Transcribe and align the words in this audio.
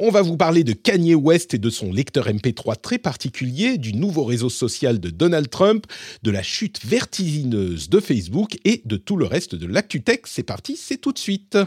On 0.00 0.12
va 0.12 0.22
vous 0.22 0.36
parler 0.36 0.62
de 0.62 0.74
Kanye 0.74 1.16
West 1.16 1.54
et 1.54 1.58
de 1.58 1.70
son 1.70 1.92
lecteur 1.92 2.28
MP3 2.28 2.80
très 2.80 2.98
particulier, 2.98 3.78
du 3.78 3.94
nouveau 3.94 4.22
réseau 4.22 4.48
social 4.48 5.00
de 5.00 5.10
Donald 5.10 5.50
Trump, 5.50 5.86
de 6.22 6.30
la 6.30 6.44
chute 6.44 6.78
vertigineuse 6.86 7.88
de 7.88 7.98
Facebook 7.98 8.58
et 8.64 8.80
de 8.84 8.96
tout 8.96 9.16
le 9.16 9.26
reste 9.26 9.56
de 9.56 9.66
l'ActuTech. 9.66 10.28
C'est 10.28 10.44
parti, 10.44 10.76
c'est 10.76 10.98
tout 10.98 11.10
de 11.10 11.18
suite. 11.18 11.58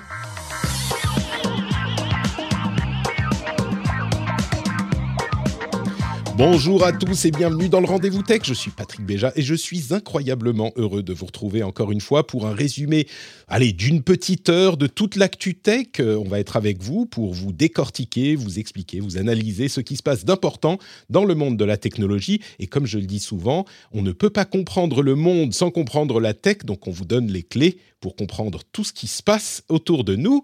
Bonjour 6.38 6.86
à 6.86 6.94
tous 6.94 7.26
et 7.26 7.32
bienvenue 7.32 7.68
dans 7.68 7.82
le 7.82 7.86
Rendez-vous 7.86 8.24
Tech. 8.24 8.42
Je 8.46 8.54
suis 8.54 8.72
Patrick 8.72 9.06
Béja 9.06 9.34
et 9.36 9.42
je 9.42 9.54
suis 9.54 9.94
incroyablement 9.94 10.72
heureux 10.78 11.04
de 11.04 11.14
vous 11.14 11.26
retrouver 11.26 11.62
encore 11.62 11.92
une 11.92 12.00
fois 12.00 12.26
pour 12.26 12.48
un 12.48 12.54
résumé, 12.54 13.06
allez, 13.48 13.74
d'une 13.74 14.02
petite 14.02 14.50
heure 14.50 14.78
de 14.78 14.88
toute 14.88 15.18
l'actu 15.18 15.56
tech. 15.56 15.88
Euh, 16.00 16.16
On 16.16 16.28
va 16.28 16.40
être 16.40 16.56
avec 16.56 16.82
vous 16.82 17.06
pour 17.06 17.34
vous 17.34 17.52
décortiquer, 17.52 18.36
vous 18.36 18.60
expliquer, 18.60 19.02
vous 19.02 19.18
analyser 19.18 19.68
ce 19.68 19.82
qui 19.82 19.98
se 19.98 20.04
passe 20.04 20.24
d'important 20.24 20.78
dans 21.10 21.26
le 21.26 21.36
monde 21.36 21.58
de 21.58 21.66
la 21.66 21.78
technologie. 21.78 22.42
Et 22.60 22.68
comme 22.68 22.86
je 22.86 22.98
le 22.98 23.06
dis 23.06 23.20
souvent, 23.20 23.66
on 23.92 24.02
ne 24.02 24.12
peut 24.12 24.30
pas 24.30 24.46
comprendre 24.46 25.04
le 25.04 25.16
monde 25.16 25.54
sans 25.54 25.70
comprendre 25.70 26.20
la 26.20 26.34
tech, 26.34 26.60
donc 26.64 26.88
on 26.88 26.92
vous 26.92 27.06
donne 27.06 27.28
les 27.28 27.44
clés 27.44 27.78
pour 28.00 28.16
comprendre 28.16 28.62
tout 28.72 28.84
ce 28.84 28.94
qui 28.94 29.08
se 29.08 29.22
passe 29.22 29.64
autour 29.70 30.04
de 30.04 30.16
nous. 30.16 30.42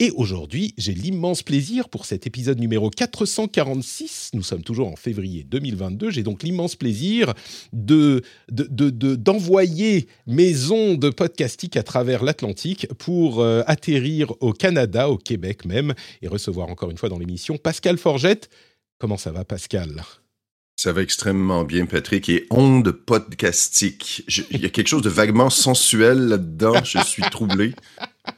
Et 0.00 0.10
aujourd'hui, 0.16 0.74
j'ai 0.76 0.92
l'immense 0.92 1.44
plaisir 1.44 1.88
pour 1.88 2.04
cet 2.04 2.26
épisode 2.26 2.58
numéro 2.58 2.90
446, 2.90 4.30
nous 4.34 4.42
sommes 4.42 4.64
toujours 4.64 4.88
en 4.88 4.96
février 4.96 5.44
2022, 5.44 6.10
j'ai 6.10 6.24
donc 6.24 6.42
l'immense 6.42 6.74
plaisir 6.74 7.32
de, 7.72 8.22
de, 8.50 8.66
de- 8.70 8.90
de- 8.90 9.14
d'envoyer 9.14 10.08
mes 10.26 10.70
ondes 10.72 11.10
podcastiques 11.14 11.76
à 11.76 11.84
travers 11.84 12.24
l'Atlantique 12.24 12.88
pour 12.98 13.40
euh, 13.40 13.62
atterrir 13.68 14.32
au 14.40 14.52
Canada, 14.52 15.08
au 15.08 15.16
Québec 15.16 15.64
même, 15.64 15.94
et 16.22 16.26
recevoir 16.28 16.68
encore 16.70 16.90
une 16.90 16.98
fois 16.98 17.08
dans 17.08 17.18
l'émission 17.18 17.56
Pascal 17.56 17.96
Forgette. 17.96 18.50
Comment 18.98 19.16
ça 19.16 19.30
va 19.30 19.44
Pascal? 19.44 20.02
Ça 20.76 20.92
va 20.92 21.02
extrêmement 21.02 21.62
bien, 21.62 21.86
Patrick. 21.86 22.28
Et 22.28 22.46
onde 22.50 22.90
podcastique. 22.90 24.24
Il 24.50 24.60
y 24.60 24.66
a 24.66 24.70
quelque 24.70 24.88
chose 24.88 25.02
de 25.02 25.08
vaguement 25.08 25.48
sensuel 25.50 26.18
là-dedans. 26.26 26.82
Je 26.82 26.98
suis 27.04 27.22
troublé. 27.30 27.74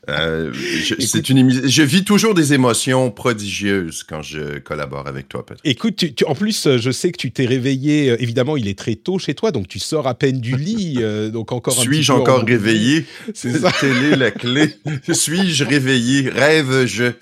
Euh, 0.08 0.52
je, 0.52 0.94
c'est 1.00 1.28
une 1.30 1.68
je 1.68 1.82
vis 1.82 2.04
toujours 2.04 2.34
des 2.34 2.52
émotions 2.52 3.10
prodigieuses 3.10 4.02
quand 4.02 4.20
je 4.22 4.58
collabore 4.58 5.06
avec 5.06 5.28
toi, 5.28 5.44
Patrick. 5.46 5.64
Écoute, 5.64 5.96
tu- 5.96 6.12
tu- 6.14 6.24
en 6.24 6.34
plus, 6.34 6.66
euh, 6.66 6.78
je 6.78 6.90
sais 6.90 7.12
que 7.12 7.16
tu 7.18 7.30
t'es 7.30 7.46
réveillé, 7.46 8.10
euh, 8.10 8.16
évidemment, 8.20 8.56
il 8.56 8.66
est 8.68 8.78
très 8.78 8.96
tôt 8.96 9.18
chez 9.18 9.34
toi, 9.34 9.52
donc 9.52 9.68
tu 9.68 9.78
sors 9.78 10.06
à 10.08 10.14
peine 10.14 10.40
du 10.40 10.56
lit, 10.56 10.96
euh, 11.00 11.30
donc 11.30 11.52
encore 11.52 11.80
Suis-je 11.80 12.12
encore 12.12 12.42
réveillé? 12.44 13.04
C'est 13.34 13.58
ça. 13.58 13.70
Telle 13.80 14.12
est 14.12 14.16
la 14.16 14.30
clé. 14.32 14.74
Suis-je 15.12 15.64
réveillé? 15.64 16.30
Rêve-je? 16.30 17.12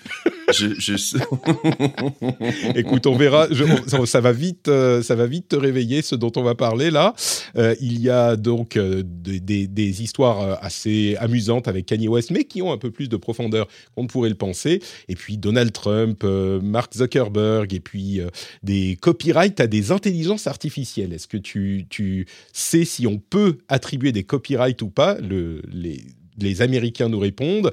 Je. 0.51 1.17
Écoute, 2.79 3.07
on 3.07 3.15
verra. 3.15 3.47
Ça, 4.05 4.21
va 4.21 4.31
vite, 4.31 4.67
euh, 4.67 5.01
ça 5.01 5.15
va 5.15 5.25
vite 5.25 5.49
te 5.49 5.55
réveiller. 5.55 6.01
Ce 6.01 6.15
dont 6.15 6.31
on 6.35 6.43
va 6.43 6.55
parler 6.55 6.91
là, 6.91 7.13
Euh, 7.57 7.75
il 7.79 8.01
y 8.01 8.09
a 8.09 8.35
donc 8.35 8.75
euh, 8.75 9.01
des, 9.05 10.03
histoires 10.03 10.57
assez 10.61 11.15
amusantes 11.19 11.67
avec 11.67 11.85
Kanye 11.85 12.07
West, 12.07 12.31
mais 12.31 12.43
qui 12.43 12.61
ont 12.61 12.71
un 12.71 12.77
peu 12.77 12.91
plus 12.91 13.07
de 13.07 13.17
profondeur 13.17 13.67
qu'on 13.95 14.03
ne 14.03 14.07
pourrait 14.07 14.29
le 14.29 14.35
penser. 14.35 14.81
Et 15.07 15.15
puis 15.15 15.37
Donald 15.37 15.71
Trump, 15.71 16.23
Mark 16.23 16.93
Zuckerberg, 16.95 17.73
et 17.73 17.79
puis 17.79 18.19
des 18.63 18.97
copyrights 18.99 19.59
à 19.59 19.67
des 19.67 19.91
intelligences 19.91 20.47
artificielles. 20.47 21.13
Est-ce 21.13 21.27
que 21.27 21.37
tu, 21.37 22.27
sais 22.51 22.85
si 22.85 23.07
on 23.07 23.17
peut 23.17 23.57
attribuer 23.67 24.11
des 24.11 24.23
copyrights 24.23 24.81
ou 24.81 24.89
pas? 24.89 25.17
Le- 25.19 25.61
les 25.71 26.01
les 26.39 26.61
Américains 26.61 27.09
nous 27.09 27.19
répondent. 27.19 27.71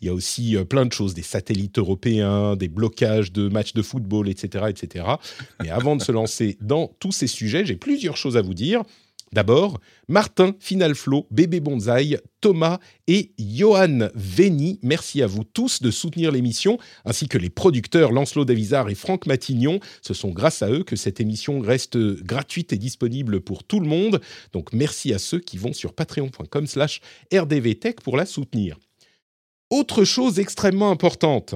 Il 0.00 0.06
y 0.06 0.10
a 0.10 0.14
aussi 0.14 0.56
euh, 0.56 0.64
plein 0.64 0.86
de 0.86 0.92
choses, 0.92 1.14
des 1.14 1.22
satellites 1.22 1.78
européens, 1.78 2.56
des 2.56 2.68
blocages 2.68 3.32
de 3.32 3.48
matchs 3.48 3.72
de 3.72 3.82
football, 3.82 4.28
etc., 4.28 4.66
etc. 4.68 5.04
Mais 5.62 5.70
avant 5.70 5.96
de 5.96 6.02
se 6.02 6.12
lancer 6.12 6.56
dans 6.60 6.88
tous 6.98 7.12
ces 7.12 7.26
sujets, 7.26 7.64
j'ai 7.64 7.76
plusieurs 7.76 8.16
choses 8.16 8.36
à 8.36 8.42
vous 8.42 8.54
dire. 8.54 8.82
D'abord, 9.32 9.80
Martin, 10.08 10.54
Final 10.60 10.94
Flow, 10.94 11.26
Bébé 11.30 11.60
Bonsaï, 11.60 12.18
Thomas 12.42 12.78
et 13.06 13.32
Johan 13.38 14.08
Veni, 14.14 14.78
merci 14.82 15.22
à 15.22 15.26
vous 15.26 15.44
tous 15.44 15.80
de 15.80 15.90
soutenir 15.90 16.30
l'émission, 16.30 16.76
ainsi 17.06 17.28
que 17.28 17.38
les 17.38 17.48
producteurs 17.48 18.12
Lancelot 18.12 18.44
Davizard 18.44 18.90
et 18.90 18.94
Franck 18.94 19.26
Matignon. 19.26 19.80
Ce 20.02 20.12
sont 20.12 20.30
grâce 20.30 20.62
à 20.62 20.70
eux 20.70 20.84
que 20.84 20.96
cette 20.96 21.20
émission 21.20 21.60
reste 21.60 21.96
gratuite 21.96 22.74
et 22.74 22.78
disponible 22.78 23.40
pour 23.40 23.64
tout 23.64 23.80
le 23.80 23.88
monde. 23.88 24.20
Donc 24.52 24.74
merci 24.74 25.14
à 25.14 25.18
ceux 25.18 25.40
qui 25.40 25.56
vont 25.56 25.72
sur 25.72 25.94
patreon.com 25.94 26.66
slash 26.66 27.00
rdvtech 27.32 28.02
pour 28.02 28.18
la 28.18 28.26
soutenir. 28.26 28.78
Autre 29.70 30.04
chose 30.04 30.38
extrêmement 30.38 30.90
importante. 30.90 31.54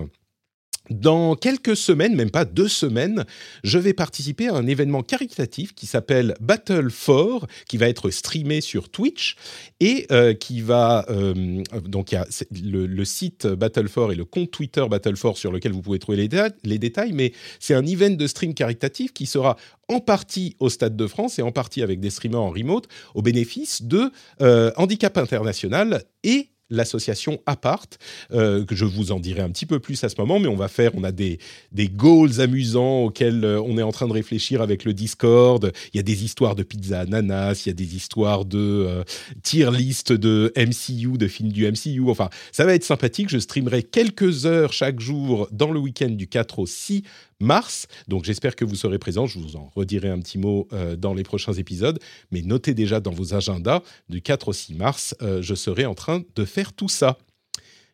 Dans 0.90 1.34
quelques 1.34 1.76
semaines, 1.76 2.14
même 2.14 2.30
pas 2.30 2.44
deux 2.44 2.68
semaines, 2.68 3.24
je 3.64 3.78
vais 3.78 3.92
participer 3.92 4.48
à 4.48 4.54
un 4.54 4.66
événement 4.66 5.02
caritatif 5.02 5.74
qui 5.74 5.86
s'appelle 5.86 6.34
Battle 6.40 6.88
4, 6.90 7.46
qui 7.68 7.76
va 7.76 7.88
être 7.88 8.10
streamé 8.10 8.60
sur 8.60 8.88
Twitch 8.88 9.36
et 9.80 10.06
euh, 10.12 10.34
qui 10.34 10.60
va 10.60 11.04
euh, 11.10 11.62
donc 11.84 12.12
il 12.12 12.14
y 12.14 12.18
a 12.18 12.26
le, 12.64 12.86
le 12.86 13.04
site 13.04 13.46
Battle 13.46 13.88
4 13.88 14.12
et 14.12 14.14
le 14.14 14.24
compte 14.24 14.50
Twitter 14.50 14.84
Battle 14.88 15.16
4 15.16 15.36
sur 15.36 15.52
lequel 15.52 15.72
vous 15.72 15.82
pouvez 15.82 15.98
trouver 15.98 16.18
les, 16.18 16.28
les 16.64 16.78
détails, 16.78 17.12
mais 17.12 17.32
c'est 17.58 17.74
un 17.74 17.84
event 17.84 18.10
de 18.10 18.26
stream 18.26 18.54
caritatif 18.54 19.12
qui 19.12 19.26
sera 19.26 19.56
en 19.88 20.00
partie 20.00 20.56
au 20.60 20.68
Stade 20.68 20.96
de 20.96 21.06
France 21.06 21.38
et 21.38 21.42
en 21.42 21.52
partie 21.52 21.82
avec 21.82 22.00
des 22.00 22.10
streamers 22.10 22.40
en 22.40 22.50
remote 22.50 22.88
au 23.14 23.22
bénéfice 23.22 23.82
de 23.82 24.10
euh, 24.40 24.72
Handicap 24.76 25.16
International 25.18 26.04
et 26.22 26.50
l'association 26.70 27.40
Apart, 27.46 27.86
euh, 28.32 28.64
que 28.64 28.74
je 28.74 28.84
vous 28.84 29.12
en 29.12 29.20
dirai 29.20 29.42
un 29.42 29.50
petit 29.50 29.66
peu 29.66 29.78
plus 29.78 30.02
à 30.04 30.08
ce 30.08 30.14
moment, 30.18 30.38
mais 30.40 30.48
on 30.48 30.56
va 30.56 30.68
faire, 30.68 30.92
on 30.94 31.04
a 31.04 31.12
des, 31.12 31.38
des 31.72 31.88
goals 31.88 32.40
amusants 32.40 33.04
auxquels 33.04 33.44
euh, 33.44 33.60
on 33.60 33.78
est 33.78 33.82
en 33.82 33.92
train 33.92 34.08
de 34.08 34.12
réfléchir 34.12 34.62
avec 34.62 34.84
le 34.84 34.92
Discord. 34.92 35.72
Il 35.92 35.96
y 35.96 36.00
a 36.00 36.02
des 36.02 36.24
histoires 36.24 36.54
de 36.54 36.62
pizza 36.62 37.00
ananas, 37.00 37.62
il 37.64 37.68
y 37.68 37.70
a 37.70 37.74
des 37.74 37.96
histoires 37.96 38.44
de 38.44 38.58
euh, 38.58 39.04
tier 39.42 39.70
list 39.70 40.12
de 40.12 40.52
MCU, 40.56 41.18
de 41.18 41.28
films 41.28 41.52
du 41.52 41.70
MCU. 41.70 42.02
Enfin, 42.08 42.30
ça 42.52 42.64
va 42.64 42.74
être 42.74 42.84
sympathique. 42.84 43.28
Je 43.28 43.38
streamerai 43.38 43.82
quelques 43.82 44.46
heures 44.46 44.72
chaque 44.72 45.00
jour 45.00 45.48
dans 45.52 45.70
le 45.70 45.78
week-end 45.78 46.10
du 46.10 46.26
4 46.26 46.58
au 46.58 46.66
6 46.66 47.02
mars. 47.40 47.86
Donc 48.08 48.24
j'espère 48.24 48.56
que 48.56 48.64
vous 48.64 48.74
serez 48.74 48.98
présents. 48.98 49.26
Je 49.26 49.38
vous 49.38 49.56
en 49.56 49.70
redirai 49.74 50.08
un 50.08 50.18
petit 50.18 50.38
mot 50.38 50.68
euh, 50.72 50.96
dans 50.96 51.14
les 51.14 51.22
prochains 51.22 51.52
épisodes. 51.52 51.98
Mais 52.30 52.42
notez 52.42 52.74
déjà 52.74 53.00
dans 53.00 53.12
vos 53.12 53.34
agendas, 53.34 53.82
du 54.08 54.22
4 54.22 54.48
au 54.48 54.52
6 54.52 54.74
mars, 54.74 55.14
euh, 55.22 55.42
je 55.42 55.54
serai 55.54 55.86
en 55.86 55.94
train 55.94 56.22
de 56.34 56.44
faire 56.44 56.72
tout 56.72 56.88
ça. 56.88 57.18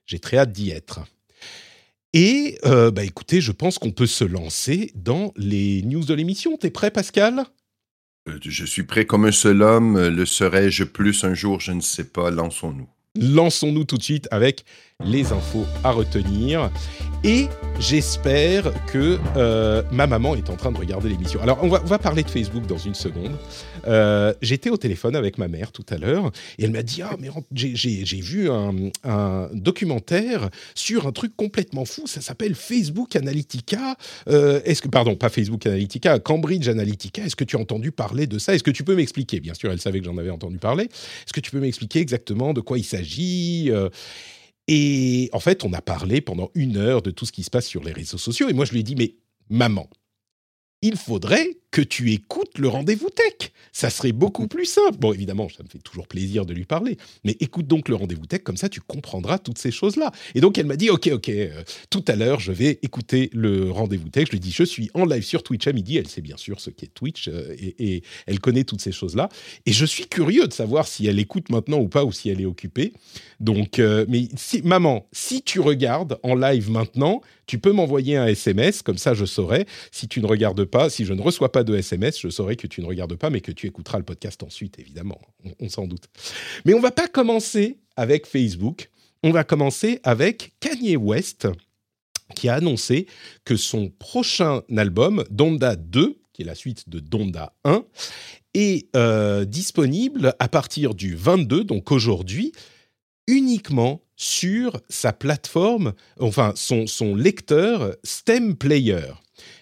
J'ai 0.06 0.18
très 0.18 0.38
hâte 0.38 0.52
d'y 0.52 0.70
être. 0.70 1.00
Et 2.12 2.58
euh, 2.66 2.90
bah 2.90 3.04
écoutez, 3.04 3.40
je 3.40 3.52
pense 3.52 3.78
qu'on 3.78 3.90
peut 3.90 4.06
se 4.06 4.24
lancer 4.24 4.92
dans 4.94 5.32
les 5.36 5.82
news 5.82 6.04
de 6.04 6.12
l'émission. 6.12 6.56
T'es 6.58 6.70
prêt, 6.70 6.90
Pascal? 6.90 7.44
Je 8.44 8.64
suis 8.64 8.84
prêt 8.84 9.06
comme 9.06 9.24
un 9.24 9.32
seul 9.32 9.62
homme. 9.62 10.08
Le 10.08 10.26
serai-je 10.26 10.84
plus 10.84 11.24
un 11.24 11.34
jour? 11.34 11.58
Je 11.58 11.72
ne 11.72 11.80
sais 11.80 12.04
pas. 12.04 12.30
Lançons-nous. 12.30 12.88
Lançons-nous 13.14 13.84
tout 13.84 13.98
de 13.98 14.02
suite 14.02 14.28
avec 14.30 14.64
les 15.04 15.32
infos 15.32 15.66
à 15.84 15.90
retenir. 15.92 16.70
Et 17.24 17.46
j'espère 17.78 18.72
que 18.86 19.18
euh, 19.36 19.82
ma 19.92 20.08
maman 20.08 20.34
est 20.34 20.50
en 20.50 20.56
train 20.56 20.72
de 20.72 20.78
regarder 20.78 21.08
l'émission. 21.08 21.40
Alors, 21.40 21.60
on 21.62 21.68
va, 21.68 21.80
on 21.84 21.86
va 21.86 21.98
parler 22.00 22.24
de 22.24 22.30
Facebook 22.30 22.66
dans 22.66 22.78
une 22.78 22.96
seconde. 22.96 23.36
Euh, 23.86 24.34
J'étais 24.42 24.70
au 24.70 24.76
téléphone 24.76 25.14
avec 25.14 25.38
ma 25.38 25.46
mère 25.46 25.70
tout 25.70 25.84
à 25.90 25.98
l'heure 25.98 26.32
et 26.58 26.64
elle 26.64 26.72
m'a 26.72 26.82
dit 26.82 27.00
Ah, 27.02 27.16
mais 27.20 27.28
j'ai- 27.52 28.02
vu 28.22 28.50
un, 28.50 29.48
documentaire 29.52 30.48
sur 30.74 31.06
un 31.06 31.12
truc 31.12 31.36
complètement 31.36 31.84
fou. 31.84 32.06
Ça 32.06 32.20
s'appelle 32.20 32.56
Facebook 32.56 33.14
Analytica. 33.14 33.96
Euh, 34.28 34.60
Est-ce 34.64 34.82
que, 34.82 34.88
pardon, 34.88 35.14
pas 35.14 35.28
Facebook 35.28 35.64
Analytica, 35.66 36.18
Cambridge 36.18 36.66
Analytica. 36.68 37.24
Est-ce 37.24 37.36
que 37.36 37.44
tu 37.44 37.56
as 37.56 37.60
entendu 37.60 37.92
parler 37.92 38.26
de 38.26 38.38
ça? 38.38 38.52
Est-ce 38.54 38.64
que 38.64 38.70
tu 38.72 38.82
peux 38.82 38.96
m'expliquer? 38.96 39.38
Bien 39.38 39.54
sûr, 39.54 39.70
elle 39.70 39.80
savait 39.80 40.00
que 40.00 40.06
j'en 40.06 40.18
avais 40.18 40.30
entendu 40.30 40.58
parler. 40.58 40.84
Est-ce 40.86 41.32
que 41.32 41.40
tu 41.40 41.52
peux 41.52 41.60
m'expliquer 41.60 42.00
exactement 42.00 42.52
de 42.52 42.60
quoi 42.60 42.78
il 42.78 42.84
s'agit 42.84 43.70
Et 44.68 45.28
en 45.32 45.40
fait, 45.40 45.64
on 45.64 45.72
a 45.72 45.82
parlé 45.82 46.20
pendant 46.20 46.50
une 46.54 46.76
heure 46.76 47.02
de 47.02 47.10
tout 47.10 47.26
ce 47.26 47.32
qui 47.32 47.42
se 47.42 47.50
passe 47.50 47.66
sur 47.66 47.82
les 47.82 47.92
réseaux 47.92 48.18
sociaux. 48.18 48.48
Et 48.48 48.52
moi, 48.52 48.64
je 48.64 48.72
lui 48.72 48.80
ai 48.80 48.84
dit, 48.84 48.94
mais 48.94 49.16
maman, 49.48 49.88
il 50.82 50.96
faudrait 50.96 51.61
que 51.72 51.80
tu 51.80 52.12
écoutes 52.12 52.58
le 52.58 52.68
rendez-vous 52.68 53.08
tech. 53.08 53.50
Ça 53.72 53.88
serait 53.88 54.12
beaucoup 54.12 54.46
plus 54.46 54.66
simple. 54.66 54.98
Bon, 54.98 55.14
évidemment, 55.14 55.48
ça 55.48 55.62
me 55.64 55.68
fait 55.68 55.78
toujours 55.78 56.06
plaisir 56.06 56.44
de 56.44 56.52
lui 56.52 56.66
parler, 56.66 56.98
mais 57.24 57.34
écoute 57.40 57.66
donc 57.66 57.88
le 57.88 57.94
rendez-vous 57.94 58.26
tech, 58.26 58.42
comme 58.42 58.58
ça 58.58 58.68
tu 58.68 58.80
comprendras 58.80 59.38
toutes 59.38 59.56
ces 59.56 59.70
choses-là. 59.70 60.12
Et 60.34 60.42
donc 60.42 60.58
elle 60.58 60.66
m'a 60.66 60.76
dit, 60.76 60.90
ok, 60.90 61.08
ok, 61.10 61.28
euh, 61.30 61.62
tout 61.88 62.04
à 62.06 62.14
l'heure, 62.14 62.38
je 62.40 62.52
vais 62.52 62.78
écouter 62.82 63.30
le 63.32 63.70
rendez-vous 63.70 64.10
tech. 64.10 64.26
Je 64.26 64.32
lui 64.32 64.40
dis, 64.40 64.52
je 64.52 64.64
suis 64.64 64.90
en 64.92 65.06
live 65.06 65.22
sur 65.22 65.42
Twitch 65.42 65.66
à 65.66 65.72
midi. 65.72 65.96
Elle 65.96 66.08
sait 66.08 66.20
bien 66.20 66.36
sûr 66.36 66.60
ce 66.60 66.68
qu'est 66.68 66.92
Twitch 66.92 67.28
euh, 67.28 67.56
et, 67.58 68.02
elle 68.26 68.40
connaît 68.40 68.64
toutes 68.64 68.82
ces 68.82 68.92
choses-là. 68.92 69.30
Et 69.64 69.72
je 69.72 69.86
suis 69.86 70.06
curieux 70.06 70.46
de 70.46 70.52
savoir 70.52 70.86
si 70.86 71.06
elle 71.06 71.18
écoute 71.18 71.48
maintenant 71.48 71.78
ou 71.78 71.88
pas, 71.88 72.04
ou 72.04 72.12
si 72.12 72.28
elle 72.28 72.40
est 72.40 72.46
occupée. 72.46 72.92
Donc, 73.40 73.78
euh, 73.78 74.04
mais 74.08 74.28
maman, 74.62 75.06
si 75.12 75.42
tu 75.42 75.60
regardes 75.60 76.18
en 76.22 76.34
live 76.34 76.70
maintenant, 76.70 77.22
tu 77.46 77.58
peux 77.58 77.72
m'envoyer 77.72 78.16
un 78.16 78.26
SMS, 78.26 78.82
comme 78.82 78.98
ça 78.98 79.14
je 79.14 79.24
saurai. 79.24 79.66
Si 79.90 80.08
tu 80.08 80.20
ne 80.20 80.26
regardes 80.26 80.64
pas, 80.64 80.90
si 80.90 81.04
je 81.04 81.12
ne 81.12 81.20
reçois 81.20 81.50
pas 81.50 81.61
de 81.64 81.76
SMS, 81.76 82.20
je 82.20 82.28
saurai 82.28 82.56
que 82.56 82.66
tu 82.66 82.80
ne 82.80 82.86
regardes 82.86 83.16
pas, 83.16 83.30
mais 83.30 83.40
que 83.40 83.52
tu 83.52 83.66
écouteras 83.66 83.98
le 83.98 84.04
podcast 84.04 84.42
ensuite, 84.42 84.78
évidemment. 84.78 85.20
On, 85.60 85.68
s'en 85.68 85.86
doute. 85.86 86.04
Mais 86.64 86.74
on 86.74 86.80
va 86.80 86.90
pas 86.90 87.08
commencer 87.08 87.78
avec 87.96 88.26
Facebook. 88.26 88.90
On 89.22 89.30
va 89.30 89.44
commencer 89.44 90.00
avec 90.02 90.52
Kanye 90.60 90.96
West, 90.96 91.48
qui 92.34 92.48
a 92.48 92.54
annoncé 92.54 93.06
que 93.44 93.56
son 93.56 93.90
prochain 93.90 94.62
album, 94.76 95.24
Donda 95.30 95.76
2, 95.76 96.18
qui 96.32 96.42
est 96.42 96.46
la 96.46 96.54
suite 96.54 96.88
de 96.88 96.98
Donda 96.98 97.52
1, 97.64 97.84
est 98.54 98.94
euh, 98.96 99.44
disponible 99.44 100.34
à 100.38 100.48
partir 100.48 100.94
du 100.94 101.14
22, 101.14 101.64
donc 101.64 101.92
aujourd'hui, 101.92 102.52
uniquement 103.26 104.02
sur 104.16 104.80
sa 104.88 105.12
plateforme, 105.12 105.94
enfin 106.20 106.52
son, 106.54 106.86
son 106.86 107.14
lecteur 107.14 107.96
Stem 108.04 108.56
Player. 108.56 109.12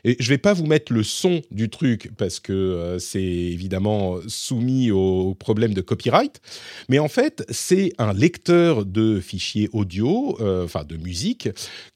Et 0.04 0.16
je 0.18 0.28
vais 0.28 0.38
pas 0.38 0.52
vous 0.52 0.66
mettre 0.66 0.92
le 0.92 1.02
son 1.02 1.42
du 1.50 1.68
truc 1.68 2.10
parce 2.16 2.40
que 2.40 2.52
euh, 2.52 2.98
c'est 2.98 3.22
évidemment 3.22 4.18
soumis 4.26 4.90
aux 4.90 5.34
problèmes 5.34 5.74
de 5.74 5.80
copyright, 5.80 6.40
mais 6.88 6.98
en 6.98 7.08
fait 7.08 7.44
c'est 7.50 7.92
un 7.98 8.12
lecteur 8.12 8.84
de 8.84 9.20
fichiers 9.20 9.68
audio, 9.72 10.36
euh, 10.40 10.64
enfin 10.64 10.84
de 10.84 10.96
musique, 10.96 11.48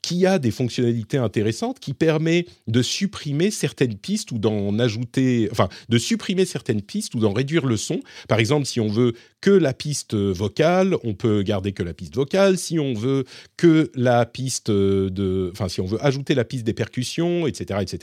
qui 0.02 0.26
a 0.26 0.38
des 0.38 0.50
fonctionnalités 0.50 1.18
intéressantes, 1.18 1.80
qui 1.80 1.94
permet 1.94 2.46
de 2.66 2.82
supprimer 2.82 3.50
certaines 3.50 3.96
pistes 3.96 4.32
ou 4.32 4.38
d'en 4.38 4.78
ajouter, 4.78 5.48
enfin 5.50 5.68
de 5.88 5.98
supprimer 5.98 6.44
certaines 6.44 6.82
pistes 6.82 7.14
ou 7.14 7.20
d'en 7.20 7.32
réduire 7.32 7.66
le 7.66 7.76
son. 7.76 8.00
Par 8.28 8.38
exemple, 8.38 8.66
si 8.66 8.80
on 8.80 8.88
veut 8.88 9.14
que 9.40 9.50
la 9.50 9.74
piste 9.74 10.14
vocale, 10.14 10.96
on 11.04 11.12
peut 11.12 11.42
garder 11.42 11.72
que 11.72 11.82
la 11.82 11.92
piste 11.92 12.16
vocale. 12.16 12.56
Si 12.56 12.78
on 12.78 12.94
veut 12.94 13.24
que 13.58 13.90
la 13.94 14.24
piste 14.24 14.70
de, 14.70 15.50
enfin 15.52 15.68
si 15.68 15.82
on 15.82 15.84
veut 15.84 16.02
ajouter 16.02 16.34
la 16.34 16.44
piste 16.44 16.64
des 16.64 16.72
percussions, 16.72 17.46
etc., 17.46 17.80
etc. 17.82 17.93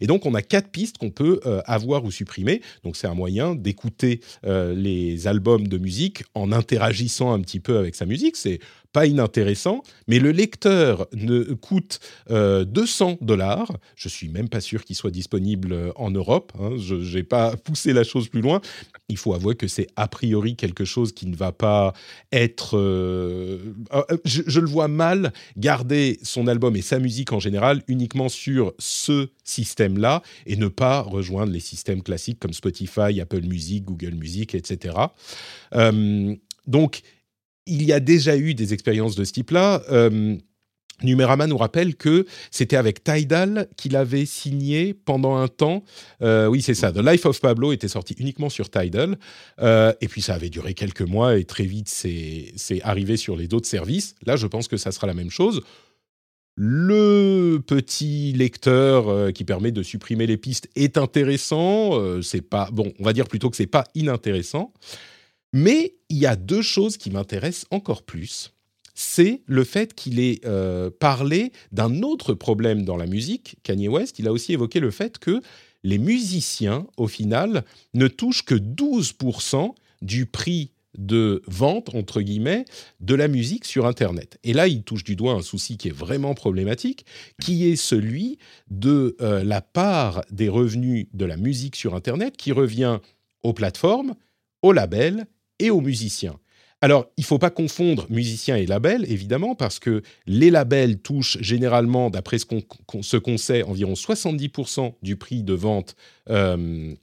Et 0.00 0.06
donc, 0.06 0.26
on 0.26 0.34
a 0.34 0.42
quatre 0.42 0.68
pistes 0.68 0.98
qu'on 0.98 1.10
peut 1.10 1.40
euh, 1.46 1.60
avoir 1.66 2.04
ou 2.04 2.10
supprimer. 2.10 2.60
Donc, 2.84 2.96
c'est 2.96 3.06
un 3.06 3.14
moyen 3.14 3.54
d'écouter 3.54 4.20
euh, 4.46 4.74
les 4.74 5.26
albums 5.26 5.68
de 5.68 5.78
musique 5.78 6.24
en 6.34 6.52
interagissant 6.52 7.32
un 7.32 7.40
petit 7.40 7.60
peu 7.60 7.78
avec 7.78 7.94
sa 7.94 8.06
musique. 8.06 8.36
C'est 8.36 8.60
pas 8.98 9.06
inintéressant, 9.06 9.84
mais 10.08 10.18
le 10.18 10.32
lecteur 10.32 11.06
ne 11.14 11.54
coûte 11.54 12.00
200 12.30 12.32
euh, 12.32 13.14
dollars. 13.20 13.70
Je 13.94 14.08
suis 14.08 14.28
même 14.28 14.48
pas 14.48 14.60
sûr 14.60 14.84
qu'il 14.84 14.96
soit 14.96 15.12
disponible 15.12 15.92
en 15.94 16.10
Europe. 16.10 16.50
Hein. 16.58 16.70
Je 16.78 16.96
n'ai 16.96 17.22
pas 17.22 17.56
poussé 17.64 17.92
la 17.92 18.02
chose 18.02 18.28
plus 18.28 18.40
loin. 18.40 18.60
Il 19.08 19.16
faut 19.16 19.34
avouer 19.34 19.54
que 19.54 19.68
c'est 19.68 19.86
a 19.94 20.08
priori 20.08 20.56
quelque 20.56 20.84
chose 20.84 21.12
qui 21.12 21.26
ne 21.26 21.36
va 21.36 21.52
pas 21.52 21.92
être. 22.32 22.76
je, 24.24 24.42
je, 24.44 24.60
le 24.60 24.66
vois 24.66 24.88
mal 24.88 25.32
garder 25.56 26.18
son 26.24 26.48
album 26.48 26.74
et 26.74 26.82
sa 26.82 26.98
musique 26.98 27.32
en 27.32 27.38
général 27.38 27.84
uniquement 27.86 28.28
sur 28.28 28.72
ce 28.80 29.28
système-là 29.44 30.22
et 30.44 30.56
ne 30.56 30.66
pas 30.66 31.02
rejoindre 31.02 31.52
les 31.52 31.60
systèmes 31.60 32.02
classiques 32.02 32.40
comme 32.40 32.52
Spotify, 32.52 33.20
Apple 33.20 33.42
Music, 33.42 33.84
Google 33.84 34.14
Music, 34.14 34.56
etc. 34.56 34.96
Euh, 35.76 36.34
donc, 36.66 37.02
il 37.68 37.84
y 37.84 37.92
a 37.92 38.00
déjà 38.00 38.36
eu 38.36 38.54
des 38.54 38.72
expériences 38.72 39.14
de 39.14 39.24
ce 39.24 39.32
type-là. 39.32 39.82
Euh, 39.90 40.36
Numérama 41.02 41.46
nous 41.46 41.56
rappelle 41.56 41.94
que 41.94 42.26
c'était 42.50 42.76
avec 42.76 43.04
Tidal 43.04 43.68
qu'il 43.76 43.94
avait 43.96 44.26
signé 44.26 44.94
pendant 44.94 45.36
un 45.36 45.48
temps. 45.48 45.84
Euh, 46.22 46.46
oui, 46.46 46.60
c'est 46.60 46.74
ça. 46.74 46.92
The 46.92 46.98
Life 46.98 47.24
of 47.26 47.40
Pablo 47.40 47.72
était 47.72 47.88
sorti 47.88 48.14
uniquement 48.18 48.48
sur 48.48 48.68
Tidal. 48.68 49.16
Euh, 49.60 49.92
et 50.00 50.08
puis 50.08 50.22
ça 50.22 50.34
avait 50.34 50.50
duré 50.50 50.74
quelques 50.74 51.02
mois 51.02 51.38
et 51.38 51.44
très 51.44 51.64
vite 51.64 51.88
c'est 51.88 52.80
arrivé 52.82 53.16
sur 53.16 53.36
les 53.36 53.52
autres 53.54 53.68
services. 53.68 54.14
Là, 54.26 54.36
je 54.36 54.46
pense 54.46 54.68
que 54.68 54.76
ça 54.76 54.92
sera 54.92 55.06
la 55.06 55.14
même 55.14 55.30
chose 55.30 55.62
le 56.60 57.60
petit 57.64 58.32
lecteur 58.32 59.08
euh, 59.08 59.30
qui 59.30 59.44
permet 59.44 59.70
de 59.70 59.84
supprimer 59.84 60.26
les 60.26 60.36
pistes 60.36 60.68
est 60.74 60.98
intéressant. 60.98 62.20
C'est 62.20 62.42
pas 62.42 62.68
bon, 62.72 62.92
on 62.98 63.04
va 63.04 63.12
dire 63.12 63.28
plutôt 63.28 63.48
que 63.48 63.56
c'est 63.56 63.68
pas 63.68 63.84
inintéressant. 63.94 64.72
Mais 65.52 65.94
il 66.08 66.18
y 66.18 66.26
a 66.26 66.36
deux 66.36 66.62
choses 66.62 66.96
qui 66.96 67.10
m'intéressent 67.10 67.66
encore 67.70 68.02
plus. 68.02 68.52
C'est 68.94 69.42
le 69.46 69.62
fait 69.64 69.94
qu'il 69.94 70.18
ait 70.18 70.40
euh, 70.44 70.90
parlé 70.90 71.52
d'un 71.70 72.02
autre 72.02 72.34
problème 72.34 72.84
dans 72.84 72.96
la 72.96 73.06
musique. 73.06 73.56
Kanye 73.62 73.88
West, 73.88 74.18
il 74.18 74.26
a 74.26 74.32
aussi 74.32 74.52
évoqué 74.52 74.80
le 74.80 74.90
fait 74.90 75.18
que 75.18 75.40
les 75.84 75.98
musiciens, 75.98 76.86
au 76.96 77.06
final, 77.06 77.64
ne 77.94 78.08
touchent 78.08 78.44
que 78.44 78.56
12% 78.56 79.72
du 80.02 80.26
prix 80.26 80.72
de 80.96 81.42
vente, 81.46 81.94
entre 81.94 82.20
guillemets, 82.22 82.64
de 83.00 83.14
la 83.14 83.28
musique 83.28 83.64
sur 83.64 83.86
Internet. 83.86 84.38
Et 84.42 84.52
là, 84.52 84.66
il 84.66 84.82
touche 84.82 85.04
du 85.04 85.14
doigt 85.14 85.34
un 85.34 85.42
souci 85.42 85.76
qui 85.76 85.88
est 85.88 85.96
vraiment 85.96 86.34
problématique, 86.34 87.06
qui 87.40 87.68
est 87.68 87.76
celui 87.76 88.38
de 88.70 89.16
euh, 89.20 89.44
la 89.44 89.60
part 89.60 90.24
des 90.30 90.48
revenus 90.48 91.06
de 91.12 91.24
la 91.24 91.36
musique 91.36 91.76
sur 91.76 91.94
Internet 91.94 92.36
qui 92.36 92.50
revient 92.50 92.98
aux 93.44 93.52
plateformes, 93.52 94.14
aux 94.62 94.72
labels 94.72 95.26
et 95.58 95.70
aux 95.70 95.80
musiciens. 95.80 96.38
Alors, 96.80 97.06
il 97.16 97.22
ne 97.22 97.26
faut 97.26 97.38
pas 97.38 97.50
confondre 97.50 98.06
musiciens 98.08 98.56
et 98.56 98.66
labels, 98.66 99.04
évidemment, 99.10 99.56
parce 99.56 99.80
que 99.80 100.02
les 100.26 100.50
labels 100.50 101.00
touchent 101.00 101.38
généralement, 101.40 102.08
d'après 102.08 102.38
ce 102.38 102.44
qu'on 103.18 103.38
sait, 103.38 103.64
environ 103.64 103.94
70% 103.94 104.94
du 105.02 105.16
prix 105.16 105.42
de 105.42 105.54
vente 105.54 105.96
euh, 106.30 106.94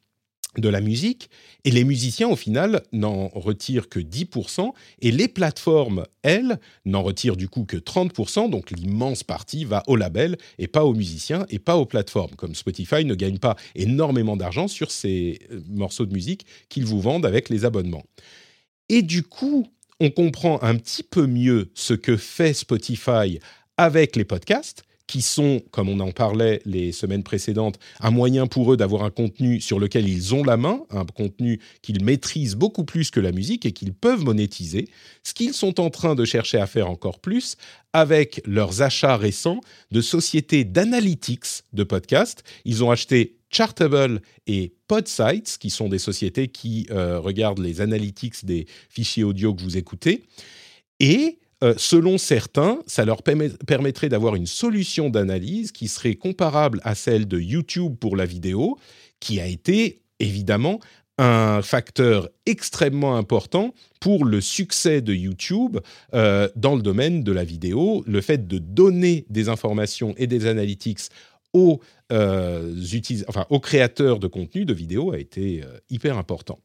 de 0.58 0.70
la 0.70 0.80
musique, 0.80 1.30
et 1.66 1.72
les 1.72 1.84
musiciens, 1.84 2.30
au 2.30 2.38
final, 2.38 2.84
n'en 2.94 3.28
retirent 3.28 3.90
que 3.90 4.00
10%, 4.00 4.72
et 5.02 5.12
les 5.12 5.28
plateformes, 5.28 6.06
elles, 6.24 6.58
n'en 6.86 7.04
retirent 7.04 7.36
du 7.36 7.50
coup 7.50 7.66
que 7.66 7.76
30%, 7.76 8.50
donc 8.50 8.72
l'immense 8.72 9.24
partie 9.24 9.66
va 9.66 9.84
au 9.88 9.98
label, 9.98 10.38
et 10.58 10.68
pas 10.68 10.86
aux 10.86 10.94
musiciens, 10.94 11.46
et 11.50 11.60
pas 11.60 11.76
aux 11.76 11.86
plateformes, 11.86 12.36
comme 12.38 12.56
Spotify 12.56 13.04
ne 13.04 13.16
gagne 13.16 13.40
pas 13.40 13.58
énormément 13.76 14.38
d'argent 14.38 14.70
sur 14.70 14.90
ces 14.92 15.40
euh, 15.52 15.60
morceaux 15.68 16.06
de 16.06 16.14
musique 16.14 16.46
qu'ils 16.70 16.86
vous 16.86 17.02
vendent 17.02 17.26
avec 17.26 17.50
les 17.50 17.66
abonnements. 17.66 18.06
Et 18.90 19.02
du 19.02 19.24
coup, 19.24 19.68
on 20.00 20.10
comprend 20.10 20.62
un 20.62 20.76
petit 20.76 21.04
peu 21.04 21.26
mieux 21.28 21.72
ce 21.74 21.94
que 21.94 22.18
fait 22.18 22.54
Spotify 22.54 23.40
avec 23.78 24.16
les 24.16 24.26
podcasts, 24.26 24.84
qui 25.08 25.22
sont, 25.22 25.62
comme 25.72 25.90
on 25.90 26.00
en 26.00 26.12
parlait 26.12 26.62
les 26.66 26.92
semaines 26.92 27.24
précédentes, 27.24 27.78
un 28.00 28.12
moyen 28.12 28.48
pour 28.48 28.74
eux 28.74 28.78
d'avoir 28.78 29.04
un 29.04 29.12
contenu 29.12 29.62
sur 29.62 29.80
lequel 29.80 30.10
ils 30.10 30.34
ont 30.34 30.44
la 30.44 30.58
main, 30.58 30.82
un 30.90 31.06
contenu 31.06 31.60
qu'ils 31.82 32.04
maîtrisent 32.04 32.56
beaucoup 32.56 32.86
plus 32.86 33.12
que 33.12 33.20
la 33.20 33.32
musique 33.32 33.66
et 33.66 33.72
qu'ils 33.72 33.94
peuvent 33.94 34.24
monétiser, 34.24 34.88
ce 35.24 35.34
qu'ils 35.34 35.54
sont 35.54 35.80
en 35.80 35.90
train 35.90 36.16
de 36.16 36.26
chercher 36.26 36.58
à 36.58 36.66
faire 36.66 36.90
encore 36.90 37.20
plus 37.20 37.56
avec 37.94 38.42
leurs 38.46 38.82
achats 38.82 39.18
récents 39.18 39.62
de 39.92 40.02
sociétés 40.02 40.64
d'analytics 40.64 41.64
de 41.74 41.84
podcasts. 41.84 42.44
Ils 42.66 42.84
ont 42.84 42.92
acheté 42.92 43.38
Chartable 43.56 44.22
et 44.48 44.74
Podsites, 44.88 45.58
qui 45.60 45.70
sont 45.70 45.88
des 45.88 45.98
sociétés 45.98 46.50
qui 46.50 46.88
euh, 46.92 47.20
regardent 47.20 47.60
les 47.60 47.80
analytics 47.80 48.44
des 48.44 48.66
fichiers 48.90 49.24
audio 49.24 49.54
que 49.54 49.62
vous 49.62 49.78
écoutez. 49.78 50.24
Et 51.00 51.40
euh, 51.64 51.74
selon 51.78 52.18
certains, 52.18 52.80
ça 52.86 53.06
leur 53.06 53.24
permettrait 53.24 54.10
d'avoir 54.10 54.36
une 54.36 54.46
solution 54.46 55.10
d'analyse 55.10 55.72
qui 55.72 55.88
serait 55.88 56.16
comparable 56.16 56.82
à 56.84 56.96
celle 56.96 57.28
de 57.30 57.40
YouTube 57.40 57.96
pour 57.98 58.18
la 58.18 58.26
vidéo, 58.26 58.78
qui 59.22 59.40
a 59.40 59.48
été 59.48 60.02
évidemment 60.20 60.82
un 61.18 61.62
facteur 61.62 62.28
extrêmement 62.46 63.16
important 63.16 63.74
pour 64.02 64.26
le 64.26 64.42
succès 64.42 65.02
de 65.02 65.14
YouTube 65.14 65.78
euh, 66.14 66.50
dans 66.58 66.76
le 66.76 66.82
domaine 66.82 67.24
de 67.24 67.32
la 67.32 67.46
vidéo. 67.46 68.04
Le 68.06 68.20
fait 68.20 68.48
de 68.48 68.58
donner 68.58 69.26
des 69.30 69.48
informations 69.48 70.14
et 70.18 70.28
des 70.28 70.46
analytics 70.46 71.10
aux, 71.56 71.80
euh, 72.12 72.76
aux 73.50 73.60
créateurs 73.60 74.20
de 74.20 74.28
contenu 74.28 74.66
de 74.66 74.74
vidéo 74.74 75.12
a 75.12 75.18
été 75.18 75.64
hyper 75.90 76.18
important. 76.18 76.60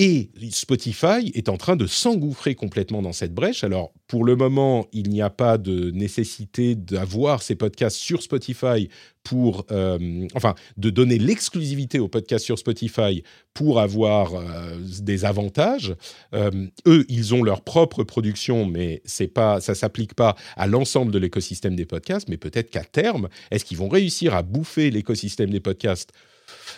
Et 0.00 0.30
Spotify 0.52 1.32
est 1.34 1.48
en 1.48 1.56
train 1.56 1.74
de 1.74 1.88
s'engouffrer 1.88 2.54
complètement 2.54 3.02
dans 3.02 3.12
cette 3.12 3.34
brèche. 3.34 3.64
Alors, 3.64 3.92
pour 4.06 4.22
le 4.24 4.36
moment, 4.36 4.86
il 4.92 5.10
n'y 5.10 5.22
a 5.22 5.28
pas 5.28 5.58
de 5.58 5.90
nécessité 5.90 6.76
d'avoir 6.76 7.42
ces 7.42 7.56
podcasts 7.56 7.96
sur 7.96 8.22
Spotify 8.22 8.88
pour, 9.24 9.66
euh, 9.72 10.28
enfin, 10.36 10.54
de 10.76 10.90
donner 10.90 11.18
l'exclusivité 11.18 11.98
aux 11.98 12.06
podcasts 12.06 12.44
sur 12.44 12.60
Spotify 12.60 13.24
pour 13.54 13.80
avoir 13.80 14.36
euh, 14.36 14.78
des 15.00 15.24
avantages. 15.24 15.96
Euh, 16.32 16.68
eux, 16.86 17.04
ils 17.08 17.34
ont 17.34 17.42
leur 17.42 17.62
propre 17.62 18.04
production, 18.04 18.66
mais 18.66 19.02
c'est 19.04 19.26
pas, 19.26 19.60
ça 19.60 19.74
s'applique 19.74 20.14
pas 20.14 20.36
à 20.56 20.68
l'ensemble 20.68 21.10
de 21.10 21.18
l'écosystème 21.18 21.74
des 21.74 21.86
podcasts. 21.86 22.28
Mais 22.28 22.36
peut-être 22.36 22.70
qu'à 22.70 22.84
terme, 22.84 23.28
est-ce 23.50 23.64
qu'ils 23.64 23.78
vont 23.78 23.88
réussir 23.88 24.32
à 24.32 24.44
bouffer 24.44 24.92
l'écosystème 24.92 25.50
des 25.50 25.58
podcasts? 25.58 26.12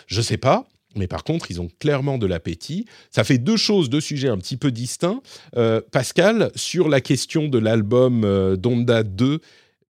Je 0.07 0.21
sais 0.21 0.37
pas. 0.37 0.67
Mais 0.95 1.07
par 1.07 1.23
contre, 1.23 1.51
ils 1.51 1.61
ont 1.61 1.69
clairement 1.79 2.17
de 2.17 2.25
l'appétit. 2.25 2.85
Ça 3.09 3.23
fait 3.23 3.37
deux 3.37 3.57
choses, 3.57 3.89
deux 3.89 4.01
sujets 4.01 4.29
un 4.29 4.37
petit 4.37 4.57
peu 4.57 4.71
distincts. 4.71 5.21
Euh, 5.55 5.81
Pascal, 5.91 6.51
sur 6.55 6.89
la 6.89 7.01
question 7.01 7.47
de 7.47 7.57
l'album 7.57 8.23
euh, 8.23 8.55
Donda 8.55 9.03
2, 9.03 9.39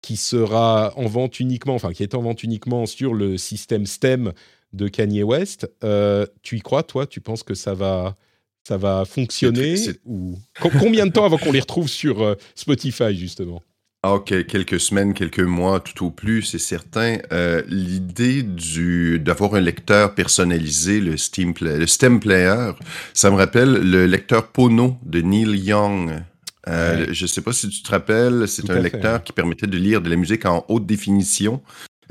qui 0.01 0.17
sera 0.17 0.93
en 0.95 1.07
vente 1.07 1.39
uniquement, 1.39 1.75
enfin 1.75 1.91
qui 1.93 2.03
est 2.03 2.15
en 2.15 2.21
vente 2.21 2.43
uniquement 2.43 2.85
sur 2.85 3.13
le 3.13 3.37
système 3.37 3.85
STEM 3.85 4.33
de 4.73 4.87
Kanye 4.87 5.23
West, 5.23 5.69
euh, 5.83 6.25
tu 6.41 6.57
y 6.57 6.61
crois, 6.61 6.83
toi? 6.83 7.07
Tu 7.07 7.21
penses 7.21 7.43
que 7.43 7.53
ça 7.53 7.73
va, 7.73 8.15
ça 8.63 8.77
va 8.77 9.05
fonctionner 9.05 9.75
ou... 10.05 10.37
Combien 10.79 11.05
de 11.05 11.11
temps 11.11 11.25
avant 11.25 11.37
qu'on 11.37 11.51
les 11.51 11.59
retrouve 11.59 11.87
sur 11.87 12.35
Spotify, 12.55 13.15
justement? 13.15 13.61
Ah, 14.03 14.13
ok, 14.13 14.45
quelques 14.45 14.79
semaines, 14.79 15.13
quelques 15.13 15.39
mois, 15.39 15.79
tout 15.79 16.05
au 16.05 16.11
plus, 16.11 16.43
c'est 16.43 16.59
certain. 16.59 17.17
Euh, 17.31 17.63
l'idée 17.67 18.43
du 18.43 19.19
d'avoir 19.19 19.55
un 19.55 19.59
lecteur 19.59 20.13
personnalisé, 20.13 20.99
le 20.99 21.17
Steam 21.17 21.53
le 21.61 21.87
STEM 21.87 22.19
Player, 22.19 22.71
ça 23.13 23.31
me 23.31 23.35
rappelle 23.35 23.73
le 23.73 24.05
lecteur 24.05 24.47
Pono 24.47 24.97
de 25.03 25.21
Neil 25.21 25.57
Young. 25.57 26.21
Euh, 26.67 27.07
Je 27.11 27.23
ne 27.23 27.27
sais 27.27 27.41
pas 27.41 27.53
si 27.53 27.69
tu 27.69 27.81
te 27.81 27.89
rappelles, 27.89 28.47
c'est 28.47 28.69
un 28.69 28.79
lecteur 28.79 29.23
qui 29.23 29.33
permettait 29.33 29.67
de 29.67 29.77
lire 29.77 30.01
de 30.01 30.09
la 30.09 30.15
musique 30.15 30.45
en 30.45 30.63
haute 30.67 30.85
définition. 30.85 31.61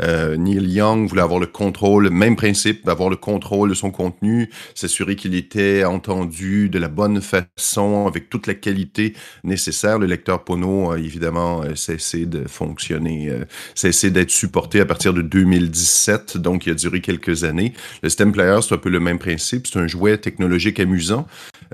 Euh, 0.03 0.37
Neil 0.37 0.67
Young 0.71 1.09
voulait 1.09 1.23
avoir 1.23 1.41
le 1.41 1.47
contrôle, 1.47 2.11
même 2.11 2.37
principe, 2.37 2.85
d'avoir 2.85 3.09
le 3.09 3.17
contrôle 3.17 3.71
de 3.71 3.75
son 3.75 3.91
contenu, 3.91 4.51
s'assurer 4.75 5.17
qu'il 5.17 5.35
était 5.35 5.85
entendu 5.85 6.69
de 6.69 6.79
la 6.79 6.89
bonne 6.89 7.21
façon, 7.21 8.07
avec 8.07 8.29
toute 8.29 8.47
la 8.47 8.55
qualité 8.55 9.15
nécessaire. 9.45 9.99
Le 9.99 10.07
lecteur 10.07 10.45
Pono 10.45 10.91
a 10.91 10.99
évidemment 10.99 11.63
euh, 11.63 11.75
cessé 11.75 12.27
de 12.27 12.47
fonctionner, 12.47 13.29
euh, 13.31 13.45
cessé 13.75 14.11
d'être 14.11 14.31
supporté 14.31 14.81
à 14.81 14.87
partir 14.87 15.15
de 15.15 15.23
2017, 15.23 16.37
donc 16.37 16.67
il 16.67 16.73
a 16.73 16.75
duré 16.75 17.01
quelques 17.01 17.45
années. 17.45 17.73
Le 18.03 18.09
Stem 18.09 18.33
Player, 18.33 18.59
c'est 18.63 18.75
un 18.75 18.79
peu 18.79 18.91
le 18.91 19.01
même 19.01 19.19
principe, 19.19 19.67
c'est 19.67 19.79
un 19.79 19.87
jouet 19.87 20.19
technologique 20.19 20.81
amusant. 20.81 21.27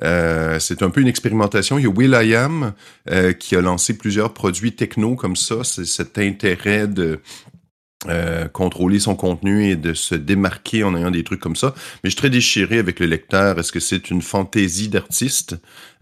Euh, 0.02 0.58
c'est 0.58 0.82
un 0.82 0.90
peu 0.90 1.00
une 1.00 1.08
expérimentation. 1.08 1.78
Il 1.78 1.84
y 1.84 1.86
a 1.86 1.90
Will.i.am 1.90 2.72
euh, 3.10 3.32
qui 3.32 3.56
a 3.56 3.60
lancé 3.60 3.96
plusieurs 3.96 4.32
produits 4.32 4.72
techno 4.72 5.16
comme 5.16 5.36
ça. 5.36 5.64
C'est 5.64 5.84
cet 5.84 6.18
intérêt 6.18 6.88
de 6.88 7.20
euh, 8.08 8.48
contrôler 8.48 8.98
son 8.98 9.14
contenu 9.14 9.68
et 9.68 9.76
de 9.76 9.94
se 9.94 10.16
démarquer 10.16 10.82
en 10.82 10.96
ayant 10.96 11.12
des 11.12 11.22
trucs 11.22 11.40
comme 11.40 11.54
ça. 11.54 11.72
Mais 12.02 12.10
je 12.10 12.10
suis 12.10 12.16
très 12.16 12.30
déchiré 12.30 12.78
avec 12.78 12.98
le 12.98 13.06
lecteur. 13.06 13.58
Est-ce 13.60 13.70
que 13.70 13.78
c'est 13.78 14.10
une 14.10 14.22
fantaisie 14.22 14.88
d'artiste 14.88 15.56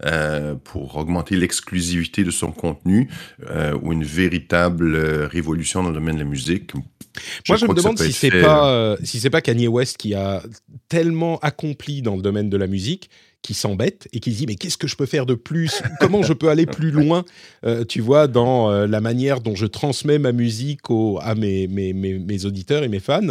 euh, 0.05 0.55
pour 0.55 0.95
augmenter 0.97 1.35
l'exclusivité 1.35 2.23
de 2.23 2.31
son 2.31 2.51
contenu 2.51 3.09
euh, 3.51 3.77
ou 3.83 3.93
une 3.93 4.03
véritable 4.03 4.95
révolution 5.25 5.83
dans 5.83 5.89
le 5.89 5.95
domaine 5.95 6.15
de 6.15 6.23
la 6.23 6.29
musique? 6.29 6.73
Moi, 7.47 7.57
je 7.57 7.65
me 7.65 7.73
demande 7.73 7.99
si 7.99 8.13
c'est 8.13 8.41
pas 8.41 8.95
si 9.03 9.19
c'est 9.19 9.29
pas 9.29 9.41
Kanye 9.41 9.67
West 9.67 9.97
qui 9.97 10.15
a 10.15 10.41
tellement 10.89 11.37
accompli 11.39 12.01
dans 12.01 12.15
le 12.15 12.21
domaine 12.21 12.49
de 12.49 12.57
la 12.57 12.67
musique 12.67 13.09
qui 13.41 13.53
s'embête 13.53 14.07
et 14.13 14.19
qui 14.19 14.31
se 14.31 14.37
dit 14.37 14.45
mais 14.47 14.55
qu'est-ce 14.55 14.77
que 14.77 14.87
je 14.87 14.95
peux 14.95 15.05
faire 15.05 15.25
de 15.25 15.33
plus? 15.33 15.81
Comment 15.99 16.21
je 16.21 16.33
peux 16.33 16.49
aller 16.49 16.65
plus 16.65 16.91
loin? 16.91 17.25
Euh, 17.65 17.83
Tu 17.85 18.01
vois, 18.01 18.27
dans 18.27 18.69
euh, 18.69 18.87
la 18.87 19.01
manière 19.01 19.41
dont 19.41 19.55
je 19.55 19.65
transmets 19.65 20.19
ma 20.19 20.31
musique 20.31 20.81
à 21.21 21.35
mes, 21.35 21.67
mes, 21.67 21.93
mes, 21.93 22.45
auditeurs 22.45 22.83
et 22.83 22.87
mes 22.87 22.99
fans. 22.99 23.21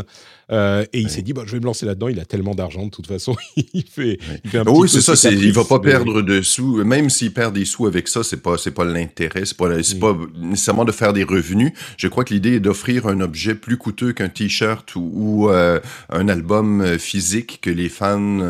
Euh, 0.53 0.85
et 0.93 1.01
il 1.01 1.11
s'est 1.11 1.23
dit, 1.23 1.33
bah, 1.33 1.43
je 1.47 1.53
vais 1.53 1.61
me 1.61 1.65
lancer 1.65 1.87
là-dedans. 1.87 2.09
Il 2.09 2.19
a 2.19 2.25
tellement 2.25 2.55
d'argent, 2.55 2.85
de 2.85 2.91
toute 2.91 3.07
façon. 3.07 3.37
il 3.57 3.85
fait, 3.85 4.19
il 4.45 4.51
fait 4.51 4.59
un 4.59 4.65
Oui, 4.67 4.89
c'est 4.89 5.01
ça. 5.01 5.31
Il 5.31 5.53
va 5.53 5.65
pas 5.65 5.79
perdre 5.79 6.23
de 6.23 6.43
sous. 6.43 6.85
Même 6.85 7.11
s'il 7.11 7.33
perd 7.33 7.55
des 7.55 7.65
sous 7.65 7.87
avec 7.87 8.09
ça, 8.09 8.25
c'est 8.25 8.39
pas, 8.39 8.59
c'est 8.59 8.73
pas 8.73 8.85
l'intérêt. 8.85 9.45
C'est 9.45 9.57
pas, 9.57 9.83
c'est 9.83 10.01
pas 10.01 10.17
nécessairement 10.37 10.85
de 10.85 10.93
faire 10.93 11.13
des 11.13 11.25
revenus. 11.25 11.73
Je 11.97 12.09
crois 12.09 12.25
que 12.25 12.35
l'idée 12.35 12.55
est 12.55 12.61
d'offrir 12.61 13.07
un 13.07 13.21
objet 13.21 13.55
plus 13.55 13.77
coûteux 13.77 14.13
qu'un 14.13 14.29
t-shirt 14.29 14.95
ou, 14.97 15.51
un 15.51 16.29
album 16.29 16.99
physique 16.99 17.61
que 17.63 17.71
les 17.71 17.89
fans 17.89 18.41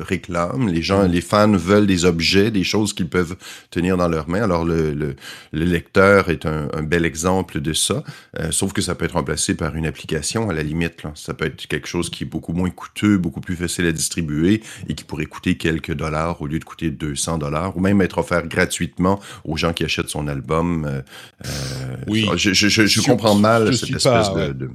réclament. 0.00 0.68
Les 0.68 0.82
gens 0.82 0.95
les 1.04 1.20
fans 1.20 1.52
veulent 1.52 1.86
des 1.86 2.04
objets, 2.04 2.50
des 2.50 2.64
choses 2.64 2.92
qu'ils 2.92 3.08
peuvent 3.08 3.36
tenir 3.70 3.96
dans 3.96 4.08
leurs 4.08 4.28
mains. 4.28 4.42
Alors 4.42 4.64
le, 4.64 4.92
le, 4.92 5.16
lecteur 5.52 6.30
est 6.30 6.46
un, 6.46 6.68
bel 6.82 7.04
exemple 7.04 7.60
de 7.60 7.72
ça, 7.72 8.02
euh, 8.38 8.50
sauf 8.50 8.72
que 8.72 8.82
ça 8.82 8.94
peut 8.94 9.04
être 9.04 9.14
remplacé 9.14 9.54
par 9.54 9.74
une 9.76 9.86
application 9.86 10.48
à 10.48 10.54
la 10.54 10.62
limite. 10.62 11.02
Là. 11.02 11.12
Ça 11.14 11.34
peut 11.34 11.46
être 11.46 11.66
quelque 11.66 11.88
chose 11.88 12.10
qui 12.10 12.24
est 12.24 12.26
beaucoup 12.26 12.52
moins 12.52 12.70
coûteux, 12.70 13.18
beaucoup 13.18 13.40
plus 13.40 13.56
facile 13.56 13.86
à 13.86 13.92
distribuer 13.92 14.62
et 14.88 14.94
qui 14.94 15.04
pourrait 15.04 15.26
coûter 15.26 15.56
quelques 15.56 15.92
dollars 15.92 16.40
au 16.42 16.46
lieu 16.46 16.58
de 16.58 16.64
coûter 16.64 16.90
200 16.90 17.38
dollars, 17.38 17.76
ou 17.76 17.80
même 17.80 18.00
être 18.02 18.18
offert 18.18 18.46
gratuitement 18.46 19.20
aux 19.44 19.56
gens 19.56 19.72
qui 19.72 19.84
achètent 19.84 20.08
son 20.08 20.28
album. 20.28 20.84
Euh, 20.84 21.02
euh, 21.44 21.96
oui. 22.06 22.28
Je, 22.36 22.52
je, 22.52 23.00
comprends 23.02 23.34
mal 23.34 23.76
cette 23.76 23.90
espèce 23.90 24.32
de, 24.32 24.70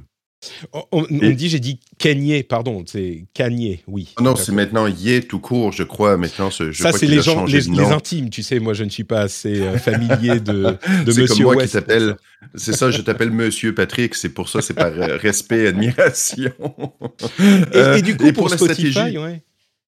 on, 0.90 1.04
dit, 1.08 1.48
j'ai 1.48 1.60
dit 1.60 1.78
Kanye, 1.98 2.42
pardon, 2.42 2.84
c'est 2.86 3.24
Kanye, 3.34 3.82
oui. 3.86 4.12
Ah 4.16 4.22
non, 4.22 4.36
c'est 4.36 4.52
maintenant 4.52 4.86
Yé 4.86 5.22
tout 5.22 5.38
court, 5.38 5.72
je 5.72 5.82
crois. 5.82 6.16
Maintenant, 6.16 6.50
je 6.50 6.72
ça 6.72 6.92
c'est 6.92 7.06
les 7.06 7.22
gens, 7.22 7.44
les, 7.44 7.68
intimes, 7.68 8.30
tu 8.30 8.42
sais. 8.42 8.58
Moi, 8.58 8.74
je 8.74 8.84
ne 8.84 8.90
suis 8.90 9.04
pas 9.04 9.20
assez 9.20 9.60
euh, 9.60 9.78
familier 9.78 10.40
de, 10.40 10.76
de 11.04 11.06
Monsieur 11.06 11.26
comme 11.26 11.42
moi 11.54 11.64
qui 11.64 11.72
t'appelle. 11.72 12.16
C'est 12.54 12.74
ça, 12.74 12.90
je 12.90 13.00
t'appelle 13.02 13.30
Monsieur 13.30 13.74
Patrick. 13.74 14.14
C'est 14.14 14.30
pour 14.30 14.48
ça, 14.48 14.62
c'est 14.62 14.74
par 14.74 14.92
euh, 14.92 15.16
respect, 15.16 15.68
admiration. 15.68 16.52
et, 17.72 18.02
du 18.02 18.16
coup, 18.16 18.26
euh, 18.26 18.32
pour, 18.32 18.48
la 18.48 18.56
Spotify, 18.56 18.90
stratégie, 18.90 19.18
ouais. 19.18 19.42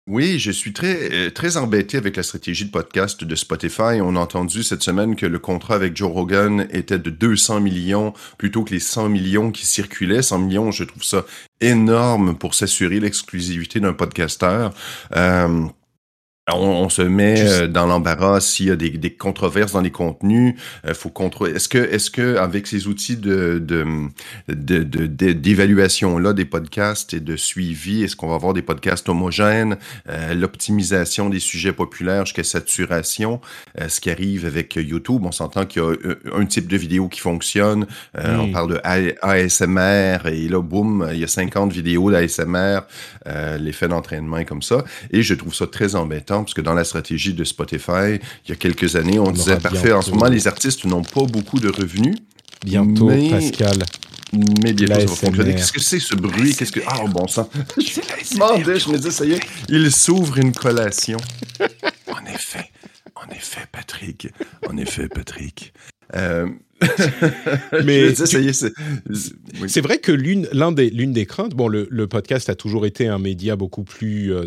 Oui, 0.07 0.39
je 0.39 0.51
suis 0.51 0.75
très, 0.75 1.11
euh, 1.13 1.31
très 1.31 1.57
embêté 1.57 1.97
avec 1.97 2.17
la 2.17 2.23
stratégie 2.23 2.67
de 2.67 2.71
podcast 2.71 3.25
de 3.25 3.35
Spotify. 3.35 4.03
On 4.03 4.17
a 4.17 4.21
entendu 4.21 4.63
cette 4.63 4.83
semaine 4.83 5.17
que 5.17 5.25
le 5.25 5.39
contrat 5.39 5.77
avec 5.77 5.97
Joe 5.97 6.13
Rogan 6.13 6.67
était 6.71 6.99
de 6.99 7.09
200 7.09 7.61
millions 7.61 8.13
plutôt 8.37 8.65
que 8.65 8.73
les 8.73 8.81
100 8.81 9.09
millions 9.09 9.51
qui 9.51 9.65
circulaient. 9.65 10.21
100 10.21 10.41
millions, 10.41 10.71
je 10.71 10.85
trouve 10.85 11.03
ça 11.03 11.25
énorme 11.63 12.37
pour 12.37 12.55
s'assurer 12.55 13.01
l'exclusivité 13.01 13.81
d'un 13.81 13.95
podcasteur. 13.95 14.75
Euh, 15.17 15.65
on, 16.53 16.91
se 16.91 17.01
met 17.01 17.41
euh, 17.41 17.69
dans 17.69 17.87
l'embarras 17.87 18.41
s'il 18.41 18.67
y 18.67 18.71
a 18.71 18.77
des, 18.77 18.91
des, 18.91 19.15
controverses 19.15 19.73
dans 19.73 19.81
les 19.81 19.91
contenus. 19.91 20.55
Il 20.85 20.91
euh, 20.91 20.95
faut 20.95 21.09
contrôler. 21.09 21.55
Est-ce 21.55 21.71
que, 21.71 21.79
est-ce 21.79 22.11
que 22.11 22.37
avec 22.37 22.67
ces 22.67 22.87
outils 22.87 23.17
de, 23.17 23.59
de, 23.59 24.11
d'évaluation 24.49 26.19
là 26.19 26.35
des 26.35 26.45
podcasts 26.45 27.15
et 27.15 27.21
de 27.21 27.37
suivi, 27.37 28.03
est-ce 28.03 28.15
qu'on 28.15 28.29
va 28.29 28.35
avoir 28.35 28.53
des 28.53 28.61
podcasts 28.61 29.09
homogènes, 29.09 29.79
euh, 30.11 30.35
l'optimisation 30.35 31.31
des 31.31 31.41
sujets 31.41 31.73
populaires 31.73 32.27
jusqu'à 32.27 32.45
saturation, 32.45 33.41
ce 33.89 34.01
qui 34.01 34.11
arrive 34.11 34.45
avec 34.45 34.75
YouTube. 34.77 35.23
On 35.25 35.33
s'entend 35.33 35.65
qu'il 35.65 35.83
y 35.83 35.85
a 35.85 35.95
un 36.37 36.45
type 36.45 36.67
de 36.67 36.77
vidéo 36.77 37.09
qui 37.09 37.21
fonctionne. 37.21 37.87
On 38.15 38.51
parle 38.53 38.75
de 38.75 38.81
ASMR 39.23 40.27
et 40.27 40.49
là, 40.49 40.61
boum, 40.61 41.09
il 41.13 41.19
y 41.19 41.25
a 41.25 41.29
50 41.29 41.73
vidéos 41.73 42.11
d'ASMR. 42.11 42.81
L'effet 43.59 43.89
d'entraînement 43.89 44.39
est 44.39 44.45
comme 44.45 44.63
ça. 44.63 44.85
Et 45.11 45.23
je 45.23 45.35
trouve 45.35 45.55
ça 45.55 45.67
très 45.67 45.95
embêtant 45.95 46.34
parce 46.43 46.55
que 46.55 46.61
dans 46.61 46.75
la 46.75 46.85
stratégie 46.85 47.35
de 47.35 47.45
Spotify, 47.45 48.19
il 48.45 48.51
y 48.51 48.53
a 48.53 48.57
quelques 48.57 48.97
années, 48.97 49.19
on, 49.19 49.31
disait 49.31 49.57
parfait, 49.57 49.93
en 49.93 50.03
ce 50.03 50.11
moment, 50.11 50.27
les 50.27 50.47
artistes 50.47 50.85
n'ont 50.85 51.03
pas 51.03 51.25
beaucoup 51.25 51.61
de 51.61 51.69
revenus. 51.69 52.17
Bientôt, 52.65 53.11
Pascal. 53.31 53.85
Mais 54.63 54.73
bientôt, 54.73 54.95
ça 54.95 55.07
va 55.07 55.15
fonctionner. 55.15 55.55
Qu'est-ce 55.55 55.73
que 55.73 55.81
c'est 55.81 56.01
ce 56.01 56.15
bruit? 56.15 56.55
Qu'est-ce 56.55 56.73
que. 56.73 56.81
Ah, 56.87 57.05
bon 57.07 57.29
sang. 57.29 57.49
je 57.79 58.35
demandais, 58.35 58.81
je 58.81 58.89
me 58.89 58.97
disais, 58.97 59.11
ça 59.11 59.25
y 59.25 59.33
est, 59.33 59.41
il 59.69 59.93
s'ouvre 59.93 60.39
une 60.39 60.53
collation. 60.53 61.19
en 61.61 62.25
effet, 62.27 62.71
en 63.15 63.31
effet, 63.31 63.67
Patrick. 63.71 64.29
En 64.69 64.77
effet, 64.77 65.09
Patrick. 65.09 65.73
Euh, 66.15 66.49
mais 67.85 68.15
c'est 68.15 69.81
vrai 69.81 69.99
que 69.99 70.13
l'une 70.13 70.49
l'un 70.53 70.73
des 70.73 70.91
l'une 70.91 71.13
des 71.13 71.27
craintes, 71.27 71.55
bon, 71.55 71.69
le, 71.69 71.87
le, 71.91 72.07
podcast 72.07 72.49
a 72.49 72.55
toujours 72.55 72.85
été 72.87 73.07
un 73.07 73.19
média 73.19 73.57
beaucoup 73.57 73.85
plus 73.85 74.33
euh, 74.33 74.47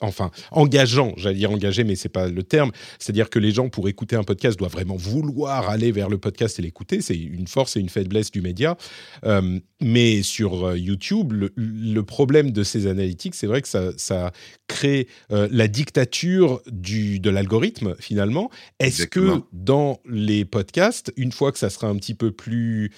enfin 0.00 0.30
engageant, 0.50 1.14
j'allais 1.16 1.36
dire 1.36 1.50
engagé, 1.50 1.84
mais 1.84 1.94
c'est 1.94 2.08
pas 2.08 2.28
le 2.28 2.42
terme. 2.42 2.72
C'est-à-dire 2.98 3.30
que 3.30 3.38
les 3.38 3.52
gens 3.52 3.68
pour 3.68 3.88
écouter 3.88 4.16
un 4.16 4.24
podcast 4.24 4.58
doivent 4.58 4.72
vraiment 4.72 4.96
vouloir 4.96 5.68
aller 5.68 5.92
vers 5.92 6.08
le 6.08 6.18
podcast 6.18 6.58
et 6.58 6.62
l'écouter. 6.62 7.00
C'est 7.00 7.16
une 7.16 7.46
force 7.46 7.76
et 7.76 7.80
une 7.80 7.88
faiblesse 7.88 8.30
du 8.30 8.40
média. 8.40 8.76
Euh, 9.24 9.58
mais 9.80 10.22
sur 10.22 10.66
euh, 10.66 10.78
YouTube, 10.78 11.32
le, 11.32 11.52
le, 11.56 12.02
problème 12.02 12.50
de 12.50 12.62
ces 12.62 12.86
analytiques, 12.86 13.34
c'est 13.34 13.46
vrai 13.46 13.62
que 13.62 13.68
ça, 13.68 13.92
ça 13.96 14.32
crée 14.66 15.08
la 15.30 15.68
dictature 15.68 16.60
du 16.70 17.20
de 17.20 17.30
l'algorithme 17.30 17.94
finalement. 17.98 18.50
Est-ce 18.78 19.06
que 19.06 19.42
dans 19.52 20.00
les 20.08 20.44
podcasts, 20.44 21.12
une 21.16 21.32
fois 21.32 21.52
que 21.52 21.58
ça 21.58 21.67
sera 21.70 21.88
un 21.88 21.96
petit 21.96 22.14
peu 22.14 22.32
plus 22.32 22.92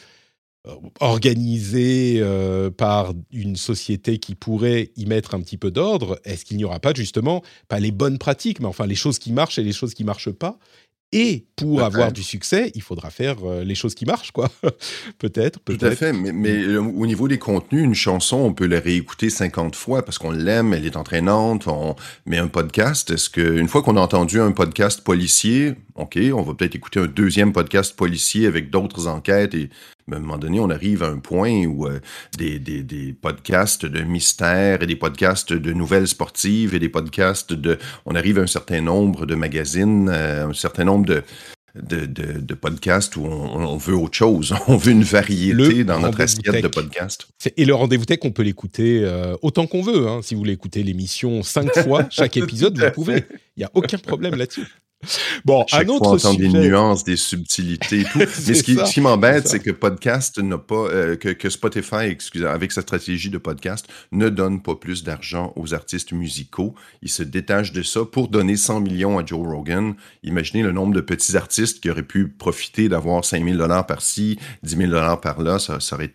organisé 1.00 2.22
par 2.76 3.14
une 3.32 3.56
société 3.56 4.18
qui 4.18 4.34
pourrait 4.34 4.90
y 4.94 5.06
mettre 5.06 5.34
un 5.34 5.40
petit 5.40 5.56
peu 5.56 5.70
d'ordre, 5.70 6.20
est-ce 6.24 6.44
qu'il 6.44 6.58
n'y 6.58 6.64
aura 6.64 6.80
pas 6.80 6.92
justement, 6.94 7.42
pas 7.68 7.80
les 7.80 7.92
bonnes 7.92 8.18
pratiques, 8.18 8.60
mais 8.60 8.66
enfin 8.66 8.86
les 8.86 8.94
choses 8.94 9.18
qui 9.18 9.32
marchent 9.32 9.58
et 9.58 9.62
les 9.62 9.72
choses 9.72 9.94
qui 9.94 10.04
marchent 10.04 10.32
pas? 10.32 10.58
Et 11.12 11.46
pour 11.56 11.82
avoir 11.82 12.12
du 12.12 12.22
succès, 12.22 12.70
il 12.76 12.82
faudra 12.82 13.10
faire 13.10 13.38
euh, 13.44 13.64
les 13.64 13.74
choses 13.74 13.96
qui 13.96 14.04
marchent, 14.04 14.30
quoi. 14.30 14.48
peut-être, 15.18 15.58
peut-être. 15.64 15.80
Tout 15.80 15.86
à 15.86 15.96
fait. 15.96 16.12
Mais, 16.12 16.30
mais 16.30 16.52
euh, 16.52 16.78
au 16.78 17.06
niveau 17.06 17.26
des 17.26 17.38
contenus, 17.38 17.82
une 17.82 17.94
chanson, 17.94 18.36
on 18.36 18.54
peut 18.54 18.66
la 18.66 18.78
réécouter 18.78 19.28
50 19.28 19.74
fois 19.74 20.04
parce 20.04 20.18
qu'on 20.18 20.30
l'aime, 20.30 20.72
elle 20.72 20.86
est 20.86 20.96
entraînante. 20.96 21.66
On... 21.66 21.96
Mais 22.26 22.38
un 22.38 22.46
podcast, 22.46 23.10
est-ce 23.10 23.28
qu'une 23.28 23.66
fois 23.66 23.82
qu'on 23.82 23.96
a 23.96 24.00
entendu 24.00 24.40
un 24.40 24.52
podcast 24.52 25.00
policier, 25.02 25.74
OK, 26.00 26.18
on 26.34 26.42
va 26.42 26.54
peut-être 26.54 26.74
écouter 26.74 27.00
un 27.00 27.06
deuxième 27.06 27.52
podcast 27.52 27.94
policier 27.94 28.46
avec 28.46 28.70
d'autres 28.70 29.06
enquêtes 29.06 29.54
et 29.54 29.68
à 30.10 30.16
un 30.16 30.20
moment 30.20 30.38
donné, 30.38 30.58
on 30.58 30.70
arrive 30.70 31.02
à 31.02 31.08
un 31.08 31.18
point 31.18 31.66
où 31.66 31.86
euh, 31.86 32.00
des, 32.36 32.58
des, 32.58 32.82
des, 32.82 33.12
podcasts 33.12 33.86
de 33.86 34.00
mystère 34.02 34.82
et 34.82 34.86
des 34.86 34.96
podcasts 34.96 35.52
de 35.52 35.72
nouvelles 35.72 36.08
sportives 36.08 36.74
et 36.74 36.78
des 36.78 36.88
podcasts 36.88 37.52
de... 37.52 37.78
On 38.06 38.14
arrive 38.14 38.38
à 38.38 38.42
un 38.42 38.46
certain 38.46 38.80
nombre 38.80 39.26
de 39.26 39.34
magazines, 39.34 40.08
euh, 40.08 40.48
un 40.48 40.52
certain 40.52 40.84
nombre 40.84 41.06
de, 41.06 41.22
de, 41.74 42.06
de, 42.06 42.54
podcasts 42.54 43.16
où 43.16 43.24
on, 43.24 43.76
veut 43.76 43.94
autre 43.94 44.16
chose. 44.16 44.54
On 44.66 44.76
veut 44.76 44.92
une 44.92 45.04
variété 45.04 45.84
dans 45.84 46.00
notre 46.00 46.20
assiette 46.20 46.62
de 46.62 46.68
podcasts. 46.68 47.28
Et 47.56 47.64
le 47.64 47.74
rendez-vous 47.74 48.04
tech, 48.04 48.18
on 48.22 48.32
peut 48.32 48.42
l'écouter 48.42 49.02
euh, 49.04 49.36
autant 49.42 49.66
qu'on 49.66 49.82
veut. 49.82 50.08
Hein. 50.08 50.20
Si 50.22 50.34
vous 50.34 50.40
voulez 50.40 50.52
écouter 50.54 50.82
l'émission 50.82 51.42
cinq 51.42 51.72
fois, 51.78 52.06
chaque 52.10 52.36
épisode, 52.38 52.78
vous 52.78 52.90
pouvez. 52.90 53.24
Il 53.56 53.60
n'y 53.60 53.64
a 53.64 53.70
aucun 53.74 53.98
problème 53.98 54.34
là-dessus. 54.34 54.66
Bon, 55.46 55.64
un 55.72 55.88
autre 55.88 56.18
sujet. 56.18 56.36
des 56.36 56.48
nuances, 56.48 57.04
des 57.04 57.16
subtilités 57.16 58.00
et 58.00 58.04
tout. 58.04 58.18
Mais 58.46 58.54
ce 58.54 58.92
qui, 58.92 59.00
m'embête, 59.00 59.48
c'est 59.48 59.60
que 59.60 59.70
podcast 59.70 60.38
n'a 60.38 60.58
pas, 60.58 60.74
euh, 60.74 61.16
que, 61.16 61.48
Spotify, 61.48 62.04
excusez, 62.04 62.46
avec 62.46 62.70
sa 62.70 62.82
stratégie 62.82 63.30
de 63.30 63.38
podcast, 63.38 63.86
ne 64.12 64.28
donne 64.28 64.62
pas 64.62 64.74
plus 64.76 65.02
d'argent 65.02 65.52
aux 65.56 65.72
artistes 65.72 66.12
musicaux. 66.12 66.74
Il 67.02 67.08
se 67.08 67.22
détache 67.22 67.72
de 67.72 67.82
ça 67.82 68.04
pour 68.04 68.28
donner 68.28 68.56
100 68.56 68.80
millions 68.80 69.18
à 69.18 69.24
Joe 69.24 69.46
Rogan. 69.46 69.94
Imaginez 70.22 70.62
le 70.62 70.72
nombre 70.72 70.94
de 70.94 71.00
petits 71.00 71.36
artistes 71.36 71.80
qui 71.80 71.90
auraient 71.90 72.02
pu 72.02 72.28
profiter 72.28 72.88
d'avoir 72.90 73.24
5 73.24 73.42
000 73.42 73.56
dollars 73.56 73.86
par-ci, 73.86 74.38
10 74.64 74.76
000 74.76 74.90
dollars 74.90 75.20
par-là. 75.20 75.58
Ça, 75.58 75.78
aurait 75.92 76.14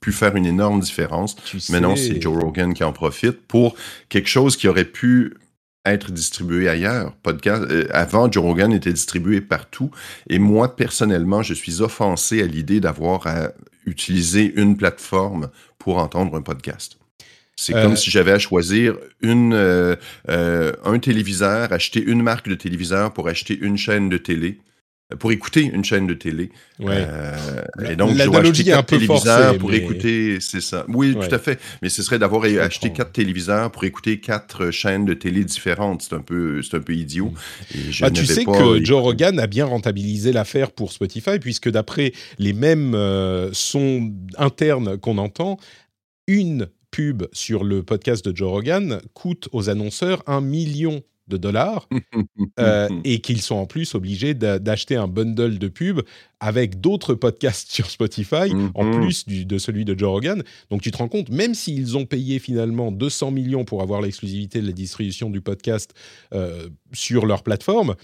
pu 0.00 0.12
faire 0.12 0.34
une 0.34 0.46
énorme 0.46 0.80
différence. 0.80 1.36
Mais 1.70 1.80
non, 1.80 1.94
c'est 1.94 2.20
Joe 2.20 2.36
Rogan 2.36 2.74
qui 2.74 2.82
en 2.82 2.92
profite 2.92 3.46
pour 3.46 3.76
quelque 4.08 4.28
chose 4.28 4.56
qui 4.56 4.66
aurait 4.66 4.84
pu 4.84 5.34
être 5.92 6.12
distribué 6.12 6.68
ailleurs. 6.68 7.14
Podcast, 7.22 7.64
euh, 7.70 7.86
avant, 7.92 8.30
Joe 8.30 8.42
Rogan 8.42 8.72
était 8.72 8.92
distribué 8.92 9.40
partout. 9.40 9.90
Et 10.28 10.38
moi, 10.38 10.76
personnellement, 10.76 11.42
je 11.42 11.54
suis 11.54 11.82
offensé 11.82 12.42
à 12.42 12.46
l'idée 12.46 12.80
d'avoir 12.80 13.26
à 13.26 13.50
utiliser 13.86 14.52
une 14.56 14.76
plateforme 14.76 15.50
pour 15.78 15.98
entendre 15.98 16.36
un 16.36 16.42
podcast. 16.42 16.98
C'est 17.56 17.72
comme 17.72 17.92
euh. 17.92 17.96
si 17.96 18.10
j'avais 18.10 18.32
à 18.32 18.38
choisir 18.38 18.96
une, 19.22 19.54
euh, 19.54 19.96
un 20.28 20.98
téléviseur, 20.98 21.72
acheter 21.72 22.02
une 22.02 22.22
marque 22.22 22.48
de 22.48 22.54
téléviseur 22.54 23.12
pour 23.12 23.28
acheter 23.28 23.58
une 23.58 23.78
chaîne 23.78 24.10
de 24.10 24.18
télé 24.18 24.60
pour 25.20 25.30
écouter 25.30 25.62
une 25.62 25.84
chaîne 25.84 26.06
de 26.08 26.14
télé. 26.14 26.50
Ouais. 26.80 27.06
Euh, 27.08 27.62
et 27.88 27.94
donc, 27.94 28.16
je 28.16 28.24
dois 28.24 28.40
acheter 28.40 28.64
quatre 28.64 28.86
téléviseurs 28.86 29.56
pour 29.58 29.72
écouter, 29.72 30.38
c'est 30.40 30.60
ça. 30.60 30.84
Oui, 30.88 31.14
tout 31.14 31.34
à 31.34 31.38
fait. 31.38 31.60
Mais 31.80 31.88
ce 31.88 32.02
serait 32.02 32.18
d'avoir 32.18 32.44
acheté 32.44 32.92
quatre 32.92 33.12
téléviseurs 33.12 33.70
pour 33.70 33.84
écouter 33.84 34.18
quatre 34.18 34.70
chaînes 34.72 35.04
de 35.04 35.14
télé 35.14 35.44
différentes. 35.44 36.02
C'est 36.02 36.14
un 36.14 36.20
peu, 36.20 36.60
c'est 36.62 36.76
un 36.76 36.80
peu 36.80 36.94
idiot. 36.94 37.32
bah, 38.00 38.10
tu 38.10 38.26
sais 38.26 38.44
que 38.44 38.84
Joe 38.84 39.00
Rogan 39.00 39.38
a 39.38 39.46
bien 39.46 39.66
rentabilisé 39.66 40.32
l'affaire 40.32 40.72
pour 40.72 40.92
Spotify, 40.92 41.38
puisque 41.38 41.70
d'après 41.70 42.12
les 42.38 42.52
mêmes 42.52 42.94
euh, 42.94 43.50
sons 43.52 44.12
internes 44.38 44.98
qu'on 44.98 45.18
entend, 45.18 45.58
une 46.26 46.66
pub 46.90 47.24
sur 47.32 47.62
le 47.62 47.82
podcast 47.82 48.28
de 48.28 48.36
Joe 48.36 48.50
Rogan 48.50 49.00
coûte 49.14 49.48
aux 49.52 49.68
annonceurs 49.70 50.22
un 50.26 50.40
million 50.40 51.02
de 51.28 51.36
dollars 51.36 51.88
euh, 52.60 52.88
et 53.04 53.20
qu'ils 53.20 53.42
sont 53.42 53.56
en 53.56 53.66
plus 53.66 53.94
obligés 53.94 54.34
d'acheter 54.34 54.96
un 54.96 55.08
bundle 55.08 55.58
de 55.58 55.68
pubs 55.68 56.02
avec 56.40 56.80
d'autres 56.80 57.14
podcasts 57.14 57.70
sur 57.72 57.90
Spotify 57.90 58.52
en 58.74 58.84
mm-hmm. 58.84 58.96
plus 58.96 59.26
de 59.26 59.58
celui 59.58 59.84
de 59.84 59.98
Joe 59.98 60.10
Rogan. 60.10 60.42
Donc 60.70 60.82
tu 60.82 60.90
te 60.90 60.98
rends 60.98 61.08
compte, 61.08 61.30
même 61.30 61.54
s'ils 61.54 61.96
ont 61.96 62.06
payé 62.06 62.38
finalement 62.38 62.92
200 62.92 63.30
millions 63.30 63.64
pour 63.64 63.82
avoir 63.82 64.00
l'exclusivité 64.00 64.60
de 64.60 64.66
la 64.66 64.72
distribution 64.72 65.30
du 65.30 65.40
podcast 65.40 65.94
euh, 66.32 66.68
sur 66.92 67.26
leur 67.26 67.42
plateforme, 67.42 67.94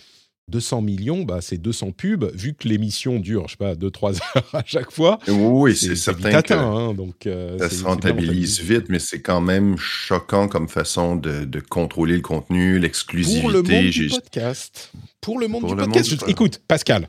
200 0.52 0.82
millions, 0.82 1.22
bah, 1.22 1.38
c'est 1.40 1.56
200 1.56 1.92
pubs, 1.92 2.30
vu 2.34 2.54
que 2.54 2.68
l'émission 2.68 3.18
dure, 3.18 3.48
je 3.48 3.52
sais 3.52 3.56
pas, 3.56 3.74
2-3 3.74 4.20
heures 4.36 4.50
à 4.52 4.62
chaque 4.64 4.92
fois. 4.92 5.18
Oui, 5.26 5.74
c'est 5.74 5.96
certain 5.96 6.42
que 6.42 6.52
hein, 6.52 6.94
donc, 6.94 7.26
euh, 7.26 7.58
ça 7.58 7.70
se 7.70 7.82
rentabilise 7.82 8.60
vite, 8.60 8.84
mais 8.88 8.98
c'est 8.98 9.22
quand 9.22 9.40
même 9.40 9.76
choquant 9.78 10.48
comme 10.48 10.68
façon 10.68 11.16
de, 11.16 11.60
contrôler 11.68 12.16
le 12.16 12.22
contenu, 12.22 12.78
l'exclusivité. 12.78 13.40
Pour 13.40 13.50
le 13.50 13.62
monde 13.62 13.90
du 13.90 14.08
podcast. 14.08 14.92
Pour 15.20 15.38
le 15.38 15.48
monde 15.48 15.66
du 15.66 15.74
podcast. 15.74 16.24
Écoute, 16.28 16.60
Pascal, 16.68 17.08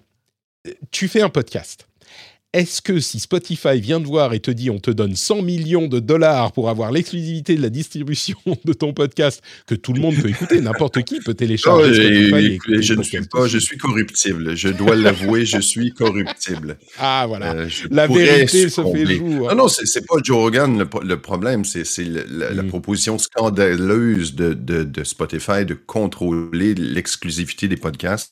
tu 0.91 1.07
fais 1.09 1.21
un 1.21 1.29
podcast 1.29 1.87
est-ce 2.53 2.83
que 2.83 2.99
si 2.99 3.19
Spotify 3.19 3.79
vient 3.81 3.99
de 3.99 4.05
voir 4.05 4.33
et 4.33 4.39
te 4.39 4.51
dit 4.51 4.69
on 4.69 4.77
te 4.77 4.91
donne 4.91 5.15
100 5.15 5.41
millions 5.41 5.87
de 5.87 5.99
dollars 5.99 6.51
pour 6.51 6.69
avoir 6.69 6.91
l'exclusivité 6.91 7.55
de 7.55 7.61
la 7.61 7.69
distribution 7.69 8.37
de 8.65 8.73
ton 8.73 8.93
podcast, 8.93 9.41
que 9.65 9.73
tout 9.73 9.93
le 9.93 9.99
monde 9.99 10.15
peut 10.15 10.29
écouter, 10.29 10.61
n'importe 10.61 11.01
qui 11.03 11.19
peut 11.19 11.33
télécharger 11.33 12.27
Spotify 12.27 12.59
Je 12.81 12.93
ne 12.93 13.03
suis 13.03 13.21
pas, 13.21 13.47
je 13.47 13.57
suis 13.57 13.77
corruptible. 13.77 14.55
Je 14.55 14.69
dois 14.69 14.95
l'avouer, 14.95 15.45
je 15.45 15.59
suis 15.59 15.91
corruptible. 15.91 16.77
Ah 16.99 17.25
voilà, 17.27 17.53
euh, 17.53 17.69
la 17.89 18.07
vérité 18.07 18.69
se 18.69 18.81
fait 18.81 19.15
jour. 19.15 19.49
Non, 19.49 19.55
non, 19.55 19.67
c'est 19.67 20.05
pas 20.05 20.15
Joe 20.23 20.37
Rogan 20.37 20.87
le, 21.01 21.17
problème, 21.17 21.65
c'est 21.65 21.83
la, 22.05 22.63
mm. 22.63 22.67
proposition 22.67 23.17
scandaleuse 23.17 24.35
de, 24.35 24.53
de, 24.53 25.03
Spotify 25.03 25.65
de 25.65 25.73
contrôler 25.73 26.75
l'exclusivité 26.75 27.67
des 27.67 27.77
podcasts. 27.77 28.31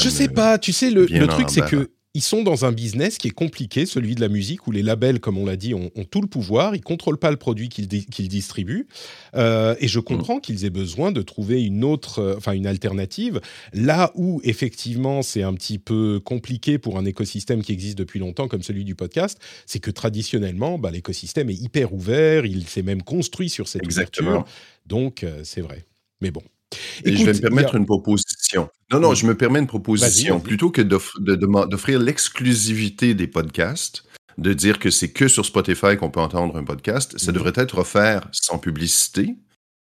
je 0.00 0.08
sais 0.08 0.28
pas, 0.28 0.58
tu 0.58 0.72
sais, 0.72 0.90
le, 0.90 1.06
le 1.06 1.26
truc 1.28 1.48
c'est 1.48 1.64
que 1.64 1.88
ils 2.14 2.22
sont 2.22 2.44
dans 2.44 2.64
un 2.64 2.70
business 2.70 3.18
qui 3.18 3.28
est 3.28 3.32
compliqué, 3.32 3.86
celui 3.86 4.14
de 4.14 4.20
la 4.20 4.28
musique, 4.28 4.68
où 4.68 4.70
les 4.70 4.82
labels, 4.82 5.18
comme 5.18 5.36
on 5.36 5.44
l'a 5.44 5.56
dit, 5.56 5.74
ont, 5.74 5.90
tout 6.10 6.20
le 6.20 6.28
pouvoir. 6.28 6.76
Ils 6.76 6.80
contrôlent 6.80 7.18
pas 7.18 7.32
le 7.32 7.36
produit 7.36 7.68
qu'ils 7.68 7.88
distribuent. 7.88 8.86
Euh, 9.34 9.74
et 9.80 9.88
je 9.88 9.98
comprends 9.98 10.38
qu'ils 10.38 10.64
aient 10.64 10.70
besoin 10.70 11.10
de 11.10 11.22
trouver 11.22 11.64
une 11.64 11.82
autre, 11.82 12.20
euh, 12.20 12.34
enfin 12.36 12.52
une 12.52 12.68
alternative. 12.68 13.40
Là 13.72 14.12
où 14.14 14.40
effectivement 14.44 15.22
c'est 15.22 15.42
un 15.42 15.54
petit 15.54 15.78
peu 15.78 16.20
compliqué 16.24 16.78
pour 16.78 16.98
un 16.98 17.04
écosystème 17.04 17.62
qui 17.62 17.72
existe 17.72 17.98
depuis 17.98 18.20
longtemps, 18.20 18.46
comme 18.46 18.62
celui 18.62 18.84
du 18.84 18.94
podcast, 18.94 19.40
c'est 19.66 19.80
que 19.80 19.90
traditionnellement, 19.90 20.78
bah, 20.78 20.92
l'écosystème 20.92 21.50
est 21.50 21.60
hyper 21.60 21.92
ouvert. 21.92 22.46
Il 22.46 22.68
s'est 22.68 22.82
même 22.82 23.02
construit 23.02 23.48
sur 23.48 23.66
cette 23.66 23.86
ouverture. 23.86 24.44
Donc 24.86 25.24
euh, 25.24 25.40
c'est 25.42 25.62
vrai. 25.62 25.84
Mais 26.20 26.30
bon. 26.30 26.42
Et 27.04 27.16
je 27.16 27.24
vais 27.24 27.32
me 27.32 27.40
permettre 27.40 27.74
une 27.74 27.86
proposition. 28.54 28.70
Non, 28.92 29.00
non, 29.00 29.14
je 29.14 29.26
me 29.26 29.34
permets 29.34 29.58
une 29.58 29.66
proposition. 29.66 30.40
Plutôt 30.40 30.70
que 30.70 30.82
d'offrir 30.82 31.98
l'exclusivité 31.98 33.14
des 33.14 33.26
podcasts, 33.26 34.04
de 34.38 34.52
dire 34.52 34.78
que 34.78 34.90
c'est 34.90 35.10
que 35.10 35.28
sur 35.28 35.44
Spotify 35.44 35.96
qu'on 35.96 36.10
peut 36.10 36.20
entendre 36.20 36.56
un 36.56 36.64
podcast, 36.64 37.18
ça 37.18 37.30
mhm. 37.30 37.38
devrait 37.38 37.52
être 37.56 37.78
offert 37.78 38.28
sans 38.32 38.58
publicité 38.58 39.36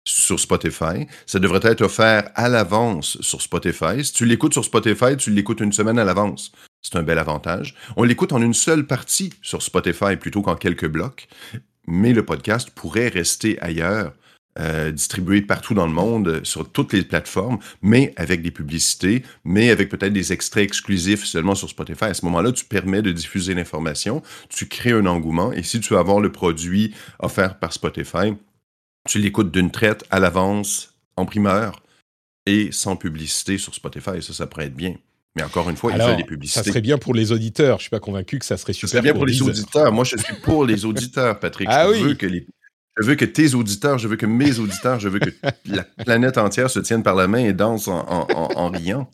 sur 0.07 0.39
Spotify. 0.39 1.07
Ça 1.27 1.39
devrait 1.39 1.61
être 1.63 1.83
offert 1.83 2.31
à 2.35 2.49
l'avance 2.49 3.21
sur 3.21 3.41
Spotify. 3.41 4.05
Si 4.05 4.13
tu 4.13 4.27
l'écoutes 4.27 4.53
sur 4.53 4.65
Spotify, 4.65 5.17
tu 5.17 5.31
l'écoutes 5.31 5.61
une 5.61 5.73
semaine 5.73 5.99
à 5.99 6.05
l'avance. 6.05 6.53
C'est 6.83 6.97
un 6.97 7.03
bel 7.03 7.19
avantage. 7.19 7.75
On 7.97 8.03
l'écoute 8.03 8.33
en 8.33 8.43
une 8.43 8.53
seule 8.53 8.87
partie 8.87 9.33
sur 9.41 9.63
Spotify 9.63 10.17
plutôt 10.17 10.43
qu'en 10.43 10.57
quelques 10.57 10.89
blocs, 10.89 11.29
mais 11.87 12.13
le 12.13 12.25
podcast 12.25 12.71
pourrait 12.71 13.09
rester 13.09 13.59
ailleurs 13.61 14.13
euh, 14.59 14.93
distribué 14.93 15.43
partout 15.43 15.75
dans 15.75 15.87
le 15.87 15.93
monde, 15.93 16.41
sur 16.45 16.71
toutes 16.71 16.93
les 16.93 17.03
plateformes, 17.03 17.59
mais 17.83 18.13
avec 18.17 18.41
des 18.41 18.51
publicités, 18.51 19.25
mais 19.45 19.71
avec 19.71 19.89
peut-être 19.89 20.13
des 20.13 20.33
extraits 20.33 20.65
exclusifs 20.65 21.25
seulement 21.25 21.55
sur 21.55 21.69
Spotify. 21.69 22.05
À 22.05 22.15
ce 22.15 22.25
moment-là, 22.27 22.53
tu 22.53 22.65
permets 22.65 23.03
de 23.03 23.11
diffuser 23.11 23.55
l'information, 23.55 24.23
tu 24.49 24.69
crées 24.69 24.93
un 24.93 25.07
engouement, 25.07 25.53
et 25.53 25.63
si 25.63 25.81
tu 25.81 25.93
veux 25.93 25.99
avoir 25.99 26.21
le 26.21 26.31
produit 26.31 26.95
offert 27.19 27.59
par 27.59 27.73
Spotify, 27.73 28.35
tu 29.09 29.19
l'écoutes 29.19 29.51
d'une 29.51 29.71
traite 29.71 30.05
à 30.11 30.21
l'avance, 30.21 30.95
en 31.17 31.27
primeur, 31.27 31.83
et 32.47 32.71
sans 32.73 32.97
publicité 32.97 33.59
sur 33.59 33.75
Spotify. 33.75 34.23
Ça, 34.23 34.33
ça 34.33 34.47
pourrait 34.47 34.67
être 34.67 34.77
bien. 34.77 34.95
Mais 35.37 35.43
encore 35.43 35.69
une 35.69 35.77
fois, 35.77 35.93
il 35.93 36.01
faut 36.01 36.15
des 36.15 36.23
publicités. 36.23 36.63
Ça 36.63 36.65
serait 36.65 36.81
bien 36.81 36.97
pour 36.97 37.13
les 37.13 37.33
auditeurs. 37.33 37.79
Je 37.79 37.85
suis 37.85 37.91
pas 37.91 37.99
convaincu 37.99 38.39
que 38.39 38.45
ça 38.45 38.57
serait 38.57 38.73
super. 38.73 38.89
Ça 38.89 38.93
serait 38.93 39.03
bien 39.03 39.15
pour, 39.15 39.27
les 39.27 39.43
auditeurs. 39.43 39.93
Moi, 39.93 40.05
je 40.05 40.17
suis 40.17 40.35
pour 40.43 40.65
les 40.65 40.85
auditeurs, 40.85 41.41
Patrick. 41.41 41.67
Ah 41.69 41.89
je 41.93 42.05
veux 42.05 42.15
que 42.15 42.27
les, 42.27 42.47
je 43.01 43.07
veux 43.07 43.15
que 43.17 43.25
tes 43.25 43.55
auditeurs, 43.55 43.99
je 43.99 44.09
veux 44.09 44.17
que 44.17 44.27
mes 44.27 44.59
auditeurs, 44.59 45.01
je 45.01 45.09
veux 45.09 45.19
que 45.19 45.31
la 45.67 45.85
planète 46.05 46.39
entière 46.39 46.71
se 46.71 46.81
tienne 46.81 47.03
par 47.03 47.15
la 47.15 47.27
main 47.27 47.45
et 47.45 47.53
danse 47.53 47.89
en, 47.89 48.71
riant. 48.71 49.09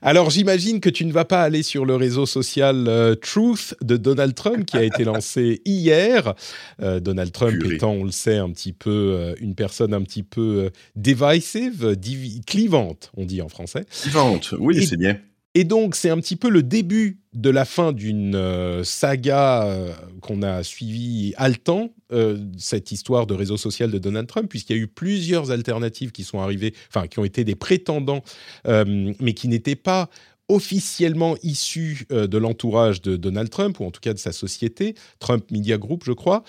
Alors 0.00 0.30
j'imagine 0.30 0.80
que 0.80 0.88
tu 0.88 1.04
ne 1.04 1.12
vas 1.12 1.26
pas 1.26 1.42
aller 1.42 1.62
sur 1.62 1.84
le 1.84 1.94
réseau 1.94 2.24
social 2.24 2.86
euh, 2.88 3.14
Truth 3.14 3.74
de 3.82 3.98
Donald 3.98 4.34
Trump 4.34 4.64
qui 4.64 4.78
a 4.78 4.82
été 4.82 5.04
lancé 5.04 5.60
hier. 5.66 6.34
Euh, 6.80 7.00
Donald 7.00 7.32
Trump 7.32 7.62
étant, 7.70 7.92
on 7.92 8.04
le 8.04 8.12
sait, 8.12 8.38
un 8.38 8.50
petit 8.50 8.72
peu 8.72 8.90
euh, 8.90 9.34
une 9.40 9.54
personne 9.54 9.92
un 9.92 10.00
petit 10.00 10.22
peu 10.22 10.70
divisive, 10.96 11.96
clivante, 12.46 13.12
on 13.14 13.26
dit 13.26 13.42
en 13.42 13.50
français. 13.50 13.84
Clivante, 14.02 14.54
oui, 14.58 14.86
c'est 14.86 14.96
bien. 14.96 15.18
Et 15.54 15.64
donc, 15.64 15.96
c'est 15.96 16.08
un 16.08 16.16
petit 16.18 16.36
peu 16.36 16.48
le 16.48 16.62
début 16.62 17.18
de 17.34 17.50
la 17.50 17.66
fin 17.66 17.92
d'une 17.92 18.34
euh, 18.34 18.84
saga 18.84 19.64
euh, 19.64 19.92
qu'on 20.22 20.42
a 20.42 20.62
suivie 20.62 21.34
haletant, 21.36 21.90
euh, 22.12 22.38
cette 22.56 22.90
histoire 22.90 23.26
de 23.26 23.34
réseau 23.34 23.58
social 23.58 23.90
de 23.90 23.98
Donald 23.98 24.26
Trump, 24.26 24.48
puisqu'il 24.48 24.76
y 24.76 24.78
a 24.78 24.82
eu 24.82 24.88
plusieurs 24.88 25.50
alternatives 25.50 26.12
qui 26.12 26.24
sont 26.24 26.40
arrivées, 26.40 26.74
enfin, 26.88 27.06
qui 27.06 27.18
ont 27.18 27.24
été 27.24 27.44
des 27.44 27.54
prétendants, 27.54 28.22
mais 28.66 29.34
qui 29.34 29.48
n'étaient 29.48 29.76
pas 29.76 30.08
officiellement 30.48 31.36
issus 31.42 32.06
de 32.10 32.38
l'entourage 32.38 33.00
de 33.00 33.16
Donald 33.16 33.48
Trump, 33.48 33.78
ou 33.80 33.84
en 33.84 33.90
tout 33.90 34.00
cas 34.00 34.12
de 34.12 34.18
sa 34.18 34.32
société, 34.32 34.94
Trump 35.18 35.50
Media 35.50 35.78
Group, 35.78 36.02
je 36.04 36.12
crois. 36.12 36.44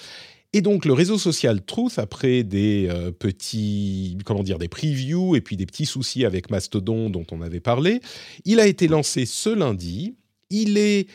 Et 0.54 0.62
donc 0.62 0.86
le 0.86 0.94
réseau 0.94 1.18
social 1.18 1.64
Truth, 1.66 1.98
après 1.98 2.44
des 2.44 2.88
euh, 2.90 3.12
petits, 3.12 4.18
comment 4.24 4.44
dire, 4.44 4.60
des 4.60 4.68
previews 4.68 5.36
et 5.36 5.42
puis 5.42 5.58
des 5.58 5.66
petits 5.66 5.88
soucis 5.88 6.26
avec 6.26 6.52
Mastodon 6.52 7.10
dont 7.10 7.26
on 7.32 7.42
avait 7.42 7.60
parlé, 7.60 8.02
il 8.46 8.60
a 8.60 8.68
été 8.68 8.88
lancé 8.88 9.26
ce 9.26 9.50
lundi. 9.50 10.16
Il 10.52 10.78
est 10.78 11.08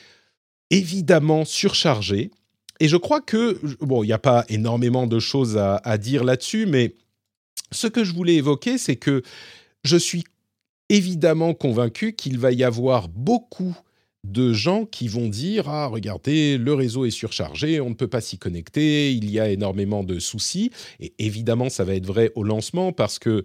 évidemment 0.70 1.44
surchargé. 1.44 2.32
Et 2.80 2.88
je 2.88 2.96
crois 2.96 3.20
que, 3.20 3.60
bon, 3.80 4.02
il 4.02 4.08
n'y 4.08 4.12
a 4.12 4.18
pas 4.18 4.44
énormément 4.48 5.06
de 5.06 5.20
choses 5.20 5.56
à, 5.56 5.76
à 5.76 5.98
dire 5.98 6.24
là-dessus, 6.24 6.66
mais 6.66 6.96
ce 7.70 7.86
que 7.86 8.02
je 8.02 8.12
voulais 8.12 8.34
évoquer, 8.34 8.76
c'est 8.76 8.96
que 8.96 9.22
je 9.84 9.96
suis 9.96 10.24
évidemment 10.88 11.54
convaincu 11.54 12.14
qu'il 12.14 12.38
va 12.38 12.50
y 12.50 12.64
avoir 12.64 13.08
beaucoup 13.08 13.76
de 14.32 14.52
gens 14.52 14.84
qui 14.84 15.08
vont 15.08 15.28
dire 15.28 15.68
ah 15.68 15.86
regardez 15.86 16.58
le 16.58 16.74
réseau 16.74 17.04
est 17.04 17.10
surchargé 17.10 17.80
on 17.80 17.90
ne 17.90 17.94
peut 17.94 18.08
pas 18.08 18.20
s'y 18.20 18.38
connecter 18.38 19.12
il 19.12 19.30
y 19.30 19.40
a 19.40 19.48
énormément 19.48 20.04
de 20.04 20.18
soucis. 20.18 20.70
Et 21.00 21.14
évidemment 21.18 21.68
ça 21.70 21.84
va 21.84 21.94
être 21.94 22.06
vrai 22.06 22.32
au 22.34 22.42
lancement 22.42 22.92
parce 22.92 23.18
que 23.18 23.42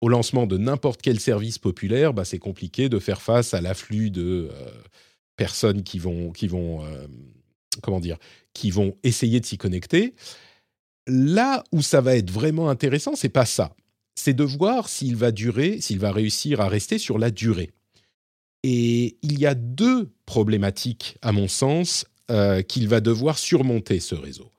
au 0.00 0.08
lancement 0.08 0.46
de 0.46 0.56
n'importe 0.56 1.02
quel 1.02 1.20
service 1.20 1.58
populaire 1.58 2.14
bah, 2.14 2.24
c'est 2.24 2.38
compliqué 2.38 2.88
de 2.88 2.98
faire 2.98 3.20
face 3.20 3.54
à 3.54 3.60
l'afflux 3.60 4.10
de 4.10 4.48
euh, 4.50 4.70
personnes 5.36 5.82
qui 5.82 5.98
vont 5.98 6.30
qui 6.30 6.46
vont 6.46 6.84
euh, 6.84 7.06
comment 7.82 8.00
dire 8.00 8.18
qui 8.54 8.70
vont 8.70 8.96
essayer 9.02 9.40
de 9.40 9.46
s'y 9.46 9.58
connecter. 9.58 10.14
Là 11.06 11.64
où 11.72 11.82
ça 11.82 12.00
va 12.00 12.16
être 12.16 12.30
vraiment 12.30 12.70
intéressant 12.70 13.16
c'est 13.16 13.28
pas 13.28 13.46
ça. 13.46 13.74
C'est 14.14 14.34
de 14.34 14.44
voir 14.44 14.88
s'il 14.88 15.16
va 15.16 15.32
durer 15.32 15.80
s'il 15.80 15.98
va 15.98 16.12
réussir 16.12 16.60
à 16.60 16.68
rester 16.68 16.98
sur 16.98 17.18
la 17.18 17.30
durée 17.30 17.72
et 18.62 19.16
il 19.22 19.38
y 19.38 19.46
a 19.46 19.54
deux 19.54 20.10
problématiques, 20.26 21.16
à 21.22 21.32
mon 21.32 21.48
sens, 21.48 22.04
euh, 22.30 22.62
qu'il 22.62 22.88
va 22.88 23.00
devoir 23.00 23.38
surmonter, 23.38 24.00
ce 24.00 24.14
réseau. 24.14 24.52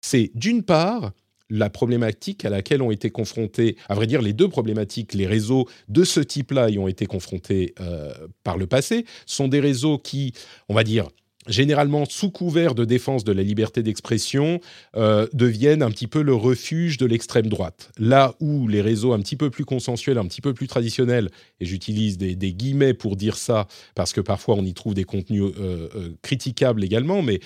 C'est 0.00 0.30
d'une 0.34 0.62
part 0.62 1.12
la 1.50 1.70
problématique 1.70 2.44
à 2.44 2.50
laquelle 2.50 2.82
ont 2.82 2.90
été 2.90 3.10
confrontés, 3.10 3.76
à 3.88 3.94
vrai 3.94 4.06
dire 4.06 4.22
les 4.22 4.32
deux 4.32 4.48
problématiques, 4.48 5.14
les 5.14 5.26
réseaux 5.26 5.66
de 5.88 6.04
ce 6.04 6.20
type-là 6.20 6.68
y 6.68 6.78
ont 6.78 6.88
été 6.88 7.06
confrontés 7.06 7.74
euh, 7.80 8.12
par 8.44 8.58
le 8.58 8.66
passé, 8.66 9.06
sont 9.26 9.48
des 9.48 9.60
réseaux 9.60 9.98
qui, 9.98 10.34
on 10.68 10.74
va 10.74 10.84
dire, 10.84 11.08
généralement 11.48 12.04
sous 12.04 12.30
couvert 12.30 12.74
de 12.74 12.84
défense 12.84 13.24
de 13.24 13.32
la 13.32 13.42
liberté 13.42 13.82
d'expression, 13.82 14.60
euh, 14.96 15.26
deviennent 15.32 15.82
un 15.82 15.90
petit 15.90 16.06
peu 16.06 16.22
le 16.22 16.34
refuge 16.34 16.98
de 16.98 17.06
l'extrême 17.06 17.46
droite. 17.46 17.90
Là 17.98 18.34
où 18.40 18.68
les 18.68 18.80
réseaux 18.80 19.12
un 19.12 19.20
petit 19.20 19.36
peu 19.36 19.50
plus 19.50 19.64
consensuels, 19.64 20.18
un 20.18 20.26
petit 20.26 20.40
peu 20.40 20.54
plus 20.54 20.68
traditionnels, 20.68 21.30
et 21.60 21.64
j'utilise 21.64 22.18
des, 22.18 22.36
guillemets 22.52 22.94
pour 22.94 23.16
dire 23.16 23.36
ça, 23.36 23.66
parce 23.94 24.12
que 24.12 24.20
parfois 24.20 24.54
on 24.56 24.64
y 24.64 24.74
trouve 24.74 24.94
des 24.94 25.04
contenus 25.04 25.42
euh, 25.42 25.88
euh, 25.94 26.10
critiquables 26.22 26.84
également, 26.84 27.22
mais 27.22 27.40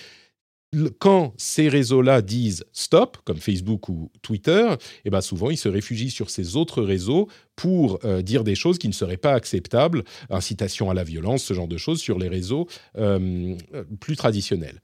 quand 0.99 1.35
ces 1.37 1.69
réseaux-là 1.69 2.23
disent 2.23 2.65
stop, 2.73 3.19
comme 3.25 3.39
Facebook 3.39 3.89
ou 3.89 4.11
Twitter, 4.23 4.75
eh 5.05 5.11
ben 5.11 5.21
souvent 5.21 5.51
ils 5.51 5.59
se 5.59 5.69
réfugient 5.69 6.11
sur 6.11 6.31
ces 6.31 6.57
autres 6.57 6.83
réseaux 6.83 7.29
pour 7.57 7.99
euh, 8.05 8.23
dire 8.23 8.43
des 8.43 8.55
choses 8.55 8.79
qui 8.79 8.89
ne 8.89 8.93
seraient 8.93 9.19
pas 9.19 9.35
acceptables, 9.35 10.05
incitation 10.31 10.91
à 10.91 10.95
la 10.95 11.05
violence, 11.05 11.45
ce 11.45 11.55
genre 11.55 11.69
de 11.69 11.77
choses 11.77 12.01
sur 12.01 12.19
les 12.19 12.29
réseaux 12.29 12.69
euh, 12.97 13.57
plus 14.01 14.17
traditionnels. 14.17 14.81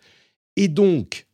Et 0.57 0.69
donc, 0.69 1.27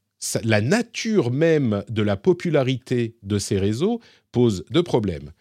la 0.45 0.61
nature 0.61 1.31
même 1.31 1.83
de 1.89 2.03
la 2.03 2.17
popularité 2.17 3.17
de 3.23 3.39
ces 3.39 3.59
réseaux 3.59 4.01
pose 4.33 4.65
deux 4.71 4.83
problèmes. 4.83 5.33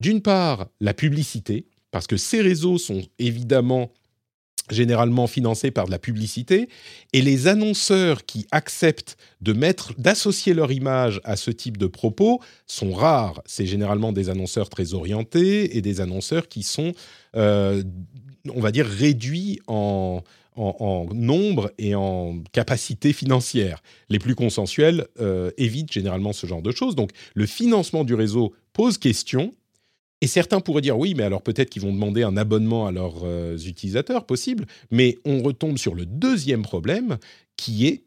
D'une 0.00 0.22
part, 0.22 0.68
la 0.80 0.94
publicité, 0.94 1.66
parce 1.90 2.06
que 2.06 2.16
ces 2.16 2.40
réseaux 2.40 2.78
sont 2.78 3.02
évidemment 3.18 3.90
généralement 4.70 5.26
financés 5.26 5.70
par 5.70 5.86
de 5.86 5.90
la 5.90 5.98
publicité, 5.98 6.68
et 7.12 7.22
les 7.22 7.46
annonceurs 7.46 8.24
qui 8.24 8.46
acceptent 8.50 9.16
de 9.40 9.52
mettre, 9.52 9.92
d'associer 9.98 10.54
leur 10.54 10.72
image 10.72 11.20
à 11.24 11.36
ce 11.36 11.50
type 11.50 11.76
de 11.76 11.86
propos 11.86 12.40
sont 12.66 12.92
rares. 12.92 13.42
C'est 13.46 13.66
généralement 13.66 14.12
des 14.12 14.28
annonceurs 14.28 14.68
très 14.68 14.94
orientés 14.94 15.76
et 15.76 15.82
des 15.82 16.00
annonceurs 16.00 16.48
qui 16.48 16.62
sont, 16.62 16.92
euh, 17.36 17.82
on 18.52 18.60
va 18.60 18.72
dire, 18.72 18.86
réduits 18.86 19.60
en, 19.66 20.22
en, 20.56 21.06
nombre 21.12 21.70
et 21.78 21.94
en 21.94 22.42
capacité 22.52 23.12
financière. 23.12 23.82
Les 24.08 24.18
plus 24.18 24.34
consensuels 24.34 25.06
euh, 25.20 25.50
évitent 25.58 25.92
généralement 25.92 26.32
ce 26.32 26.46
genre 26.46 26.62
de 26.62 26.72
choses. 26.72 26.96
Donc 26.96 27.10
le 27.34 27.46
financement 27.46 28.04
du 28.04 28.14
réseau 28.14 28.54
pose 28.72 28.98
question 28.98 29.54
et 30.20 30.26
certains 30.26 30.60
pourraient 30.60 30.82
dire 30.82 30.98
oui, 30.98 31.14
mais 31.14 31.24
alors 31.24 31.42
peut-être 31.42 31.70
qu'ils 31.70 31.82
vont 31.82 31.92
demander 31.92 32.22
un 32.22 32.36
abonnement 32.36 32.86
à 32.86 32.92
leurs 32.92 33.24
euh, 33.24 33.56
utilisateurs, 33.58 34.24
possible. 34.24 34.66
Mais 34.90 35.18
on 35.24 35.42
retombe 35.42 35.78
sur 35.78 35.94
le 35.94 36.06
deuxième 36.06 36.62
problème 36.62 37.18
qui 37.56 37.86
est 37.86 38.04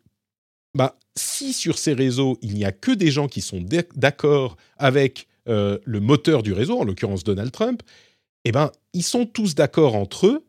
bah, 0.75 0.97
si 1.15 1.53
sur 1.53 1.77
ces 1.77 1.93
réseaux, 1.93 2.37
il 2.41 2.53
n'y 2.53 2.65
a 2.65 2.71
que 2.71 2.91
des 2.91 3.11
gens 3.11 3.27
qui 3.27 3.41
sont 3.41 3.63
d'accord 3.95 4.57
avec 4.77 5.27
euh, 5.47 5.77
le 5.83 5.99
moteur 5.99 6.43
du 6.43 6.53
réseau, 6.53 6.79
en 6.79 6.83
l'occurrence 6.83 7.23
Donald 7.23 7.51
Trump, 7.51 7.81
eh 8.45 8.51
ben, 8.51 8.71
ils 8.93 9.03
sont 9.03 9.25
tous 9.25 9.55
d'accord 9.55 9.95
entre 9.95 10.27
eux 10.27 10.45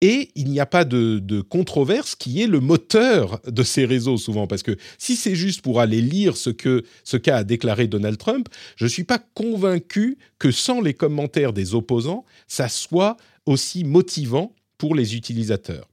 et 0.00 0.30
il 0.34 0.50
n'y 0.50 0.60
a 0.60 0.66
pas 0.66 0.84
de, 0.84 1.40
controverse 1.42 2.14
qui 2.14 2.42
est 2.42 2.46
le 2.46 2.60
moteur 2.60 3.40
de 3.46 3.62
ces 3.62 3.84
réseaux 3.84 4.16
souvent. 4.16 4.46
Parce 4.46 4.62
que 4.62 4.76
si 4.98 5.16
c'est 5.16 5.34
juste 5.34 5.62
pour 5.62 5.80
aller 5.80 6.00
lire 6.00 6.36
ce 6.36 6.50
que 6.50 6.84
ce 7.04 7.16
qu'a 7.16 7.44
déclaré 7.44 7.86
Donald 7.86 8.18
Trump, 8.18 8.48
je 8.76 8.84
ne 8.84 8.90
suis 8.90 9.04
pas 9.04 9.18
convaincu 9.18 10.18
que 10.38 10.50
sans 10.50 10.80
les 10.80 10.94
commentaires 10.94 11.52
des 11.52 11.74
opposants, 11.74 12.24
ça 12.46 12.68
soit 12.68 13.16
aussi 13.46 13.84
motivant 13.84 14.54
pour 14.78 14.94
les 14.94 15.14
utilisateurs. 15.14 15.88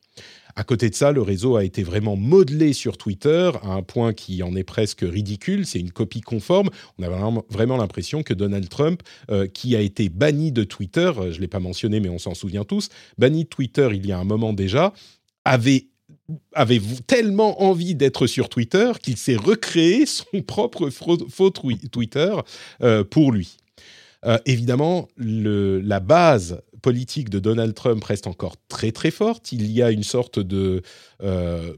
À 0.57 0.63
côté 0.63 0.89
de 0.89 0.95
ça, 0.95 1.11
le 1.11 1.21
réseau 1.21 1.55
a 1.55 1.63
été 1.63 1.83
vraiment 1.83 2.15
modelé 2.15 2.73
sur 2.73 2.97
Twitter 2.97 3.51
à 3.61 3.73
un 3.73 3.83
point 3.83 4.11
qui 4.11 4.41
en 4.41 4.55
est 4.55 4.63
presque 4.63 5.01
ridicule. 5.01 5.67
C'est 5.67 5.79
une 5.79 5.91
copie 5.91 6.21
conforme. 6.21 6.69
On 6.97 7.03
a 7.03 7.09
vraiment, 7.47 7.77
l'impression 7.77 8.23
que 8.23 8.33
Donald 8.33 8.67
Trump, 8.67 9.03
euh, 9.29 9.45
qui 9.45 9.75
a 9.75 9.81
été 9.81 10.09
banni 10.09 10.51
de 10.51 10.63
Twitter, 10.63 11.11
euh, 11.15 11.31
je 11.31 11.37
ne 11.37 11.41
l'ai 11.41 11.47
pas 11.47 11.59
mentionné, 11.59 11.99
mais 11.99 12.09
on 12.09 12.17
s'en 12.17 12.33
souvient 12.33 12.63
tous, 12.63 12.89
banni 13.19 13.43
de 13.43 13.49
Twitter 13.49 13.87
il 13.93 14.07
y 14.07 14.11
a 14.11 14.17
un 14.17 14.23
moment 14.23 14.51
déjà, 14.51 14.93
avait 15.45 15.85
tellement 17.05 17.61
envie 17.61 17.93
d'être 17.93 18.25
sur 18.25 18.49
Twitter 18.49 18.93
qu'il 18.99 19.17
s'est 19.17 19.35
recréé 19.35 20.07
son 20.07 20.41
propre 20.41 20.89
faux 20.89 21.51
Twitter 21.91 22.35
euh, 22.81 23.03
pour 23.03 23.31
lui. 23.31 23.57
évidemment, 24.45 25.07
la 25.17 25.99
base 25.99 26.61
politique 26.81 27.29
de 27.29 27.39
Donald 27.39 27.73
Trump 27.73 28.03
reste 28.03 28.27
encore 28.27 28.55
très 28.67 28.91
très 28.91 29.11
forte. 29.11 29.51
Il 29.51 29.71
y 29.71 29.81
a 29.81 29.91
une 29.91 30.03
sorte 30.03 30.39
de 30.39 30.81
euh, 31.23 31.73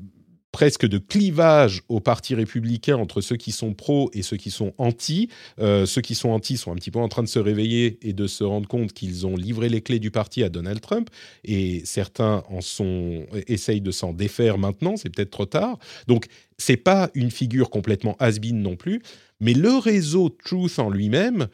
presque 0.51 0.88
de 0.88 0.97
clivage 0.97 1.83
au 1.89 1.99
Parti 1.99 2.35
républicain 2.35 2.97
entre 2.97 3.21
ceux 3.21 3.35
qui 3.35 3.51
sont 3.51 3.73
pro 3.73 4.09
et 4.13 4.23
ceux 4.23 4.38
qui 4.38 4.51
sont 4.51 4.73
anti. 4.77 5.29
Euh, 5.59 5.85
ceux 5.85 6.01
qui 6.01 6.15
sont 6.15 6.29
anti 6.29 6.57
sont 6.57 6.71
un 6.71 6.75
petit 6.75 6.91
peu 6.91 6.99
en 6.99 7.07
train 7.07 7.23
de 7.23 7.27
se 7.27 7.39
réveiller 7.39 7.99
et 8.01 8.13
de 8.13 8.27
se 8.27 8.43
rendre 8.43 8.67
compte 8.67 8.93
qu'ils 8.93 9.27
ont 9.27 9.35
livré 9.35 9.69
les 9.69 9.81
clés 9.81 9.99
du 9.99 10.12
parti 10.12 10.43
à 10.43 10.49
Donald 10.49 10.81
Trump 10.81 11.09
et 11.43 11.81
certains 11.85 12.43
en 12.49 12.62
sont 12.62 13.25
essayent 13.47 13.81
de 13.81 13.91
s'en 13.91 14.13
défaire 14.13 14.57
maintenant. 14.57 14.97
C'est 14.97 15.09
peut-être 15.09 15.31
trop 15.31 15.45
tard. 15.45 15.77
Donc 16.07 16.25
c'est 16.57 16.77
pas 16.77 17.09
une 17.13 17.31
figure 17.31 17.69
complètement 17.69 18.15
has-been 18.19 18.62
non 18.62 18.75
plus, 18.75 19.01
mais 19.39 19.53
le 19.53 19.77
réseau 19.77 20.29
Truth 20.29 20.79
en 20.79 20.89
lui-même 20.89 21.47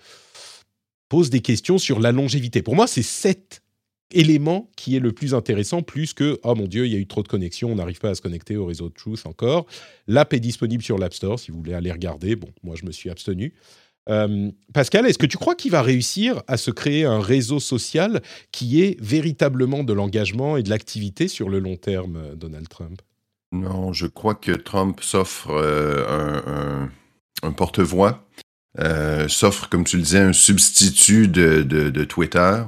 pose 1.09 1.29
des 1.29 1.41
questions 1.41 1.77
sur 1.77 1.99
la 1.99 2.11
longévité. 2.11 2.61
Pour 2.61 2.75
moi, 2.75 2.87
c'est 2.87 3.03
cet 3.03 3.61
élément 4.11 4.69
qui 4.75 4.95
est 4.95 4.99
le 4.99 5.11
plus 5.11 5.33
intéressant, 5.33 5.81
plus 5.81 6.13
que 6.13 6.39
oh 6.43 6.55
mon 6.55 6.67
Dieu, 6.67 6.85
il 6.85 6.93
y 6.93 6.95
a 6.95 6.99
eu 6.99 7.07
trop 7.07 7.23
de 7.23 7.27
connexions, 7.27 7.71
on 7.71 7.75
n'arrive 7.75 7.99
pas 7.99 8.09
à 8.09 8.15
se 8.15 8.21
connecter 8.21 8.55
au 8.55 8.65
réseau 8.65 8.89
de 8.89 8.93
Truth 8.93 9.25
encore. 9.25 9.65
L'app 10.07 10.33
est 10.33 10.39
disponible 10.39 10.83
sur 10.83 10.97
l'App 10.97 11.13
Store 11.13 11.39
si 11.39 11.51
vous 11.51 11.57
voulez 11.57 11.73
aller 11.73 11.91
regarder. 11.91 12.35
Bon, 12.35 12.49
moi, 12.63 12.75
je 12.79 12.85
me 12.85 12.91
suis 12.91 13.09
abstenu. 13.09 13.53
Euh, 14.07 14.51
Pascal, 14.73 15.07
est-ce 15.07 15.17
que 15.17 15.25
tu 15.25 15.37
crois 15.37 15.55
qu'il 15.55 15.71
va 15.71 15.81
réussir 15.81 16.43
à 16.47 16.57
se 16.57 16.69
créer 16.69 17.05
un 17.05 17.19
réseau 17.19 17.59
social 17.59 18.21
qui 18.51 18.83
est 18.83 19.01
véritablement 19.01 19.83
de 19.83 19.93
l'engagement 19.93 20.57
et 20.57 20.63
de 20.63 20.69
l'activité 20.69 21.27
sur 21.27 21.49
le 21.49 21.59
long 21.59 21.75
terme, 21.75 22.17
euh, 22.17 22.35
Donald 22.35 22.69
Trump? 22.69 23.01
Non, 23.51 23.93
je 23.93 24.05
crois 24.05 24.35
que 24.35 24.51
Trump 24.51 25.01
s'offre 25.01 25.49
euh, 25.49 26.85
un 27.41 27.51
porte-voix 27.51 28.27
euh, 28.79 29.27
s'offre, 29.27 29.69
comme 29.69 29.83
tu 29.83 29.97
le 29.97 30.03
disais, 30.03 30.19
un 30.19 30.33
substitut 30.33 31.27
de, 31.27 31.61
de, 31.61 31.89
de 31.89 32.03
Twitter. 32.03 32.61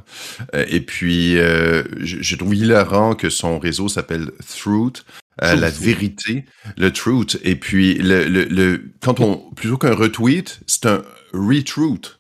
Euh, 0.55 0.65
et 0.69 0.79
puis, 0.81 1.37
euh, 1.37 1.83
je, 1.99 2.17
je, 2.21 2.35
trouve 2.35 2.55
hilarant 2.55 3.13
que 3.15 3.29
son 3.29 3.59
réseau 3.59 3.89
s'appelle 3.89 4.31
Truth, 4.61 5.05
la 5.41 5.69
vérité, 5.69 6.45
le 6.77 6.91
truth. 6.91 7.39
Et 7.43 7.55
puis, 7.55 7.95
le, 7.95 8.27
le, 8.27 8.45
le 8.45 8.81
quand 9.01 9.19
on, 9.19 9.35
plutôt 9.55 9.77
qu'un 9.77 9.93
retweet, 9.93 10.59
c'est 10.65 10.85
un 10.85 11.03
retruth. 11.33 12.17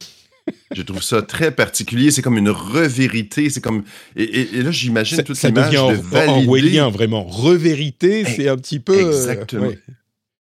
Je 0.73 0.81
trouve 0.81 1.01
ça 1.03 1.21
très 1.21 1.51
particulier. 1.51 2.09
C'est 2.11 2.21
comme 2.21 2.37
une 2.37 2.49
revérité. 2.49 3.49
C'est 3.49 3.59
comme 3.61 3.83
et, 4.15 4.45
là, 4.61 4.71
j'imagine 4.71 5.23
toute 5.23 5.41
l'image 5.41 5.73
de 5.73 5.93
valider. 6.01 6.79
en 6.79 6.89
vraiment. 6.89 7.23
Revérité, 7.25 8.23
c'est 8.25 8.47
un 8.47 8.55
petit 8.57 8.79
peu. 8.79 8.93
euh, 8.93 9.07
Exactement. 9.09 9.67
ouais. 9.67 9.79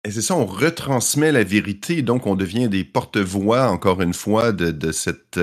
C'est 0.06 0.20
ça, 0.20 0.36
on 0.36 0.44
retransmet 0.44 1.32
la 1.32 1.44
vérité, 1.44 2.02
donc 2.02 2.26
on 2.26 2.34
devient 2.36 2.68
des 2.68 2.84
porte-voix, 2.84 3.70
encore 3.70 4.02
une 4.02 4.12
fois, 4.12 4.52
de, 4.52 4.70
de 4.70 4.92
cette 4.92 5.38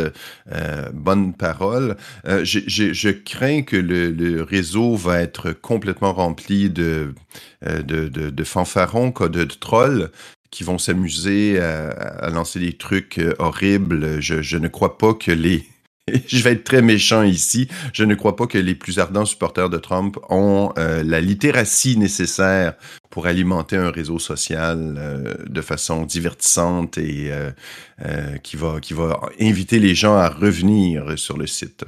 euh, 0.52 0.90
bonne 0.94 1.34
parole. 1.34 1.98
Euh, 2.28 2.44
j'ai- 2.46 2.64
j'ai- 2.68 2.94
je 2.94 3.10
crains 3.10 3.64
que 3.64 3.76
le, 3.76 4.12
le 4.12 4.44
réseau 4.44 4.96
va 4.96 5.20
être 5.20 5.52
complètement 5.52 6.14
rempli 6.14 6.70
de, 6.70 7.16
euh, 7.66 7.82
de, 7.82 8.08
de, 8.08 8.30
de 8.30 8.44
fanfarons, 8.44 9.10
de, 9.10 9.28
de 9.30 9.44
trolls 9.46 10.12
qui 10.52 10.64
vont 10.64 10.78
s'amuser 10.78 11.60
à, 11.60 11.90
à 11.90 12.30
lancer 12.30 12.60
des 12.60 12.74
trucs 12.78 13.18
euh, 13.18 13.34
horribles. 13.40 14.22
Je, 14.22 14.44
je 14.44 14.58
ne 14.58 14.68
crois 14.68 14.98
pas 15.00 15.16
que 15.16 15.32
les... 15.32 15.66
Je 16.28 16.44
vais 16.44 16.54
être 16.54 16.64
très 16.64 16.82
méchant 16.82 17.24
ici. 17.24 17.68
Je 17.94 18.04
ne 18.04 18.16
crois 18.16 18.36
pas 18.36 18.48
que 18.48 18.58
les 18.58 18.76
plus 18.76 19.00
ardents 19.00 19.26
supporters 19.26 19.70
de 19.70 19.78
Trump 19.78 20.18
ont 20.30 20.74
euh, 20.78 21.04
la 21.04 21.22
littératie 21.22 21.98
nécessaire 21.98 22.74
pour 23.10 23.28
alimenter 23.28 23.76
un 23.76 23.92
réseau 23.92 24.20
social 24.20 24.96
euh, 24.98 25.34
de 25.48 25.62
façon 25.62 26.06
divertissante 26.06 26.98
et 26.98 27.32
euh, 27.32 28.38
qui, 28.38 28.56
va, 28.56 28.80
qui 28.80 28.94
va 28.94 29.20
inviter 29.40 29.80
les 29.80 29.96
gens 29.96 30.16
à 30.16 30.30
revenir 30.30 31.18
sur 31.18 31.38
le 31.38 31.48
site. 31.48 31.86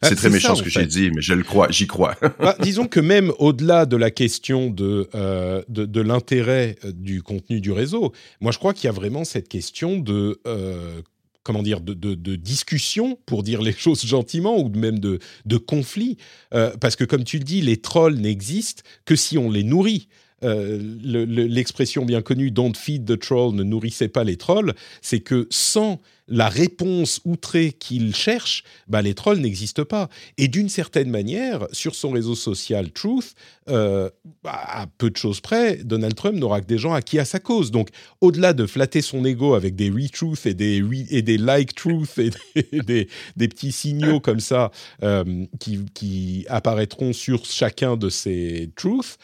Ah, 0.00 0.08
C'est 0.08 0.16
très 0.16 0.30
méchant 0.30 0.54
ça, 0.54 0.56
ce 0.56 0.62
que 0.62 0.70
j'ai 0.70 0.86
dit, 0.86 1.10
mais 1.10 1.20
je 1.20 1.34
le 1.34 1.42
crois, 1.42 1.68
j'y 1.70 1.86
crois. 1.86 2.14
Bah, 2.38 2.56
disons 2.60 2.86
que 2.86 3.00
même 3.00 3.32
au-delà 3.38 3.84
de 3.84 3.96
la 3.96 4.10
question 4.10 4.70
de, 4.70 5.08
euh, 5.14 5.62
de, 5.68 5.86
de 5.86 6.00
l'intérêt 6.00 6.76
du 6.84 7.22
contenu 7.22 7.60
du 7.60 7.72
réseau, 7.72 8.12
moi 8.40 8.52
je 8.52 8.58
crois 8.58 8.74
qu'il 8.74 8.84
y 8.84 8.88
a 8.88 8.92
vraiment 8.92 9.24
cette 9.24 9.48
question 9.48 9.98
de 9.98 10.40
euh, 10.46 11.00
comment 11.42 11.62
dire 11.62 11.80
de, 11.80 11.94
de, 11.94 12.36
discussion 12.36 13.18
pour 13.26 13.42
dire 13.42 13.62
les 13.62 13.72
choses 13.84 14.04
gentiment 14.04 14.58
ou 14.58 14.68
même 14.68 14.98
de, 14.98 15.18
de 15.46 15.56
conflit 15.56 16.16
Euh, 16.54 16.76
parce 16.80 16.96
que 16.96 17.04
comme 17.04 17.24
tu 17.24 17.38
le 17.38 17.44
dis, 17.44 17.60
les 17.60 17.76
trolls 17.78 18.16
n'existent 18.18 18.82
que 19.04 19.16
si 19.16 19.38
on 19.38 19.50
les 19.50 19.64
nourrit. 19.64 20.08
Euh, 20.44 20.78
le- 21.02 21.24
le- 21.24 21.46
L'expression 21.46 22.04
bien 22.04 22.22
connue 22.22 22.50
"Don't 22.52 22.74
feed 22.76 23.04
the 23.04 23.18
troll", 23.18 23.54
ne 23.56 23.64
nourrissez 23.64 24.08
pas 24.08 24.22
les 24.22 24.36
trolls, 24.36 24.72
c'est 25.02 25.18
que 25.20 25.48
sans 25.50 26.00
la 26.28 26.48
réponse 26.48 27.20
outrée 27.24 27.72
qu'ils 27.72 28.14
cherchent, 28.14 28.62
bah, 28.86 29.02
les 29.02 29.14
trolls 29.14 29.38
n'existent 29.38 29.84
pas. 29.84 30.08
Et 30.36 30.48
d'une 30.48 30.68
certaine 30.68 31.10
manière, 31.10 31.66
sur 31.72 31.94
son 31.94 32.10
réseau 32.10 32.34
social 32.34 32.92
Truth, 32.92 33.34
euh, 33.68 34.10
bah, 34.42 34.60
à 34.64 34.86
peu 34.86 35.10
de 35.10 35.16
choses 35.16 35.40
près, 35.40 35.76
Donald 35.76 36.14
Trump 36.14 36.36
n'aura 36.36 36.60
que 36.60 36.66
des 36.66 36.78
gens 36.78 36.92
acquis 36.92 37.18
à 37.18 37.24
sa 37.24 37.40
cause. 37.40 37.70
Donc, 37.70 37.88
au-delà 38.20 38.52
de 38.52 38.66
flatter 38.66 39.00
son 39.00 39.24
ego 39.24 39.54
avec 39.54 39.74
des 39.74 39.90
retruth 39.90 40.46
et 40.46 40.54
des, 40.54 40.82
et 41.10 41.22
des 41.22 41.38
like 41.38 41.74
truth 41.74 42.18
et 42.18 42.30
des 43.36 43.48
petits 43.48 43.72
signaux 43.72 44.20
comme 44.20 44.40
ça 44.40 44.70
euh, 45.02 45.46
qui, 45.58 45.80
qui 45.94 46.46
apparaîtront 46.48 47.12
sur 47.12 47.44
chacun 47.44 47.96
de 47.96 48.08
ces 48.10 48.70
truths, 48.76 49.18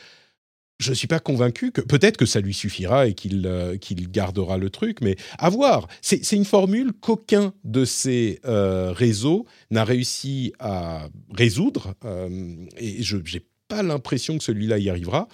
je 0.78 0.90
ne 0.90 0.94
suis 0.94 1.06
pas 1.06 1.20
convaincu 1.20 1.70
que 1.72 1.80
peut-être 1.80 2.16
que 2.16 2.26
ça 2.26 2.40
lui 2.40 2.54
suffira 2.54 3.06
et 3.06 3.14
qu'il 3.14 3.46
euh, 3.46 3.76
gardera 4.10 4.58
le 4.58 4.70
truc, 4.70 5.00
mais 5.00 5.16
à 5.38 5.48
voir. 5.48 5.88
C'est 6.02 6.24
c'est 6.24 6.36
une 6.36 6.44
formule 6.44 6.92
qu'aucun 6.92 7.52
de 7.64 7.84
ces 7.84 8.40
euh, 8.44 8.92
réseaux 8.92 9.46
n'a 9.70 9.84
réussi 9.84 10.52
à 10.58 11.08
résoudre, 11.32 11.94
euh, 12.04 12.54
et 12.76 13.02
je 13.02 13.16
n'ai 13.16 13.46
pas 13.68 13.82
l'impression 13.82 14.36
que 14.36 14.44
celui-là 14.44 14.78
y 14.78 14.90
arrivera. 14.90 15.28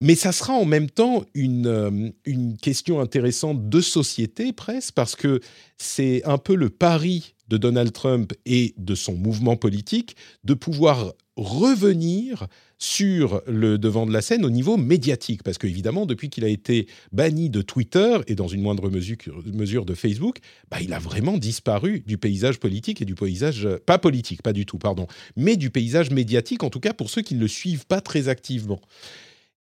Mais 0.00 0.14
ça 0.14 0.30
sera 0.30 0.52
en 0.52 0.64
même 0.64 0.88
temps 0.88 1.24
une, 1.34 1.66
euh, 1.66 2.10
une 2.24 2.56
question 2.56 3.00
intéressante 3.00 3.68
de 3.68 3.80
société 3.80 4.52
presque, 4.52 4.94
parce 4.94 5.16
que 5.16 5.40
c'est 5.76 6.22
un 6.24 6.38
peu 6.38 6.54
le 6.54 6.70
pari 6.70 7.34
de 7.48 7.56
Donald 7.56 7.92
Trump 7.92 8.32
et 8.46 8.74
de 8.76 8.94
son 8.94 9.14
mouvement 9.14 9.56
politique 9.56 10.14
de 10.44 10.54
pouvoir 10.54 11.14
revenir 11.36 12.46
sur 12.78 13.42
le 13.46 13.76
devant 13.78 14.06
de 14.06 14.12
la 14.12 14.20
scène 14.20 14.44
au 14.44 14.50
niveau 14.50 14.76
médiatique. 14.76 15.42
Parce 15.42 15.58
qu'évidemment, 15.58 16.06
depuis 16.06 16.30
qu'il 16.30 16.44
a 16.44 16.48
été 16.48 16.86
banni 17.10 17.50
de 17.50 17.62
Twitter 17.62 18.18
et 18.28 18.34
dans 18.36 18.46
une 18.48 18.60
moindre 18.60 18.90
mesure, 18.90 19.16
mesure 19.52 19.84
de 19.84 19.94
Facebook, 19.94 20.38
bah, 20.70 20.78
il 20.80 20.92
a 20.92 20.98
vraiment 21.00 21.38
disparu 21.38 22.04
du 22.06 22.18
paysage 22.18 22.60
politique 22.60 23.02
et 23.02 23.04
du 23.04 23.14
paysage... 23.14 23.66
euh, 23.66 23.78
Pas 23.84 23.98
politique, 23.98 24.42
pas 24.42 24.52
du 24.52 24.64
tout, 24.66 24.78
pardon, 24.78 25.06
mais 25.36 25.56
du 25.56 25.70
paysage 25.70 26.10
médiatique, 26.10 26.62
en 26.62 26.70
tout 26.70 26.80
cas 26.80 26.92
pour 26.92 27.10
ceux 27.10 27.22
qui 27.22 27.34
ne 27.34 27.40
le 27.40 27.48
suivent 27.48 27.86
pas 27.86 28.00
très 28.00 28.28
activement. 28.28 28.80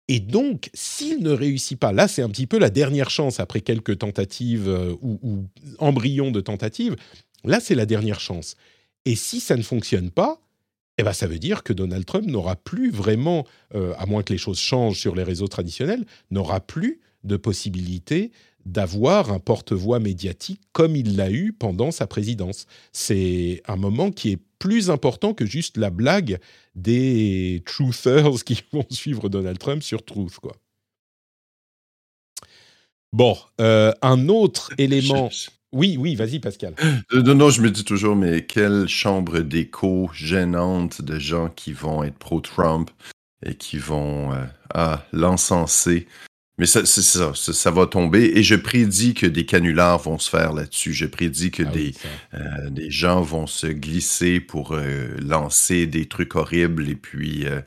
Et 0.08 0.20
donc, 0.20 0.70
s'il 0.72 1.22
ne 1.22 1.30
réussit 1.30 1.78
pas, 1.78 1.92
là 1.92 2.08
c'est 2.08 2.22
un 2.22 2.30
petit 2.30 2.46
peu 2.46 2.58
la 2.58 2.70
dernière 2.70 3.10
chance 3.10 3.40
après 3.40 3.60
quelques 3.60 3.98
tentatives 3.98 4.68
euh, 4.68 4.94
ou, 5.02 5.44
embryons 5.78 6.30
de 6.30 6.40
tentatives, 6.40 6.96
là 7.44 7.60
c'est 7.60 7.74
la 7.74 7.86
dernière 7.86 8.20
chance. 8.20 8.56
Et 9.04 9.14
si 9.14 9.40
ça 9.40 9.56
ne 9.56 9.62
fonctionne 9.62 10.10
pas, 10.10 10.40
eh 10.96 11.02
ben, 11.02 11.12
ça 11.12 11.26
veut 11.26 11.38
dire 11.38 11.62
que 11.62 11.72
Donald 11.72 12.04
Trump 12.04 12.26
n'aura 12.26 12.56
plus 12.56 12.90
vraiment, 12.90 13.46
euh, 13.74 13.94
à 13.98 14.06
moins 14.06 14.22
que 14.22 14.32
les 14.32 14.38
choses 14.38 14.58
changent 14.58 14.98
sur 14.98 15.14
les 15.14 15.22
réseaux 15.22 15.46
traditionnels, 15.46 16.04
n'aura 16.30 16.60
plus 16.60 17.00
de 17.24 17.36
possibilité 17.36 18.32
d'avoir 18.66 19.32
un 19.32 19.38
porte-voix 19.38 19.98
médiatique 19.98 20.60
comme 20.72 20.96
il 20.96 21.16
l'a 21.16 21.30
eu 21.30 21.52
pendant 21.52 21.90
sa 21.90 22.06
présidence. 22.06 22.66
C'est 22.92 23.62
un 23.66 23.76
moment 23.76 24.10
qui 24.10 24.30
est 24.32 24.40
plus 24.58 24.90
important 24.90 25.34
que 25.34 25.46
juste 25.46 25.76
la 25.76 25.90
blague 25.90 26.38
des 26.74 27.62
truthers 27.64 28.44
qui 28.44 28.62
vont 28.72 28.84
suivre 28.90 29.28
Donald 29.28 29.58
Trump 29.58 29.82
sur 29.82 30.04
Truth, 30.04 30.36
quoi. 30.36 30.56
Bon, 33.12 33.36
euh, 33.60 33.92
un 34.02 34.28
autre 34.28 34.70
élément. 34.78 35.30
Oui, 35.72 35.96
oui, 35.98 36.14
vas-y, 36.14 36.40
Pascal. 36.40 36.74
Euh, 37.12 37.22
Non, 37.22 37.34
non, 37.34 37.50
je 37.50 37.62
me 37.62 37.70
dis 37.70 37.84
toujours, 37.84 38.16
mais 38.16 38.44
quelle 38.44 38.88
chambre 38.88 39.40
d'écho 39.40 40.10
gênante 40.14 41.02
de 41.02 41.18
gens 41.18 41.48
qui 41.48 41.72
vont 41.72 42.04
être 42.04 42.16
pro-Trump 42.18 42.90
et 43.44 43.54
qui 43.54 43.78
vont 43.78 44.32
euh, 44.32 44.44
ah, 44.74 45.04
l'encenser. 45.12 46.06
Mais 46.58 46.66
ça, 46.66 46.84
c'est 46.84 47.02
ça, 47.02 47.32
ça, 47.34 47.52
ça 47.52 47.70
va 47.70 47.86
tomber. 47.86 48.32
Et 48.34 48.42
je 48.42 48.56
prédis 48.56 49.14
que 49.14 49.26
des 49.26 49.46
canulars 49.46 49.98
vont 49.98 50.18
se 50.18 50.28
faire 50.28 50.52
là-dessus. 50.52 50.92
Je 50.92 51.06
prédis 51.06 51.52
que 51.52 51.62
Ah 51.62 51.70
des, 51.70 51.86
oui, 51.86 51.94
euh, 52.34 52.70
des 52.70 52.90
gens 52.90 53.22
vont 53.22 53.46
se 53.46 53.68
glisser 53.68 54.40
pour 54.40 54.72
euh, 54.72 55.08
lancer 55.20 55.86
des 55.86 56.06
trucs 56.06 56.34
horribles 56.34 56.88
et 56.88 56.96
puis 56.96 57.46
euh, 57.46 57.60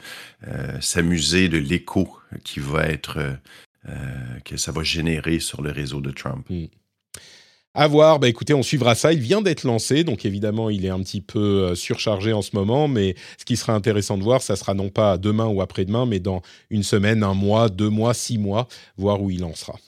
s'amuser 0.82 1.48
de 1.48 1.58
l'écho 1.58 2.18
qui 2.44 2.60
va 2.60 2.86
être 2.86 3.38
que 4.46 4.58
ça 4.58 4.72
va 4.72 4.84
générer 4.84 5.40
sur 5.40 5.64
le 5.64 5.72
réseau 5.72 6.02
de 6.02 6.12
Trump. 6.12 6.46
À 7.74 7.88
voir, 7.88 8.20
bah 8.20 8.28
écoutez, 8.28 8.54
on 8.54 8.64
suivra 8.64 8.96
ça. 8.96 9.14
Il 9.14 9.22
vient 9.22 9.42
d'être 9.42 9.64
lancé, 9.64 10.04
donc 10.04 10.26
évidemment, 10.26 10.70
il 10.70 10.84
est 10.86 10.90
un 10.90 11.00
petit 11.00 11.22
peu 11.22 11.40
euh, 11.70 11.76
surchargé 11.76 12.34
en 12.34 12.42
ce 12.42 12.54
moment, 12.54 12.90
mais 12.90 13.16
ce 13.38 13.46
qui 13.46 13.56
sera 13.56 13.74
intéressant 13.74 14.18
de 14.18 14.24
voir, 14.24 14.42
ça 14.42 14.58
sera 14.58 14.74
non 14.74 14.90
pas 14.90 15.18
demain 15.18 15.48
ou 15.48 15.62
après-demain, 15.62 16.06
mais 16.06 16.20
dans 16.20 16.42
une 16.70 16.84
semaine, 16.84 17.24
un 17.24 17.34
mois, 17.34 17.70
deux 17.70 17.90
mois, 17.90 18.14
six 18.14 18.38
mois, 18.38 18.68
voir 18.98 19.22
où 19.22 19.32
il 19.32 19.46
en 19.46 19.56
sera. 19.56 19.80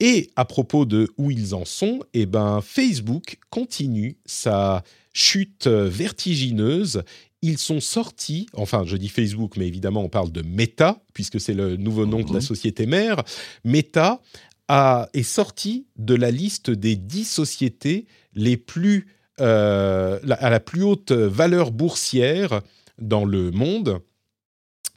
Et 0.00 0.30
à 0.36 0.46
propos 0.46 0.86
de 0.86 1.10
où 1.18 1.30
ils 1.30 1.54
en 1.54 1.66
sont, 1.66 2.00
eh 2.14 2.24
ben, 2.24 2.60
Facebook 2.62 3.36
continue 3.50 4.16
sa 4.24 4.82
chute 5.12 5.66
euh, 5.66 5.86
vertigineuse. 5.88 7.02
Ils 7.42 7.58
sont 7.58 7.78
sortis, 7.80 8.48
enfin 8.54 8.82
je 8.84 8.96
dis 8.96 9.08
Facebook, 9.08 9.56
mais 9.56 9.66
évidemment 9.68 10.02
on 10.02 10.08
parle 10.08 10.32
de 10.32 10.42
Meta, 10.42 11.00
puisque 11.14 11.40
c'est 11.40 11.54
le 11.54 11.76
nouveau 11.76 12.04
nom 12.04 12.18
de 12.20 12.28
la 12.32 12.40
Mhm. 12.40 12.40
société 12.40 12.86
mère. 12.86 13.22
Meta 13.64 14.20
est 14.68 15.22
sorti 15.22 15.86
de 15.96 16.14
la 16.14 16.30
liste 16.30 16.70
des 16.70 16.96
10 16.96 17.24
sociétés 17.24 18.06
les 18.34 18.56
plus, 18.56 19.06
euh, 19.40 20.18
à 20.28 20.50
la 20.50 20.60
plus 20.60 20.82
haute 20.82 21.12
valeur 21.12 21.70
boursière 21.70 22.60
dans 22.98 23.24
le 23.24 23.50
monde. 23.50 24.00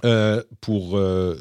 Euh, 0.03 0.43
pour 0.62 0.97
euh, 0.97 1.38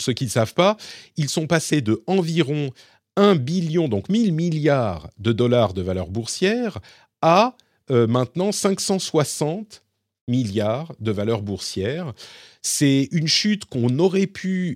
ceux 0.00 0.12
qui 0.12 0.24
ne 0.24 0.30
savent 0.30 0.54
pas, 0.54 0.76
ils 1.16 1.28
sont 1.28 1.46
passés 1.46 1.80
de 1.80 2.02
environ 2.06 2.70
1 3.16 3.36
billion, 3.36 3.88
donc 3.88 4.08
1000 4.08 4.32
milliards 4.32 5.08
de 5.18 5.32
dollars 5.32 5.72
de 5.74 5.82
valeur 5.82 6.08
boursière, 6.08 6.78
à 7.20 7.56
maintenant 7.90 8.52
560 8.52 9.82
milliards 10.28 10.94
de 10.98 11.12
valeur 11.12 11.42
boursière. 11.42 12.14
C'est 12.62 13.08
une 13.10 13.26
chute 13.26 13.64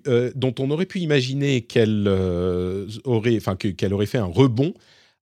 euh, 0.09 0.33
dont 0.35 0.55
on 0.59 0.71
aurait 0.71 0.87
pu 0.87 0.99
imaginer 0.99 1.63
qu'elle 1.63 2.07
euh, 2.09 2.89
qu'elle 3.77 3.95
aurait 3.95 4.07
fait 4.07 4.19
un 4.19 4.25
rebond 4.25 4.75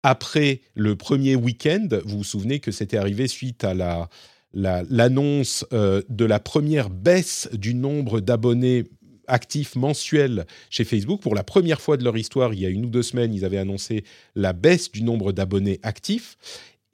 après 0.04 0.62
le 0.76 0.95
premier 0.95 1.36
week-end. 1.36 1.88
Vous 2.06 2.19
vous 2.19 2.24
souvenez 2.24 2.60
que 2.60 2.71
c'était 2.71 2.97
arrivé 2.97 3.28
suite 3.28 3.63
à 3.63 3.74
la 3.74 4.10
la- 4.54 4.84
l'annonce 4.89 5.65
euh, 5.74 6.02
de 6.10 6.26
la 6.26 6.39
première 6.39 6.89
baisse 6.89 7.50
du 7.54 7.74
nombre 7.74 8.19
d'abonnés 8.19 8.84
actifs 9.28 9.76
mensuels 9.76 10.45
chez 10.69 10.84
Facebook. 10.84 11.21
Pour 11.21 11.36
la 11.36 11.43
première 11.43 11.82
fois 11.82 11.97
de 11.97 12.04
leur 12.04 12.17
histoire, 12.17 12.54
il 12.54 12.60
y 12.60 12.65
a 12.65 12.69
une 12.69 12.86
ou 12.86 12.89
deux 12.89 13.04
semaines, 13.04 13.34
ils 13.34 13.45
avaient 13.45 13.58
annoncé 13.58 14.04
la 14.36 14.54
baisse 14.54 14.91
du 14.91 15.04
nombre 15.04 15.32
d'abonnés 15.32 15.80
actifs. 15.84 16.38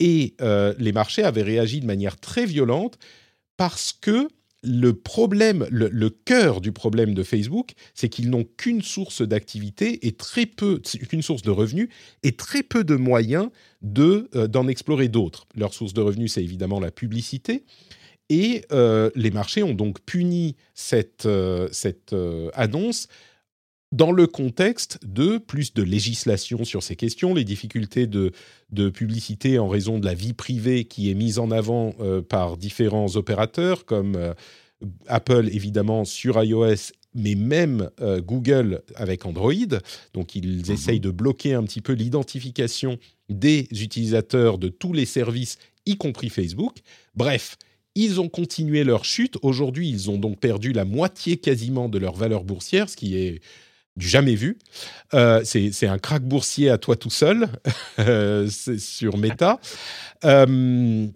Et 0.00 0.34
les 0.78 0.92
marchés 0.92 1.24
avaient 1.24 1.42
réagi 1.42 1.80
de 1.80 1.86
manière 1.86 2.16
très 2.18 2.46
violente 2.46 2.96
parce 3.56 3.92
que 3.92 4.28
le 4.62 4.92
problème, 4.92 5.66
le, 5.70 6.10
cœur 6.10 6.60
du 6.60 6.72
problème 6.72 7.14
de 7.14 7.22
Facebook, 7.22 7.72
c'est 7.94 8.08
qu'ils 8.08 8.28
n'ont 8.30 8.44
qu'une 8.56 8.82
source 8.82 9.22
d'activité 9.22 10.06
et 10.06 10.12
très 10.12 10.46
peu, 10.46 10.80
qu'une 11.08 11.22
source 11.22 11.42
de 11.42 11.50
revenus 11.50 11.88
et 12.24 12.32
très 12.32 12.62
peu 12.62 12.82
de 12.82 12.96
moyens 12.96 13.50
de 13.82 14.28
euh, 14.34 14.48
d'en 14.48 14.66
explorer 14.66 15.08
d'autres. 15.08 15.46
Leur 15.54 15.72
source 15.74 15.94
de 15.94 16.00
revenus, 16.00 16.32
c'est 16.32 16.42
évidemment 16.42 16.80
la 16.80 16.90
publicité. 16.90 17.64
Et 18.30 18.64
euh, 18.72 19.10
les 19.14 19.30
marchés 19.30 19.62
ont 19.62 19.74
donc 19.74 20.00
puni 20.00 20.56
cette, 20.74 21.24
euh, 21.26 21.68
cette 21.72 22.14
annonce 22.54 23.08
dans 23.92 24.12
le 24.12 24.26
contexte 24.26 24.98
de 25.06 25.38
plus 25.38 25.72
de 25.72 25.82
législation 25.82 26.64
sur 26.64 26.82
ces 26.82 26.96
questions, 26.96 27.34
les 27.34 27.44
difficultés 27.44 28.06
de, 28.06 28.32
de 28.70 28.90
publicité 28.90 29.58
en 29.58 29.68
raison 29.68 29.98
de 29.98 30.04
la 30.04 30.14
vie 30.14 30.34
privée 30.34 30.84
qui 30.84 31.10
est 31.10 31.14
mise 31.14 31.38
en 31.38 31.50
avant 31.50 31.94
euh, 32.00 32.20
par 32.20 32.56
différents 32.56 33.16
opérateurs 33.16 33.86
comme 33.86 34.16
euh, 34.16 34.34
Apple 35.06 35.48
évidemment 35.52 36.04
sur 36.04 36.42
iOS 36.42 36.92
mais 37.14 37.34
même 37.34 37.90
euh, 38.00 38.20
Google 38.20 38.82
avec 38.94 39.24
Android. 39.24 39.52
Donc 40.12 40.34
ils 40.34 40.58
mhm. 40.66 40.72
essayent 40.72 41.00
de 41.00 41.10
bloquer 41.10 41.54
un 41.54 41.64
petit 41.64 41.80
peu 41.80 41.94
l'identification 41.94 42.98
des 43.28 43.68
utilisateurs 43.72 44.58
de 44.58 44.68
tous 44.68 44.92
les 44.92 45.06
services, 45.06 45.58
y 45.86 45.96
compris 45.96 46.28
Facebook. 46.28 46.76
Bref, 47.14 47.56
ils 47.94 48.20
ont 48.20 48.28
continué 48.28 48.84
leur 48.84 49.04
chute. 49.04 49.38
Aujourd'hui, 49.42 49.88
ils 49.88 50.10
ont 50.10 50.18
donc 50.18 50.38
perdu 50.38 50.72
la 50.72 50.84
moitié 50.84 51.38
quasiment 51.38 51.88
de 51.88 51.98
leur 51.98 52.14
valeur 52.14 52.44
boursière, 52.44 52.88
ce 52.88 52.96
qui 52.96 53.16
est 53.16 53.40
du 53.98 54.08
jamais 54.08 54.34
vu. 54.34 54.58
Euh, 55.12 55.42
c'est 55.44 55.86
un 55.86 55.98
crack 55.98 56.22
boursier 56.22 56.70
à 56.70 56.78
toi 56.78 56.96
tout 56.96 57.10
seul 57.10 57.48
euh, 57.98 58.48
sur 58.48 59.18
Meta. 59.18 59.60
Euh, 60.24 61.06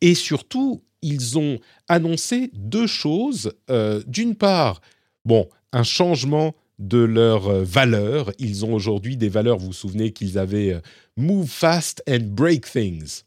et 0.00 0.14
surtout, 0.14 0.82
ils 1.02 1.38
ont 1.38 1.58
annoncé 1.88 2.50
deux 2.54 2.86
choses. 2.86 3.52
D'une 4.06 4.36
part, 4.36 4.80
bon, 5.24 5.48
un 5.72 5.82
changement 5.82 6.54
de 6.78 6.98
leurs 6.98 7.50
valeurs. 7.64 8.32
Ils 8.38 8.64
ont 8.64 8.72
aujourd'hui 8.72 9.16
des 9.16 9.28
valeurs, 9.28 9.58
vous 9.58 9.68
vous 9.68 9.72
souvenez 9.72 10.12
qu'ils 10.12 10.38
avaient 10.38 10.80
Move 11.16 11.48
Fast 11.48 12.02
and 12.08 12.28
Break 12.30 12.70
Things 12.70 13.22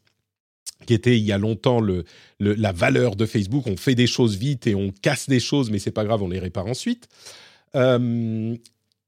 qui 0.86 0.92
était 0.92 1.16
il 1.16 1.24
y 1.24 1.32
a 1.32 1.38
longtemps 1.38 1.80
le, 1.80 2.04
la 2.40 2.70
valeur 2.70 3.16
de 3.16 3.24
Facebook. 3.24 3.66
On 3.66 3.76
fait 3.78 3.94
des 3.94 4.06
choses 4.06 4.36
vite 4.36 4.66
et 4.66 4.74
on 4.74 4.90
casse 4.90 5.30
des 5.30 5.40
choses, 5.40 5.70
mais 5.70 5.78
c'est 5.78 5.90
pas 5.90 6.04
grave, 6.04 6.22
on 6.22 6.28
les 6.28 6.38
répare 6.38 6.66
ensuite 6.66 7.08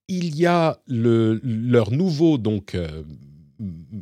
il 0.09 0.37
y 0.37 0.47
a 0.47 0.79
le, 0.87 1.41
leur 1.43 1.91
nouveau, 1.91 2.39
donc, 2.39 2.75
euh, 2.75 3.03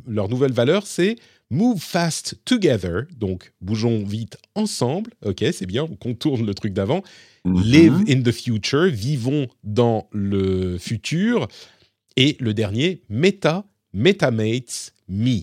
leur 0.07 0.29
nouvelle 0.29 0.51
valeur, 0.51 0.85
c'est 0.85 1.15
Move 1.49 1.79
Fast 1.79 2.39
Together, 2.45 3.03
donc 3.17 3.53
bougeons 3.61 4.03
vite 4.03 4.37
ensemble. 4.55 5.11
Ok, 5.23 5.43
c'est 5.51 5.65
bien, 5.65 5.83
on 5.83 5.95
contourne 5.95 6.45
le 6.45 6.53
truc 6.53 6.73
d'avant. 6.73 7.01
Mm-hmm. 7.45 7.63
Live 7.63 8.03
in 8.09 8.21
the 8.21 8.31
future, 8.31 8.85
vivons 8.85 9.47
dans 9.63 10.07
le 10.11 10.77
futur. 10.77 11.47
Et 12.17 12.37
le 12.39 12.53
dernier, 12.53 13.03
Meta, 13.09 13.65
MetaMates, 13.93 14.93
Me. 15.07 15.41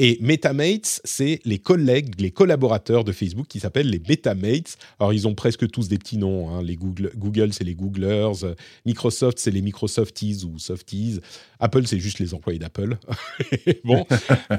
Et 0.00 0.18
MetaMates, 0.20 1.00
c'est 1.04 1.38
les 1.44 1.60
collègues, 1.60 2.20
les 2.20 2.32
collaborateurs 2.32 3.04
de 3.04 3.12
Facebook 3.12 3.46
qui 3.46 3.60
s'appellent 3.60 3.90
les 3.90 4.00
MetaMates. 4.00 4.76
Alors, 4.98 5.12
ils 5.12 5.28
ont 5.28 5.36
presque 5.36 5.70
tous 5.70 5.86
des 5.86 5.98
petits 5.98 6.18
noms. 6.18 6.50
Hein. 6.50 6.62
Les 6.64 6.74
Google, 6.74 7.12
Google 7.16 7.52
c'est 7.52 7.62
les 7.62 7.76
Googlers. 7.76 8.54
Microsoft, 8.86 9.38
c'est 9.38 9.52
les 9.52 9.62
Microsofties 9.62 10.44
ou 10.44 10.58
Softies. 10.58 11.20
Apple, 11.60 11.86
c'est 11.86 12.00
juste 12.00 12.18
les 12.18 12.34
employés 12.34 12.58
d'Apple. 12.58 12.96
bon. 13.84 14.04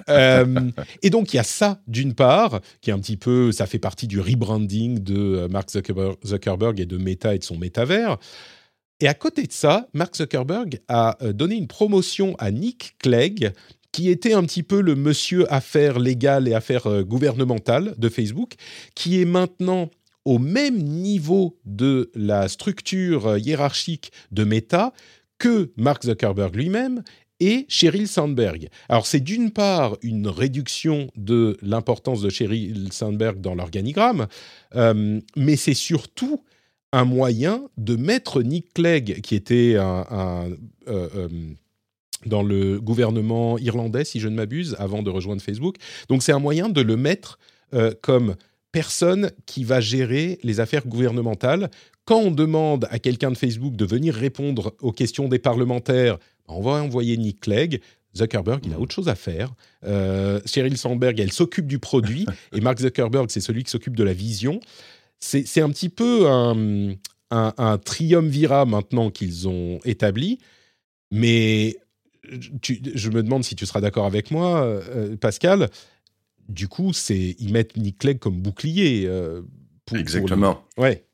Euh, 0.10 0.72
et 1.02 1.10
donc, 1.10 1.34
il 1.34 1.38
y 1.38 1.40
a 1.40 1.44
ça, 1.44 1.82
d'une 1.88 2.14
part, 2.14 2.62
qui 2.82 2.90
est 2.90 2.94
un 2.94 3.00
petit 3.00 3.18
peu, 3.18 3.52
ça 3.52 3.66
fait 3.66 3.80
partie 3.80 4.08
du 4.08 4.20
rebranding 4.20 5.00
de 5.00 5.16
euh, 5.16 5.48
Mark 5.48 5.70
Zuckerberg 5.72 6.80
et 6.80 6.86
de 6.86 6.98
Meta 6.98 7.34
et 7.34 7.40
de 7.40 7.44
son 7.44 7.58
métavers. 7.58 8.18
Et 9.02 9.08
à 9.08 9.14
côté 9.14 9.44
de 9.44 9.52
ça, 9.52 9.88
Mark 9.94 10.16
Zuckerberg 10.16 10.80
a 10.88 11.18
euh, 11.22 11.34
donné 11.34 11.56
une 11.56 11.68
promotion 11.68 12.36
à 12.40 12.52
Nick 12.52 12.96
Clegg, 13.00 13.52
qui 13.96 14.10
était 14.10 14.34
un 14.34 14.44
petit 14.44 14.62
peu 14.62 14.82
le 14.82 14.94
monsieur 14.94 15.50
affaires 15.54 16.00
légales 16.00 16.50
et 16.50 16.54
affaires 16.54 16.86
euh, 16.88 17.04
gouvernementales 17.04 17.96
de 17.98 18.10
Facebook, 18.10 18.56
qui 18.94 19.22
est 19.22 19.26
maintenant 19.26 19.90
au 20.26 20.38
même 20.38 20.76
niveau 20.76 21.58
de 21.64 22.12
la 22.14 22.50
structure 22.50 23.26
euh, 23.26 23.40
hiérarchique 23.40 24.12
de 24.34 24.44
Meta 24.44 24.92
que 25.38 25.72
Mark 25.78 26.04
Zuckerberg 26.04 26.54
lui-même 26.58 27.04
et 27.40 27.66
Sheryl 27.70 28.10
Sandberg. 28.10 28.68
Alors 28.90 29.08
c'est 29.08 29.22
d'une 29.22 29.52
part 29.52 29.96
une 30.02 30.28
réduction 30.28 31.10
de 31.16 31.56
l'importance 31.62 32.22
de 32.22 32.30
Sheryl 32.30 32.92
Sandberg 32.92 33.40
dans 33.40 33.56
l'organigramme, 33.56 34.28
euh, 34.76 35.22
mais 35.38 35.56
c'est 35.56 35.74
surtout 35.74 36.44
un 36.92 37.06
moyen 37.06 37.70
de 37.78 37.96
mettre 37.96 38.42
Nick 38.42 38.74
Clegg, 38.74 39.22
qui 39.22 39.36
était 39.36 39.78
un, 39.78 40.50
dans 42.26 42.44
le 42.44 42.80
gouvernement 42.80 43.58
irlandais, 43.58 44.06
si 44.06 44.20
je 44.20 44.28
ne 44.28 44.36
m'abuse, 44.36 44.76
avant 44.80 45.04
de 45.04 45.10
rejoindre 45.10 45.42
Facebook. 45.42 45.76
Donc 46.10 46.24
c'est 46.24 46.32
un 46.32 46.40
moyen 46.40 46.70
de 46.70 46.82
le 46.82 46.98
mettre 46.98 47.40
euh, 47.74 47.92
comme 48.02 48.36
personne 48.72 49.32
qui 49.46 49.64
va 49.64 49.80
gérer 49.80 50.40
les 50.44 50.60
affaires 50.60 50.86
gouvernementales. 50.86 51.70
Quand 52.04 52.20
on 52.20 52.32
demande 52.32 52.88
à 52.92 53.00
quelqu'un 53.00 53.32
de 53.32 53.38
Facebook 53.38 53.76
de 53.76 53.86
venir 53.86 54.14
répondre 54.14 54.76
aux 54.82 54.92
questions 54.92 55.28
des 55.28 55.40
parlementaires, 55.40 56.18
on 56.48 56.62
va 56.62 56.72
envoyer 56.84 57.18
Nick 57.18 57.40
Clegg. 57.42 57.82
Zuckerberg, 58.16 58.66
il 58.66 58.74
a 58.74 58.80
autre 58.80 58.94
chose 58.94 59.10
à 59.10 59.16
faire. 59.16 59.54
Euh, 59.86 60.40
Sheryl 60.46 60.78
Sandberg, 60.78 61.20
elle 61.20 61.32
s'occupe 61.32 61.68
du 61.68 61.80
produit. 61.80 62.26
et 62.54 62.62
Mark 62.62 62.80
Zuckerberg, 62.80 63.30
c'est 63.30 63.42
celui 63.42 63.64
qui 63.64 63.72
s'occupe 63.72 63.96
de 63.96 64.04
la 64.04 64.14
vision. 64.14 64.60
C'est 65.20 65.62
un 65.62 65.70
petit 65.70 65.90
peu 65.90 66.28
un, 66.28 66.92
un, 67.32 67.54
un 67.58 67.78
triumvirat 67.78 68.66
maintenant 68.66 69.10
qu'ils 69.10 69.48
ont 69.48 69.80
établi. 69.84 70.40
Mais 71.12 71.78
je 72.62 73.10
me 73.10 73.24
demande 73.24 73.44
si 73.44 73.56
tu 73.56 73.66
seras 73.66 73.82
d'accord 73.82 74.06
avec 74.06 74.32
moi, 74.32 74.62
euh, 74.64 75.16
Pascal. 75.18 75.70
Du 76.50 76.68
coup, 76.68 76.94
c'est 76.94 77.36
ils 77.40 77.52
mettent 77.52 77.76
Nick 77.78 78.00
Clegg 78.00 78.20
comme 78.20 78.40
bouclier. 78.42 79.06
Euh, 79.08 79.42
Exactement. 79.94 80.64
ouais. 80.78 81.06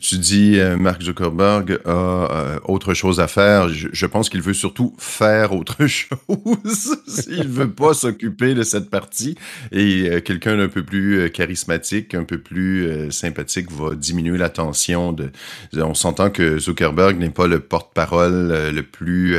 Tu 0.00 0.18
dis 0.18 0.60
euh, 0.60 0.76
Mark 0.76 1.02
Zuckerberg 1.02 1.80
a 1.84 1.90
euh, 1.90 2.60
autre 2.66 2.94
chose 2.94 3.18
à 3.18 3.26
faire. 3.26 3.68
Je, 3.68 4.06
pense 4.06 4.28
qu'il 4.28 4.40
veut 4.40 4.54
surtout 4.54 4.94
faire 4.96 5.52
autre 5.52 5.86
chose. 5.88 7.00
Il 7.28 7.48
veut 7.48 7.70
pas 7.70 7.92
s'occuper 7.92 8.54
de 8.54 8.62
cette 8.62 8.90
partie. 8.90 9.36
Et 9.72 10.08
euh, 10.08 10.20
quelqu'un 10.20 10.56
d'un 10.56 10.68
peu 10.68 10.84
plus 10.84 11.28
charismatique, 11.32 12.14
un 12.14 12.22
peu 12.22 12.38
plus 12.38 13.10
sympathique 13.10 13.72
va 13.72 13.96
diminuer 13.96 14.38
la 14.38 14.50
tension. 14.50 15.12
De, 15.12 15.32
on 15.74 15.94
s'entend 15.94 16.30
que 16.30 16.60
Zuckerberg 16.60 17.18
n'est 17.18 17.30
pas 17.30 17.48
le 17.48 17.58
porte-parole 17.58 18.70
le 18.72 18.82
plus 18.82 19.36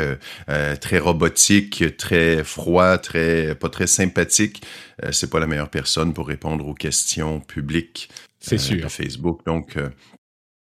très 0.81 0.99
robotique, 0.99 1.95
très 1.95 2.43
froid, 2.43 2.97
très 2.97 3.55
pas 3.55 3.69
très 3.69 3.87
sympathique. 3.87 4.61
C'est 5.11 5.29
pas 5.29 5.39
la 5.39 5.47
meilleure 5.47 5.69
personne 5.69 6.13
pour 6.13 6.27
répondre 6.27 6.67
aux 6.67 6.73
questions 6.73 7.39
publiques. 7.39 8.09
C'est 8.39 8.57
sûr. 8.57 8.83
De 8.83 8.89
Facebook. 8.89 9.39
Donc, 9.45 9.77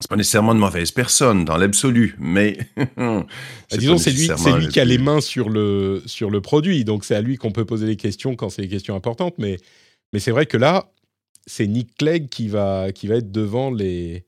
c'est 0.01 0.09
pas 0.09 0.17
nécessairement 0.17 0.55
de 0.55 0.61
mauvaise 0.61 0.93
personne 0.93 1.45
dans 1.45 1.59
l'absolu, 1.59 2.17
mais 2.19 2.59
bah, 2.97 3.27
disons 3.77 3.99
c'est 3.99 4.11
lui, 4.11 4.31
c'est 4.35 4.53
lui 4.53 4.69
qui 4.69 4.81
a 4.81 4.85
les 4.85 4.99
mains 4.99 5.21
sur 5.21 5.51
le 5.51 6.03
sur 6.07 6.31
le 6.31 6.41
produit, 6.41 6.85
donc 6.85 7.05
c'est 7.05 7.15
à 7.15 7.21
lui 7.21 7.37
qu'on 7.37 7.53
peut 7.53 7.67
poser 7.67 7.87
des 7.87 7.97
questions 7.97 8.35
quand 8.35 8.49
c'est 8.49 8.63
des 8.63 8.69
questions 8.69 8.97
importantes. 8.97 9.35
Mais 9.37 9.59
mais 10.13 10.19
c'est 10.19 10.31
vrai 10.31 10.47
que 10.47 10.57
là, 10.57 10.91
c'est 11.47 11.67
Nick 11.67 11.97
Clegg 11.99 12.29
qui 12.31 12.49
va 12.49 12.93
qui 12.93 13.09
va 13.09 13.17
être 13.17 13.31
devant 13.31 13.71
les 13.71 14.25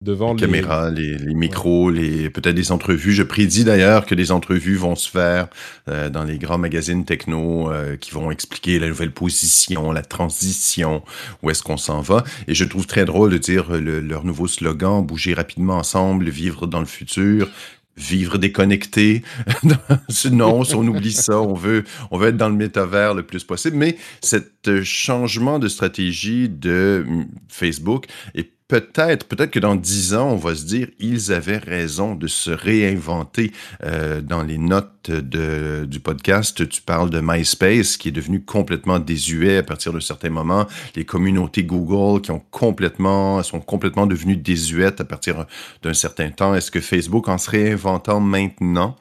devant 0.00 0.32
les, 0.32 0.40
caméras, 0.40 0.90
les, 0.90 1.16
micros, 1.34 1.90
les 1.90 2.30
peut-être 2.30 2.54
des 2.54 2.70
entrevues. 2.70 3.12
Je 3.12 3.24
prédis 3.24 3.64
d'ailleurs 3.64 4.06
que 4.06 4.14
des 4.14 4.30
entrevues 4.30 4.76
vont 4.76 4.94
se 4.94 5.10
faire 5.10 5.48
euh, 5.88 6.08
dans 6.08 6.24
les 6.24 6.38
grands 6.38 6.58
magazines 6.58 7.04
techno 7.04 7.70
euh, 7.70 7.96
qui 7.96 8.12
vont 8.12 8.30
expliquer 8.30 8.78
la 8.78 8.88
nouvelle 8.88 9.12
position, 9.12 9.90
la 9.90 10.02
transition, 10.02 11.02
où 11.42 11.50
est-ce 11.50 11.62
qu'on 11.62 11.76
s'en 11.76 12.00
va. 12.00 12.22
Et 12.46 12.54
je 12.54 12.64
trouve 12.64 12.86
très 12.86 13.04
drôle 13.04 13.30
de 13.30 13.38
dire 13.38 13.70
leur 13.72 14.24
nouveau 14.24 14.46
slogan 14.46 15.04
bouger 15.04 15.34
rapidement 15.34 15.78
ensemble, 15.78 16.28
vivre 16.28 16.66
dans 16.66 16.80
le 16.80 16.86
futur 16.86 17.48
vivre 17.96 18.38
déconnecté. 18.38 19.22
non, 20.30 20.62
on 20.72 20.86
oublie 20.86 21.12
ça, 21.12 21.40
on 21.40 21.54
veut, 21.54 21.82
on 22.12 22.18
veut 22.18 22.28
être 22.28 22.36
dans 22.36 22.48
le 22.48 22.54
métavers 22.54 23.12
le 23.12 23.24
plus 23.24 23.42
possible. 23.42 23.76
Mais 23.76 23.96
cet 24.20 24.84
changement 24.84 25.58
de 25.58 25.66
stratégie 25.66 26.48
de 26.48 27.04
mm, 27.04 27.24
Facebook 27.48 28.06
est 28.36 28.52
peut-être, 28.68 29.26
peut-être 29.26 29.50
que 29.50 29.58
dans 29.58 29.74
dix 29.74 30.14
ans, 30.14 30.30
on 30.30 30.36
va 30.36 30.54
se 30.54 30.64
dire, 30.64 30.88
ils 30.98 31.32
avaient 31.32 31.58
raison 31.58 32.14
de 32.14 32.26
se 32.26 32.50
réinventer. 32.50 33.52
Euh, 33.82 34.20
dans 34.20 34.42
les 34.42 34.58
notes 34.58 35.10
de, 35.10 35.86
du 35.86 36.00
podcast, 36.00 36.68
tu 36.68 36.82
parles 36.82 37.10
de 37.10 37.20
MySpace 37.22 37.96
qui 37.96 38.08
est 38.08 38.12
devenu 38.12 38.44
complètement 38.44 38.98
désuet 38.98 39.56
à 39.56 39.62
partir 39.62 39.92
d'un 39.92 40.00
certain 40.00 40.30
moment. 40.30 40.66
Les 40.94 41.04
communautés 41.04 41.64
Google 41.64 42.20
qui 42.20 42.30
ont 42.30 42.42
complètement, 42.50 43.42
sont 43.42 43.60
complètement 43.60 44.06
devenues 44.06 44.36
désuètes 44.36 45.00
à 45.00 45.04
partir 45.04 45.46
d'un 45.82 45.94
certain 45.94 46.30
temps. 46.30 46.54
Est-ce 46.54 46.70
que 46.70 46.80
Facebook, 46.80 47.28
en 47.28 47.38
se 47.38 47.50
réinventant 47.50 48.20
maintenant, 48.20 48.96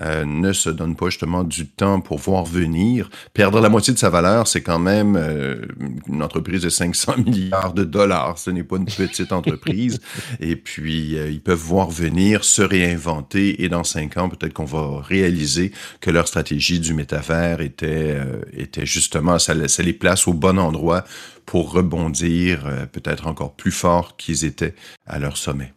euh, 0.00 0.24
ne 0.24 0.52
se 0.52 0.70
donne 0.70 0.96
pas 0.96 1.06
justement 1.06 1.44
du 1.44 1.66
temps 1.66 2.00
pour 2.00 2.18
voir 2.18 2.44
venir. 2.44 3.10
Perdre 3.32 3.60
la 3.60 3.68
moitié 3.68 3.92
de 3.92 3.98
sa 3.98 4.10
valeur, 4.10 4.48
c'est 4.48 4.62
quand 4.62 4.78
même 4.78 5.16
euh, 5.16 5.66
une 6.08 6.22
entreprise 6.22 6.62
de 6.62 6.68
500 6.68 7.18
milliards 7.24 7.72
de 7.72 7.84
dollars. 7.84 8.38
Ce 8.38 8.50
n'est 8.50 8.64
pas 8.64 8.76
une 8.76 8.86
petite 8.86 9.32
entreprise. 9.32 10.00
Et 10.40 10.56
puis, 10.56 11.16
euh, 11.16 11.30
ils 11.30 11.40
peuvent 11.40 11.58
voir 11.58 11.90
venir, 11.90 12.44
se 12.44 12.62
réinventer 12.62 13.62
et 13.62 13.68
dans 13.68 13.84
cinq 13.84 14.16
ans, 14.16 14.28
peut-être 14.28 14.52
qu'on 14.52 14.64
va 14.64 15.00
réaliser 15.00 15.72
que 16.00 16.10
leur 16.10 16.26
stratégie 16.28 16.80
du 16.80 16.94
métavers 16.94 17.60
était, 17.60 18.18
était 18.52 18.86
justement, 18.86 19.38
ça, 19.38 19.54
ça 19.68 19.82
les 19.82 19.92
place 19.92 20.26
au 20.26 20.32
bon 20.32 20.58
endroit 20.58 21.04
pour 21.46 21.72
rebondir 21.72 22.64
peut-être 22.92 23.26
encore 23.26 23.54
plus 23.54 23.72
fort 23.72 24.16
qu'ils 24.16 24.44
étaient 24.44 24.74
à 25.06 25.18
leur 25.18 25.36
sommet. 25.36 25.72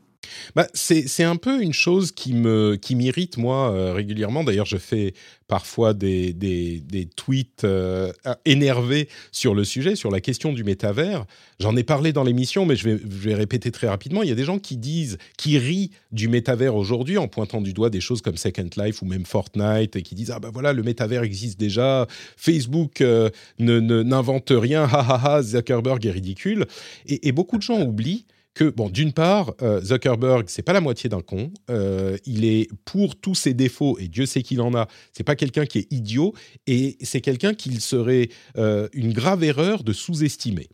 Bah, 0.56 0.68
c'est 0.74 1.24
un 1.24 1.36
peu 1.36 1.62
une 1.62 1.74
chose 1.74 2.12
qui 2.12 2.34
m'irrite 2.34 3.38
moi 3.38 3.72
euh, 3.72 3.94
régulièrement. 3.94 4.44
D'ailleurs, 4.44 4.66
je 4.66 4.78
fais 4.78 5.14
parfois 5.48 5.94
des, 5.94 6.36
tweets 7.16 7.64
euh, 7.64 8.12
énervés 8.46 9.08
sur 9.32 9.56
le 9.56 9.64
sujet, 9.64 9.96
sur 9.96 10.12
la 10.12 10.20
question 10.20 10.52
du 10.52 10.64
métavers. 10.64 11.26
J'en 11.60 11.76
ai 11.76 11.84
parlé 11.84 12.14
dans 12.14 12.24
l'émission, 12.24 12.66
mais 12.66 12.76
je 12.76 12.90
vais, 12.90 13.34
répéter 13.34 13.72
très 13.72 13.88
rapidement. 13.88 14.24
Il 14.24 14.30
y 14.30 14.32
a 14.32 14.36
des 14.36 14.44
gens 14.44 14.60
qui 14.60 14.78
disent, 14.78 15.18
qui 15.38 15.58
rient 15.58 15.92
du 16.12 16.28
métavers 16.28 16.76
aujourd'hui 16.76 17.18
en 17.18 17.28
pointant 17.28 17.62
du 17.62 17.74
doigt 17.74 17.90
des 17.90 18.02
choses 18.02 18.22
comme 18.22 18.38
Second 18.38 18.70
Life 18.78 19.02
ou 19.02 19.06
même 19.06 19.26
Fortnite 19.26 19.96
et 19.96 20.02
qui 20.02 20.16
disent 20.16 20.32
ah 20.32 20.40
ben 20.40 20.50
voilà 20.52 20.74
le 20.74 20.84
métavers 20.84 21.24
existe 21.24 21.60
déjà, 21.60 22.08
Facebook 22.36 23.02
euh, 23.02 23.30
n'invente 23.60 24.52
rien, 24.52 24.84
ha 24.84 25.00
ha 25.00 25.22
ha, 25.24 25.42
Zuckerberg 25.42 26.06
est 26.06 26.12
ridicule. 26.12 26.66
Et 27.08 27.32
beaucoup 27.32 27.58
de 27.58 27.64
gens 27.64 27.82
oublient 27.82 28.26
que, 28.58 28.64
bon, 28.72 28.90
d'une 28.90 29.14
part, 29.14 29.54
euh, 29.62 29.82
Zuckerberg, 29.82 30.46
c'est 30.48 30.64
pas 30.64 30.74
la 30.74 30.82
moitié 30.82 31.10
d'un 31.12 31.22
con. 31.22 31.52
Euh, 31.70 32.18
il 32.26 32.44
est 32.44 32.68
pour 32.86 33.16
tous 33.16 33.36
ses 33.36 33.54
défauts, 33.54 34.00
et 34.00 34.08
Dieu 34.08 34.26
sait 34.26 34.42
qu'il 34.42 34.62
en 34.62 34.74
a. 34.74 34.88
C'est 35.14 35.24
pas 35.24 35.36
quelqu'un 35.36 35.68
qui 35.68 35.78
est 35.78 35.94
idiot, 35.94 36.34
et 36.66 36.98
c'est 37.02 37.22
quelqu'un 37.22 37.54
qu'il 37.54 37.80
serait 37.82 38.30
euh, 38.58 38.90
une 38.94 39.14
grave 39.14 39.44
erreur 39.44 39.84
de 39.84 39.94
sous-estimer. 39.94 40.70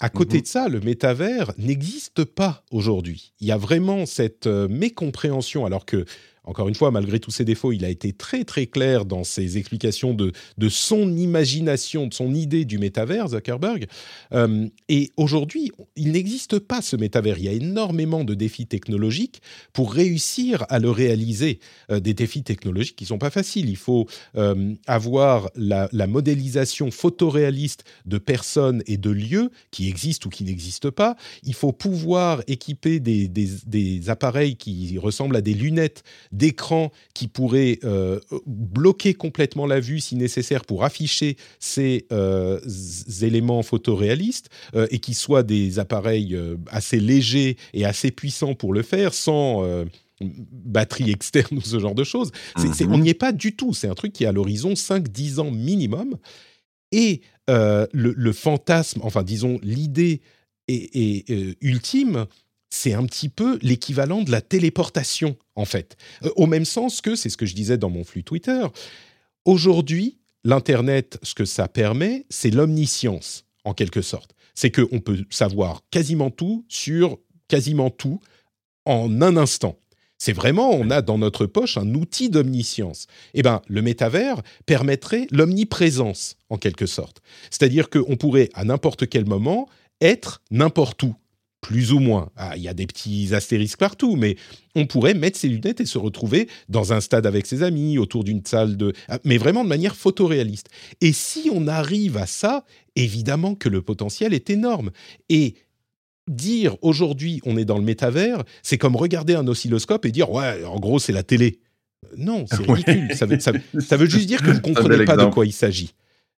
À 0.00 0.08
côté 0.08 0.38
mhm. 0.38 0.42
de 0.42 0.46
ça, 0.48 0.68
le 0.68 0.80
métavers 0.80 1.52
n'existe 1.56 2.24
pas 2.24 2.64
aujourd'hui. 2.72 3.32
Il 3.38 3.46
y 3.46 3.52
a 3.52 3.56
vraiment 3.56 4.06
cette 4.06 4.48
mécompréhension, 4.48 5.64
alors 5.66 5.86
que 5.86 6.06
encore 6.44 6.68
une 6.68 6.74
fois, 6.74 6.90
malgré 6.90 7.20
tous 7.20 7.30
ses 7.30 7.44
défauts, 7.44 7.72
il 7.72 7.84
a 7.84 7.88
été 7.88 8.12
très 8.12 8.44
très 8.44 8.66
clair 8.66 9.04
dans 9.06 9.24
ses 9.24 9.56
explications 9.56 10.14
de, 10.14 10.32
son 10.68 11.16
imagination, 11.16 12.06
de 12.06 12.14
son 12.14 12.34
idée 12.34 12.64
du 12.64 12.78
métavers, 12.78 13.28
Zuckerberg. 13.28 13.86
Euh, 14.32 14.66
et 14.88 15.10
aujourd'hui, 15.16 15.72
il 15.96 16.12
n'existe 16.12 16.58
pas 16.58 16.82
ce 16.82 16.96
métavers. 16.96 17.38
Il 17.38 17.44
y 17.44 17.48
a 17.48 17.52
énormément 17.52 18.24
de 18.24 18.34
défis 18.34 18.66
technologiques 18.66 19.40
pour 19.72 19.92
réussir 19.92 20.64
à 20.68 20.78
le 20.78 20.90
réaliser. 20.90 21.60
Euh, 21.90 22.00
des 22.00 22.14
défis 22.14 22.42
technologiques 22.42 22.96
qui 22.96 23.04
ne 23.04 23.08
sont 23.08 23.18
pas 23.18 23.30
faciles. 23.30 23.70
Il 23.70 23.76
faut 23.76 24.06
euh, 24.36 24.74
avoir 24.86 25.50
la, 25.56 25.88
modélisation 26.06 26.90
photoréaliste 26.90 27.84
de 28.04 28.18
personnes 28.18 28.82
et 28.86 28.98
de 28.98 29.10
lieux 29.10 29.50
qui 29.70 29.88
existent 29.88 30.26
ou 30.26 30.30
qui 30.30 30.44
n'existent 30.44 30.90
pas. 30.90 31.16
Il 31.42 31.54
faut 31.54 31.72
pouvoir 31.72 32.42
équiper 32.46 33.00
des 33.00 34.10
appareils 34.10 34.56
qui 34.56 34.98
ressemblent 34.98 35.36
à 35.36 35.40
des 35.40 35.54
lunettes 35.54 36.04
d'écran 36.34 36.90
qui 37.14 37.28
pourrait 37.28 37.78
euh, 37.84 38.18
bloquer 38.46 39.14
complètement 39.14 39.66
la 39.66 39.80
vue 39.80 40.00
si 40.00 40.16
nécessaire 40.16 40.64
pour 40.64 40.84
afficher 40.84 41.36
ces 41.60 42.06
euh, 42.12 42.60
éléments 43.22 43.62
photoréalistes 43.62 44.50
euh, 44.74 44.86
et 44.90 44.98
qui 44.98 45.14
soient 45.14 45.44
des 45.44 45.78
appareils 45.78 46.36
assez 46.68 46.98
légers 46.98 47.56
et 47.72 47.84
assez 47.84 48.10
puissants 48.10 48.54
pour 48.54 48.72
le 48.72 48.82
faire 48.82 49.14
sans 49.14 49.64
batterie 50.20 51.10
externe 51.10 51.58
ou 51.58 51.60
ce 51.60 51.78
genre 51.78 51.94
de 51.94 52.04
choses. 52.04 52.32
On 52.56 52.98
n'y 52.98 53.10
est 53.10 53.14
pas 53.14 53.32
du 53.32 53.54
tout. 53.54 53.72
C'est 53.72 53.88
un 53.88 53.94
truc 53.94 54.12
qui 54.12 54.24
est 54.24 54.28
à 54.28 54.32
l'horizon 54.32 54.72
5-10 54.72 55.40
ans 55.40 55.50
minimum. 55.50 56.16
Et 56.92 57.22
le, 57.48 58.32
fantasme, 58.32 59.00
enfin 59.02 59.22
disons 59.22 59.58
l'idée 59.62 60.20
est, 60.68 61.28
ultime, 61.60 62.26
c'est 62.74 62.92
un 62.92 63.06
petit 63.06 63.28
peu 63.28 63.58
l'équivalent 63.62 64.22
de 64.22 64.32
la 64.32 64.40
téléportation, 64.40 65.36
en 65.54 65.64
fait. 65.64 65.96
Euh, 66.24 66.30
au 66.34 66.46
même 66.46 66.64
sens 66.64 67.00
que, 67.00 67.14
c'est 67.14 67.28
ce 67.28 67.36
que 67.36 67.46
je 67.46 67.54
disais 67.54 67.78
dans 67.78 67.88
mon 67.88 68.02
flux 68.02 68.24
Twitter, 68.24 68.66
aujourd'hui, 69.44 70.18
l'Internet, 70.42 71.18
ce 71.22 71.34
que 71.34 71.44
ça 71.44 71.68
permet, 71.68 72.26
c'est 72.30 72.50
l'omniscience, 72.50 73.44
en 73.64 73.74
quelque 73.74 74.02
sorte. 74.02 74.32
C'est 74.54 74.72
qu'on 74.72 75.00
peut 75.00 75.24
savoir 75.30 75.82
quasiment 75.90 76.30
tout 76.30 76.64
sur 76.68 77.18
quasiment 77.48 77.90
tout 77.90 78.20
en 78.86 79.22
un 79.22 79.36
instant. 79.36 79.78
C'est 80.18 80.32
vraiment, 80.32 80.70
on 80.70 80.90
a 80.90 81.00
dans 81.00 81.18
notre 81.18 81.46
poche 81.46 81.76
un 81.76 81.94
outil 81.94 82.28
d'omniscience. 82.28 83.06
Eh 83.34 83.42
bien, 83.42 83.62
le 83.68 83.82
métavers 83.82 84.42
permettrait 84.66 85.28
l'omniprésence, 85.30 86.36
en 86.50 86.56
quelque 86.56 86.86
sorte. 86.86 87.20
C'est-à-dire 87.50 87.88
qu'on 87.88 88.16
pourrait, 88.16 88.48
à 88.54 88.64
n'importe 88.64 89.08
quel 89.08 89.26
moment, 89.26 89.68
être 90.00 90.42
n'importe 90.50 91.02
où 91.04 91.14
plus 91.64 91.92
ou 91.92 91.98
moins. 91.98 92.30
Ah, 92.36 92.58
il 92.58 92.62
y 92.62 92.68
a 92.68 92.74
des 92.74 92.86
petits 92.86 93.34
astérisques 93.34 93.78
partout, 93.78 94.16
mais 94.16 94.36
on 94.74 94.86
pourrait 94.86 95.14
mettre 95.14 95.38
ses 95.38 95.48
lunettes 95.48 95.80
et 95.80 95.86
se 95.86 95.96
retrouver 95.96 96.46
dans 96.68 96.92
un 96.92 97.00
stade 97.00 97.24
avec 97.24 97.46
ses 97.46 97.62
amis, 97.62 97.96
autour 97.96 98.22
d'une 98.22 98.44
salle 98.44 98.76
de... 98.76 98.92
Ah, 99.08 99.18
mais 99.24 99.38
vraiment 99.38 99.64
de 99.64 99.70
manière 99.70 99.96
photoréaliste. 99.96 100.68
Et 101.00 101.14
si 101.14 101.48
on 101.50 101.66
arrive 101.66 102.18
à 102.18 102.26
ça, 102.26 102.66
évidemment 102.96 103.54
que 103.54 103.70
le 103.70 103.80
potentiel 103.80 104.34
est 104.34 104.50
énorme. 104.50 104.90
Et 105.30 105.54
dire 106.28 106.76
aujourd'hui 106.82 107.40
on 107.46 107.56
est 107.56 107.64
dans 107.64 107.78
le 107.78 107.84
métavers, 107.84 108.44
c'est 108.62 108.78
comme 108.78 108.94
regarder 108.94 109.34
un 109.34 109.46
oscilloscope 109.46 110.04
et 110.04 110.10
dire 110.10 110.30
ouais, 110.30 110.64
en 110.64 110.78
gros 110.78 110.98
c'est 110.98 111.12
la 111.12 111.22
télé. 111.22 111.60
Non, 112.18 112.44
c'est 112.46 112.58
ridicule. 112.70 113.08
ça, 113.14 113.96
veut, 113.96 114.06
juste 114.06 114.26
dire 114.26 114.42
que 114.42 114.48
vous 114.48 114.52
ne 114.52 114.58
comprenez 114.58 115.04
pas 115.06 115.16
de 115.16 115.24
quoi 115.26 115.46
il 115.46 115.52
s'agit. 115.52 115.94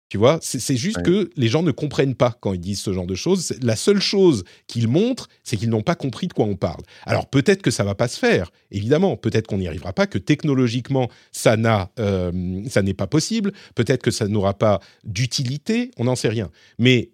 Tu 0.09 0.19
vois, 0.19 0.39
c'est 0.41 0.77
juste 0.77 1.03
que 1.03 1.31
les 1.37 1.49
gens 1.49 1.65
ne 1.65 1.73
comprennent 1.73 2.15
pas 2.15 2.37
quand 2.41 2.53
ils 2.53 2.61
disent 2.61 2.81
ce 2.81 2.93
genre 2.93 3.09
de 3.09 3.17
choses. 3.17 3.53
La 3.61 3.75
seule 3.75 4.01
chose 4.01 4.45
qu'ils 4.69 4.87
montrent, 4.87 5.29
c'est 5.43 5.57
qu'ils 5.57 5.69
n'ont 5.69 5.83
pas 5.83 5.97
compris 5.97 6.29
de 6.29 6.33
quoi 6.33 6.45
on 6.45 6.55
parle. 6.55 6.83
Alors 7.07 7.29
peut-être 7.29 7.61
que 7.61 7.73
ça 7.73 7.83
va 7.83 7.97
pas 7.97 8.07
se 8.07 8.17
faire, 8.17 8.53
évidemment. 8.71 9.17
Peut-être 9.17 9.49
qu'on 9.49 9.59
n'y 9.59 9.67
arrivera 9.67 9.93
pas, 9.93 10.07
que 10.07 10.19
technologiquement 10.19 11.11
ça 11.33 11.57
n'a, 11.57 11.91
euh, 11.99 12.63
ça 12.69 12.83
n'est 12.83 12.95
pas 12.95 13.09
possible. 13.09 13.53
Peut-être 13.75 14.03
que 14.03 14.13
ça 14.13 14.29
n'aura 14.29 14.55
pas 14.55 14.81
d'utilité. 15.03 15.91
On 15.97 16.05
n'en 16.05 16.15
sait 16.15 16.29
rien. 16.29 16.51
Mais 16.79 17.11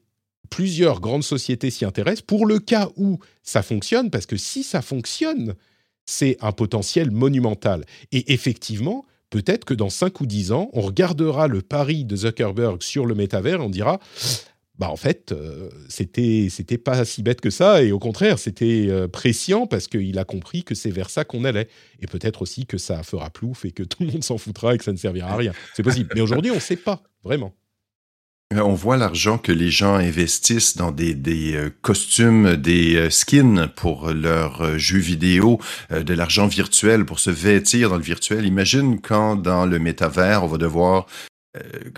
plusieurs 0.50 1.00
grandes 1.00 1.24
sociétés 1.24 1.70
s'y 1.70 1.86
intéressent 1.86 2.26
pour 2.26 2.44
le 2.44 2.58
cas 2.58 2.90
où 2.96 3.18
ça 3.42 3.62
fonctionne, 3.62 4.10
parce 4.10 4.26
que 4.26 4.36
si 4.36 4.62
ça 4.62 4.82
fonctionne, 4.82 5.54
c'est 6.04 6.36
un 6.42 6.52
potentiel 6.52 7.10
monumental. 7.10 7.86
Et 8.12 8.34
effectivement, 8.34 9.06
peut-être 9.32 9.64
que 9.64 9.74
dans 9.74 9.90
5 9.90 10.20
ou 10.20 10.26
10 10.26 10.52
ans, 10.52 10.70
on 10.74 10.82
regardera 10.82 11.48
le 11.48 11.62
pari 11.62 12.04
de 12.04 12.14
Zuckerberg 12.14 12.82
sur 12.82 13.06
le 13.06 13.14
métavers 13.14 13.60
et 13.60 13.64
on 13.64 13.70
dira 13.70 13.98
bah 14.78 14.90
en 14.90 14.96
fait, 14.96 15.32
euh, 15.32 15.68
c'était 15.88 16.78
pas 16.78 17.04
si 17.04 17.22
bête 17.22 17.40
que 17.40 17.50
ça, 17.50 17.82
et 17.82 17.92
au 17.92 17.98
contraire, 17.98 18.38
c'était 18.38 18.86
euh, 18.88 19.06
parce 19.70 19.86
qu'il 19.86 20.18
a 20.18 20.24
compris 20.24 20.64
que 20.64 20.74
c'est 20.74 20.90
vers 20.90 21.10
ça 21.10 21.24
qu'on 21.24 21.44
allait. 21.44 21.68
Et 22.00 22.06
peut-être 22.06 22.42
aussi 22.42 22.66
que 22.66 22.78
ça 22.78 23.02
fera 23.02 23.30
plouf 23.30 23.64
et 23.64 23.70
que 23.70 23.82
tout 23.82 24.02
le 24.02 24.10
monde 24.10 24.24
s'en 24.24 24.38
foutra 24.38 24.74
et 24.74 24.78
que 24.78 24.84
ça 24.84 24.92
ne 24.92 24.96
servira 24.96 25.30
à 25.30 25.36
rien. 25.36 25.52
C'est 25.74 25.82
possible. 25.82 26.10
Mais 26.14 26.20
aujourd'hui, 26.20 26.50
on 26.50 26.56
ne 26.56 26.60
sait 26.60 26.76
pas, 26.76 27.02
vraiment. 27.22 27.54
Euh, 28.52 28.60
on 28.62 28.74
voit 28.74 28.96
l'argent 28.96 29.38
que 29.38 29.52
les 29.52 29.70
gens 29.70 29.94
investissent 29.94 30.76
dans 30.76 30.90
des, 30.90 31.14
des 31.14 31.54
euh, 31.54 31.70
costumes, 31.82 32.56
des 32.56 32.96
euh, 32.96 33.10
skins 33.10 33.68
pour 33.74 34.10
leurs 34.10 34.78
jeux 34.78 34.98
vidéo, 34.98 35.58
de 35.90 36.14
l'argent 36.14 36.46
virtuel 36.46 37.04
pour 37.04 37.18
se 37.18 37.30
vêtir 37.30 37.90
dans 37.90 37.96
le 37.96 38.02
virtuel. 38.02 38.46
Imagine 38.46 39.00
quand 39.00 39.36
dans 39.36 39.66
le 39.66 39.78
métavers, 39.78 40.44
on 40.44 40.46
va 40.46 40.58
devoir 40.58 41.06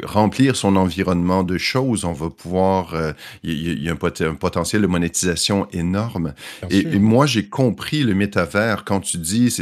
remplir 0.03 0.57
son 0.57 0.75
environnement 0.75 1.45
de 1.45 1.59
choses, 1.59 2.05
on 2.05 2.13
va 2.13 2.29
pouvoir, 2.29 3.15
il 3.45 3.51
euh, 3.51 3.75
y, 3.75 3.89
a 3.89 3.93
un, 3.93 4.35
potentiel 4.35 4.83
de 4.83 4.87
monétisation 4.89 5.69
énorme. 5.71 6.35
Et, 6.71 6.99
moi, 6.99 7.27
j'ai 7.27 7.47
compris 7.47 8.03
le 8.03 8.15
métavers 8.15 8.85
quand 8.85 9.01
tu 9.01 9.19
dis 9.19 9.55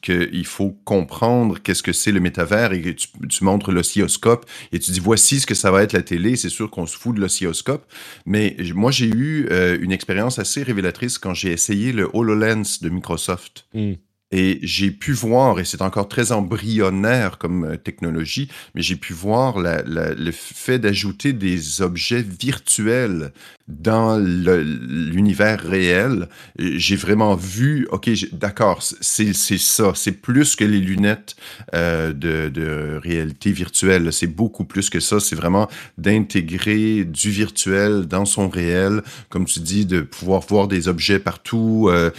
qu'il 0.00 0.46
faut 0.46 0.74
comprendre 0.84 1.58
qu'est-ce 1.62 1.82
que 1.82 1.92
c'est 1.92 2.12
le 2.12 2.20
métavers 2.20 2.72
et 2.72 2.80
que 2.80 2.90
tu, 2.90 3.44
montres 3.44 3.70
l'oscilloscope 3.70 4.46
et 4.72 4.78
tu 4.78 4.90
dis 4.92 5.00
voici 5.00 5.40
ce 5.40 5.46
que 5.46 5.54
ça 5.54 5.70
va 5.70 5.82
être 5.82 5.92
la 5.92 6.02
télé. 6.02 6.36
C'est 6.36 6.48
sûr 6.48 6.70
qu'on 6.70 6.86
se 6.86 6.96
fout 6.96 7.14
de 7.14 7.20
l'oscilloscope, 7.20 7.84
mais 8.24 8.56
moi, 8.74 8.90
j'ai 8.90 9.08
eu 9.08 9.46
euh, 9.50 9.76
une 9.78 9.92
expérience 9.92 10.38
assez 10.38 10.62
révélatrice 10.62 11.18
quand 11.18 11.34
j'ai 11.34 11.52
essayé 11.52 11.92
le 11.92 12.08
HoloLens 12.14 12.78
de 12.80 12.88
Microsoft. 12.88 13.66
Mmh. 13.74 13.92
Et 14.36 14.58
j'ai 14.62 14.90
pu 14.90 15.12
voir, 15.12 15.60
et 15.60 15.64
c'est 15.64 15.80
encore 15.80 16.08
très 16.08 16.32
embryonnaire 16.32 17.38
comme 17.38 17.66
euh, 17.66 17.76
technologie, 17.76 18.48
mais 18.74 18.82
j'ai 18.82 18.96
pu 18.96 19.12
voir 19.12 19.60
le 19.60 20.30
fait 20.32 20.80
d'ajouter 20.80 21.32
des 21.32 21.82
objets 21.82 22.22
virtuels 22.22 23.32
dans 23.68 24.18
l'univers 24.18 25.60
réel. 25.60 26.28
J'ai 26.58 26.96
vraiment 26.96 27.34
vu, 27.34 27.86
ok, 27.90 28.10
d'accord, 28.32 28.82
c'est 28.82 29.32
ça, 29.32 29.92
c'est 29.94 30.12
plus 30.12 30.54
que 30.54 30.64
les 30.64 30.80
lunettes 30.80 31.34
euh, 31.74 32.12
de, 32.12 32.48
de, 32.48 33.00
réalité 33.02 33.52
virtuelle, 33.52 34.12
c'est 34.12 34.26
beaucoup 34.26 34.64
plus 34.64 34.90
que 34.90 35.00
ça, 35.00 35.18
c'est 35.18 35.36
vraiment 35.36 35.68
d'intégrer 35.96 37.04
du 37.04 37.30
virtuel 37.30 38.06
dans 38.06 38.26
son 38.26 38.48
réel, 38.48 39.02
comme 39.30 39.46
tu 39.46 39.60
dis, 39.60 39.86
de 39.86 40.02
pouvoir 40.02 40.42
voir 40.42 40.68
des 40.68 40.88
objets 40.88 41.18
partout, 41.18 41.88
euh, 41.90 42.10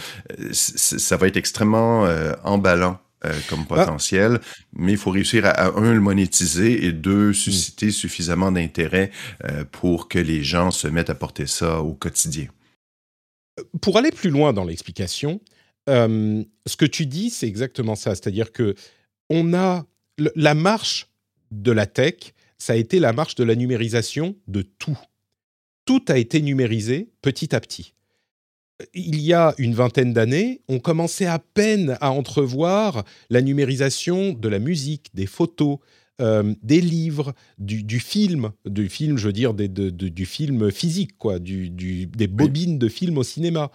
ça 0.52 1.16
va 1.16 1.28
être 1.28 1.36
extrêmement 1.36 2.06
euh, 2.06 2.32
emballant 2.42 2.98
comme 3.48 3.64
bah 3.68 3.76
potentiel, 3.76 4.40
mais 4.72 4.92
il 4.92 4.98
faut 4.98 5.10
réussir 5.10 5.46
à, 5.46 5.68
un, 5.68 5.94
le 5.94 6.00
monétiser 6.00 6.84
et 6.84 6.92
deux, 6.92 7.32
susciter 7.32 7.90
suffisamment 7.90 8.52
d'intérêt 8.52 9.10
pour 9.72 10.08
que 10.08 10.18
les 10.18 10.42
gens 10.42 10.70
se 10.70 10.88
mettent 10.88 11.10
à 11.10 11.14
porter 11.14 11.46
ça 11.46 11.80
au 11.80 11.94
quotidien. 11.94 12.46
Pour 13.80 13.96
aller 13.96 14.10
plus 14.10 14.30
loin 14.30 14.52
dans 14.52 14.64
l'explication, 14.64 15.40
ce 15.88 16.76
que 16.76 16.84
tu 16.84 17.06
dis, 17.06 17.30
c'est 17.30 17.46
exactement 17.46 17.94
ça. 17.94 18.14
C'est-à-dire 18.14 18.52
que 18.52 18.74
on 19.30 19.54
a 19.54 19.86
la 20.18 20.54
marche 20.54 21.08
de 21.50 21.72
la 21.72 21.86
tech, 21.86 22.34
ça 22.58 22.72
a 22.72 22.76
été 22.76 22.98
la 22.98 23.12
marche 23.12 23.34
de 23.34 23.44
la 23.44 23.54
numérisation 23.54 24.36
de 24.48 24.62
tout. 24.62 24.98
Tout 25.84 26.04
a 26.08 26.18
été 26.18 26.40
numérisé 26.42 27.10
petit 27.22 27.54
à 27.54 27.60
petit. 27.60 27.94
Il 28.94 29.20
y 29.20 29.32
a 29.32 29.54
une 29.58 29.74
vingtaine 29.74 30.12
d'années, 30.12 30.60
on 30.68 30.78
commençait 30.78 31.26
à 31.26 31.38
peine 31.38 31.96
à 32.00 32.10
entrevoir 32.10 33.04
la 33.30 33.40
numérisation 33.40 34.32
de 34.32 34.48
la 34.48 34.58
musique, 34.58 35.08
des 35.14 35.26
photos, 35.26 35.78
euh, 36.20 36.54
des 36.62 36.80
livres, 36.80 37.34
du, 37.58 38.00
film, 38.00 38.50
du 38.66 38.88
film, 38.88 39.16
je 39.18 39.26
veux 39.26 39.32
dire, 39.32 39.54
du 39.54 40.26
film 40.26 40.70
physique, 40.70 41.16
quoi, 41.18 41.38
des 41.38 42.26
bobines 42.26 42.78
de 42.78 42.88
films 42.88 43.18
au 43.18 43.22
cinéma 43.22 43.70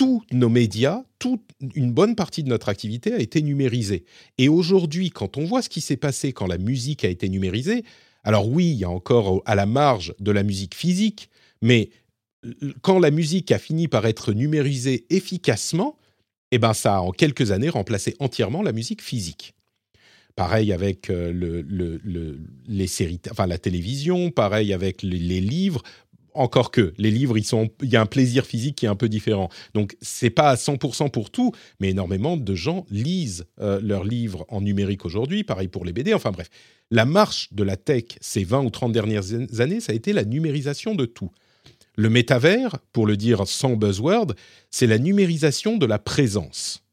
tous 0.00 0.22
nos 0.32 0.48
médias, 0.48 1.02
toute 1.18 1.42
une 1.74 1.92
bonne 1.92 2.16
partie 2.16 2.42
de 2.42 2.48
notre 2.48 2.70
activité 2.70 3.12
a 3.12 3.18
été 3.18 3.42
numérisée. 3.42 4.06
Et 4.38 4.48
aujourd'hui, 4.48 5.10
quand 5.10 5.36
on 5.36 5.44
voit 5.44 5.60
ce 5.60 5.68
qui 5.68 5.82
s'est 5.82 5.98
passé 5.98 6.32
quand 6.32 6.46
la 6.46 6.56
musique 6.56 7.04
a 7.04 7.08
été 7.08 7.28
numérisée, 7.28 7.84
alors 8.24 8.48
oui, 8.48 8.70
il 8.70 8.78
y 8.78 8.84
a 8.84 8.88
encore 8.88 9.42
à 9.44 9.54
la 9.54 9.66
marge 9.66 10.14
de 10.18 10.30
la 10.30 10.42
musique 10.42 10.74
physique, 10.74 11.28
mais 11.60 11.90
quand 12.82 12.98
la 12.98 13.10
musique 13.10 13.52
a 13.52 13.58
fini 13.58 13.88
par 13.88 14.06
être 14.06 14.32
numérisée 14.32 15.06
efficacement, 15.10 15.98
eh 16.50 16.58
ben 16.58 16.72
ça 16.72 16.96
a 16.96 17.00
en 17.00 17.12
quelques 17.12 17.50
années 17.50 17.68
remplacé 17.68 18.16
entièrement 18.18 18.62
la 18.62 18.72
musique 18.72 19.02
physique. 19.02 19.54
Pareil 20.36 20.72
avec 20.72 21.10
euh, 21.10 21.32
le, 21.32 22.40
les 22.66 22.86
séries, 22.86 23.20
enfin 23.30 23.46
la 23.46 23.58
télévision, 23.58 24.30
pareil 24.30 24.72
avec 24.72 25.02
les 25.02 25.40
livres 25.40 25.82
encore 26.34 26.70
que 26.70 26.92
les 26.98 27.10
livres, 27.10 27.36
il 27.38 27.88
y 27.88 27.96
a 27.96 28.00
un 28.00 28.06
plaisir 28.06 28.46
physique 28.46 28.76
qui 28.76 28.86
est 28.86 28.88
un 28.88 28.96
peu 28.96 29.08
différent. 29.08 29.48
Donc 29.74 29.96
c'est 30.00 30.30
pas 30.30 30.50
à 30.50 30.54
100% 30.54 31.10
pour 31.10 31.30
tout, 31.30 31.52
mais 31.80 31.90
énormément 31.90 32.36
de 32.36 32.54
gens 32.54 32.86
lisent 32.90 33.46
euh, 33.60 33.80
leurs 33.82 34.04
livres 34.04 34.44
en 34.48 34.60
numérique 34.60 35.04
aujourd'hui. 35.04 35.44
Pareil 35.44 35.68
pour 35.68 35.84
les 35.84 35.92
BD. 35.92 36.14
Enfin 36.14 36.30
bref, 36.30 36.48
la 36.90 37.04
marche 37.04 37.52
de 37.52 37.62
la 37.62 37.76
tech 37.76 38.04
ces 38.20 38.44
20 38.44 38.64
ou 38.64 38.70
30 38.70 38.92
dernières 38.92 39.32
années, 39.60 39.80
ça 39.80 39.92
a 39.92 39.94
été 39.94 40.12
la 40.12 40.24
numérisation 40.24 40.94
de 40.94 41.06
tout. 41.06 41.30
Le 41.96 42.08
métavers, 42.08 42.78
pour 42.92 43.06
le 43.06 43.16
dire 43.16 43.46
sans 43.46 43.76
buzzword, 43.76 44.34
c'est 44.70 44.86
la 44.86 44.98
numérisation 44.98 45.76
de 45.76 45.86
la 45.86 45.98
présence. 45.98 46.84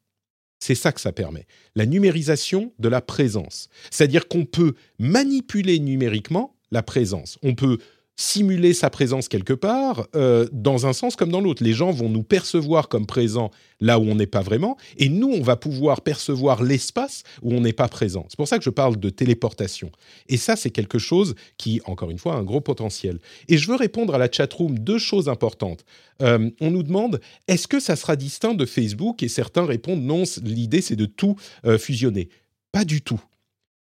C'est 0.60 0.76
ça 0.76 0.92
que 0.92 1.02
ça 1.02 1.12
permet. 1.12 1.46
La 1.76 1.86
numérisation 1.86 2.74
de 2.80 2.90
la 2.90 3.02
présence. 3.02 3.70
C'est-à-dire 3.92 4.28
qu'on 4.28 4.46
peut 4.46 4.74
manipuler 5.00 5.80
numériquement 5.80 6.56
la 6.72 6.84
présence. 6.84 7.38
On 7.44 7.56
peut 7.56 7.78
simuler 8.18 8.74
sa 8.74 8.90
présence 8.90 9.30
quelque 9.30 9.54
part, 9.54 10.08
euh, 10.16 10.48
dans 10.52 10.88
un 10.88 10.94
sens 10.94 11.16
comme 11.16 11.32
dans 11.32 11.40
l'autre. 11.40 11.64
Les 11.64 11.74
gens 11.74 11.92
vont 11.92 12.10
nous 12.10 12.24
percevoir 12.24 12.90
comme 12.90 13.06
présents 13.06 13.52
là 13.80 14.00
où 14.00 14.04
on 14.04 14.16
n'est 14.16 14.26
pas 14.26 14.42
vraiment, 14.42 14.76
et 14.98 15.08
nous, 15.08 15.30
on 15.30 15.42
va 15.42 15.56
pouvoir 15.56 16.02
percevoir 16.02 16.64
l'espace 16.64 17.24
où 17.44 17.54
on 17.54 17.62
n'est 17.62 17.74
pas 17.74 17.88
présent. 17.88 18.26
C'est 18.28 18.38
pour 18.38 18.48
ça 18.48 18.58
que 18.58 18.64
je 18.64 18.72
parle 18.72 18.98
de 18.98 19.10
téléportation. 19.12 19.92
Et 20.28 20.38
ça, 20.38 20.56
c'est 20.56 20.72
quelque 20.72 20.98
chose 20.98 21.36
qui, 21.58 21.80
encore 21.86 22.10
une 22.10 22.18
fois, 22.18 22.34
a 22.34 22.38
un 22.38 22.44
gros 22.44 22.60
potentiel. 22.60 23.20
Et 23.48 23.58
je 23.58 23.68
veux 23.70 23.76
répondre 23.76 24.16
à 24.16 24.18
la 24.18 24.32
chatroom 24.32 24.80
deux 24.80 24.98
choses 24.98 25.30
importantes. 25.30 25.86
Euh, 26.24 26.50
on 26.60 26.72
nous 26.72 26.82
demande, 26.82 27.22
est-ce 27.48 27.68
que 27.68 27.80
ça 27.80 27.96
sera 27.96 28.16
distinct 28.16 28.56
de 28.56 28.66
Facebook? 28.66 29.22
Et 29.22 29.28
certains 29.28 29.66
répondent, 29.66 30.02
non, 30.02 30.24
l'idée, 30.44 30.82
c'est 30.82 30.96
de 30.96 31.06
tout 31.06 31.36
euh, 31.66 31.78
fusionner. 31.78 32.30
Pas 32.72 32.84
du 32.84 33.02
tout. 33.02 33.22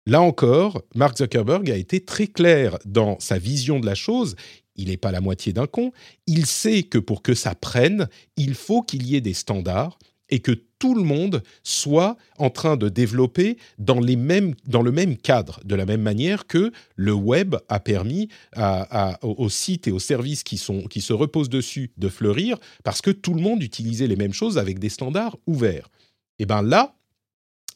Là 0.06 0.22
encore, 0.22 0.82
Mark 0.96 1.18
Zuckerberg 1.18 1.70
a 1.70 1.76
été 1.76 2.04
très 2.04 2.28
clair 2.28 2.78
dans 2.86 3.20
sa 3.20 3.38
vision 3.38 3.80
de 3.80 3.86
la 3.86 3.96
chose. 3.96 4.36
Il 4.76 4.88
n'est 4.88 4.98
pas 4.98 5.12
la 5.12 5.22
moitié 5.22 5.54
d'un 5.54 5.68
con. 5.68 5.92
Il 6.26 6.46
sait 6.46 6.84
que 6.84 6.98
pour 6.98 7.22
que 7.22 7.34
ça 7.34 7.54
prenne, 7.54 8.08
il 8.38 8.56
faut 8.56 8.82
qu'il 8.82 9.06
y 9.06 9.16
ait 9.16 9.22
des 9.22 9.34
standards 9.34 10.00
et 10.30 10.40
que 10.40 10.52
tout 10.80 10.96
le 10.96 11.04
monde 11.04 11.44
soit 11.64 12.16
en 12.38 12.50
train 12.50 12.78
de 12.78 12.88
développer 12.88 13.58
dans, 13.78 14.00
le 14.00 14.16
même 14.92 15.18
cadre, 15.18 15.60
de 15.66 15.76
la 15.76 15.86
même 15.86 16.02
manière 16.02 16.48
que 16.48 16.72
le 16.96 17.14
web 17.14 17.56
a 17.68 17.80
permis 17.80 18.30
aux 19.22 19.50
sites 19.50 19.88
et 19.88 19.92
aux 19.92 20.00
services 20.00 20.44
qui, 20.44 20.62
qui 20.90 21.02
se 21.02 21.14
reposent 21.14 21.50
dessus 21.50 21.92
de 21.98 22.08
fleurir, 22.08 22.58
parce 22.84 23.02
que 23.02 23.12
tout 23.12 23.34
le 23.34 23.42
monde 23.42 23.62
utilisait 23.62 24.08
les 24.08 24.16
mêmes 24.16 24.34
choses 24.34 24.58
avec 24.58 24.80
des 24.80 24.90
standards 24.90 25.38
ouverts. 25.48 25.90
Et 26.38 26.46
bien 26.46 26.62
là, 26.62 26.96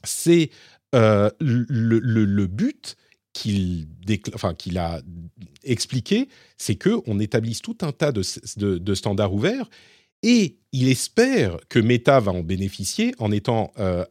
c'est 0.03 0.49
euh, 0.94 1.30
le, 1.39 2.46
but 2.46 2.96
qu'il 3.34 3.88
a 4.78 5.02
expliqué, 5.64 6.30
c'est 6.58 6.76
qu'on 6.76 7.20
établisse 7.20 7.62
tout 7.62 7.78
un 7.82 7.91
tas 7.91 8.12
de, 8.12 8.94
standards 8.94 9.34
ouverts 9.34 9.70
et 10.22 10.58
il 10.72 10.88
espère 10.88 11.58
que 11.68 11.80
Meta 11.80 12.20
va 12.20 12.32
en 12.32 12.44
bénéficier 12.44 13.14
en 13.20 13.32
étant 13.32 13.72
euh, 13.78 14.06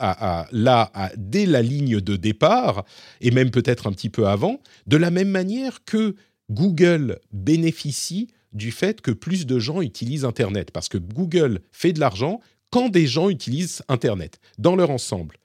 là 0.52 0.92
dès 1.16 1.46
la 1.46 1.62
ligne 1.62 2.00
de 2.00 2.16
départ 2.16 2.84
et 3.20 3.30
même 3.30 3.50
peut-être 3.50 3.86
un 3.86 3.92
petit 3.92 4.10
peu 4.10 4.26
avant, 4.26 4.60
de 4.86 4.96
la 4.96 5.10
même 5.10 5.30
manière 5.30 5.84
que 5.84 6.14
Google 6.50 7.18
bénéficie 7.32 8.28
du 8.52 8.70
fait 8.70 9.00
que 9.00 9.10
plus 9.10 9.46
de 9.46 9.58
gens 9.58 9.80
utilisent 9.80 10.24
Internet, 10.24 10.70
parce 10.70 10.88
que 10.88 10.98
Google 10.98 11.60
fait 11.72 11.92
de 11.92 12.00
l'argent 12.00 12.40
quand 12.70 12.88
des 12.88 13.06
gens 13.06 13.30
utilisent 13.30 13.82
Internet 13.88 14.40
dans 14.58 14.76
leur 14.76 14.90
ensemble. 14.90 15.36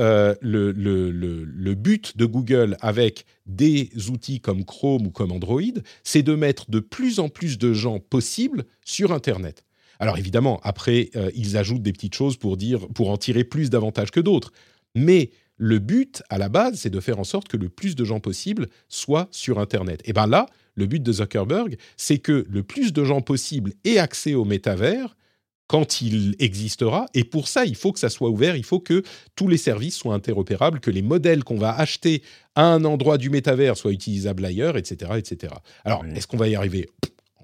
Euh, 0.00 0.34
le, 0.40 1.74
but 1.74 2.16
de 2.16 2.24
Google 2.24 2.76
avec 2.80 3.26
des 3.46 3.90
outils 4.10 4.40
comme 4.40 4.64
Chrome 4.64 5.06
ou 5.06 5.10
comme 5.10 5.30
Android, 5.32 5.60
c'est 6.02 6.22
de 6.22 6.34
mettre 6.34 6.70
de 6.70 6.80
plus 6.80 7.20
en 7.20 7.28
plus 7.28 7.58
de 7.58 7.72
gens 7.72 8.00
possibles 8.00 8.64
sur 8.84 9.12
Internet. 9.12 9.64
Alors 10.00 10.18
évidemment, 10.18 10.60
après, 10.64 11.10
euh, 11.14 11.30
ils 11.34 11.56
ajoutent 11.56 11.82
des 11.82 11.92
petites 11.92 12.14
choses 12.14 12.36
pour, 12.36 12.56
dire, 12.56 12.88
pour 12.88 13.10
en 13.10 13.16
tirer 13.16 13.44
plus 13.44 13.70
d'avantages 13.70 14.10
que 14.10 14.20
d'autres. 14.20 14.52
Mais 14.96 15.30
le 15.56 15.78
but, 15.78 16.22
à 16.28 16.38
la 16.38 16.48
base, 16.48 16.80
c'est 16.80 16.90
de 16.90 17.00
faire 17.00 17.20
en 17.20 17.24
sorte 17.24 17.46
que 17.46 17.56
le 17.56 17.68
plus 17.68 17.94
de 17.94 18.04
gens 18.04 18.18
possibles 18.18 18.68
soient 18.88 19.28
sur 19.30 19.60
Internet. 19.60 20.00
Et 20.04 20.12
bien 20.12 20.26
là, 20.26 20.46
le 20.74 20.86
but 20.86 21.02
de 21.02 21.12
Zuckerberg, 21.12 21.76
c'est 21.96 22.18
que 22.18 22.44
le 22.48 22.62
plus 22.64 22.92
de 22.92 23.04
gens 23.04 23.20
possibles 23.20 23.72
aient 23.84 23.98
accès 23.98 24.34
au 24.34 24.44
métavers 24.44 25.16
quand 25.66 26.00
il 26.02 26.36
existera. 26.38 27.06
Et 27.14 27.24
pour 27.24 27.48
ça, 27.48 27.64
il 27.64 27.74
faut 27.76 27.92
que 27.92 27.98
ça 27.98 28.10
soit 28.10 28.28
ouvert, 28.28 28.56
il 28.56 28.64
faut 28.64 28.80
que 28.80 29.02
tous 29.34 29.48
les 29.48 29.56
services 29.56 29.96
soient 29.96 30.14
interopérables, 30.14 30.80
que 30.80 30.90
les 30.90 31.02
modèles 31.02 31.44
qu'on 31.44 31.58
va 31.58 31.74
acheter 31.74 32.22
à 32.54 32.66
un 32.66 32.84
endroit 32.84 33.18
du 33.18 33.30
métavers 33.30 33.76
soient 33.76 33.92
utilisables 33.92 34.44
ailleurs, 34.44 34.76
etc. 34.76 35.12
etc. 35.16 35.54
Alors, 35.84 36.04
est-ce 36.04 36.26
qu'on 36.26 36.36
va 36.36 36.48
y 36.48 36.54
arriver? 36.54 36.88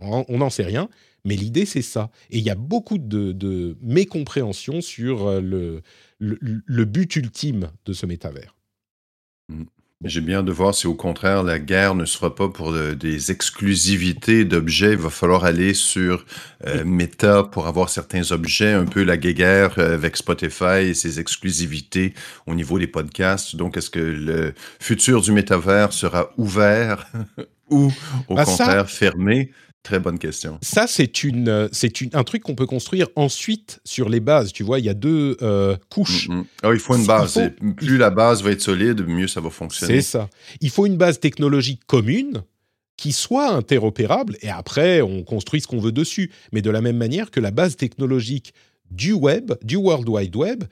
On 0.01 0.39
n'en 0.39 0.51
sait 0.51 0.65
rien, 0.65 0.89
mais 1.25 1.37
l'idée, 1.37 1.67
c'est 1.67 1.83
ça. 1.83 2.11
Et 2.31 2.39
il 2.39 2.45
y 2.45 2.51
a 2.51 2.55
beaucoup 2.55 2.99
de, 2.99 3.33
de 3.33 3.77
mécompréhension 3.83 4.81
sur 4.81 5.27
euh, 5.27 5.41
le, 5.41 5.83
le, 6.19 6.85
but 6.85 7.17
ultime 7.17 7.71
de 7.85 7.93
ce 7.93 8.07
métavers. 8.07 8.57
Mmh. 9.49 9.65
J'ai 10.03 10.23
bien 10.23 10.43
de 10.43 10.51
voir 10.51 10.75
si 10.75 10.87
au 10.87 10.95
contraire 10.95 11.43
la 11.43 11.59
guerre 11.59 11.95
ne 11.95 12.07
sera 12.07 12.35
pas 12.35 12.49
pour 12.49 12.73
des 12.73 13.31
exclusivités 13.31 14.47
d'objets. 14.47 14.93
Il 14.93 14.99
va 14.99 15.11
falloir 15.11 15.45
aller 15.45 15.75
sur 15.75 16.25
euh, 16.67 16.87
Meta 16.87 17.45
pour 17.45 17.67
avoir 17.67 17.91
certains 17.91 18.33
objets, 18.33 18.73
un 18.73 18.87
peu 18.87 19.03
la 19.03 19.19
guerre 19.19 19.75
euh, 19.77 19.93
avec 19.93 20.17
Spotify 20.17 20.87
et 20.87 20.95
ses 20.95 21.21
exclusivités 21.21 22.15
au 22.47 22.55
niveau 22.55 22.79
des 22.79 22.87
podcasts. 22.87 23.57
Donc, 23.57 23.77
est-ce 23.77 23.91
que 23.91 23.99
le 23.99 24.55
futur 24.79 25.21
du 25.21 25.33
métavers 25.33 25.93
sera 25.93 26.33
ouvert 26.39 27.07
ou 27.69 27.93
au 28.29 28.37
bah, 28.37 28.47
contraire 28.47 28.89
fermé? 28.89 29.51
Très 29.83 29.99
bonne 29.99 30.19
question. 30.19 30.59
Ça, 30.61 30.87
c'est 30.87 31.25
une, 31.25 31.69
c'est 31.73 32.03
une, 32.03 32.11
un 32.13 32.23
truc 32.23 32.43
qu'on 32.43 32.55
peut 32.55 32.67
construire 32.67 33.09
ensuite 33.17 33.81
sur 33.85 34.11
les 34.11 34.21
bases. 34.21 34.53
Tu 34.53 34.63
vois, 34.63 34.79
il 34.79 34.85
y 34.85 34.91
a 34.91 34.95
deux 34.95 35.39
euh, 35.41 35.77
couches. 35.89 36.29
Mm, 36.29 36.35
mm. 36.35 36.45
Ah, 36.63 36.71
il 36.73 36.79
faut 36.79 36.97
une 36.97 37.07
base. 37.07 37.41
Plus 37.77 37.97
la 37.97 38.11
base 38.11 38.43
va 38.43 38.51
être 38.51 38.61
solide, 38.61 39.07
mieux 39.07 39.27
ça 39.27 39.41
va 39.41 39.49
fonctionner. 39.49 39.95
C'est 39.95 40.03
ça. 40.03 40.29
Il 40.61 40.71
faut 40.71 40.85
une 40.85 40.99
base 40.99 41.19
technologique 41.19 41.81
commune 41.87 42.43
qui 42.99 43.13
soit 43.13 43.51
interopérable 43.53 44.37
et 44.43 44.51
après, 44.51 45.01
on 45.01 45.23
construit 45.23 45.63
ce 45.63 45.67
qu'on 45.67 45.81
veut 45.81 45.93
dessus. 45.93 46.31
Mais 46.53 46.61
de 46.61 46.71
la 46.71 46.83
même 46.83 46.99
manière 46.99 47.31
que 47.31 47.41
la 47.41 47.51
base 47.51 47.77
technologique 47.77 48.53
du 48.91 49.13
web, 49.13 49.53
du 49.63 49.77
World 49.77 50.09
Wide 50.09 50.37
Web, 50.37 50.65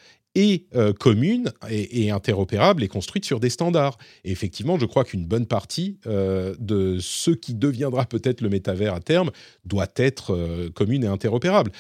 euh, 0.74 0.92
commune 0.92 1.50
et, 1.68 2.10
interopérable 2.10 2.84
et 2.84 2.88
construite 2.88 3.24
sur 3.24 3.40
des 3.40 3.50
standards. 3.50 3.98
Et 4.24 4.30
effectivement, 4.30 4.78
je 4.78 4.86
crois 4.86 5.04
qu'une 5.04 5.26
bonne 5.26 5.46
partie 5.46 5.98
euh, 6.06 6.54
de 6.60 6.98
ce 7.00 7.32
qui 7.32 7.54
deviendra 7.54 8.04
peut-être 8.04 8.40
le 8.40 8.48
métavers 8.48 8.94
à 8.94 9.00
terme 9.00 9.30
doit 9.64 9.88
être 9.96 10.34
euh, 10.34 10.70
commune 10.70 11.02
et 11.02 11.08
interopérable. 11.08 11.72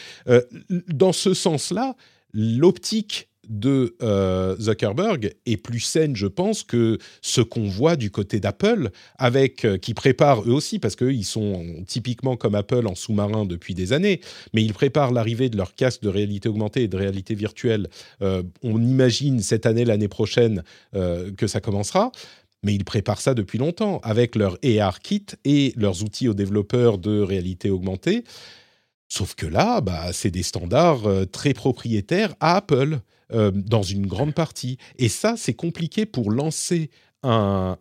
dans 0.88 1.12
ce 1.12 1.34
sens-là, 1.34 1.94
l'optique 2.32 3.27
de 3.48 3.96
euh, 4.02 4.56
Zuckerberg 4.58 5.34
est 5.46 5.56
plus 5.56 5.80
saine, 5.80 6.14
je 6.14 6.26
pense, 6.26 6.62
que 6.62 6.98
ce 7.22 7.40
qu'on 7.40 7.66
voit 7.66 7.96
du 7.96 8.10
côté 8.10 8.40
d'Apple, 8.40 8.90
avec 9.16 9.64
euh, 9.64 9.78
qui 9.78 9.94
préparent 9.94 10.42
eux 10.42 10.52
aussi, 10.52 10.78
parce 10.78 10.96
qu'ils 10.96 11.24
sont 11.24 11.64
typiquement 11.86 12.36
comme 12.36 12.54
Apple 12.54 12.86
en 12.86 12.94
sous-marin 12.94 13.46
depuis 13.46 13.74
des 13.74 13.92
années, 13.92 14.20
mais 14.52 14.62
ils 14.62 14.74
préparent 14.74 15.12
l'arrivée 15.12 15.48
de 15.48 15.56
leur 15.56 15.74
casque 15.74 16.02
de 16.02 16.08
réalité 16.08 16.48
augmentée 16.48 16.82
et 16.82 16.88
de 16.88 16.96
réalité 16.96 17.34
virtuelle. 17.34 17.88
Euh, 18.22 18.42
on 18.62 18.80
imagine 18.82 19.40
cette 19.40 19.66
année, 19.66 19.84
l'année 19.84 20.08
prochaine, 20.08 20.62
que 20.92 21.46
ça 21.46 21.60
commencera. 21.60 22.12
Mais 22.62 22.74
ils 22.74 22.84
préparent 22.84 23.20
ça 23.20 23.34
depuis 23.34 23.58
longtemps 23.58 24.00
avec 24.02 24.34
leur 24.34 24.58
AR 24.64 25.00
kit 25.00 25.24
et 25.44 25.72
leurs 25.76 26.02
outils 26.02 26.28
aux 26.28 26.34
développeurs 26.34 26.98
de 26.98 27.20
réalité 27.20 27.70
augmentée. 27.70 28.24
Sauf 29.08 29.34
que 29.34 29.46
là, 29.46 29.80
bah, 29.80 30.12
c'est 30.12 30.30
des 30.30 30.42
standards 30.42 31.06
très 31.30 31.54
propriétaires 31.54 32.34
à 32.40 32.56
Apple, 32.56 32.98
euh, 33.32 33.50
dans 33.52 33.82
une 33.82 34.06
grande 34.06 34.34
partie. 34.34 34.78
Et 34.98 35.08
ça, 35.08 35.34
c'est 35.36 35.54
compliqué 35.54 36.06
pour 36.06 36.30
lancer 36.30 36.90
un, 37.24 37.76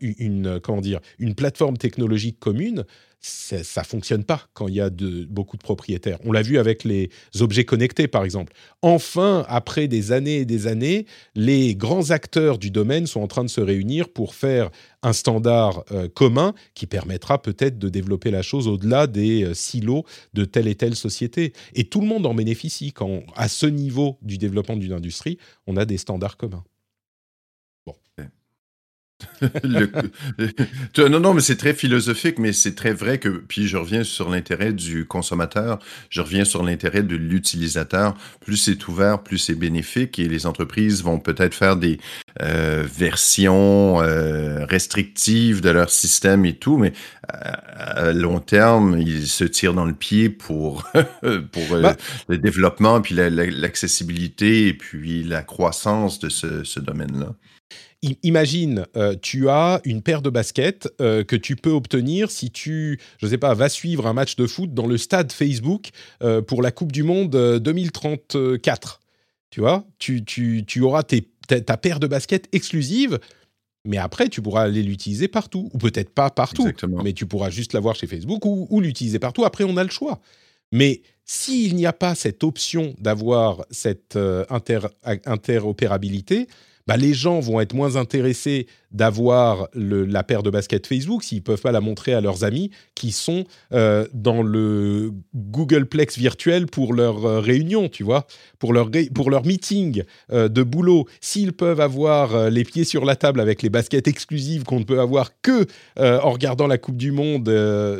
une, 0.00 0.60
comment 0.60 0.80
une 1.18 1.34
plateforme 1.34 1.76
technologique 1.76 2.38
commune 2.38 2.84
ça 3.20 3.84
fonctionne 3.84 4.24
pas 4.24 4.48
quand 4.54 4.68
il 4.68 4.74
y 4.74 4.80
a 4.80 4.90
beaucoup 5.28 5.56
de 5.56 5.62
propriétaires. 5.62 6.18
On 6.24 6.32
l'a 6.32 6.42
vu 6.42 6.58
avec 6.58 6.84
les 6.84 7.10
objets 7.40 7.64
connectés, 7.64 8.08
par 8.08 8.24
exemple. 8.24 8.54
Enfin, 8.80 9.44
après 9.48 9.88
des 9.88 10.12
années 10.12 10.38
et 10.38 10.44
des 10.46 10.66
années, 10.66 11.06
les 11.34 11.74
grands 11.74 12.10
acteurs 12.10 12.58
du 12.58 12.70
domaine 12.70 13.06
sont 13.06 13.20
en 13.20 13.26
train 13.26 13.44
de 13.44 13.50
se 13.50 13.60
réunir 13.60 14.08
pour 14.08 14.34
faire 14.34 14.70
un 15.02 15.12
standard 15.12 15.84
euh, 15.92 16.08
commun 16.08 16.54
qui 16.74 16.86
permettra 16.86 17.40
peut-être 17.40 17.78
de 17.78 17.88
développer 17.88 18.30
la 18.30 18.42
chose 18.42 18.68
au-delà 18.68 19.06
des 19.06 19.44
euh, 19.44 19.54
silos 19.54 20.04
de 20.32 20.44
telle 20.44 20.68
et 20.68 20.74
telle 20.74 20.96
société. 20.96 21.52
Et 21.74 21.84
tout 21.84 22.00
le 22.00 22.06
monde 22.06 22.26
en 22.26 22.34
bénéficie 22.34 22.92
quand, 22.92 23.22
à 23.36 23.48
ce 23.48 23.66
niveau 23.66 24.18
du 24.22 24.38
développement 24.38 24.76
d'une 24.76 24.92
industrie, 24.92 25.38
on 25.66 25.76
a 25.76 25.84
des 25.84 25.98
standards 25.98 26.36
communs. 26.36 26.64
non, 30.98 31.20
non, 31.20 31.34
mais 31.34 31.40
c'est 31.40 31.56
très 31.56 31.74
philosophique, 31.74 32.38
mais 32.38 32.52
c'est 32.52 32.74
très 32.74 32.92
vrai 32.92 33.18
que, 33.18 33.28
puis 33.28 33.68
je 33.68 33.76
reviens 33.76 34.04
sur 34.04 34.28
l'intérêt 34.28 34.72
du 34.72 35.06
consommateur, 35.06 35.78
je 36.10 36.20
reviens 36.20 36.44
sur 36.44 36.62
l'intérêt 36.62 37.02
de 37.02 37.16
l'utilisateur. 37.16 38.14
Plus 38.40 38.56
c'est 38.56 38.88
ouvert, 38.88 39.22
plus 39.22 39.38
c'est 39.38 39.54
bénéfique 39.54 40.18
et 40.18 40.28
les 40.28 40.46
entreprises 40.46 41.02
vont 41.02 41.18
peut-être 41.18 41.54
faire 41.54 41.76
des 41.76 41.98
euh, 42.42 42.84
versions 42.86 44.00
euh, 44.02 44.64
restrictives 44.66 45.60
de 45.60 45.70
leur 45.70 45.90
système 45.90 46.44
et 46.44 46.54
tout, 46.54 46.76
mais 46.76 46.92
à, 47.28 48.12
long 48.12 48.40
terme, 48.40 48.98
ils 48.98 49.26
se 49.26 49.44
tirent 49.44 49.74
dans 49.74 49.84
le 49.84 49.94
pied 49.94 50.28
pour, 50.28 50.84
pour 51.52 51.72
euh, 51.72 51.82
bah 51.82 51.96
le 52.28 52.38
développement, 52.38 53.00
puis 53.00 53.14
l'accessibilité 53.14 54.68
et 54.68 54.74
puis 54.74 55.22
la 55.24 55.42
croissance 55.42 56.18
de 56.18 56.28
ce, 56.28 56.64
ce 56.64 56.80
domaine-là 56.80 57.34
imagine, 58.22 58.86
euh, 58.96 59.14
tu 59.20 59.48
as 59.48 59.80
une 59.84 60.02
paire 60.02 60.22
de 60.22 60.30
baskets 60.30 60.88
euh, 61.00 61.24
que 61.24 61.36
tu 61.36 61.56
peux 61.56 61.70
obtenir 61.70 62.30
si 62.30 62.50
tu, 62.50 62.98
je 63.18 63.26
ne 63.26 63.30
sais 63.30 63.38
pas, 63.38 63.54
vas 63.54 63.68
suivre 63.68 64.06
un 64.06 64.12
match 64.12 64.36
de 64.36 64.46
foot 64.46 64.72
dans 64.72 64.86
le 64.86 64.96
stade 64.96 65.32
Facebook 65.32 65.90
euh, 66.22 66.40
pour 66.40 66.62
la 66.62 66.70
Coupe 66.70 66.92
du 66.92 67.02
Monde 67.02 67.30
2034. 67.30 69.00
Tu 69.50 69.60
vois, 69.60 69.84
tu, 69.98 70.24
tu, 70.24 70.64
tu 70.66 70.80
auras 70.80 71.02
ta, 71.02 71.76
paire 71.76 72.00
de 72.00 72.06
baskets 72.06 72.48
exclusive. 72.52 73.18
Mais 73.84 73.96
après, 73.96 74.28
tu 74.28 74.42
pourras 74.42 74.62
aller 74.62 74.82
l'utiliser 74.82 75.26
partout, 75.26 75.70
ou 75.72 75.78
peut-être 75.78 76.10
pas 76.10 76.30
partout, 76.30 76.68
mais 77.02 77.14
tu 77.14 77.24
pourras 77.26 77.48
juste 77.48 77.72
l'avoir 77.72 77.96
chez 77.96 78.06
Facebook 78.06 78.44
ou, 78.44 78.80
l'utiliser 78.80 79.18
partout. 79.18 79.44
Après, 79.44 79.64
on 79.64 79.76
a 79.78 79.84
le 79.84 79.90
choix. 79.90 80.20
Mais 80.70 81.00
s'il 81.24 81.74
n'y 81.76 81.86
a 81.86 81.94
pas 81.94 82.14
cette 82.14 82.44
option 82.44 82.94
d'avoir 82.98 83.64
cette 83.70 84.18
interopérabilité, 85.26 86.46
bah, 86.86 86.96
les 86.96 87.14
gens 87.14 87.40
vont 87.40 87.60
être 87.60 87.74
moins 87.74 87.96
intéressés 87.96 88.66
d'avoir 88.90 89.68
la 89.74 90.24
paire 90.24 90.42
de 90.42 90.50
baskets 90.50 90.86
Facebook 90.86 91.22
s'ils 91.22 91.38
ne 91.38 91.42
peuvent 91.42 91.60
pas 91.60 91.72
la 91.72 91.80
montrer 91.80 92.12
à 92.12 92.20
leurs 92.20 92.42
amis 92.42 92.70
qui 92.94 93.12
sont 93.12 93.44
euh, 93.72 94.06
dans 94.12 94.42
le 94.42 95.12
Googleplex 95.34 96.18
virtuel 96.18 96.66
pour 96.66 96.92
leur 96.92 97.24
euh, 97.24 97.40
réunion, 97.40 97.88
tu 97.88 98.02
vois, 98.02 98.26
pour 98.58 98.72
leur, 98.72 98.90
pour 99.14 99.30
leur 99.30 99.44
meeting 99.44 100.02
euh, 100.32 100.48
de 100.48 100.62
boulot. 100.62 101.06
S'ils 101.20 101.52
peuvent 101.52 101.80
avoir 101.80 102.50
les 102.50 102.64
pieds 102.64 102.84
sur 102.84 103.04
la 103.04 103.16
table 103.16 103.40
avec 103.40 103.62
les 103.62 103.70
baskets 103.70 104.08
exclusives 104.08 104.64
qu'on 104.64 104.80
ne 104.80 104.84
peut 104.84 105.00
avoir 105.00 105.40
que 105.42 105.66
en 105.96 106.30
regardant 106.30 106.66
la 106.66 106.78
Coupe 106.78 106.96
du 106.96 107.12
Monde 107.12 107.48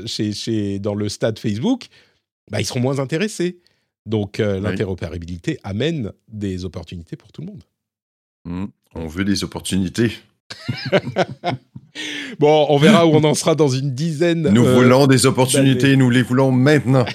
chez, 0.06 0.32
chez, 0.32 0.78
dans 0.78 0.94
le 0.94 1.08
stade 1.08 1.38
Facebook, 1.38 1.86
bah, 2.50 2.60
ils 2.60 2.64
seront 2.64 2.80
moins 2.80 2.98
intéressés. 2.98 3.60
Donc 4.06 4.38
l'interopérabilité 4.38 5.58
amène 5.62 6.12
des 6.28 6.64
opportunités 6.64 7.16
pour 7.16 7.30
tout 7.32 7.42
le 7.42 7.48
monde. 7.48 7.62
Mmh. 8.45 8.66
On 8.95 9.07
veut 9.07 9.24
des 9.24 9.45
opportunités. 9.45 10.12
bon, 12.38 12.66
on 12.68 12.76
verra 12.78 13.07
où 13.07 13.11
on 13.14 13.24
en 13.24 13.34
sera 13.34 13.55
dans 13.55 13.68
une 13.68 13.95
dizaine. 13.95 14.49
Nous 14.51 14.64
euh, 14.64 14.74
voulons 14.74 15.07
des 15.07 15.26
opportunités, 15.26 15.97
nous 15.97 16.11
les 16.11 16.22
voulons 16.22 16.51
maintenant. 16.51 17.07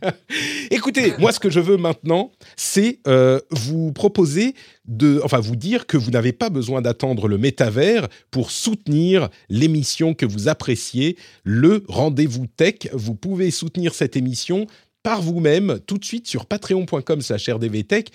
Écoutez, 0.70 1.14
moi, 1.18 1.32
ce 1.32 1.40
que 1.40 1.50
je 1.50 1.60
veux 1.60 1.76
maintenant, 1.76 2.30
c'est 2.56 3.00
euh, 3.06 3.40
vous 3.50 3.92
proposer 3.92 4.54
de, 4.86 5.20
enfin, 5.24 5.40
vous 5.40 5.56
dire 5.56 5.86
que 5.86 5.96
vous 5.96 6.10
n'avez 6.10 6.32
pas 6.32 6.50
besoin 6.50 6.82
d'attendre 6.82 7.28
le 7.28 7.38
métavers 7.38 8.08
pour 8.30 8.50
soutenir 8.50 9.28
l'émission 9.48 10.14
que 10.14 10.26
vous 10.26 10.48
appréciez, 10.48 11.16
le 11.44 11.84
rendez-vous 11.88 12.46
tech. 12.46 12.88
Vous 12.92 13.14
pouvez 13.14 13.50
soutenir 13.50 13.94
cette 13.94 14.16
émission 14.16 14.66
par 15.02 15.22
vous-même 15.22 15.80
tout 15.86 15.98
de 15.98 16.04
suite 16.04 16.26
sur 16.26 16.46
patreon.com/rdvtech 16.46 18.10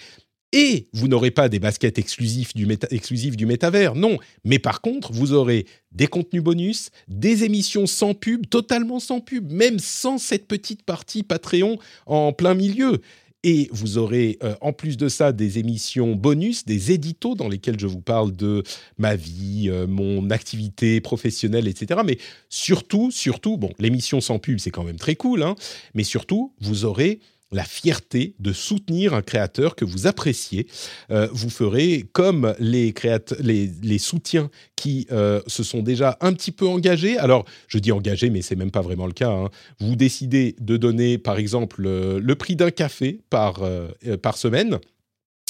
et 0.51 0.87
vous 0.93 1.07
n'aurez 1.07 1.31
pas 1.31 1.49
des 1.49 1.59
baskets 1.59 1.99
exclusives 1.99 2.53
du, 2.53 3.45
métavers, 3.45 3.95
non. 3.95 4.17
Mais 4.43 4.59
par 4.59 4.81
contre, 4.81 5.11
vous 5.11 5.33
aurez 5.33 5.65
des 5.91 6.07
contenus 6.07 6.43
bonus, 6.43 6.89
des 7.07 7.43
émissions 7.43 7.87
sans 7.87 8.13
pub, 8.13 8.47
totalement 8.49 8.99
sans 8.99 9.19
pub, 9.19 9.51
même 9.51 9.79
sans 9.79 10.17
cette 10.17 10.47
petite 10.47 10.83
partie 10.83 11.23
Patreon 11.23 11.77
en 12.05 12.31
plein 12.31 12.53
milieu. 12.53 13.01
Et 13.43 13.69
vous 13.71 13.99
aurez 13.99 14.39
euh, 14.43 14.55
en 14.61 14.73
plus 14.73 14.97
de 14.97 15.07
ça 15.07 15.31
des 15.31 15.59
émissions 15.59 16.15
bonus, 16.15 16.65
des 16.65 16.91
éditos 16.91 17.35
dans 17.35 17.47
lesquels 17.47 17.79
je 17.79 17.85
vous 17.85 18.01
parle 18.01 18.31
de 18.31 18.63
ma 18.97 19.15
vie, 19.15 19.65
euh, 19.69 19.85
mon 19.85 20.31
activité 20.31 20.99
professionnelle, 20.99 21.67
etc. 21.67 21.99
Mais 22.03 22.17
surtout, 22.49 23.11
surtout, 23.11 23.57
bon, 23.57 23.69
l'émission 23.77 24.19
sans 24.19 24.39
pub, 24.39 24.57
c'est 24.57 24.71
quand 24.71 24.83
même 24.83 24.97
très 24.97 25.15
cool, 25.15 25.43
hein, 25.43 25.55
mais 25.93 26.03
surtout, 26.03 26.53
vous 26.59 26.85
aurez 26.85 27.19
la 27.55 27.63
fierté 27.63 28.35
de 28.39 28.51
soutenir 28.51 29.13
un 29.13 29.21
créateur 29.21 29.75
que 29.75 29.85
vous 29.85 30.07
appréciez. 30.07 30.67
Euh, 31.09 31.27
vous 31.31 31.49
ferez 31.49 32.05
comme 32.11 32.53
les, 32.59 32.93
les, 33.39 33.97
soutiens 33.97 34.49
qui 34.75 35.07
euh, 35.11 35.41
se 35.47 35.63
sont 35.63 35.81
déjà 35.81 36.17
un 36.19 36.33
petit 36.33 36.51
peu 36.51 36.67
engagés. 36.67 37.17
Alors, 37.17 37.45
je 37.69 37.79
dis 37.79 37.93
engagés, 37.93 38.29
mais 38.29 38.41
c'est 38.41 38.57
même 38.57 38.71
pas 38.71 38.81
vraiment 38.81 39.07
le 39.07 39.13
cas. 39.13 39.29
Hein. 39.29 39.49
Vous 39.79 39.95
décidez 39.95 40.55
de 40.59 40.75
donner, 40.75 41.17
par 41.17 41.37
exemple, 41.37 41.81
le, 41.81 42.35
prix 42.35 42.57
d'un 42.57 42.71
café 42.71 43.21
par, 43.29 43.63
euh, 43.63 43.87
par 44.21 44.37
semaine 44.37 44.77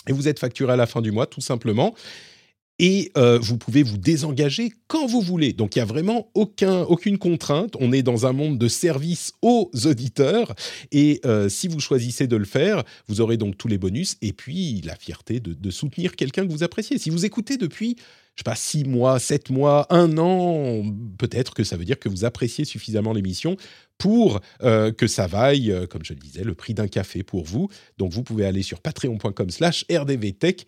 et 0.08 0.14
vous 0.14 0.28
êtes 0.28 0.38
facturé 0.38 0.74
à 0.74 0.76
la 0.76 0.86
fin 0.86 1.02
du 1.02 1.12
mois, 1.12 1.26
tout 1.26 1.42
simplement 1.42 1.96
et 2.80 3.12
euh, 3.18 3.40
vous 3.42 3.58
pouvez 3.58 3.84
vous 3.84 3.98
désengager 3.98 4.72
quand 4.88 5.08
vous 5.08 5.22
voulez. 5.22 5.54
Donc 5.54 5.76
il 5.76 5.80
y 5.80 5.82
a 5.82 5.86
vraiment 5.86 6.30
aucun, 6.34 6.82
aucune 6.82 7.18
contrainte. 7.18 7.76
On 7.80 7.92
est 7.92 8.04
dans 8.04 8.26
un 8.26 8.34
monde 8.34 8.58
de 8.58 8.68
service 8.68 9.34
aux 9.42 9.70
auditeurs 9.86 10.54
et 10.92 11.22
euh, 11.26 11.48
si 11.48 11.68
vous 11.68 11.80
choisissez 11.80 12.28
de 12.28 12.36
le 12.36 12.46
faire, 12.46 12.84
vous 13.08 13.22
aurez 13.22 13.38
donc 13.38 13.58
tous 13.58 13.68
les 13.68 13.78
bonus 13.78 14.18
et 14.22 14.34
puis 14.34 14.82
la 14.82 14.96
fierté 14.96 15.40
de, 15.40 15.72
soutenir 15.72 16.16
quelqu'un 16.16 16.46
que 16.46 16.52
vous 16.52 16.64
appréciez. 16.64 16.98
Si 16.98 17.10
vous 17.10 17.26
écoutez 17.26 17.58
depuis 17.58 17.96
je 18.36 18.42
sais 18.42 18.44
pas, 18.44 18.56
six 18.56 18.84
mois, 18.84 19.18
sept 19.18 19.50
mois, 19.50 19.88
un 19.90 20.18
an, 20.18 20.84
peut-être 21.18 21.54
que 21.54 21.64
ça 21.64 21.78
veut 21.78 21.86
dire 21.86 21.98
que 21.98 22.10
vous 22.10 22.26
appréciez 22.26 22.66
suffisamment 22.66 23.14
l'émission 23.14 23.56
pour 23.98 24.42
euh, 24.62 24.92
que 24.92 25.08
ça 25.08 25.26
vaille, 25.26 25.74
comme 25.90 26.04
je 26.04 26.12
le 26.12 26.20
disais, 26.20 26.44
le 26.44 26.54
prix 26.54 26.74
d'un 26.74 26.90
café 26.90 27.24
pour 27.24 27.46
vous. 27.46 27.70
Donc 27.98 28.12
vous 28.12 28.24
pouvez 28.24 28.46
aller 28.46 28.62
sur 28.62 28.82
patreon.com 28.82 29.50
slash 29.50 29.86
rdvtech 29.90 30.68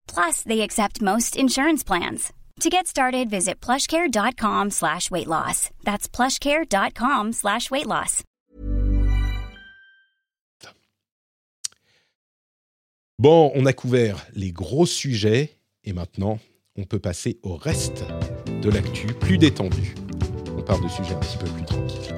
Plus, 0.13 0.43
they 0.43 0.61
accept 0.61 1.01
most 1.01 1.35
insurance 1.35 1.83
plans. 1.83 2.33
To 2.61 2.69
get 2.69 2.85
started, 2.85 3.29
visit 3.29 3.59
plushcare.com 3.59 4.69
slash 4.71 5.09
weight 5.09 5.27
loss. 5.27 5.69
That's 5.83 6.07
plushcare.com 6.07 7.33
slash 7.33 7.71
weight 7.71 7.87
loss. 7.87 8.23
Bon, 13.17 13.51
on 13.55 13.65
a 13.65 13.73
couvert 13.73 14.25
les 14.35 14.51
gros 14.51 14.85
sujets 14.85 15.51
et 15.83 15.93
maintenant, 15.93 16.39
on 16.75 16.83
peut 16.85 16.99
passer 16.99 17.39
au 17.43 17.55
reste 17.55 18.03
de 18.61 18.69
l'actu 18.69 19.07
plus 19.07 19.37
détendu. 19.37 19.95
On 20.57 20.61
parle 20.61 20.83
de 20.83 20.89
sujets 20.89 21.13
un 21.13 21.19
petit 21.19 21.37
peu 21.37 21.45
plus 21.45 21.65
tranquilles. 21.65 22.17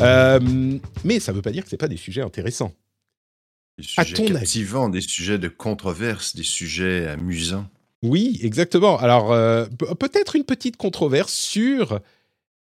Euh, 0.00 0.78
mais 1.04 1.18
ça 1.18 1.32
ne 1.32 1.36
veut 1.36 1.42
pas 1.42 1.52
dire 1.52 1.64
que 1.64 1.70
ce 1.70 1.76
pas 1.76 1.88
des 1.88 1.96
sujets 1.96 2.22
intéressants. 2.22 2.72
Des 3.78 3.84
sujets 3.84 4.24
captivants, 4.24 4.88
des 4.88 5.00
sujets 5.02 5.38
de 5.38 5.48
controverse, 5.48 6.34
des 6.34 6.42
sujets 6.42 7.06
amusants. 7.08 7.68
Oui, 8.02 8.38
exactement. 8.42 8.98
Alors, 8.98 9.32
euh, 9.32 9.66
peut-être 9.98 10.36
une 10.36 10.44
petite 10.44 10.76
controverse 10.76 11.32
sur 11.32 12.00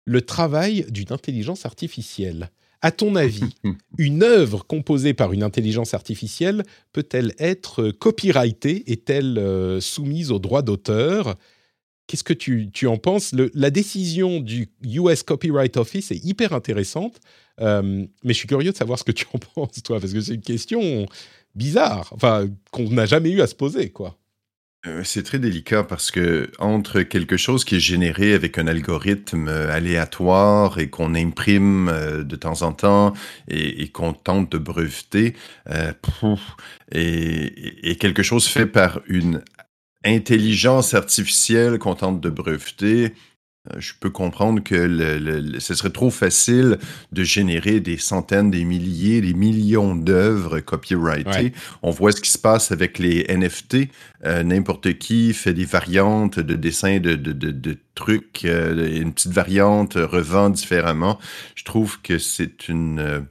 le 0.05 0.21
travail 0.21 0.85
d'une 0.89 1.11
intelligence 1.11 1.65
artificielle. 1.65 2.49
À 2.81 2.91
ton 2.91 3.15
avis, 3.15 3.55
une 3.97 4.23
œuvre 4.23 4.65
composée 4.65 5.13
par 5.13 5.33
une 5.33 5.43
intelligence 5.43 5.93
artificielle 5.93 6.63
peut-elle 6.91 7.33
être 7.39 7.91
copyrightée? 7.91 8.91
Est-elle 8.91 9.37
euh, 9.37 9.79
soumise 9.79 10.31
aux 10.31 10.39
droits 10.39 10.61
d'auteur? 10.61 11.35
Qu'est-ce 12.07 12.23
que 12.23 12.33
tu, 12.33 12.87
en 12.87 12.97
penses? 12.97 13.33
La 13.53 13.69
décision 13.69 14.41
du 14.41 14.69
US 14.83 15.23
Copyright 15.23 15.77
Office 15.77 16.11
est 16.11 16.23
hyper 16.23 16.51
intéressante, 16.51 17.21
euh, 17.61 18.05
mais 18.23 18.33
je 18.33 18.37
suis 18.37 18.47
curieux 18.47 18.71
de 18.71 18.77
savoir 18.77 18.99
ce 18.99 19.05
que 19.05 19.13
tu 19.13 19.25
en 19.33 19.39
penses, 19.55 19.81
toi, 19.83 19.99
parce 19.99 20.11
que 20.11 20.19
c'est 20.19 20.35
une 20.35 20.41
question 20.41 21.05
bizarre, 21.55 22.11
enfin, 22.13 22.49
qu'on 22.71 22.89
n'a 22.89 23.05
jamais 23.05 23.31
eu 23.31 23.41
à 23.41 23.47
se 23.47 23.55
poser, 23.55 23.89
quoi. 23.89 24.17
Euh, 24.85 25.01
c'est 25.05 25.23
très 25.23 25.39
délicat 25.39 25.85
parce 25.85 26.11
que 26.11 26.51
entre 26.59 27.03
quelque 27.03 27.37
chose 27.37 27.63
qui 27.63 27.77
est 27.77 27.79
généré 27.79 28.33
avec 28.33 28.57
un 28.57 28.67
algorithme 28.67 29.47
euh, 29.47 29.71
aléatoire 29.71 30.77
et 30.77 30.89
qu'on 30.89 31.15
imprime 31.15 31.89
de 32.19 32.35
temps 32.35 32.63
en 32.63 32.73
temps 32.73 33.13
et, 33.47 33.87
qu'on 33.87 34.11
tente 34.11 34.51
de 34.51 34.57
breveter, 34.57 35.35
et, 36.91 37.95
quelque 37.97 38.23
chose 38.23 38.45
fait 38.45 38.65
par 38.65 38.99
une 39.07 39.41
intelligence 40.05 40.93
artificielle 40.93 41.79
qu'on 41.79 41.95
tente 41.95 42.21
de 42.21 42.29
breveter, 42.29 43.13
euh, 43.71 43.79
je 43.79 43.93
peux 43.97 44.09
comprendre 44.09 44.61
que 44.61 44.75
le, 44.75 45.59
ce 45.59 45.73
serait 45.73 45.89
trop 45.89 46.09
facile 46.09 46.79
de 47.13 47.23
générer 47.23 47.79
des 47.79 47.97
centaines, 47.97 48.51
des 48.51 48.65
milliers, 48.65 49.21
des 49.21 49.33
millions 49.33 49.95
d'œuvres 49.95 50.59
copyrightées. 50.59 51.53
On 51.81 51.91
voit 51.91 52.11
ce 52.11 52.19
qui 52.19 52.29
se 52.29 52.37
passe 52.37 52.71
avec 52.71 52.99
les 52.99 53.25
NFT. 53.29 53.89
Euh, 54.25 54.43
n'importe 54.43 54.97
qui 54.97 55.33
fait 55.33 55.53
des 55.53 55.65
variantes 55.65 56.39
de 56.39 56.55
dessins 56.55 56.99
de, 56.99 57.15
de, 57.15 57.31
de, 57.31 57.77
trucs, 57.95 58.43
euh, 58.45 59.01
une 59.01 59.13
petite 59.13 59.31
variante 59.31 59.93
revend 59.95 60.49
différemment. 60.49 61.19
Je 61.55 61.63
trouve 61.63 62.01
que 62.01 62.17
c'est 62.17 62.67
une... 62.67 63.25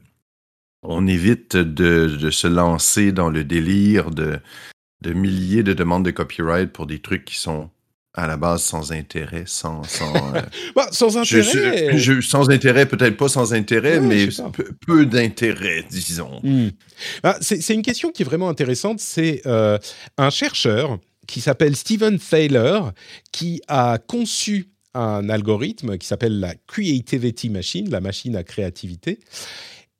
on 0.82 1.06
évite 1.06 1.56
de, 1.56 2.30
se 2.30 2.46
lancer 2.46 3.12
dans 3.12 3.28
le 3.28 3.44
délire 3.44 4.10
de, 4.10 4.38
de 5.02 5.12
milliers 5.12 5.62
de 5.62 5.72
demandes 5.72 6.04
de 6.04 6.10
copyright 6.10 6.72
pour 6.72 6.86
des 6.86 7.00
trucs 7.00 7.24
qui 7.24 7.36
sont 7.36 7.70
à 8.14 8.26
la 8.26 8.36
base 8.36 8.62
sans 8.62 8.92
intérêt, 8.92 9.44
sans... 9.46 9.82
Sans, 9.84 10.14
euh, 10.34 10.40
bah, 10.76 10.88
sans 10.92 11.16
intérêt 11.16 12.20
Sans 12.20 12.50
intérêt, 12.50 12.86
peut-être 12.86 13.16
pas 13.16 13.28
sans 13.28 13.54
intérêt, 13.54 14.00
mais 14.00 14.28
peu, 14.86 15.06
d'intérêt, 15.06 15.84
disons. 15.90 16.40
Hmm. 16.42 16.68
Bah, 17.22 17.38
c'est 17.40 17.74
une 17.74 17.82
question 17.82 18.10
qui 18.10 18.22
est 18.22 18.26
vraiment 18.26 18.50
intéressante. 18.50 19.00
C'est 19.00 19.40
euh, 19.46 19.78
un 20.18 20.28
chercheur 20.28 20.98
qui 21.26 21.40
s'appelle 21.40 21.74
Stephen 21.74 22.18
Thaler, 22.18 22.80
qui 23.32 23.62
a 23.66 23.98
conçu 23.98 24.68
un 24.94 25.30
algorithme 25.30 25.96
qui 25.96 26.06
s'appelle 26.06 26.38
la 26.38 26.54
Creativity 26.66 27.48
Machine, 27.48 27.88
la 27.90 28.00
machine 28.00 28.36
à 28.36 28.44
créativité, 28.44 29.20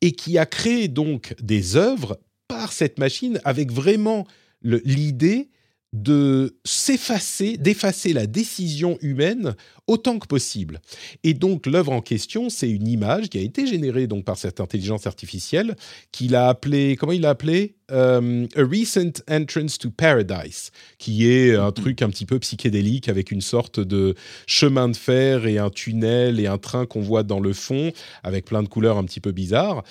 et 0.03 0.13
qui 0.13 0.37
a 0.37 0.45
créé 0.45 0.89
donc 0.89 1.35
des 1.41 1.77
œuvres 1.77 2.19
par 2.47 2.73
cette 2.73 2.99
machine 2.99 3.41
avec 3.45 3.73
vraiment 3.73 4.27
l'idée 4.63 5.49
de 5.93 6.57
s'effacer, 6.65 7.59
d'effacer 7.59 8.15
la 8.15 8.27
décision 8.27 8.97
humaine 9.03 9.55
autant 9.87 10.19
que 10.19 10.27
possible. 10.27 10.81
Et 11.23 11.35
donc 11.35 11.67
l'œuvre 11.67 11.93
en 11.93 12.01
question, 12.01 12.49
c'est 12.49 12.71
une 12.71 12.89
image 12.89 13.29
qui 13.29 13.37
a 13.37 13.43
été 13.43 13.67
générée 13.67 14.07
donc 14.07 14.25
par 14.25 14.39
cette 14.39 14.61
intelligence 14.61 15.07
artificielle 15.07 15.77
qu'il 16.11 16.35
a 16.35 16.49
appelé, 16.49 16.97
comment 16.97 17.13
il 17.13 17.21
l'a 17.21 17.31
appelé 17.31 17.75
euh, 17.91 18.47
A 18.57 18.63
Recent 18.63 19.23
Entrance 19.31 19.77
to 19.77 19.91
Paradise, 19.91 20.71
qui 20.97 21.29
est 21.29 21.55
un 21.55 21.73
truc 21.73 22.01
un 22.01 22.09
petit 22.09 22.25
peu 22.25 22.39
psychédélique 22.39 23.11
avec 23.11 23.31
une 23.31 23.43
sorte 23.43 23.79
de 23.79 24.15
chemin 24.47 24.89
de 24.89 24.97
fer 24.97 25.47
et 25.47 25.59
un 25.59 25.69
tunnel 25.69 26.41
et 26.41 26.47
un 26.47 26.59
train 26.59 26.87
qu'on 26.87 27.03
voit 27.03 27.23
dans 27.23 27.41
le 27.41 27.53
fond 27.53 27.93
avec 28.23 28.47
plein 28.47 28.63
de 28.63 28.69
couleurs 28.69 28.97
un 28.97 29.05
petit 29.05 29.21
peu 29.21 29.33
bizarres. 29.33 29.83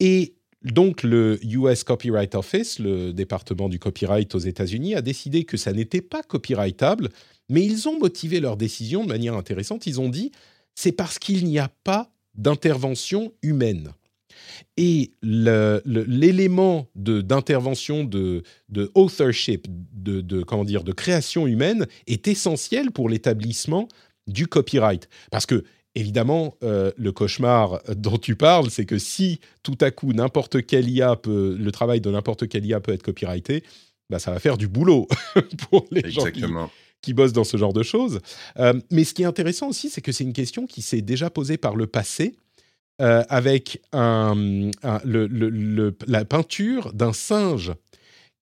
Et 0.00 0.34
donc 0.64 1.02
le 1.02 1.38
US 1.44 1.84
Copyright 1.84 2.34
Office, 2.34 2.78
le 2.78 3.12
département 3.12 3.68
du 3.68 3.78
copyright 3.78 4.34
aux 4.34 4.38
États-Unis, 4.38 4.94
a 4.94 5.02
décidé 5.02 5.44
que 5.44 5.56
ça 5.56 5.72
n'était 5.72 6.00
pas 6.00 6.22
copyrightable, 6.22 7.10
mais 7.48 7.64
ils 7.64 7.88
ont 7.88 7.98
motivé 7.98 8.40
leur 8.40 8.56
décision 8.56 9.02
de 9.02 9.08
manière 9.08 9.34
intéressante. 9.34 9.86
Ils 9.86 10.00
ont 10.00 10.08
dit 10.08 10.30
c'est 10.74 10.92
parce 10.92 11.18
qu'il 11.18 11.44
n'y 11.44 11.58
a 11.58 11.68
pas 11.84 12.10
d'intervention 12.34 13.32
humaine. 13.42 13.92
Et 14.76 15.12
l'élément 15.22 16.88
d'intervention 16.94 18.04
de, 18.04 18.42
authorship, 18.94 19.66
de, 19.68 20.42
comment 20.42 20.64
dire, 20.64 20.84
de 20.84 20.92
création 20.92 21.46
humaine 21.46 21.86
est 22.06 22.26
essentiel 22.28 22.90
pour 22.90 23.08
l'établissement 23.08 23.88
du 24.26 24.46
copyright. 24.46 25.08
Parce 25.30 25.46
que 25.46 25.64
évidemment, 25.94 26.56
euh, 26.62 26.92
le 26.96 27.12
cauchemar 27.12 27.80
dont 27.96 28.18
tu 28.18 28.36
parles, 28.36 28.70
c'est 28.70 28.86
que 28.86 28.98
si 28.98 29.40
tout 29.62 29.78
à 29.80 29.90
coup 29.90 30.12
n'importe 30.12 30.64
quel 30.66 30.88
IA 30.88 31.16
peut, 31.16 31.56
le 31.58 31.72
travail 31.72 32.00
de 32.00 32.10
n'importe 32.10 32.48
quel 32.48 32.64
IA 32.64 32.80
peut 32.80 32.92
être 32.92 33.02
copyrighté, 33.02 33.62
bah, 34.10 34.18
ça 34.18 34.30
va 34.30 34.38
faire 34.38 34.56
du 34.56 34.68
boulot 34.68 35.06
pour 35.70 35.86
les 35.90 36.10
gens 36.10 36.24
qui, 37.00 37.14
bossent 37.14 37.32
dans 37.32 37.44
ce 37.44 37.56
genre 37.56 37.72
de 37.72 37.82
choses. 37.82 38.20
Euh, 38.58 38.74
mais 38.90 39.04
ce 39.04 39.14
qui 39.14 39.22
est 39.22 39.26
intéressant 39.26 39.68
aussi, 39.68 39.90
c'est 39.90 40.00
que 40.00 40.12
c'est 40.12 40.24
une 40.24 40.32
question 40.32 40.66
qui 40.66 40.82
s'est 40.82 41.02
déjà 41.02 41.30
posée 41.30 41.56
par 41.56 41.76
le 41.76 41.86
passé. 41.86 42.36
Euh, 43.00 43.24
avec 43.30 43.80
un, 43.92 44.70
la 44.84 46.24
peinture 46.26 46.92
d'un 46.92 47.14
singe 47.14 47.72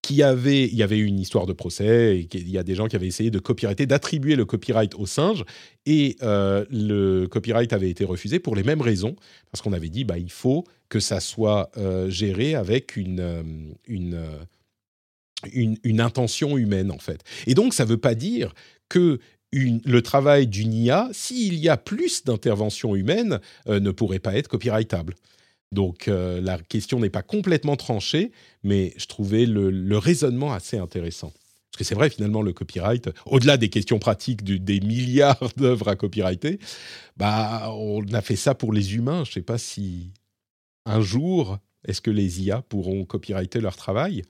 qui 0.02 0.22
avait, 0.22 0.64
il 0.64 0.74
y 0.74 0.82
avait 0.82 0.98
eu 0.98 1.04
une 1.04 1.18
histoire 1.18 1.46
de 1.46 1.52
procès, 1.52 2.16
et 2.16 2.28
il 2.32 2.50
y 2.50 2.58
a 2.58 2.62
des 2.62 2.74
gens 2.74 2.86
qui 2.86 2.96
avaient 2.96 3.06
essayé 3.06 3.30
de 3.30 3.38
copyrighter, 3.38 3.86
d'attribuer 3.86 4.34
le 4.34 4.44
copyright 4.44 4.94
au 4.94 5.06
singe, 5.06 5.44
et 5.86 6.16
euh, 6.22 6.64
le 6.70 7.26
copyright 7.26 7.72
avait 7.72 7.90
été 7.90 8.04
refusé 8.04 8.38
pour 8.38 8.56
les 8.56 8.62
mêmes 8.62 8.80
raisons, 8.80 9.14
parce 9.50 9.62
qu'on 9.62 9.72
avait 9.72 9.90
dit, 9.90 10.04
bah, 10.04 10.18
il 10.18 10.30
faut 10.30 10.64
que 10.88 11.00
ça 11.00 11.20
soit 11.20 11.70
euh, 11.76 12.08
géré 12.08 12.54
avec 12.54 12.96
une, 12.96 13.20
euh, 13.20 13.42
une, 13.86 15.76
une, 15.84 16.00
intention 16.00 16.56
humaine, 16.56 16.90
en 16.90 16.98
fait. 16.98 17.22
Et 17.46 17.54
donc, 17.54 17.74
ça 17.74 17.84
ne 17.84 17.90
veut 17.90 17.98
pas 17.98 18.14
dire 18.14 18.54
que 18.88 19.18
le 19.52 20.00
travail 20.00 20.46
d'une 20.46 20.72
IA, 20.72 21.08
s'il 21.12 21.56
y 21.56 21.68
a 21.68 21.76
plus 21.76 22.24
d'intervention 22.24 22.94
humaine, 22.94 23.40
ne 23.66 23.90
pourrait 23.90 24.20
pas 24.20 24.36
être 24.36 24.46
copyrightable. 24.46 25.14
Donc 25.72 26.08
euh, 26.08 26.40
la 26.40 26.58
question 26.58 26.98
n'est 26.98 27.10
pas 27.10 27.22
complètement 27.22 27.76
tranchée, 27.76 28.32
mais 28.62 28.92
je 28.96 29.06
trouvais 29.06 29.46
le, 29.46 29.98
raisonnement 29.98 30.52
assez 30.52 30.78
intéressant. 30.78 31.32
Parce 31.70 31.78
que 31.78 31.84
c'est 31.84 31.94
vrai, 31.94 32.10
finalement, 32.10 32.42
le 32.42 32.52
copyright, 32.52 33.08
au-delà 33.26 33.56
des 33.56 33.68
questions 33.68 34.00
pratiques 34.00 34.42
des 34.42 34.80
milliards 34.80 35.52
d'œuvres 35.56 35.88
à 35.88 35.96
copyrighter, 35.96 36.58
bah, 37.16 37.72
on 37.72 38.04
a 38.12 38.20
fait 38.22 38.36
ça 38.36 38.54
pour 38.54 38.72
les 38.72 38.96
humains. 38.96 39.24
Je 39.24 39.30
ne 39.30 39.34
sais 39.34 39.42
pas 39.42 39.58
si 39.58 40.10
un 40.84 41.00
jour, 41.00 41.58
est-ce 41.86 42.00
que 42.00 42.10
les 42.10 42.42
IA 42.42 42.62
pourront 42.62 43.04
copyrighter 43.04 43.60
leur 43.60 43.76
travail? 43.76 44.24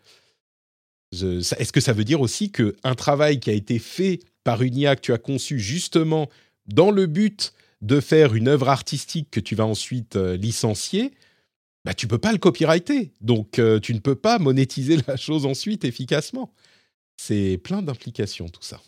Est-ce 1.12 1.72
que 1.72 1.80
ça 1.80 1.92
veut 1.92 2.04
dire 2.04 2.20
aussi 2.20 2.52
qu'un 2.52 2.94
travail 2.94 3.40
qui 3.40 3.50
a 3.50 3.54
été 3.54 3.78
fait 3.78 4.20
par 4.44 4.62
une 4.62 4.76
IA 4.76 4.94
que 4.94 5.00
tu 5.00 5.12
as 5.12 5.18
conçu 5.18 5.58
justement 5.58 6.28
dans 6.66 6.90
le 6.90 7.06
but 7.06 7.52
de 7.80 8.00
faire 8.00 8.34
une 8.34 8.48
œuvre 8.48 8.68
artistique 8.68 9.28
que 9.30 9.40
tu 9.40 9.54
vas 9.54 9.64
ensuite 9.66 10.16
euh, 10.16 10.36
licencier, 10.36 11.12
bah, 11.84 11.94
tu 11.94 12.06
peux 12.06 12.18
pas 12.18 12.32
le 12.32 12.38
copyrighter. 12.38 13.12
Donc, 13.20 13.58
euh, 13.58 13.80
tu 13.80 13.94
ne 13.94 14.00
peux 14.00 14.14
pas 14.14 14.38
monétiser 14.38 14.98
la 15.06 15.16
chose 15.16 15.46
ensuite 15.46 15.84
efficacement. 15.84 16.52
C'est 17.16 17.58
plein 17.58 17.82
d'implications, 17.82 18.48
tout 18.48 18.62
ça. 18.62 18.80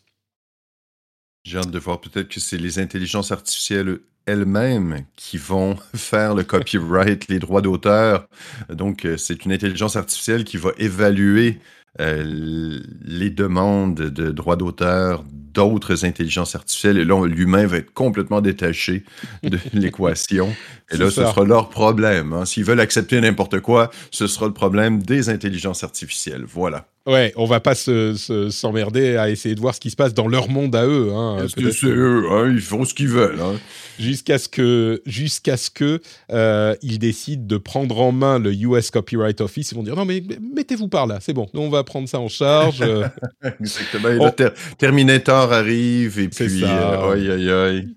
J'ai 1.45 1.59
hâte 1.59 1.71
de 1.71 1.79
voir 1.79 2.01
peut-être 2.01 2.29
que 2.29 2.41
c'est 2.41 2.59
les 2.59 2.79
intelligences 2.79 3.33
artificielles 3.33 3.99
elles-mêmes 4.27 5.05
qui 5.17 5.39
vont 5.39 5.77
faire 5.95 6.35
le 6.35 6.45
copyright, 6.45 7.29
les 7.29 7.39
droits 7.39 7.63
d'auteur. 7.63 8.29
Donc, 8.69 9.05
euh, 9.05 9.17
c'est 9.17 9.45
une 9.45 9.53
intelligence 9.53 9.97
artificielle 9.97 10.45
qui 10.45 10.57
va 10.57 10.71
évaluer 10.79 11.61
les 11.99 13.31
demandes 13.31 13.95
de 13.95 14.31
droits 14.31 14.57
d'auteur 14.57 15.25
d'autres 15.53 16.05
intelligences 16.05 16.55
artificielles. 16.55 16.99
Et 16.99 17.05
là, 17.05 17.27
l'humain 17.27 17.67
va 17.67 17.79
être 17.79 17.93
complètement 17.93 18.41
détaché 18.41 19.05
de 19.43 19.59
l'équation. 19.73 20.55
Et 20.91 20.97
là, 20.97 21.11
ce 21.11 21.25
sera 21.25 21.45
leur 21.45 21.69
problème. 21.69 22.33
Hein. 22.33 22.45
S'ils 22.45 22.65
veulent 22.65 22.81
accepter 22.81 23.21
n'importe 23.21 23.61
quoi, 23.61 23.91
ce 24.11 24.27
sera 24.27 24.47
le 24.47 24.55
problème 24.55 25.03
des 25.03 25.29
intelligences 25.29 25.85
artificielles. 25.85 26.45
Voilà. 26.47 26.87
Ouais, 27.05 27.33
on 27.37 27.47
va 27.47 27.59
pas 27.59 27.75
s'emmerder 27.75 29.17
à 29.17 29.29
essayer 29.29 29.57
de 29.57 29.61
voir 29.61 29.75
ce 29.75 29.81
qui 29.81 29.91
se 29.91 29.97
passe 29.97 30.15
dans 30.15 30.29
leur 30.29 30.49
monde 30.49 30.77
à 30.77 30.87
eux. 30.87 31.13
Hein, 31.13 31.47
c'est 31.49 31.87
eux, 31.87 32.27
hein, 32.31 32.53
ils 32.53 32.61
font 32.61 32.85
ce 32.85 32.95
qu'ils 32.95 33.09
veulent. 33.09 33.41
Hein. 33.41 33.59
Jusqu'à 33.99 34.39
ce 34.39 34.49
que, 34.49 35.03
jusqu'à 35.05 35.57
ce 35.57 35.69
que 35.71 36.01
euh, 36.31 36.77
ils 36.81 37.01
décident 37.01 37.45
de 37.45 37.57
prendre 37.57 38.01
en 38.01 38.13
main 38.13 38.39
le 38.39 38.55
US 38.55 38.93
Copyright 38.93 39.41
Office, 39.41 39.73
ils 39.73 39.75
vont 39.75 39.83
dire 39.83 39.97
non 39.97 40.05
mais 40.05 40.23
mettez-vous 40.55 40.89
par 40.89 41.09
là, 41.09 41.19
c'est 41.21 41.33
bon, 41.33 41.49
nous 41.55 41.63
on 41.63 41.71
va 41.71 41.83
prendre 41.83 42.09
ça 42.09 42.21
en 42.21 42.29
charge. 42.29 42.85
Exactement. 43.61 44.09
Et 44.09 44.19
là, 44.19 44.51
Terminator 44.79 45.53
arrive 45.53 46.21
et 46.21 46.29
puis, 46.29 46.61
ça. 46.61 46.67
Euh, 46.67 47.15
aïe 47.15 47.31
aïe 47.31 47.51
aïe. 47.51 47.89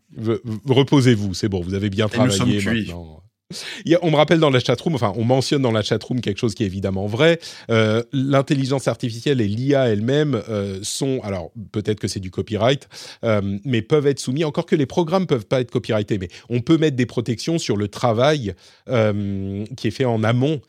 Reposez-vous, 0.67 1.35
c'est 1.35 1.49
bon, 1.49 1.61
vous 1.61 1.75
avez 1.75 1.91
bien 1.91 2.07
travaillé 2.07 2.59
maintenant 2.59 3.24
on 4.01 4.11
me 4.11 4.15
rappelle 4.15 4.39
dans 4.39 4.49
la 4.49 4.59
chatroom, 4.59 4.95
enfin, 4.95 5.13
on 5.15 5.23
mentionne 5.23 5.61
dans 5.61 5.71
la 5.71 5.81
chatroom 5.81 6.21
quelque 6.21 6.39
chose 6.39 6.55
qui 6.55 6.63
est 6.63 6.65
évidemment 6.65 7.05
vrai. 7.05 7.39
Euh, 7.69 8.03
l'intelligence 8.11 8.87
artificielle 8.87 9.41
et 9.41 9.47
l'IA 9.47 9.89
elle-même 9.89 10.41
euh, 10.49 10.79
sont, 10.81 11.19
alors 11.23 11.51
peut-être 11.71 11.99
que 11.99 12.07
c'est 12.07 12.19
du 12.19 12.31
copyright, 12.31 12.87
euh, 13.23 13.59
mais 13.63 13.81
peuvent 13.81 14.07
être 14.07 14.19
soumis. 14.19 14.43
Encore 14.43 14.65
que 14.65 14.75
les 14.75 14.85
programmes 14.85 15.27
peuvent 15.27 15.45
pas 15.45 15.61
être 15.61 15.71
copyrightés, 15.71 16.17
mais 16.17 16.29
on 16.49 16.61
peut 16.61 16.77
mettre 16.77 16.95
des 16.95 17.05
protections 17.05 17.57
sur 17.57 17.77
le 17.77 17.87
travail 17.87 18.53
qui 18.87 19.87
est 19.87 19.91
fait 19.91 20.05
en 20.05 20.23
amont, 20.23 20.61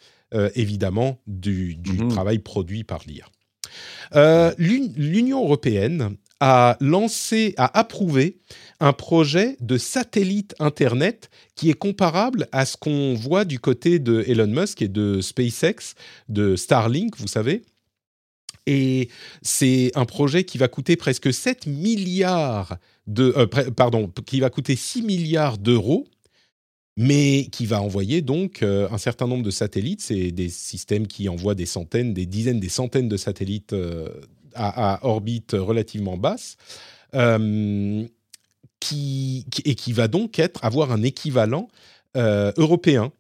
évidemment, 0.55 1.21
du, 1.27 1.77
mhm. 1.87 2.09
travail 2.09 2.39
produit 2.39 2.85
par 2.85 3.01
l'IA. 3.07 3.27
L'Union 4.59 5.43
européenne 5.43 6.17
a 6.41 6.77
lancé, 6.81 7.55
a 7.57 7.79
approuvé 7.79 8.39
un 8.81 8.93
projet 8.93 9.57
de 9.61 9.79
satellite 9.79 10.55
Internet 10.59 11.31
qui 11.55 11.71
est 11.71 11.75
comparable 11.75 12.47
à 12.53 12.67
ce 12.67 12.77
qu'on 12.77 13.15
voit 13.15 13.45
du 13.45 13.59
côté 13.59 13.99
de 13.99 14.25
Elon 14.27 14.47
Musk 14.47 14.83
et 14.83 14.89
de 14.89 15.21
SpaceX, 15.21 15.95
de 16.29 16.57
Starlink, 16.57 17.17
vous 17.19 17.29
savez. 17.29 17.63
Et 18.67 19.09
c'est 19.43 19.93
un 19.95 20.05
projet 20.05 20.45
qui 20.45 20.59
va 20.59 20.69
coûter 20.69 20.97
presque 20.97 21.33
7 21.33 21.67
milliards 21.67 22.77
de... 23.07 23.33
Euh, 23.37 23.47
pardon, 23.47 24.13
qui 24.27 24.41
va 24.41 24.51
coûter 24.51 24.77
6 24.77 25.03
milliards 25.03 25.57
d'euros 25.57 26.07
mais 26.97 27.49
qui 27.53 27.67
va 27.67 27.83
envoyer 27.83 28.23
donc 28.23 28.63
euh, 28.63 28.89
un 28.91 28.99
certain 28.99 29.27
nombre 29.27 29.43
de 29.43 29.51
satellites. 29.51 30.01
C'est 30.01 30.31
des 30.31 30.49
systèmes 30.49 31.07
qui 31.07 31.29
envoient 31.29 31.55
des 31.55 31.67
centaines, 31.67 32.15
des 32.15 32.27
dizaines, 32.27 32.59
des 32.59 32.71
centaines 32.71 33.09
de 33.09 33.17
satellites 33.17 33.75
euh, 33.75 34.09
à, 34.57 35.07
orbite 35.07 35.53
relativement 35.53 36.17
basse, 36.17 36.57
euh, 37.15 38.05
qui, 38.81 39.47
et 39.65 39.75
qui 39.75 39.93
va 39.93 40.09
donc 40.09 40.39
être, 40.39 40.65
avoir 40.65 40.93
un 40.93 41.03
équivalent 41.03 41.69
euh, 42.17 42.53
européen, 42.57 43.13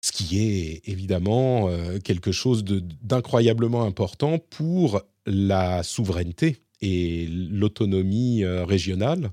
ce 0.00 0.12
qui 0.12 0.40
est 0.40 0.82
évidemment 0.88 1.68
euh, 1.68 1.98
quelque 1.98 2.32
chose 2.32 2.64
d'incroyablement 2.64 3.84
important 3.84 4.38
pour 4.38 5.02
la 5.26 5.82
souveraineté 5.82 6.58
et 6.80 7.26
l'autonomie 7.30 8.44
régionale. 8.44 9.30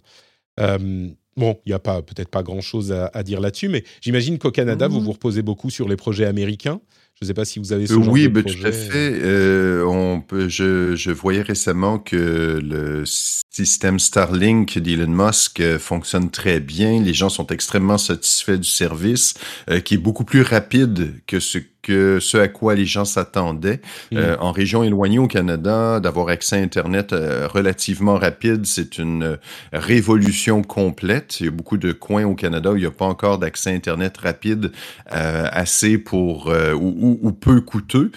Bon, 1.38 1.58
il 1.66 1.70
n'y 1.70 1.74
a 1.74 1.80
pas 1.80 2.02
peut-être 2.02 2.30
pas 2.30 2.44
grand-chose 2.44 2.92
à, 2.92 3.24
dire 3.24 3.40
là-dessus, 3.40 3.70
mais 3.70 3.84
j'imagine 4.02 4.38
qu'au 4.38 4.52
Canada, 4.52 4.88
vous 4.88 5.00
mmh. 5.00 5.04
vous 5.04 5.12
reposez 5.14 5.42
beaucoup 5.42 5.70
sur 5.70 5.88
les 5.88 5.96
projets 5.96 6.26
américains. 6.26 6.82
Je 7.22 7.26
ne 7.26 7.28
sais 7.28 7.34
pas 7.36 7.46
si 7.46 7.60
vous 7.60 7.72
avez 7.72 7.86
ce 7.86 7.94
oui, 7.94 8.24
genre 8.24 8.32
de 8.32 8.42
projet. 8.42 8.56
Oui, 8.56 8.62
tout 8.62 8.68
à 8.68 8.72
fait. 8.72 9.20
Euh, 9.22 9.86
on 9.86 10.22
peut, 10.22 10.50
je, 10.50 10.96
je, 10.96 11.12
voyais 11.12 11.44
récemment 11.44 12.00
que 12.00 12.60
le 12.64 13.04
système 13.06 14.00
Starlink 14.00 14.80
d'Elon 14.80 15.28
Musk 15.28 15.60
euh, 15.60 15.78
fonctionne 15.78 16.32
très 16.32 16.60
bien. 16.60 17.00
Les 17.00 17.14
gens 17.14 17.30
sont 17.30 17.46
extrêmement 17.48 18.00
satisfaits 18.00 18.58
du 18.58 18.68
service, 18.68 19.36
euh, 19.70 19.82
qui 19.82 19.94
est 19.94 19.98
beaucoup 19.98 20.24
plus 20.24 20.42
rapide 20.42 21.14
que 21.28 21.40
ce 21.40 21.60
que 21.82 22.20
ce 22.20 22.38
à 22.38 22.48
quoi 22.48 22.76
les 22.76 22.86
gens 22.86 23.06
s'attendaient. 23.06 23.82
Mm. 24.12 24.18
Euh, 24.18 24.38
en 24.40 24.52
région 24.52 24.84
éloignée 24.84 25.20
au 25.20 25.28
Canada, 25.28 26.00
d'avoir 26.00 26.30
accès 26.30 26.58
à 26.58 26.60
Internet 26.60 27.14
euh, 27.14 27.48
relativement 27.48 28.18
rapide, 28.18 28.66
c'est 28.66 28.98
une 28.98 29.24
euh, 29.24 29.38
révolution 29.74 30.62
complète. 30.62 31.40
Il 31.40 31.46
y 31.46 31.50
a 31.50 31.52
beaucoup 31.52 31.78
de 31.78 31.92
coins 31.92 32.26
au 32.26 32.36
Canada 32.36 32.72
où 32.72 32.78
il 32.78 32.82
n'y 32.82 32.86
a 32.86 32.92
pas 32.92 33.06
encore 33.06 33.40
d'accès 33.40 33.74
Internet 33.74 34.18
rapide 34.18 34.72
assez 35.08 35.98
pour 35.98 36.48
ou, 36.48 37.20
ou, 37.22 37.32
peu 37.32 37.62
coûteux. 37.62 38.12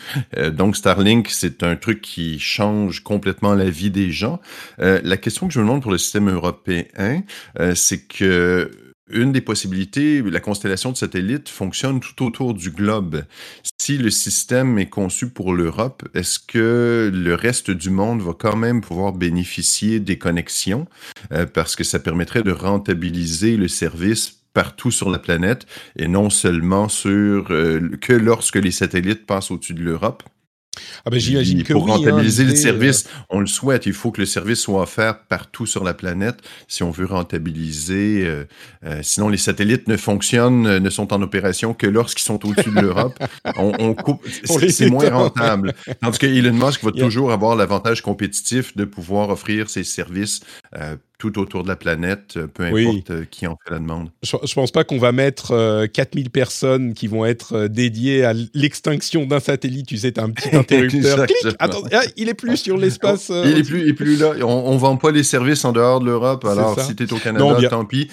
donc 0.52 0.76
Starlink, 0.76 1.28
c'est 1.30 1.62
un 1.62 1.76
truc 1.76 2.00
qui 2.00 2.38
change 2.38 3.02
complètement 3.02 3.54
la 3.54 3.68
vie 3.68 3.90
des 3.90 4.10
gens. 4.10 4.40
la 4.78 5.16
question 5.16 5.46
que 5.46 5.54
je 5.54 5.60
me 5.60 5.64
demande 5.64 5.82
pour 5.82 5.92
le 5.92 5.98
système 5.98 6.30
européen, 6.30 7.22
c'est 7.74 8.06
que 8.06 8.70
une 9.10 9.32
des 9.32 9.42
possibilités, 9.42 10.22
la 10.22 10.40
constellation 10.40 10.90
de 10.90 10.96
satellites 10.96 11.48
fonctionne 11.48 12.00
tout 12.00 12.24
autour 12.24 12.54
du 12.54 12.70
globe. 12.70 13.24
Si 13.78 13.98
le 13.98 14.10
système 14.10 14.78
est 14.78 14.88
conçu 14.88 15.28
pour 15.28 15.52
l'Europe, 15.52 16.02
est-ce 16.14 16.38
que 16.38 17.10
le 17.12 17.34
reste 17.34 17.70
du 17.70 17.90
monde 17.90 18.22
va 18.22 18.32
quand 18.32 18.56
même 18.56 18.80
pouvoir 18.80 19.12
bénéficier 19.12 20.00
des 20.00 20.16
connexions? 20.16 20.86
Euh, 21.32 21.44
parce 21.44 21.76
que 21.76 21.84
ça 21.84 21.98
permettrait 21.98 22.42
de 22.42 22.52
rentabiliser 22.52 23.56
le 23.56 23.68
service 23.68 24.40
partout 24.54 24.90
sur 24.90 25.10
la 25.10 25.18
planète 25.18 25.66
et 25.96 26.08
non 26.08 26.30
seulement 26.30 26.88
sur 26.88 27.50
euh, 27.50 27.90
que 28.00 28.12
lorsque 28.14 28.56
les 28.56 28.70
satellites 28.70 29.26
passent 29.26 29.50
au-dessus 29.50 29.74
de 29.74 29.82
l'Europe? 29.82 30.22
Ah 31.04 31.10
ben 31.10 31.20
j'imagine 31.20 31.62
que 31.62 31.72
pour 31.72 31.88
hein, 31.88 31.96
rentabiliser 31.96 32.44
le 32.44 32.54
service, 32.54 33.06
euh, 33.06 33.24
on 33.30 33.40
le 33.40 33.46
souhaite. 33.46 33.86
Il 33.86 33.92
faut 33.92 34.10
que 34.10 34.20
le 34.20 34.26
service 34.26 34.60
soit 34.60 34.82
offert 34.82 35.20
partout 35.20 35.66
sur 35.66 35.84
la 35.84 35.94
planète 35.94 36.38
si 36.68 36.82
on 36.82 36.90
veut 36.90 37.06
rentabiliser. 37.06 38.24
Euh, 38.24 38.44
euh, 38.84 39.00
sinon, 39.02 39.28
les 39.28 39.36
satellites 39.36 39.88
ne 39.88 39.96
fonctionnent, 39.96 40.78
ne 40.78 40.90
sont 40.90 41.12
en 41.12 41.22
opération 41.22 41.74
que 41.74 41.86
lorsqu'ils 41.86 42.24
sont 42.24 42.44
au-dessus 42.46 42.70
de 42.70 42.80
l'Europe. 42.80 43.18
on, 43.56 43.94
coupe, 43.94 44.26
c'est 44.68 44.90
moins 44.90 45.10
rentable. 45.10 45.74
Tandis 46.00 46.18
que 46.18 46.26
Elon 46.26 46.66
Musk 46.66 46.82
va 46.84 46.92
toujours 46.92 47.32
avoir 47.32 47.56
l'avantage 47.56 48.02
compétitif 48.02 48.76
de 48.76 48.84
pouvoir 48.84 49.30
offrir 49.30 49.68
ses 49.70 49.84
services 49.84 50.40
tout 51.18 51.38
autour 51.38 51.62
de 51.62 51.68
la 51.68 51.76
planète, 51.76 52.34
euh, 52.36 52.46
peu 52.46 52.64
importe 52.64 53.10
euh, 53.10 53.24
qui 53.30 53.46
en 53.46 53.56
fait 53.56 53.72
la 53.72 53.78
demande. 53.78 54.10
Je, 54.22 54.36
ne 54.36 54.54
pense 54.54 54.72
pas 54.72 54.84
qu'on 54.84 54.98
va 54.98 55.12
mettre 55.12 55.86
4000 55.86 56.26
euh, 56.26 56.30
personnes 56.30 56.92
qui 56.92 57.06
vont 57.06 57.24
être 57.24 57.68
dédiées 57.68 58.24
à 58.24 58.32
l'extinction 58.52 59.24
d'un 59.24 59.40
satellite. 59.40 59.86
Tu 59.86 59.96
sais, 59.96 60.12
tu 60.12 60.20
as 60.20 60.24
un 60.24 60.30
petit 60.30 60.48
interrupteur. 60.56 61.26
Clic 61.26 61.56
Attends, 61.58 61.82
ah, 61.92 62.02
il 62.16 62.28
est 62.28 62.34
plus 62.34 62.56
sur 62.56 62.76
l'espace. 62.78 63.30
il 63.30 63.58
est 63.58 63.62
plus, 63.62 63.82
il 63.82 63.88
est 63.90 63.94
plus 63.94 64.18
là. 64.18 64.34
On, 64.44 64.74
ne 64.74 64.78
vend 64.78 64.96
pas 64.96 65.12
les 65.12 65.22
services 65.22 65.64
en 65.64 65.72
dehors 65.72 66.00
de 66.00 66.06
l'Europe. 66.06 66.44
Alors, 66.44 66.78
si 66.80 66.96
tu 66.96 67.04
es 67.04 67.12
au 67.12 67.18
Canada, 67.18 67.68
tant 67.68 67.84
pis. 67.84 68.08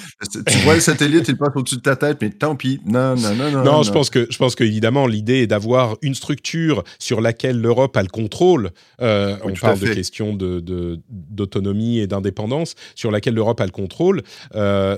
Tu 0.47 0.57
vois 0.59 0.75
le 0.75 0.79
satellite, 0.79 1.27
il 1.27 1.37
passe 1.37 1.55
au-dessus 1.55 1.77
de 1.77 1.81
ta 1.81 1.95
tête, 1.95 2.19
mais 2.21 2.29
tant 2.29 2.55
pis. 2.55 2.79
Non, 2.85 3.15
non, 3.15 3.35
non, 3.35 3.51
non. 3.51 3.63
Non, 3.63 3.83
je 3.83 3.91
pense 3.91 4.09
que, 4.09 4.27
je 4.29 4.37
pense 4.37 4.55
qu'évidemment, 4.55 5.07
l'idée 5.07 5.39
est 5.39 5.47
d'avoir 5.47 5.95
une 6.01 6.15
structure 6.15 6.83
sur 6.99 7.19
laquelle 7.19 7.59
l'Europe 7.59 7.97
a 7.97 8.03
le 8.03 8.09
contrôle. 8.09 8.71
on 8.99 9.53
parle 9.59 9.79
de 9.79 9.93
questions 9.93 10.33
d'autonomie 10.35 11.97
de, 11.97 12.03
et 12.03 12.07
d'indépendance 12.07 12.50
sur 12.95 13.11
laquelle 13.11 13.33
l'Europe 13.33 13.61
a 13.61 13.65
le 13.65 13.71
contrôle. 13.71 14.23
Euh, 14.55 14.97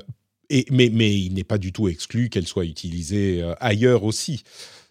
et, 0.50 0.66
mais, 0.70 0.90
mais 0.94 1.14
il 1.14 1.34
n'est 1.34 1.44
pas 1.44 1.58
du 1.58 1.72
tout 1.72 1.88
exclu 1.88 2.30
qu'elle 2.30 2.48
soit 2.48 2.66
utilisée 2.66 3.42
euh, 3.42 3.54
ailleurs 3.60 4.04
aussi. 4.04 4.44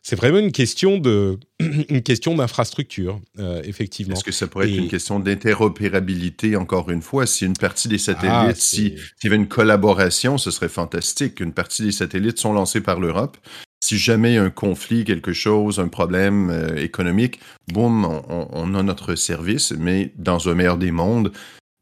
C'est 0.05 0.17
vraiment 0.17 0.39
une 0.39 0.51
question 0.51 0.99
de 0.99 1.39
une 1.89 2.03
question 2.03 2.35
d'infrastructure, 2.35 3.21
euh, 3.39 3.63
effectivement. 3.65 4.15
Est-ce 4.15 4.25
que 4.25 4.33
ça 4.33 4.49
pourrait 4.49 4.69
être 4.69 4.77
une 4.77 4.89
question 4.89 5.21
d'interopérabilité 5.21 6.57
encore 6.57 6.91
une 6.91 7.03
fois 7.03 7.27
Si 7.27 7.45
une 7.47 7.57
partie 7.57 7.87
des 7.87 7.99
satellites, 7.99 8.33
ah, 8.35 8.53
si 8.55 8.97
s'il 8.97 8.99
y 9.25 9.27
avait 9.29 9.37
une 9.37 9.47
collaboration, 9.47 10.39
ce 10.39 10.51
serait 10.51 10.69
fantastique. 10.69 11.39
Une 11.39 11.53
partie 11.53 11.83
des 11.83 11.93
satellites 11.93 12.39
sont 12.39 12.53
lancés 12.53 12.81
par 12.81 12.99
l'Europe. 12.99 13.37
Si 13.85 13.99
jamais 13.99 14.33
il 14.33 14.35
y 14.35 14.39
a 14.39 14.43
un 14.43 14.51
conflit, 14.51 15.05
quelque 15.05 15.33
chose, 15.33 15.79
un 15.79 15.89
problème 15.89 16.75
économique, 16.77 17.41
boum, 17.73 18.05
on, 18.05 18.49
on, 18.51 18.75
a 18.75 18.83
notre 18.83 19.17
service. 19.17 19.73
Mais 19.73 20.13
dans 20.17 20.49
un 20.49 20.55
meilleur 20.55 20.79
des 20.79 20.93
mondes, 20.93 21.33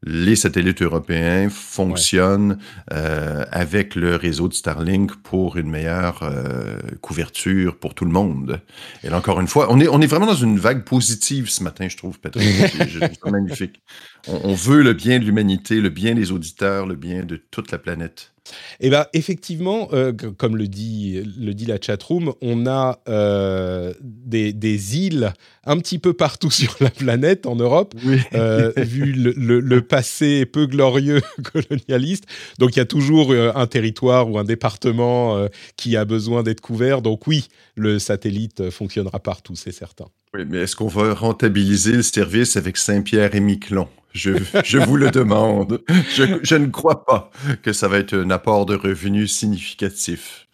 les 0.03 0.35
satellites 0.35 0.81
européens 0.81 1.49
fonctionnent 1.49 2.57
euh, 2.91 3.45
avec 3.51 3.93
le 3.93 4.15
réseau 4.15 4.47
de 4.47 4.53
Starlink 4.53 5.15
pour 5.17 5.57
une 5.57 5.69
meilleure 5.69 6.23
euh, 6.23 6.79
couverture 7.01 7.77
pour 7.77 7.93
tout 7.93 8.05
le 8.05 8.11
monde. 8.11 8.61
Et 9.03 9.09
là, 9.09 9.17
encore 9.17 9.39
une 9.39 9.47
fois, 9.47 9.67
on 9.69 9.79
est, 9.79 9.87
on 9.87 10.01
est 10.01 10.07
vraiment 10.07 10.25
dans 10.25 10.33
une 10.33 10.57
vague 10.57 10.83
positive 10.83 11.49
ce 11.49 11.63
matin, 11.63 11.87
je 11.87 11.97
trouve, 11.97 12.19
Patrick. 12.19 12.47
C'est 12.71 13.31
magnifique. 13.31 13.81
On, 14.27 14.53
veut 14.53 14.83
le 14.83 14.93
bien 14.93 15.19
de 15.19 15.25
l'humanité, 15.25 15.81
le 15.81 15.89
bien 15.89 16.15
des 16.15 16.31
auditeurs, 16.31 16.85
le 16.85 16.95
bien 16.95 17.23
de 17.23 17.37
toute 17.37 17.71
la 17.71 17.77
planète. 17.77 18.31
Eh 18.79 18.89
bien, 18.89 19.05
effectivement, 19.13 19.89
euh, 19.93 20.11
comme 20.13 20.57
le 20.57 20.67
dit, 20.67 21.21
le 21.39 21.53
dit 21.53 21.65
la 21.65 21.77
chatroom, 21.79 22.33
on 22.41 22.65
a 22.65 22.99
euh, 23.07 23.93
des, 24.01 24.51
des, 24.51 24.97
îles 24.97 25.33
un 25.63 25.77
petit 25.77 25.99
peu 25.99 26.13
partout 26.13 26.51
sur 26.51 26.75
la 26.79 26.89
planète, 26.89 27.45
en 27.45 27.55
Europe, 27.55 27.93
euh, 28.33 28.71
vu 28.77 29.13
le, 29.13 29.59
le, 29.59 29.81
passé 29.81 30.45
peu 30.45 30.65
glorieux 30.65 31.21
colonialiste. 31.53 32.25
Donc, 32.57 32.75
il 32.75 32.79
y 32.79 32.81
a 32.81 32.85
toujours 32.85 33.31
un 33.33 33.67
territoire 33.67 34.29
ou 34.29 34.37
un 34.37 34.43
département 34.43 35.47
qui 35.77 35.95
a 35.95 36.05
besoin 36.05 36.43
d'être 36.43 36.61
couvert. 36.61 37.01
Donc, 37.01 37.27
oui, 37.27 37.47
le 37.75 37.99
satellite 37.99 38.69
fonctionnera 38.69 39.19
partout, 39.19 39.55
c'est 39.55 39.71
certain. 39.71 40.05
Oui, 40.33 40.45
mais 40.47 40.59
est-ce 40.59 40.75
qu'on 40.77 40.87
va 40.87 41.13
rentabiliser 41.13 41.93
le 41.93 42.03
service 42.03 42.55
avec 42.55 42.77
Saint-Pierre 42.77 43.35
et 43.35 43.41
Miquelon? 43.41 43.89
Je, 44.13 44.31
vous 44.77 44.97
le 44.97 45.11
demande. 45.11 45.81
Je, 46.15 46.39
je 46.41 46.55
ne 46.55 46.67
crois 46.67 47.05
pas 47.05 47.31
que 47.61 47.73
ça 47.73 47.87
va 47.87 47.97
être 47.97 48.13
un 48.13 48.29
apport 48.29 48.65
de 48.65 48.75
revenus 48.75 49.33
significatif. 49.33 50.47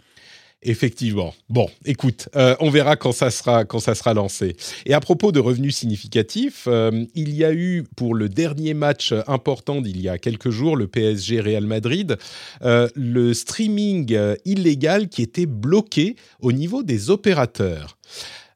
Effectivement. 0.63 1.35
Bon, 1.49 1.69
écoute, 1.85 2.29
euh, 2.35 2.55
on 2.59 2.71
verra 2.71 2.95
quand 2.95 3.11
ça 3.11 3.29
sera 3.29 3.63
quand 3.63 3.79
ça 3.79 3.93
sera 3.93 4.15
lancé. 4.15 4.55
Et 4.87 4.95
à 4.95 4.99
propos 4.99 5.31
de 5.31 5.39
revenus 5.39 5.75
significatifs, 5.75 6.65
euh, 6.67 7.05
il 7.13 7.35
y 7.35 7.45
a 7.45 7.53
eu 7.53 7.83
pour 7.95 8.15
le 8.15 8.27
dernier 8.27 8.73
match 8.73 9.13
important 9.27 9.81
d'il 9.81 10.01
y 10.01 10.09
a 10.09 10.17
quelques 10.17 10.49
jours, 10.49 10.75
le 10.75 10.87
PSG 10.87 11.41
Real 11.41 11.65
Madrid, 11.65 12.17
euh, 12.63 12.89
le 12.95 13.35
streaming 13.35 14.17
illégal 14.45 15.09
qui 15.09 15.21
était 15.21 15.45
bloqué 15.45 16.15
au 16.41 16.51
niveau 16.51 16.81
des 16.81 17.11
opérateurs. 17.11 17.97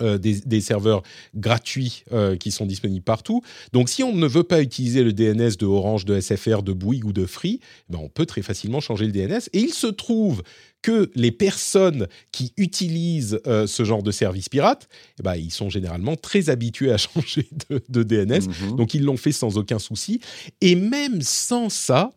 euh, 0.00 0.18
des, 0.18 0.60
serveurs 0.60 1.02
gratuits 1.34 2.04
qui 2.40 2.50
sont 2.50 2.64
disponibles 2.64 3.04
partout. 3.04 3.42
Donc, 3.72 3.90
si 3.90 4.02
on 4.02 4.14
ne 4.14 4.26
veut 4.26 4.42
pas 4.42 4.62
utiliser 4.62 5.04
le 5.04 5.12
DNS 5.12 5.56
de 5.58 5.66
Orange, 5.66 6.06
de 6.06 6.18
SFR, 6.18 6.62
de 6.62 6.72
Bouygues 6.72 7.04
ou 7.04 7.12
de 7.12 7.26
Free, 7.26 7.60
eh 7.62 7.92
ben 7.92 7.98
on 8.02 8.08
peut 8.08 8.24
très 8.24 8.40
facilement 8.42 8.80
changer 8.80 9.04
le 9.06 9.12
DNS. 9.12 9.48
Et 9.52 9.60
il 9.60 9.72
se 9.74 9.86
trouve 9.86 10.42
que 10.82 11.10
les 11.14 11.30
personnes 11.30 12.08
qui 12.32 12.52
utilisent 12.56 13.40
euh, 13.46 13.66
ce 13.66 13.84
genre 13.84 14.02
de 14.02 14.10
service 14.10 14.48
pirate, 14.48 14.88
eh 15.18 15.22
ben, 15.22 15.36
ils 15.36 15.52
sont 15.52 15.70
généralement 15.70 16.16
très 16.16 16.50
habitués 16.50 16.92
à 16.92 16.98
changer 16.98 17.48
de, 17.88 18.02
DNS. 18.02 18.48
Mhm. 18.48 18.76
Donc, 18.76 18.94
ils 18.94 19.04
l'ont 19.04 19.16
fait 19.16 19.32
sans 19.32 19.56
aucun 19.56 19.78
souci. 19.78 20.20
Et 20.60 20.74
même 20.74 21.22
sans 21.22 21.68
ça, 21.68 22.12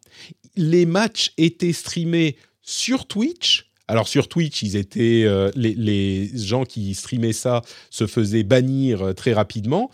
les 0.56 0.86
matchs 0.86 1.32
étaient 1.38 1.74
streamés 1.74 2.36
sur 2.62 3.06
Twitch 3.08 3.70
alors 3.88 4.08
sur 4.08 4.28
Twitch, 4.28 4.64
ils 4.64 4.76
étaient 4.78 5.24
euh, 5.26 5.52
les, 5.56 6.32
gens 6.36 6.66
qui 6.66 6.96
streamaient 6.96 7.34
ça 7.34 7.62
se 7.92 8.08
faisaient 8.08 8.44
bannir 8.44 9.02
euh, 9.02 9.14
très 9.14 9.34
rapidement, 9.34 9.92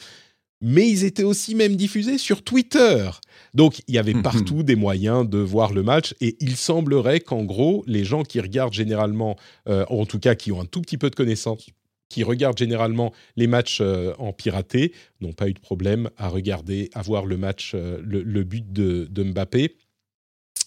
mais 0.61 0.89
ils 0.89 1.03
étaient 1.03 1.23
aussi 1.23 1.55
même 1.55 1.75
diffusés 1.75 2.17
sur 2.17 2.43
Twitter. 2.43 3.09
Donc 3.53 3.81
il 3.87 3.95
y 3.95 3.97
avait 3.97 4.13
partout 4.21 4.63
des 4.63 4.75
moyens 4.75 5.27
de 5.27 5.37
voir 5.37 5.73
le 5.73 5.83
match 5.83 6.15
et 6.21 6.37
il 6.39 6.55
semblerait 6.55 7.19
qu'en 7.19 7.43
gros 7.43 7.83
les 7.87 8.03
gens 8.03 8.23
qui 8.23 8.39
regardent 8.39 8.73
généralement, 8.73 9.35
euh, 9.67 9.85
en 9.89 10.05
tout 10.05 10.19
cas 10.19 10.35
qui 10.35 10.51
ont 10.51 10.61
un 10.61 10.65
tout 10.65 10.81
petit 10.81 10.97
peu 10.97 11.09
de 11.09 11.15
connaissances, 11.15 11.69
qui 12.09 12.23
regardent 12.23 12.57
généralement 12.57 13.13
les 13.37 13.47
matchs 13.47 13.81
en 13.81 14.33
piraté, 14.33 14.93
n'ont 15.21 15.31
pas 15.31 15.47
eu 15.47 15.53
de 15.53 15.59
problème 15.59 16.09
à 16.17 16.27
regarder, 16.27 16.89
à 16.93 17.01
voir 17.01 17.25
le 17.25 17.37
match, 17.37 17.73
le, 17.73 18.43
but 18.43 18.73
de, 18.73 19.07
de 19.09 19.23
Mbappé. 19.23 19.77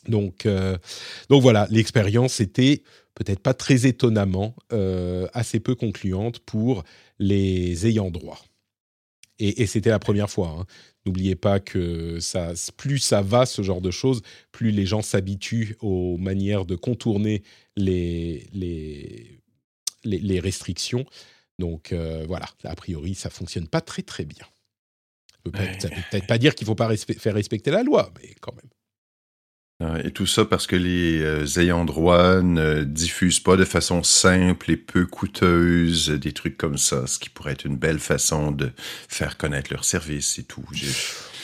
Donc, 0.08 0.48
donc 1.28 1.42
voilà, 1.42 1.66
l'expérience 1.70 2.40
était 2.40 2.82
peut-être 3.14 3.40
pas 3.40 3.54
très 3.54 3.86
étonnamment, 3.86 4.54
euh, 4.72 5.26
assez 5.32 5.60
peu 5.60 5.74
concluante 5.74 6.40
pour 6.40 6.84
les 7.18 7.86
ayants 7.86 8.10
droit. 8.10 8.38
Et, 9.38 9.66
c'était 9.66 9.90
la 9.90 9.98
première 9.98 10.30
fois. 10.30 10.56
Hein. 10.58 10.66
N'oubliez 11.06 11.34
pas 11.34 11.58
que 11.60 12.20
ça, 12.20 12.52
plus 12.76 12.98
ça 12.98 13.20
va, 13.20 13.46
ce 13.46 13.62
genre 13.62 13.80
de 13.80 13.90
choses, 13.90 14.22
plus 14.52 14.70
les 14.70 14.86
gens 14.86 15.02
s'habituent 15.02 15.76
aux 15.80 16.16
manières 16.18 16.64
de 16.64 16.76
contourner 16.76 17.42
les, 17.76 18.46
les, 18.52 19.40
les, 20.04 20.40
restrictions. 20.40 21.04
Donc 21.58 21.92
euh, 21.92 22.24
voilà, 22.26 22.46
a 22.62 22.74
priori, 22.76 23.14
ça 23.14 23.28
fonctionne 23.28 23.68
pas 23.68 23.80
très 23.80 24.02
très 24.02 24.24
bien. 24.24 24.46
Ça 25.44 25.88
ne 25.88 25.94
peut 25.94 26.02
peut-être 26.10 26.26
pas 26.26 26.38
dire 26.38 26.54
qu'il 26.54 26.64
ne 26.64 26.68
faut 26.68 26.74
pas 26.74 26.96
faire 26.96 27.34
respecter 27.34 27.70
la 27.70 27.82
loi, 27.82 28.12
mais 28.20 28.34
quand 28.40 28.54
même. 28.54 28.70
Et 30.04 30.12
tout 30.12 30.26
ça 30.26 30.44
parce 30.44 30.68
que 30.68 30.76
les 30.76 31.20
euh, 31.20 31.44
ayants 31.56 31.84
droit 31.84 32.42
ne 32.42 32.84
diffusent 32.84 33.40
pas 33.40 33.56
de 33.56 33.64
façon 33.64 34.04
simple 34.04 34.70
et 34.70 34.76
peu 34.76 35.04
coûteuse 35.04 36.10
des 36.10 36.32
trucs 36.32 36.56
comme 36.56 36.78
ça, 36.78 37.08
ce 37.08 37.18
qui 37.18 37.28
pourrait 37.28 37.52
être 37.52 37.66
une 37.66 37.76
belle 37.76 37.98
façon 37.98 38.52
de 38.52 38.70
faire 39.08 39.36
connaître 39.36 39.72
leur 39.72 39.84
service 39.84 40.38
et 40.38 40.44
tout. 40.44 40.64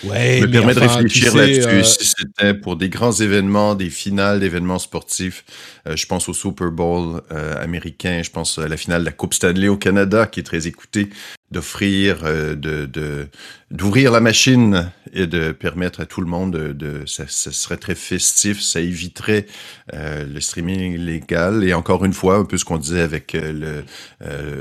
Ouais, 0.05 0.41
me 0.41 0.51
permet 0.51 0.75
de 0.75 0.81
réfléchir 0.81 1.35
là-dessus. 1.37 1.69
Euh, 1.69 1.83
si 1.83 2.15
c'était 2.17 2.55
pour 2.55 2.77
des 2.77 2.89
grands 2.89 3.13
événements, 3.13 3.75
des 3.75 3.91
finales 3.91 4.41
d'événements 4.41 4.79
sportifs, 4.79 5.45
euh, 5.87 5.97
je 5.97 6.07
pense 6.07 6.29
au 6.29 6.35
Super 6.35 6.71
Bowl 6.71 7.21
euh, 7.33 7.63
américain, 7.63 8.23
je 8.25 8.31
pense 8.31 8.59
à 8.59 8.69
la 8.69 8.77
finale 8.77 9.01
de 9.01 9.07
la 9.07 9.13
Coupe 9.13 9.35
Stanley 9.35 9.69
au 9.69 9.77
Canada, 9.77 10.27
qui 10.27 10.41
est 10.41 10.45
très 10.45 10.67
écoutée, 10.67 11.11
d'offrir, 11.51 12.23
de, 12.23 13.29
d'ouvrir 13.71 14.13
la 14.13 14.21
machine 14.21 14.91
et 15.13 15.27
de 15.27 15.53
permettre 15.53 16.01
à 16.01 16.07
tout 16.07 16.21
le 16.21 16.27
monde 16.27 16.53
de, 16.53 16.73
de 16.73 17.07
ça, 17.07 17.25
serait 17.27 17.77
très 17.77 17.95
festif, 17.95 18.61
ça 18.61 18.81
éviterait 18.81 19.47
le 19.93 20.41
streaming 20.41 20.95
illégal. 20.95 21.65
Et 21.65 21.75
encore 21.75 22.05
une 22.05 22.13
fois, 22.13 22.37
un 22.37 22.45
peu 22.45 22.57
ce 22.57 22.65
qu'on 22.65 22.79
disait 22.79 23.01
avec 23.01 23.33
le 23.33 23.85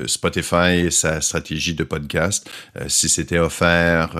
Spotify 0.07 0.85
et 0.85 0.91
sa 0.91 1.21
stratégie 1.21 1.75
de 1.75 1.83
podcast, 1.83 2.49
si 2.87 3.09
c'était 3.09 3.39
offert 3.39 4.15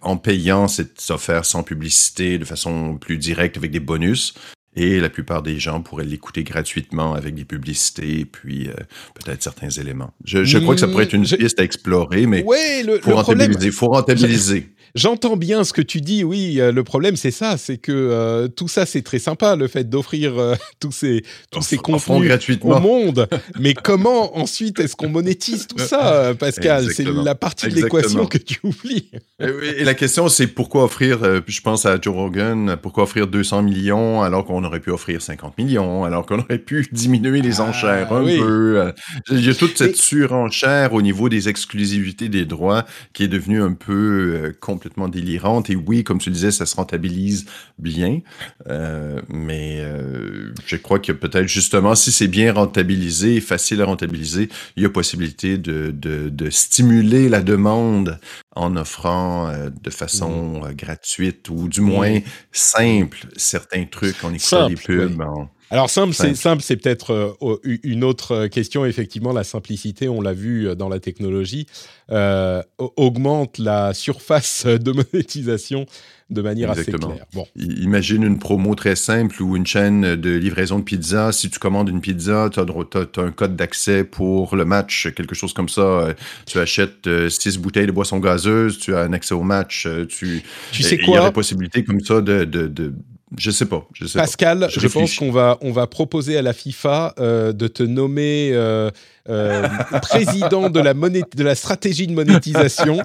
en 0.00 0.16
payant 0.16 0.68
c'est 0.68 1.10
offert 1.10 1.44
sans 1.44 1.62
publicité, 1.62 2.38
de 2.38 2.44
façon 2.44 2.96
plus 2.96 3.18
directe 3.18 3.56
avec 3.56 3.70
des 3.70 3.80
bonus. 3.80 4.34
Et 4.76 4.98
la 4.98 5.08
plupart 5.08 5.42
des 5.42 5.58
gens 5.58 5.80
pourraient 5.80 6.04
l'écouter 6.04 6.42
gratuitement 6.42 7.14
avec 7.14 7.34
des 7.34 7.44
publicités 7.44 8.20
et 8.20 8.24
puis 8.24 8.68
euh, 8.68 8.72
peut-être 9.14 9.42
certains 9.42 9.70
éléments. 9.70 10.12
Je, 10.24 10.58
crois 10.58 10.74
que 10.74 10.80
ça 10.80 10.88
pourrait 10.88 11.04
être 11.04 11.12
une 11.12 11.26
piste 11.26 11.60
à 11.60 11.64
explorer, 11.64 12.26
mais 12.26 12.44
il 12.44 13.72
faut 13.72 13.88
rentabiliser. 13.88 14.73
J'entends 14.94 15.36
bien 15.36 15.64
ce 15.64 15.72
que 15.72 15.82
tu 15.82 16.00
dis, 16.00 16.22
oui. 16.22 16.60
Euh, 16.60 16.70
le 16.70 16.84
problème, 16.84 17.16
c'est 17.16 17.32
ça, 17.32 17.56
c'est 17.56 17.78
que 17.78 17.90
euh, 17.90 18.46
tout 18.46 18.68
ça, 18.68 18.86
c'est 18.86 19.02
très 19.02 19.18
sympa, 19.18 19.56
le 19.56 19.66
fait 19.66 19.90
d'offrir 19.90 20.38
euh, 20.38 20.54
tous 20.80 20.92
ces, 20.92 21.24
tous 21.50 21.62
ces 21.62 21.78
contenus 21.78 22.28
gratuitement. 22.28 22.76
au 22.76 22.80
monde. 22.80 23.28
Mais 23.58 23.74
comment 23.74 24.38
ensuite 24.38 24.78
est-ce 24.78 24.94
qu'on 24.94 25.08
monétise 25.08 25.66
tout 25.66 25.80
ça, 25.80 26.32
Pascal? 26.38 26.92
C'est 26.92 27.02
la 27.04 27.34
partie 27.34 27.66
de 27.68 27.74
l'équation 27.74 28.26
que 28.26 28.38
tu 28.38 28.60
oublies. 28.62 29.10
et, 29.40 29.82
la 29.82 29.94
question, 29.94 30.28
c'est 30.28 30.46
pourquoi 30.46 30.84
offrir, 30.84 31.42
je 31.44 31.60
pense 31.60 31.86
à 31.86 32.00
Joe 32.00 32.14
Rogan, 32.14 32.76
pourquoi 32.80 33.02
offrir 33.02 33.26
200 33.26 33.62
millions 33.62 34.22
alors 34.22 34.44
qu'on 34.44 34.62
aurait 34.62 34.80
pu 34.80 34.90
offrir 34.90 35.20
50 35.20 35.58
millions, 35.58 36.04
alors 36.04 36.24
qu'on 36.24 36.38
aurait 36.38 36.58
pu 36.58 36.86
diminuer 36.92 37.42
les 37.42 37.60
ah, 37.60 37.64
enchères 37.64 38.12
un 38.12 38.24
peu. 38.24 38.92
Il 39.30 39.44
y 39.44 39.50
a 39.50 39.54
toute 39.54 39.76
cette 39.76 39.96
surenchère 39.96 40.92
au 40.92 41.02
niveau 41.02 41.28
des 41.28 41.48
exclusivités 41.48 42.28
des 42.28 42.44
droits 42.44 42.84
qui 43.12 43.24
est 43.24 43.28
devenue 43.28 43.60
un 43.60 43.72
peu 43.72 44.52
compliquée 44.60 44.83
complètement 44.84 45.08
délirante. 45.08 45.70
Et 45.70 45.76
oui, 45.76 46.04
comme 46.04 46.18
tu 46.18 46.30
disais, 46.30 46.50
ça 46.50 46.66
se 46.66 46.76
rentabilise 46.76 47.46
bien. 47.78 48.20
Euh, 48.68 49.20
mais 49.28 49.78
euh, 49.80 50.52
je 50.66 50.76
crois 50.76 50.98
que 50.98 51.12
peut-être 51.12 51.48
justement, 51.48 51.94
si 51.94 52.12
c'est 52.12 52.28
bien 52.28 52.52
rentabilisé, 52.52 53.40
facile 53.40 53.80
à 53.80 53.86
rentabiliser, 53.86 54.50
il 54.76 54.82
y 54.82 54.86
a 54.86 54.90
possibilité 54.90 55.56
de, 55.56 55.90
de, 55.90 56.50
stimuler 56.50 57.30
la 57.30 57.40
demande 57.40 58.18
en 58.54 58.76
offrant 58.76 59.48
euh, 59.48 59.70
de 59.70 59.90
façon 59.90 60.60
mmh. 60.60 60.74
gratuite 60.74 61.48
ou 61.48 61.68
du 61.68 61.80
moins 61.80 62.18
mmh. 62.18 62.22
simple 62.52 63.26
certains 63.36 63.86
trucs. 63.86 64.16
On 64.22 64.34
écoute 64.34 64.68
des 64.68 64.76
pubs. 64.76 65.22
Alors 65.70 65.90
simple, 65.90 66.14
c'est 66.14 66.34
simple, 66.34 66.62
c'est 66.62 66.76
peut-être 66.76 67.12
euh, 67.42 67.78
une 67.82 68.04
autre 68.04 68.46
question. 68.48 68.84
Effectivement, 68.84 69.32
la 69.32 69.44
simplicité, 69.44 70.08
on 70.08 70.20
l'a 70.20 70.32
vu 70.32 70.68
euh, 70.68 70.74
dans 70.74 70.88
la 70.88 71.00
technologie, 71.00 71.66
euh, 72.10 72.62
augmente 72.78 73.58
la 73.58 73.94
surface 73.94 74.66
de 74.66 74.92
monétisation 74.92 75.86
de 76.30 76.42
manière 76.42 76.70
assez 76.70 76.92
claire. 76.92 77.26
Bon. 77.32 77.46
Imagine 77.56 78.22
une 78.24 78.38
promo 78.38 78.74
très 78.74 78.96
simple 78.96 79.42
ou 79.42 79.56
une 79.56 79.66
chaîne 79.66 80.16
de 80.16 80.30
livraison 80.30 80.78
de 80.78 80.84
pizza. 80.84 81.32
Si 81.32 81.50
tu 81.50 81.58
commandes 81.58 81.88
une 81.88 82.00
pizza, 82.00 82.48
tu 82.52 82.60
as, 82.60 83.22
un 83.22 83.30
code 83.30 83.56
d'accès 83.56 84.04
pour 84.04 84.56
le 84.56 84.64
match, 84.64 85.08
quelque 85.14 85.34
chose 85.34 85.52
comme 85.52 85.68
ça. 85.68 86.14
Tu 86.46 86.58
achètes 86.58 87.08
six 87.28 87.58
bouteilles 87.58 87.86
de 87.86 87.92
boisson 87.92 88.18
gazeuse, 88.20 88.78
tu 88.78 88.94
as 88.94 89.00
un 89.00 89.12
accès 89.12 89.34
au 89.34 89.42
match. 89.42 89.86
Tu, 90.08 90.42
tu 90.72 90.82
sais 90.82 90.96
quoi? 90.98 91.06
Il 91.08 91.14
y 91.14 91.18
a 91.18 91.26
des 91.26 91.32
possibilités 91.32 91.84
comme 91.84 92.00
ça 92.00 92.22
de, 92.22 92.44
de 92.44 92.94
je 93.38 93.50
sais 93.50 93.66
pas. 93.66 93.86
Je 93.92 94.06
sais 94.06 94.18
Pascal, 94.18 94.68
je, 94.70 94.86
pense 94.88 95.16
qu'on 95.16 95.30
va, 95.30 95.58
on 95.60 95.72
va 95.72 95.86
proposer 95.86 96.36
à 96.36 96.42
la 96.42 96.52
FIFA 96.52 97.14
euh, 97.18 97.52
de 97.52 97.68
te 97.68 97.82
nommer 97.82 98.50
euh, 98.52 98.90
euh, 99.28 99.66
président 100.02 100.70
de 100.70 100.80
la, 100.80 100.94
de 100.94 101.42
la 101.42 101.54
stratégie 101.54 102.06
de 102.06 102.12
monétisation. 102.12 103.02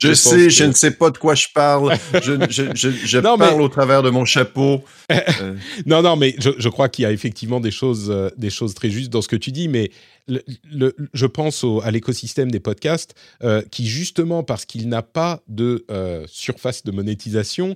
Je, 0.00 0.12
sais, 0.12 0.50
je 0.50 0.64
ne 0.64 0.72
sais 0.72 0.90
pas 0.92 1.10
de 1.10 1.18
quoi 1.18 1.34
je 1.34 1.46
parle. 1.54 1.96
Je, 2.22 2.36
je 2.74 3.18
parle 3.36 3.60
au 3.60 3.68
travers 3.68 4.02
de 4.02 4.10
mon 4.10 4.24
chapeau. 4.24 4.84
non, 5.86 6.02
non, 6.02 6.16
mais 6.16 6.34
je, 6.38 6.68
crois 6.68 6.88
qu'il 6.88 7.04
y 7.04 7.06
a 7.06 7.12
effectivement 7.12 7.60
des 7.60 7.70
choses, 7.70 8.12
des 8.36 8.50
choses 8.50 8.74
très 8.74 8.90
justes 8.90 9.10
dans 9.10 9.22
ce 9.22 9.28
que 9.28 9.36
tu 9.36 9.50
dis, 9.50 9.68
mais 9.68 9.90
le, 10.28 10.94
je 11.14 11.26
pense 11.26 11.64
au, 11.64 11.80
à 11.82 11.90
l'écosystème 11.90 12.50
des 12.50 12.60
podcasts 12.60 13.14
qui, 13.70 13.86
justement, 13.86 14.42
parce 14.42 14.66
qu'il 14.66 14.88
n'a 14.88 15.02
pas 15.02 15.40
de 15.48 15.86
surface 16.26 16.84
de 16.84 16.92
monétisation, 16.92 17.74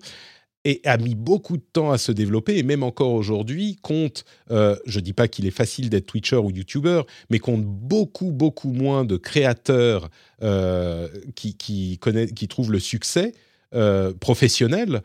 et 0.66 0.80
a 0.84 0.96
mis 0.96 1.14
beaucoup 1.14 1.56
de 1.56 1.62
temps 1.72 1.92
à 1.92 1.98
se 1.98 2.10
développer, 2.10 2.58
et 2.58 2.64
même 2.64 2.82
encore 2.82 3.12
aujourd'hui, 3.12 3.78
compte, 3.82 4.24
euh, 4.50 4.74
je 4.84 4.98
ne 4.98 5.04
dis 5.04 5.12
pas 5.12 5.28
qu'il 5.28 5.46
est 5.46 5.52
facile 5.52 5.90
d'être 5.90 6.06
Twitcher 6.06 6.38
ou 6.38 6.50
YouTuber, 6.50 7.02
mais 7.30 7.38
compte 7.38 7.64
beaucoup, 7.64 8.32
beaucoup 8.32 8.72
moins 8.72 9.04
de 9.04 9.16
créateurs 9.16 10.10
euh, 10.42 11.08
qui, 11.36 11.56
qui, 11.56 12.48
trouvent 12.48 12.72
le 12.72 12.80
succès 12.80 13.32
euh, 13.74 14.12
professionnel 14.12 15.02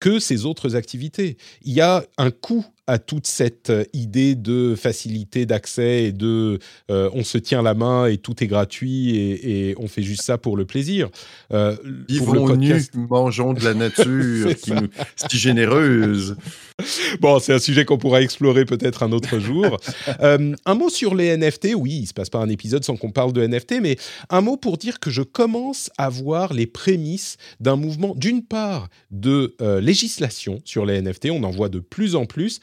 que 0.00 0.18
ces 0.18 0.46
autres 0.46 0.74
activités. 0.74 1.36
Il 1.62 1.74
y 1.74 1.80
a 1.80 2.04
un 2.18 2.32
coût 2.32 2.66
à 2.86 2.98
toute 2.98 3.26
cette 3.26 3.70
euh, 3.70 3.84
idée 3.92 4.34
de 4.34 4.74
facilité 4.74 5.46
d'accès 5.46 6.04
et 6.04 6.12
de 6.12 6.58
euh, 6.90 7.08
on 7.14 7.24
se 7.24 7.38
tient 7.38 7.62
la 7.62 7.74
main 7.74 8.06
et 8.06 8.18
tout 8.18 8.42
est 8.44 8.46
gratuit 8.46 9.16
et, 9.16 9.74
on 9.78 9.88
fait 9.88 10.02
juste 10.02 10.22
ça 10.22 10.38
pour 10.38 10.56
le 10.56 10.64
plaisir. 10.64 11.08
Euh, 11.52 11.76
Vivons 12.08 12.54
nus, 12.56 12.90
mangeons 12.94 13.54
de 13.54 13.64
la 13.64 13.74
nature 13.74 14.54
qui 14.62 14.72
nous, 14.72 14.88
si 15.16 15.38
généreuse. 15.38 16.36
Bon, 17.20 17.38
c'est 17.38 17.52
un 17.52 17.58
sujet 17.58 17.84
qu'on 17.84 17.98
pourra 17.98 18.20
explorer 18.22 18.64
peut-être 18.64 19.02
un 19.02 19.12
autre 19.12 19.38
jour. 19.38 19.78
Euh, 20.20 20.54
un 20.64 20.74
mot 20.74 20.90
sur 20.90 21.14
les 21.14 21.36
NFT. 21.36 21.68
Oui, 21.76 22.00
il 22.02 22.06
se 22.06 22.14
passe 22.14 22.30
pas 22.30 22.38
un 22.38 22.48
épisode 22.48 22.84
sans 22.84 22.96
qu'on 22.96 23.10
parle 23.10 23.32
de 23.32 23.46
NFT, 23.46 23.80
mais 23.80 23.96
un 24.30 24.40
mot 24.40 24.56
pour 24.56 24.76
dire 24.76 25.00
que 25.00 25.10
je 25.10 25.22
commence 25.22 25.90
à 25.98 26.08
voir 26.08 26.52
les 26.52 26.66
prémices 26.66 27.36
d'un 27.60 27.76
mouvement, 27.76 28.14
d'une 28.14 28.44
part, 28.44 28.88
de 29.10 29.56
législation 29.80 30.60
sur 30.64 30.86
les 30.86 31.00
NFT. 31.00 31.30
On 31.30 31.42
en 31.42 31.50
voit 31.50 31.68
de 31.68 31.80
plus 31.80 32.14
en 32.16 32.26
plus 32.26 32.60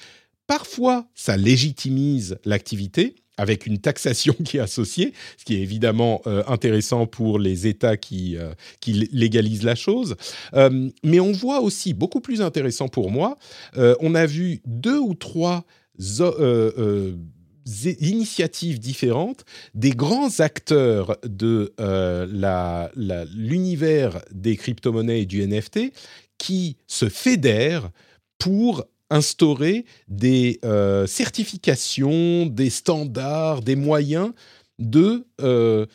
Parfois, 0.51 1.07
ça 1.16 1.38
légitimise 1.38 2.38
l'activité 2.43 3.16
avec 3.38 3.66
une 3.66 3.80
taxation 3.80 4.34
qui 4.46 4.58
est 4.58 4.62
associée, 4.62 5.14
ce 5.38 5.46
qui 5.46 5.56
est 5.56 5.62
évidemment 5.62 6.22
euh, 6.28 6.44
intéressant 6.48 7.08
pour 7.08 7.40
les 7.40 7.68
États 7.68 7.98
qui, 7.98 8.38
euh, 8.38 8.54
qui 8.80 8.94
légalisent 9.12 9.64
la 9.64 9.76
chose. 9.76 10.16
Euh, 10.54 10.90
mais 11.04 11.20
on 11.20 11.32
voit 11.32 11.62
aussi, 11.62 11.94
beaucoup 11.94 12.22
plus 12.22 12.42
intéressant 12.42 12.88
pour 12.88 13.12
moi, 13.12 13.38
on 13.76 14.16
a 14.16 14.26
vu 14.26 14.62
deux 14.66 15.00
ou 15.00 15.16
trois 15.16 15.66
initiatives 18.00 18.80
différentes 18.80 19.46
des 19.74 19.92
grands 19.92 20.40
acteurs 20.40 21.18
de 21.24 21.74
l'univers 23.36 24.22
des 24.32 24.56
crypto-monnaies 24.56 25.22
et 25.22 25.26
du 25.26 25.46
NFT 25.46 25.92
qui 26.38 26.78
se 26.88 27.08
fédèrent 27.08 27.90
pour 28.38 28.86
instaurer 29.12 29.86
des 30.07 30.59
euh, 30.66 31.05
certifications, 31.05 32.47
des 32.47 32.72
standards, 32.72 33.62
des 33.62 33.76
moyens 33.76 34.32
de 34.80 35.28
euh, 35.41 35.86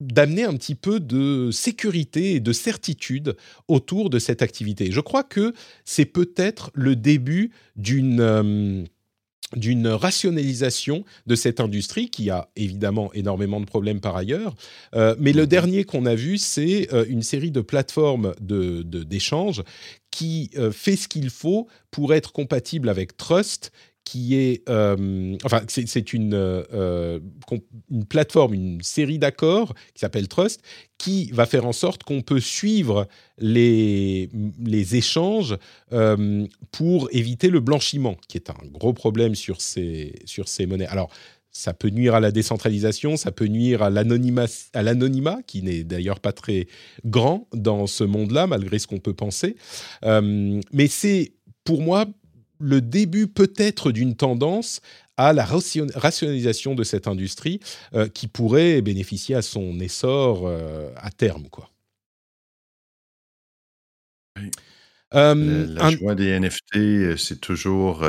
d'amener 0.00 0.44
un 0.44 0.54
petit 0.54 0.74
peu 0.74 1.00
de 1.00 1.50
sécurité 1.50 2.34
et 2.34 2.40
de 2.40 2.52
certitude 2.52 3.36
autour 3.68 4.10
de 4.10 4.18
cette 4.18 4.42
activité. 4.42 4.90
Je 4.90 5.00
crois 5.00 5.22
que 5.22 5.54
c'est 5.84 6.04
peut-être 6.04 6.70
le 6.74 6.96
début 6.96 7.52
d'une 7.76 8.20
euh, 8.20 8.84
d'une 9.56 9.88
rationalisation 9.88 11.04
de 11.26 11.34
cette 11.34 11.60
industrie 11.60 12.10
qui 12.10 12.30
a 12.30 12.48
évidemment 12.56 13.12
énormément 13.12 13.60
de 13.60 13.66
problèmes 13.66 14.00
par 14.00 14.16
ailleurs. 14.16 14.54
Euh, 14.94 15.14
mais 15.18 15.32
le 15.32 15.42
mhm. 15.42 15.48
dernier 15.48 15.84
qu'on 15.84 16.06
a 16.06 16.14
vu, 16.14 16.38
c'est 16.38 16.92
euh, 16.92 17.04
une 17.08 17.22
série 17.22 17.50
de 17.50 17.60
plateformes 17.60 18.34
d'échange 18.40 19.58
de, 19.58 19.64
qui 20.14 20.48
euh, 20.56 20.70
fait 20.70 20.94
ce 20.94 21.08
qu'il 21.08 21.28
faut 21.28 21.66
pour 21.90 22.14
être 22.14 22.32
compatible 22.32 22.88
avec 22.88 23.16
Trust 23.16 23.72
qui 24.04 24.36
est, 24.36 24.68
euh, 24.68 25.34
enfin, 25.44 25.62
c'est 25.66 26.12
une, 26.12 26.34
euh, 26.34 27.18
une 27.90 28.04
plateforme, 28.04 28.52
une 28.52 28.82
série 28.82 29.18
d'accords 29.18 29.74
qui 29.94 30.00
s'appelle 30.00 30.28
Trust, 30.28 30.60
qui 30.98 31.30
va 31.32 31.46
faire 31.46 31.64
en 31.64 31.72
sorte 31.72 32.04
qu'on 32.04 32.20
peut 32.20 32.38
suivre 32.38 33.08
les, 33.38 34.28
les 34.62 34.96
échanges 34.96 35.56
pour 36.70 37.08
éviter 37.12 37.48
le 37.48 37.60
blanchiment, 37.60 38.16
qui 38.28 38.36
est 38.36 38.50
un 38.50 38.66
gros 38.70 38.92
problème 38.92 39.34
sur 39.34 39.62
ces, 39.62 40.14
sur 40.26 40.48
ces 40.48 40.66
monnaies. 40.66 40.86
Alors, 40.86 41.10
ça 41.54 41.72
peut 41.72 41.88
nuire 41.88 42.14
à 42.14 42.20
la 42.20 42.32
décentralisation, 42.32 43.16
ça 43.16 43.32
peut 43.32 43.46
nuire 43.46 43.82
à 43.82 43.90
l'anonymat, 43.90 45.38
qui 45.46 45.62
n'est 45.62 45.84
d'ailleurs 45.84 46.20
pas 46.20 46.32
très 46.32 46.66
grand 47.06 47.48
dans 47.54 47.86
ce 47.86 48.04
monde-là, 48.04 48.46
malgré 48.46 48.78
ce 48.78 48.86
qu'on 48.86 48.98
peut 48.98 49.14
penser. 49.14 49.56
mais 50.02 50.88
c'est, 50.88 51.32
pour 51.64 51.80
moi, 51.80 52.06
le 52.60 52.80
début 52.80 53.26
peut-être 53.26 53.92
d'une 53.92 54.16
tendance 54.16 54.80
à 55.16 55.32
la 55.32 55.44
rationalisation 55.44 56.74
de 56.74 56.82
cette 56.82 57.06
industrie 57.06 57.60
euh, 57.94 58.08
qui 58.08 58.26
pourrait 58.26 58.82
bénéficier 58.82 59.34
à 59.34 59.42
son 59.42 59.78
essor 59.78 60.46
euh, 60.46 60.90
à 60.96 61.10
terme. 61.10 61.48
Quoi. 61.50 61.70
Euh, 65.14 65.66
la, 65.68 65.90
joie 65.90 66.16
des 66.16 66.38
NFT, 66.40 67.16
c'est 67.16 67.40
toujours, 67.40 68.04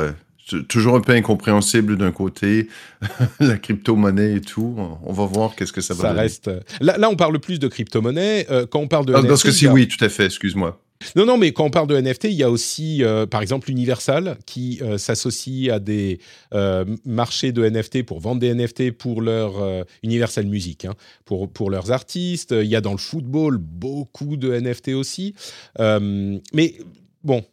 toujours 0.68 0.96
un 0.96 1.00
peu 1.00 1.12
incompréhensible 1.12 1.96
d'un 1.96 2.12
côté. 2.12 2.68
la 3.40 3.58
crypto-monnaie 3.58 4.34
et 4.36 4.40
tout. 4.40 4.76
On 5.04 5.12
va 5.12 5.26
voir 5.26 5.54
qu'est-ce 5.56 5.72
que 5.72 5.80
ça 5.80 5.94
va 5.94 6.02
ça 6.02 6.12
Reste... 6.12 6.50
Là, 6.80 6.98
là, 6.98 7.08
on 7.10 7.16
parle 7.16 7.38
plus 7.38 7.58
de 7.58 7.68
crypto-monnaie. 7.68 8.46
quand 8.70 8.80
on 8.80 8.88
parle 8.88 9.06
de. 9.06 9.14
Ah, 9.14 9.22
parce 9.22 9.42
que 9.42 9.50
si, 9.50 9.68
oui, 9.68 9.88
tout 9.88 10.02
à 10.04 10.08
fait, 10.08 10.26
excuse-moi. 10.26 10.80
Non, 11.14 11.26
non, 11.26 11.36
mais 11.36 11.52
quand 11.52 11.64
on 11.64 11.70
parle 11.70 11.88
de 11.88 12.00
NFT, 12.00 12.24
il 12.24 12.32
y 12.32 12.42
a 12.42 12.50
aussi, 12.50 13.02
euh, 13.02 13.26
par 13.26 13.42
exemple, 13.42 13.70
Universal 13.70 14.38
qui 14.46 14.78
euh, 14.82 14.98
s'associe 14.98 15.70
à 15.70 15.78
des 15.78 16.18
euh, 16.54 16.84
marchés 17.04 17.52
de 17.52 17.68
NFT 17.68 18.02
pour 18.04 18.20
vendre 18.20 18.40
des 18.40 18.54
NFT 18.54 18.92
pour 18.92 19.20
leur 19.20 19.84
Universal 20.02 20.46
Music, 20.46 20.84
hein, 20.84 20.94
pour, 21.24 21.50
pour 21.50 21.70
leurs 21.70 21.92
artistes. 21.92 22.52
Il 22.52 22.66
y 22.66 22.76
a 22.76 22.80
dans 22.80 22.92
le 22.92 22.98
football 22.98 23.58
beaucoup 23.58 24.36
de 24.36 24.58
NFT 24.58 24.88
aussi. 24.88 25.34
mais 25.78 26.74
bon, 27.22 27.44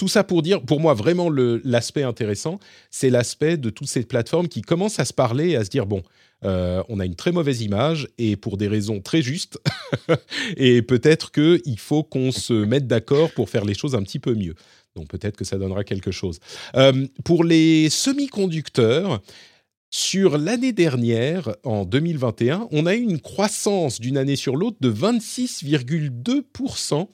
tout 0.00 0.08
ça 0.08 0.24
pour 0.24 0.40
dire, 0.40 0.62
pour 0.62 0.80
moi, 0.80 0.94
vraiment, 0.94 1.28
l'aspect 1.28 2.04
intéressant, 2.04 2.58
c'est 2.90 3.10
l'aspect 3.10 3.58
de 3.58 3.68
toutes 3.68 3.88
ces 3.88 4.02
plateformes 4.02 4.48
qui 4.48 4.62
commencent 4.62 4.98
à 4.98 5.04
se 5.04 5.12
parler 5.12 5.50
et 5.50 5.56
à 5.56 5.64
se 5.64 5.68
dire, 5.68 5.84
bon, 5.84 6.02
euh, 6.42 6.82
on 6.88 7.00
a 7.00 7.04
une 7.04 7.16
très 7.16 7.32
mauvaise 7.32 7.60
image 7.60 8.08
et 8.16 8.36
pour 8.36 8.56
des 8.56 8.66
raisons 8.66 9.02
très 9.02 9.20
justes. 9.20 9.58
et 10.56 10.80
peut-être 10.80 11.32
qu'il 11.32 11.78
faut 11.78 12.02
qu'on 12.02 12.32
se 12.32 12.54
mette 12.54 12.86
d'accord 12.86 13.30
pour 13.32 13.50
faire 13.50 13.66
les 13.66 13.74
choses 13.74 13.94
un 13.94 14.02
petit 14.02 14.20
peu 14.20 14.34
mieux. 14.34 14.54
Donc 14.96 15.08
peut-être 15.08 15.36
que 15.36 15.44
ça 15.44 15.58
donnera 15.58 15.84
quelque 15.84 16.12
chose. 16.12 16.38
Euh, 16.76 17.06
pour 17.22 17.44
les 17.44 17.90
semi-conducteurs, 17.90 19.20
sur 19.90 20.38
l'année 20.38 20.72
dernière, 20.72 21.54
en 21.62 21.84
2021, 21.84 22.68
on 22.70 22.86
a 22.86 22.94
eu 22.94 23.02
une 23.02 23.20
croissance 23.20 24.00
d'une 24.00 24.16
année 24.16 24.36
sur 24.36 24.56
l'autre 24.56 24.78
de 24.80 24.90
26,2%. 24.90 27.06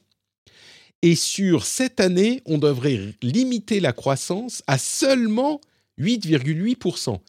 Et 1.06 1.14
sur 1.14 1.66
cette 1.66 2.00
année, 2.00 2.42
on 2.46 2.58
devrait 2.58 3.14
limiter 3.22 3.78
la 3.78 3.92
croissance 3.92 4.64
à 4.66 4.76
seulement 4.76 5.60
8,8% 6.00 7.20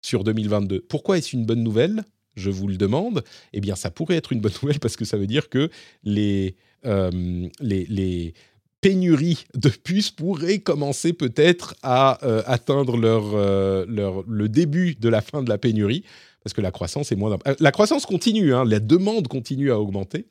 sur 0.00 0.24
2022. 0.24 0.80
Pourquoi 0.88 1.18
est-ce 1.18 1.36
une 1.36 1.44
bonne 1.44 1.62
nouvelle? 1.62 2.04
Je 2.34 2.48
vous 2.48 2.66
le 2.66 2.78
demande. 2.78 3.22
Eh 3.52 3.60
bien, 3.60 3.76
ça 3.76 3.90
pourrait 3.90 4.16
être 4.16 4.32
une 4.32 4.40
bonne 4.40 4.54
nouvelle 4.62 4.80
parce 4.80 4.96
que 4.96 5.04
ça 5.04 5.18
veut 5.18 5.26
dire 5.26 5.50
que 5.50 5.68
les, 6.02 6.56
euh, 6.86 7.46
les, 7.60 8.32
pénuries 8.80 9.44
de 9.54 9.68
puces 9.68 10.12
pourraient 10.12 10.60
commencer 10.60 11.12
peut-être 11.12 11.74
à 11.82 12.24
euh, 12.24 12.42
atteindre 12.46 12.96
leur, 12.96 13.34
euh, 13.34 13.84
leur, 13.86 14.22
le 14.26 14.48
début 14.48 14.94
de 14.94 15.10
la 15.10 15.20
fin 15.20 15.42
de 15.42 15.50
la 15.50 15.58
pénurie 15.58 16.04
parce 16.46 16.54
que 16.54 16.60
la 16.60 16.70
croissance 16.70 17.10
est 17.10 17.16
moins. 17.16 17.36
La 17.58 17.72
croissance 17.72 18.06
continue, 18.06 18.54
hein, 18.54 18.64
la 18.64 18.78
demande 18.78 19.26
continue 19.26 19.72
à 19.72 19.80
augmenter, 19.80 20.28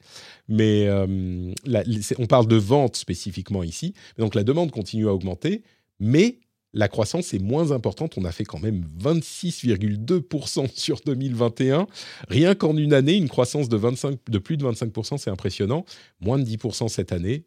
mais 0.47 0.89
on 0.89 2.25
parle 2.25 2.47
de 2.47 2.55
vente 2.55 2.95
spécifiquement 2.95 3.63
ici. 3.63 3.93
Donc 4.17 4.33
la 4.33 4.45
demande 4.45 4.71
continue 4.71 5.09
à 5.09 5.13
augmenter, 5.13 5.61
mais 5.99 6.39
la 6.71 6.87
croissance 6.87 7.33
est 7.33 7.39
moins 7.39 7.71
importante. 7.71 8.17
On 8.17 8.23
a 8.23 8.31
fait 8.31 8.45
quand 8.45 8.61
même 8.61 8.85
26,2% 8.97 10.69
sur 10.73 11.01
2021. 11.05 11.85
Rien 12.29 12.55
qu'en 12.55 12.77
une 12.77 12.93
année, 12.93 13.15
une 13.15 13.27
croissance 13.27 13.67
de, 13.67 13.75
25, 13.75 14.17
de 14.29 14.37
plus 14.37 14.55
de 14.55 14.65
25%, 14.65 15.17
c'est 15.17 15.29
impressionnant. 15.29 15.83
Moins 16.21 16.39
de 16.39 16.45
10% 16.45 16.87
cette 16.87 17.11
année. 17.11 17.43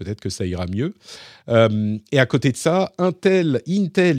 Peut-être 0.00 0.20
que 0.20 0.30
ça 0.30 0.46
ira 0.46 0.66
mieux. 0.66 0.94
Euh, 1.50 1.98
et 2.10 2.18
à 2.18 2.24
côté 2.24 2.52
de 2.52 2.56
ça, 2.56 2.90
Intel, 2.96 3.60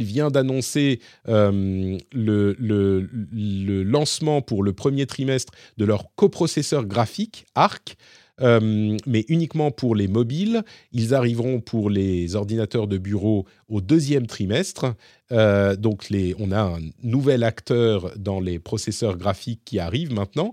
vient 0.03 0.29
d'annoncer 0.29 0.99
euh, 1.27 1.97
le, 2.11 3.83
lancement 3.83 4.43
pour 4.43 4.61
le 4.61 4.73
premier 4.73 5.07
trimestre 5.07 5.53
de 5.77 5.85
leur 5.85 6.13
coprocesseur 6.15 6.85
graphique 6.85 7.47
ARC. 7.55 7.95
Euh, 8.41 8.97
mais 9.07 9.25
uniquement 9.27 9.71
pour 9.71 9.95
les 9.95 10.07
mobiles. 10.07 10.63
Ils 10.91 11.15
arriveront 11.15 11.61
pour 11.61 11.89
les 11.89 12.35
ordinateurs 12.35 12.87
de 12.87 12.99
bureau 12.99 13.45
au 13.67 13.81
deuxième 13.81 14.27
trimestre. 14.27 14.93
Donc 15.31 16.07
on 16.39 16.51
a 16.51 16.61
un 16.61 16.79
nouvel 17.01 17.43
acteur 17.43 18.11
dans 18.17 18.39
les 18.39 18.59
processeurs 18.59 19.17
graphiques 19.17 19.61
qui 19.65 19.79
arrive 19.79 20.13
maintenant. 20.13 20.51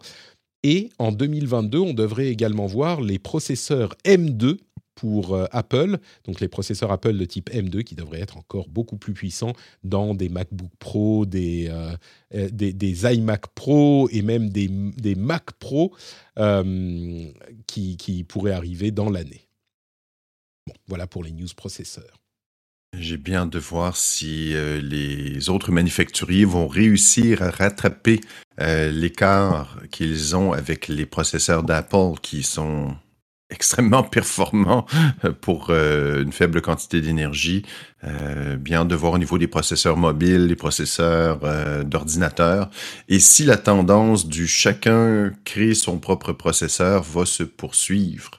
Et 0.64 0.90
en 0.98 1.12
2022, 1.12 1.78
on 1.78 1.94
devrait 1.94 2.28
également 2.28 2.66
voir 2.66 3.00
les 3.00 3.18
processeurs 3.18 3.94
M2 4.04 4.58
pour 4.98 5.36
euh, 5.36 5.46
Apple, 5.52 5.98
donc 6.24 6.40
les 6.40 6.48
processeurs 6.48 6.90
Apple 6.90 7.16
de 7.16 7.24
type 7.24 7.50
M2 7.50 7.84
qui 7.84 7.94
devraient 7.94 8.20
être 8.20 8.36
encore 8.36 8.68
beaucoup 8.68 8.96
plus 8.96 9.12
puissants 9.12 9.52
dans 9.84 10.12
des 10.12 10.28
MacBook 10.28 10.72
Pro, 10.80 11.24
des, 11.24 11.68
euh, 11.70 11.94
euh, 12.34 12.48
des, 12.50 13.14
iMac 13.14 13.46
Pro 13.54 14.08
et 14.10 14.22
même 14.22 14.48
des, 14.48 14.66
des 14.66 15.14
Mac 15.14 15.52
Pro 15.52 15.94
qui, 17.68 18.24
pourraient 18.28 18.52
arriver 18.52 18.90
dans 18.90 19.08
l'année. 19.08 19.48
Bon, 20.66 20.74
voilà 20.88 21.06
pour 21.06 21.22
les 21.22 21.30
news 21.30 21.46
processeurs. 21.56 22.18
J'ai 22.98 23.18
bien 23.18 23.46
de 23.46 23.58
voir 23.58 23.96
si 23.96 24.54
les 24.82 25.48
autres 25.48 25.70
manufacturiers 25.70 26.44
vont 26.44 26.66
réussir 26.66 27.42
à 27.42 27.50
rattraper 27.50 28.20
l'écart 28.58 29.80
qu'ils 29.90 30.34
ont 30.34 30.52
avec 30.52 30.88
les 30.88 31.06
processeurs 31.06 31.62
d'Apple 31.62 32.18
qui 32.22 32.42
sont 32.42 32.96
extrêmement 33.50 34.02
performant 34.18 34.86
pour 35.40 35.68
euh, 35.70 36.22
une 36.22 36.32
faible 36.32 36.60
quantité 36.60 37.00
d'énergie. 37.00 37.64
Euh, 38.04 38.56
bien 38.56 38.84
de 38.84 38.94
voir 38.94 39.14
au 39.14 39.18
niveau 39.18 39.38
des 39.38 39.48
processeurs 39.48 39.96
mobiles, 39.96 40.46
les 40.46 40.56
processeurs 40.56 41.40
euh, 41.42 41.82
d'ordinateur. 41.82 42.70
Et 43.08 43.18
si 43.18 43.44
la 43.44 43.56
tendance 43.56 44.26
du 44.26 44.46
chacun 44.46 45.32
créer 45.44 45.74
son 45.74 45.98
propre 45.98 46.32
processeur 46.32 47.02
va 47.02 47.26
se 47.26 47.42
poursuivre, 47.42 48.30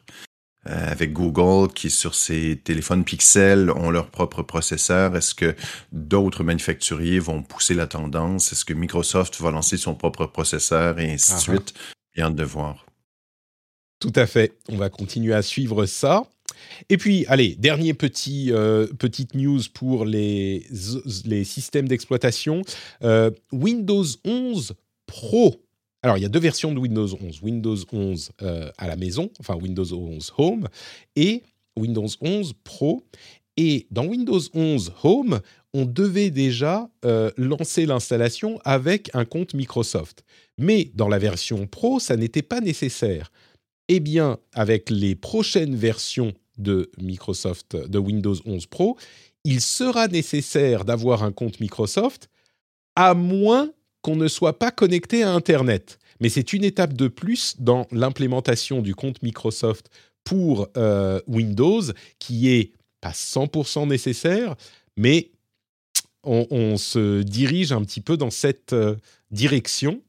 avec 0.65 1.14
Google 1.14 1.73
qui 1.73 1.90
sur 1.90 2.14
ses 2.14 2.61
téléphones 2.64 3.03
Pixel 3.03 3.72
ont 3.72 3.90
leur 3.90 4.11
propre 4.11 4.44
processeur, 4.44 5.15
est-ce 5.15 5.34
que 5.34 5.56
d'autres 5.91 6.44
manufacturiers 6.44 7.18
vont 7.18 7.41
pousser 7.41 7.73
la 7.73 7.88
tendance? 7.88 8.52
Est-ce 8.52 8.65
que 8.65 8.73
Microsoft 8.73 9.41
va 9.41 9.49
lancer 9.49 9.77
son 9.77 9.95
propre 9.95 10.27
processeur? 10.27 10.99
Et 10.99 11.14
ainsi 11.14 11.34
de 11.34 11.40
suite? 11.40 11.73
Bien 12.14 12.30
de 12.30 12.44
voir. 12.44 12.86
Tout 13.99 14.13
à 14.15 14.26
fait. 14.26 14.53
On 14.69 14.77
va 14.77 14.89
continuer 14.89 15.34
à 15.34 15.41
suivre 15.41 15.85
ça. 15.85 16.23
Et 16.89 16.97
puis, 16.97 17.26
allez, 17.27 17.55
dernier 17.55 17.93
petit, 17.93 18.51
euh, 18.51 18.88
petite 18.88 19.35
news 19.35 19.59
pour 19.73 20.05
les, 20.05 20.65
les 21.26 21.43
systèmes 21.43 21.88
d'exploitation. 21.88 22.61
Euh, 23.03 23.31
Windows 23.51 24.05
11 24.26 24.73
Pro. 25.05 25.61
Alors, 26.01 26.17
il 26.17 26.21
y 26.21 26.26
a 26.26 26.30
deux 26.30 26.39
versions 26.39 26.73
de 26.73 26.80
Windows 26.80 27.07
11. 27.07 27.41
Windows 27.41 27.76
11 27.91 28.31
euh, 28.41 28.71
à 28.77 28.88
la 28.88 28.95
maison, 28.95 29.30
enfin 29.39 29.55
Windows 29.55 29.93
11 29.93 30.34
Home, 30.38 30.67
et 31.17 31.43
Windows 31.77 32.07
11 32.21 32.53
Pro. 32.63 33.03
Et 33.57 33.88
dans 33.91 34.05
Windows 34.05 34.39
11 34.53 34.93
Home, 35.03 35.41
on 35.73 35.85
devait 35.85 36.30
déjà 36.30 36.89
lancer 37.38 37.85
l'installation 37.85 38.59
avec 38.63 39.09
un 39.13 39.26
compte 39.26 39.53
Microsoft. 39.53 40.23
Mais 40.57 40.91
dans 40.95 41.09
la 41.09 41.19
version 41.19 41.67
Pro, 41.67 41.99
ça 41.99 42.15
n'était 42.15 42.41
pas 42.41 42.61
nécessaire. 42.61 43.30
Eh 43.91 43.99
bien, 43.99 44.38
avec 44.53 44.91
les 44.91 45.16
prochaines 45.16 45.76
versions 45.76 46.34
de 46.60 46.91
Microsoft, 47.02 47.76
de 47.76 47.98
Windows 47.98 48.36
11 48.45 48.68
Pro, 48.68 48.98
il 49.44 49.61
sera 49.61 50.07
nécessaire 50.07 50.86
d'avoir 50.86 51.24
un 51.24 51.32
compte 51.32 51.60
Microsoft, 51.60 52.30
à 52.95 53.16
moins 53.16 53.72
qu'on 54.03 54.16
ne 54.16 54.28
soit 54.28 54.60
pas 54.60 54.70
connecté 54.70 55.24
à 55.24 55.34
Internet. 55.34 55.98
Mais 56.22 56.30
c'est 56.30 56.53
une 56.53 56.64
étape 56.64 56.94
de 56.94 57.07
plus 57.07 57.56
dans 57.57 57.88
l'implémentation 57.91 58.84
du 58.84 58.94
compte 58.94 59.24
Microsoft 59.24 59.90
pour 60.24 60.68
euh, 60.78 61.20
Windows, 61.28 61.82
qui 62.20 62.49
est 62.49 62.74
pas 63.02 63.11
100% 63.11 63.88
nécessaire, 63.88 64.56
mais 64.98 65.32
on, 66.24 66.78
se 66.78 67.24
dirige 67.24 67.72
un 67.72 67.82
petit 67.84 68.02
peu 68.02 68.18
dans 68.18 68.30
cette 68.30 68.74
euh, 68.74 68.98
direction. 69.32 70.02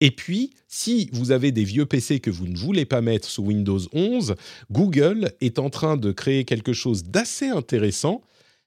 Et 0.00 0.10
puis, 0.10 0.50
si 0.68 1.10
vous 1.12 1.32
avez 1.32 1.50
des 1.50 1.64
vieux 1.64 1.86
PC 1.86 2.20
que 2.20 2.30
vous 2.30 2.46
ne 2.46 2.56
voulez 2.56 2.84
pas 2.84 3.00
mettre 3.00 3.28
sous 3.28 3.42
Windows 3.42 3.80
11, 3.92 4.36
Google 4.70 5.32
est 5.40 5.58
en 5.58 5.70
train 5.70 5.96
de 5.96 6.12
créer 6.12 6.44
quelque 6.44 6.72
chose 6.72 7.04
d'assez 7.04 7.48
intéressant. 7.48 8.22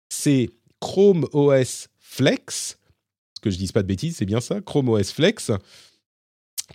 C'est 0.09 0.49
Chrome 0.81 1.27
OS 1.31 1.87
Flex. 1.99 2.77
Ce 3.35 3.41
que 3.41 3.49
je 3.49 3.57
dise 3.57 3.71
pas 3.71 3.81
de 3.81 3.87
bêtises, 3.87 4.17
c'est 4.17 4.25
bien 4.25 4.41
ça, 4.41 4.59
Chrome 4.61 4.89
OS 4.89 5.11
Flex, 5.11 5.51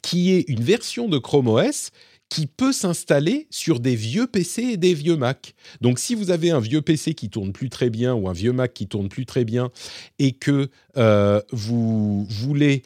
qui 0.03 0.33
est 0.33 0.49
une 0.49 0.63
version 0.63 1.09
de 1.09 1.19
Chrome 1.19 1.49
OS 1.49 1.91
qui 2.29 2.47
peut 2.47 2.73
s'installer 2.73 3.47
sur 3.51 3.81
des 3.81 3.95
vieux 3.95 4.27
PC 4.27 4.63
et 4.63 4.77
des 4.77 4.95
vieux 4.95 5.17
Mac. 5.17 5.55
Donc 5.81 5.99
si 5.99 6.15
vous 6.15 6.31
avez 6.31 6.51
un 6.51 6.61
vieux 6.61 6.83
PC 6.83 7.15
qui 7.15 7.31
tourne 7.31 7.53
plus 7.53 7.71
très 7.71 7.89
bien 7.89 8.15
ou 8.15 8.29
un 8.29 8.33
vieux 8.33 8.53
Mac 8.53 8.75
qui 8.75 8.89
tourne 8.89 9.09
plus 9.09 9.27
très 9.27 9.45
bien 9.45 9.71
et 10.19 10.33
que 10.33 10.69
euh, 10.97 11.41
vous 11.53 12.27
voulez 12.29 12.83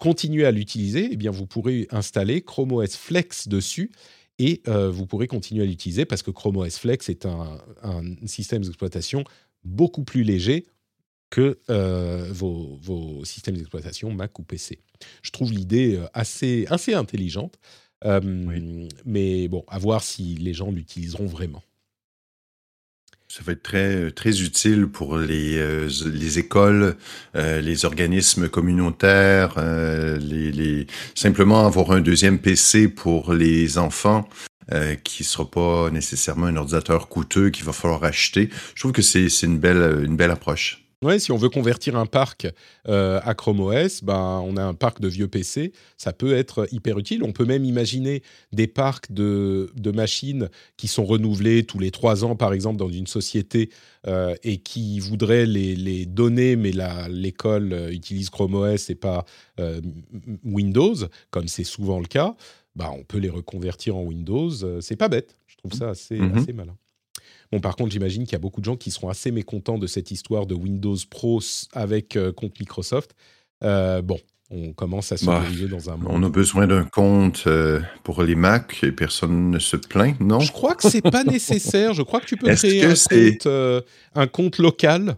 continuer 0.00 0.46
à 0.46 0.50
l'utiliser, 0.50 1.08
eh 1.12 1.16
bien 1.16 1.30
vous 1.30 1.46
pourrez 1.46 1.86
installer 1.90 2.40
Chrome 2.40 2.72
OS 2.72 2.96
Flex 2.96 3.48
dessus 3.48 3.90
et 4.38 4.62
euh, 4.68 4.90
vous 4.90 5.06
pourrez 5.06 5.26
continuer 5.26 5.62
à 5.62 5.66
l'utiliser 5.66 6.04
parce 6.04 6.22
que 6.22 6.30
Chrome 6.30 6.56
OS 6.56 6.78
Flex 6.78 7.08
est 7.08 7.26
un, 7.26 7.60
système 8.26 8.62
d'exploitation 8.62 9.24
beaucoup 9.64 10.02
plus 10.02 10.22
léger 10.22 10.66
que 11.32 11.58
euh, 11.70 12.28
vos, 12.30 12.78
vos, 12.80 13.24
systèmes 13.24 13.56
d'exploitation 13.56 14.12
Mac 14.12 14.38
ou 14.38 14.42
PC. 14.42 14.78
Je 15.22 15.30
trouve 15.30 15.50
l'idée 15.50 15.98
assez, 16.12 16.66
assez 16.68 16.94
intelligente. 16.94 17.58
Euh, 18.04 18.88
mais 19.04 19.48
bon, 19.48 19.64
à 19.68 19.78
voir 19.78 20.02
si 20.02 20.34
les 20.34 20.54
gens 20.54 20.70
l'utiliseront 20.70 21.26
vraiment. 21.26 21.62
Ça 23.28 23.40
va 23.44 23.52
être 23.52 23.62
très, 23.62 24.10
très 24.10 24.42
utile 24.42 24.88
pour 24.88 25.16
les, 25.16 25.56
euh, 25.56 25.88
les 26.04 26.38
écoles, 26.38 26.96
euh, 27.34 27.62
les 27.62 27.86
organismes 27.86 28.48
communautaires, 28.48 29.54
les, 30.20 30.52
les, 30.52 30.86
simplement 31.14 31.66
avoir 31.66 31.92
un 31.92 32.02
deuxième 32.02 32.38
PC 32.38 32.88
pour 32.88 33.32
les 33.32 33.78
enfants. 33.78 34.28
qui 35.04 35.22
ne 35.22 35.26
sera 35.26 35.50
pas 35.50 35.90
nécessairement 35.90 36.46
un 36.46 36.56
ordinateur 36.56 37.08
coûteux 37.08 37.50
qu'il 37.50 37.64
va 37.64 37.72
falloir 37.72 38.04
acheter. 38.04 38.48
Je 38.74 38.80
trouve 38.80 38.92
que 38.92 39.02
c'est 39.02 39.28
une 39.42 39.58
belle, 39.58 40.04
une 40.04 40.16
belle 40.16 40.30
approche. 40.30 40.81
Ouais, 41.02 41.18
si 41.18 41.32
on 41.32 41.36
veut 41.36 41.48
convertir 41.48 41.96
un 41.96 42.06
parc 42.06 42.46
euh, 42.88 43.20
à 43.24 43.34
Chrome 43.34 43.58
OS, 43.58 44.04
ben, 44.04 44.40
on 44.44 44.56
a 44.56 44.62
un 44.62 44.74
parc 44.74 45.00
de 45.00 45.08
vieux 45.08 45.26
PC, 45.26 45.72
ça 45.96 46.12
peut 46.12 46.32
être 46.32 46.68
hyper 46.70 46.96
utile. 46.96 47.24
On 47.24 47.32
peut 47.32 47.44
même 47.44 47.64
imaginer 47.64 48.22
des 48.52 48.68
parcs 48.68 49.10
de, 49.10 49.72
de 49.74 49.90
machines 49.90 50.48
qui 50.76 50.86
sont 50.86 51.04
renouvelés 51.04 51.64
tous 51.64 51.80
les 51.80 51.90
trois 51.90 52.24
ans, 52.24 52.36
par 52.36 52.52
exemple, 52.52 52.76
dans 52.76 52.88
une 52.88 53.08
société 53.08 53.70
euh, 54.06 54.36
et 54.44 54.58
qui 54.58 55.00
voudraient 55.00 55.46
les, 55.46 55.74
les 55.74 56.06
donner, 56.06 56.54
mais 56.54 56.72
l'école 57.08 57.72
euh, 57.72 57.90
utilise 57.90 58.30
Chrome 58.30 58.54
OS 58.54 58.88
et 58.88 58.94
pas 58.94 59.24
Windows, 60.44 60.94
comme 61.30 61.48
c'est 61.48 61.64
souvent 61.64 61.98
le 61.98 62.06
cas. 62.06 62.36
Ben, 62.74 62.90
on 62.92 63.02
peut 63.02 63.18
les 63.18 63.28
reconvertir 63.28 63.96
en 63.96 64.02
Windows. 64.02 64.50
c'est 64.80 64.96
pas 64.96 65.08
bête. 65.08 65.36
Je 65.46 65.56
trouve 65.56 65.72
ça 65.72 65.90
assez, 65.90 66.18
mmh 66.18 66.36
assez 66.36 66.52
malin. 66.52 66.76
Bon, 67.52 67.60
par 67.60 67.76
contre, 67.76 67.92
j'imagine 67.92 68.24
qu'il 68.24 68.32
y 68.32 68.36
a 68.36 68.38
beaucoup 68.38 68.60
de 68.60 68.64
gens 68.64 68.76
qui 68.76 68.90
seront 68.90 69.10
assez 69.10 69.30
mécontents 69.30 69.76
de 69.76 69.86
cette 69.86 70.10
histoire 70.10 70.46
de 70.46 70.54
Windows 70.54 70.96
Pro 71.10 71.40
avec 71.74 72.16
euh, 72.16 72.32
compte 72.32 72.58
Microsoft. 72.58 73.14
Euh, 73.62 74.00
bon, 74.00 74.18
on 74.50 74.72
commence 74.72 75.12
à 75.12 75.18
se 75.18 75.26
bah, 75.26 75.42
dans 75.70 75.90
un 75.90 75.98
monde. 75.98 76.08
On 76.10 76.22
a 76.22 76.30
besoin 76.30 76.66
d'un 76.66 76.84
compte 76.84 77.44
euh, 77.46 77.80
pour 78.04 78.22
les 78.22 78.36
Mac 78.36 78.82
et 78.82 78.90
personne 78.90 79.50
ne 79.50 79.58
se 79.58 79.76
plaint, 79.76 80.18
non? 80.18 80.40
Je 80.40 80.50
crois 80.50 80.74
que 80.74 80.88
c'est 80.88 81.02
pas 81.02 81.24
nécessaire. 81.24 81.92
Je 81.92 82.00
crois 82.00 82.20
que 82.20 82.26
tu 82.26 82.38
peux 82.38 82.54
créer 82.54 82.84
un 82.84 82.94
compte, 82.94 83.46
un 84.14 84.26
compte, 84.26 84.56
local. 84.56 85.16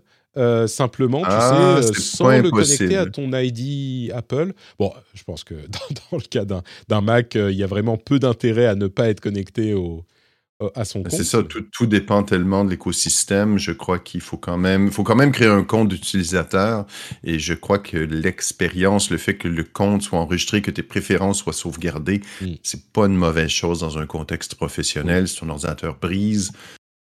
simplement, 0.66 1.20
tu 1.20 1.26
ah, 1.30 1.80
sais, 1.82 2.00
sans 2.00 2.30
le 2.30 2.50
connecter 2.50 2.96
à 2.96 3.06
ton 3.06 3.30
ID 3.32 4.10
Apple. 4.10 4.54
Bon, 4.80 4.92
je 5.14 5.22
pense 5.22 5.44
que 5.44 5.54
dans, 6.10 6.16
le 6.16 6.26
cas 6.28 6.44
d'un 6.44 7.00
Mac, 7.00 7.36
il 7.36 7.54
y 7.54 7.62
a 7.62 7.68
vraiment 7.68 7.96
peu 7.96 8.18
d'intérêt 8.18 8.66
à 8.66 8.74
ne 8.74 8.88
pas 8.88 9.08
être 9.08 9.20
connecté 9.20 9.72
au, 9.72 10.04
à 10.74 10.84
son 10.84 11.02
compte. 11.02 11.12
C'est 11.12 11.24
ça, 11.24 11.42
tout, 11.42 11.86
dépend 11.86 12.22
tellement 12.22 12.64
de 12.64 12.70
l'écosystème. 12.70 13.58
Je 13.58 13.72
crois 13.72 13.98
qu'il 13.98 14.20
faut 14.20 14.36
quand 14.36 14.56
même, 14.56 14.90
faut 14.90 15.04
quand 15.04 15.16
même 15.16 15.32
créer 15.32 15.48
un 15.48 15.64
compte 15.64 15.88
d'utilisateur. 15.88 16.86
Et 17.22 17.38
je 17.38 17.54
crois 17.54 17.78
que 17.78 17.96
l'expérience, 17.96 19.10
le 19.10 19.18
fait 19.18 19.34
que 19.34 19.48
le 19.48 19.64
compte 19.64 20.02
soit 20.02 20.18
enregistré, 20.18 20.62
que 20.62 20.70
tes 20.70 20.82
préférences 20.82 21.38
soient 21.38 21.52
sauvegardées, 21.52 22.22
mm. 22.40 22.46
c'est 22.62 22.92
pas 22.92 23.06
une 23.06 23.16
mauvaise 23.16 23.50
chose 23.50 23.80
dans 23.80 23.98
un 23.98 24.06
contexte 24.06 24.54
professionnel. 24.54 25.28
Si 25.28 25.38
ton 25.40 25.48
ordinateur 25.48 25.96
brise, 26.00 26.52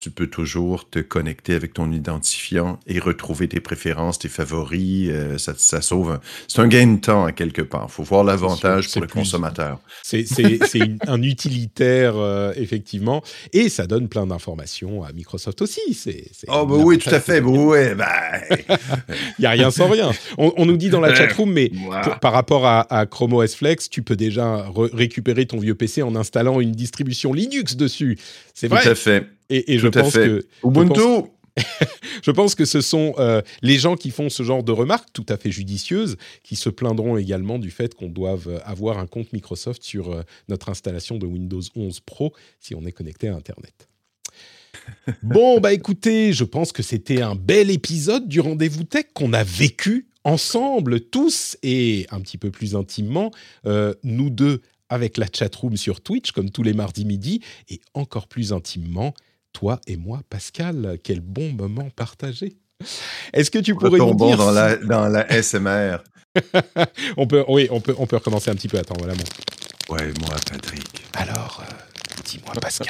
tu 0.02 0.10
peux 0.10 0.26
toujours 0.26 0.90
te 0.90 0.98
connecter 0.98 1.53
avec 1.53 1.73
ton 1.73 1.91
identifiant 1.91 2.80
et 2.88 2.98
retrouver 2.98 3.48
tes 3.48 3.60
préférences, 3.60 4.18
tes 4.18 4.30
favoris. 4.30 5.10
Euh, 5.11 5.38
ça, 5.38 5.53
ça, 5.56 5.80
sauve. 5.80 6.19
C'est 6.48 6.60
un 6.60 6.68
gain 6.68 6.88
de 6.88 6.99
temps 6.99 7.23
à 7.26 7.32
quelque 7.32 7.61
part. 7.61 7.86
Il 7.88 7.91
faut 7.91 8.02
voir 8.02 8.23
l'avantage 8.23 8.91
pour 8.91 9.02
le 9.03 9.07
consommateur. 9.07 9.80
C'est 10.02 10.26
un 11.06 11.22
utilitaire, 11.22 12.15
euh, 12.18 12.52
effectivement. 12.56 13.22
Et 13.53 13.69
ça 13.69 13.86
donne 13.86 14.10
plein 14.10 14.26
d'informations 14.26 15.03
à 15.03 15.11
Microsoft 15.11 15.61
aussi. 15.61 15.94
C'est, 15.94 16.32
oh, 16.48 16.65
bah 16.65 16.76
oui, 16.80 16.98
tout 16.98 17.14
à 17.14 17.19
fait. 17.19 17.40
Bah, 17.40 17.49
ouais, 17.49 17.94
bah... 17.94 18.10
Il 19.38 19.41
n'y 19.41 19.45
a 19.45 19.52
rien 19.52 19.69
sans 19.69 19.88
rien. 19.88 20.10
On, 20.40 20.65
nous 20.65 20.78
dit 20.78 20.90
dans 20.90 20.99
la 20.99 21.14
chatroom, 21.14 21.53
mais 21.53 21.72
par 22.22 22.34
rapport 22.34 22.65
à, 22.65 22.91
à, 22.91 23.06
Chrome 23.06 23.34
OS 23.34 23.53
Flex, 23.53 23.88
tu 23.88 24.02
peux 24.02 24.15
déjà 24.15 24.65
récupérer 24.76 25.45
ton 25.45 25.60
vieux 25.60 25.76
PC 25.76 26.02
en 26.02 26.15
installant 26.15 26.60
une 26.60 26.72
distribution 26.72 27.34
Linux 27.34 27.76
dessus. 27.76 28.18
C'est 28.56 28.68
vrai. 28.68 28.82
Tout 28.82 28.90
à 28.90 28.95
fait. 28.95 29.28
Et, 29.52 29.78
je 29.78 29.88
pense 29.88 30.14
que 30.14 30.45
Ubuntu. 30.64 31.30
Je 32.23 32.32
pense 32.32 32.56
que 32.56 32.64
ce 32.64 32.80
sont 32.80 33.14
euh, 33.18 33.41
les 33.61 33.78
gens 33.78 33.95
qui 33.95 34.11
font 34.11 34.30
ce 34.30 34.41
genre 34.44 34.64
de 34.64 34.72
remarques 34.72 35.10
tout 35.11 35.26
à 35.28 35.36
fait 35.36 35.52
judicieuses 35.52 36.15
qui 36.44 36.56
se 36.56 36.69
plaindront 36.69 37.18
également 37.18 37.60
du 37.60 37.72
fait 37.72 37.94
qu'on 37.94 38.07
doive 38.07 38.61
avoir 38.64 38.99
un 38.99 39.07
compte 39.07 39.34
Microsoft 39.34 39.84
sur 39.84 40.11
euh, 40.11 40.22
notre 40.48 40.69
installation 40.69 41.18
de 41.18 41.26
Windows 41.26 41.61
11 41.76 41.99
Pro 42.02 42.34
si 42.60 42.73
on 42.73 42.86
est 42.86 42.91
connecté 42.91 43.28
à 43.28 43.36
Internet. 43.36 43.90
bon, 45.23 45.60
bah 45.60 45.73
écoutez, 45.73 46.32
je 46.32 46.45
pense 46.45 46.72
que 46.72 46.84
c'était 46.84 47.22
un 47.22 47.36
bel 47.36 47.69
épisode 47.69 48.28
du 48.28 48.40
rendez-vous 48.40 48.86
tech 48.86 49.07
qu'on 49.14 49.34
a 49.34 49.44
vécu 49.44 50.07
ensemble 50.23 51.02
tous 51.02 51.57
et 51.64 52.06
un 52.11 52.22
petit 52.22 52.38
peu 52.38 52.52
plus 52.52 52.76
intimement, 52.76 53.32
euh, 53.65 53.94
nous 54.03 54.30
deux 54.30 54.61
avec 54.90 55.18
la 55.18 55.28
chatroom 55.32 55.78
sur 55.78 56.02
Twitch 56.02 56.32
comme 56.32 56.49
tous 56.49 56.64
les 56.64 56.73
mardis 56.73 57.06
midi 57.06 57.41
et 57.69 57.82
encore 57.94 58.28
plus 58.28 58.53
intimement 58.53 59.14
toi 59.53 59.80
et 59.88 59.98
moi, 59.98 60.22
Pascal. 60.30 60.98
Quel 61.03 61.19
bon 61.19 61.53
moment 61.53 61.90
partagé. 61.95 62.57
Est-ce 63.34 63.52
que 63.52 63.60
tu 63.60 63.76
pourrais 63.76 63.99
nous 63.99 64.15
dire 64.15 64.38
dans 64.38 64.52
la 64.52 64.76
dans 64.76 65.07
la 65.07 65.41
SMR. 65.41 66.03
on 67.18 67.28
peut 67.28 67.44
oui, 67.48 67.68
on 67.72 67.82
peut 67.82 67.95
on 67.98 68.07
peut 68.07 68.18
recommencer 68.18 68.49
un 68.49 68.56
petit 68.56 68.68
peu. 68.68 68.78
Attends, 68.78 68.95
voilà 68.98 69.14
moi. 69.14 69.98
Ouais, 69.98 70.14
moi, 70.19 70.36
Patrick. 70.49 71.03
Alors. 71.14 71.64
Euh, 71.68 71.91
Dis-moi, 72.26 72.53
Pascal, 72.61 72.88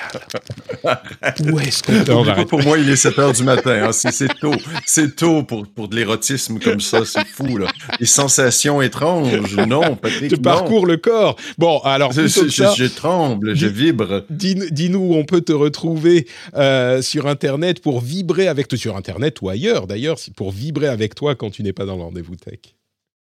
où 1.52 1.60
est-ce 1.60 1.84
qu'on 1.84 2.46
Pour 2.46 2.62
moi, 2.64 2.78
il 2.78 2.90
est 2.90 2.96
7 2.96 3.20
heures 3.20 3.34
du 3.34 3.44
matin. 3.44 3.88
Hein. 3.88 3.92
C'est 3.92 4.28
tôt. 4.40 4.54
C'est 4.86 5.16
tôt 5.16 5.44
pour, 5.44 5.68
pour 5.68 5.88
de 5.88 5.96
l'érotisme 5.96 6.60
comme 6.60 6.80
ça. 6.80 7.06
C'est 7.06 7.26
fou, 7.26 7.58
là. 7.58 7.68
Les 8.00 8.06
sensations 8.06 8.82
étranges. 8.82 9.56
Non, 9.68 9.96
Patrick, 9.96 10.32
Tu 10.32 10.38
parcours 10.38 10.86
le 10.86 10.98
corps. 10.98 11.36
Bon, 11.58 11.80
alors, 11.80 12.12
je, 12.12 12.28
je, 12.28 12.86
tremble, 12.86 13.56
je 13.56 13.68
vibre. 13.68 14.26
Dis-nous 14.30 15.00
où 15.00 15.16
on 15.16 15.26
peut 15.26 15.42
te 15.42 15.54
retrouver 15.54 16.28
euh, 16.56 17.02
sur 17.02 17.28
Internet 17.28 17.82
pour 17.82 18.02
vibrer 18.02 18.48
avec 18.48 18.68
toi, 18.68 18.78
sur 18.78 18.96
Internet 18.96 19.42
ou 19.42 19.50
ailleurs, 19.50 19.88
d'ailleurs, 19.88 20.18
pour 20.36 20.52
vibrer 20.52 20.88
avec 20.88 21.16
toi 21.16 21.36
quand 21.36 21.50
tu 21.52 21.64
n'es 21.64 21.74
pas 21.74 21.86
dans 21.86 21.96
le 21.96 22.04
rendez-vous 22.04 22.36
tech. 22.36 22.60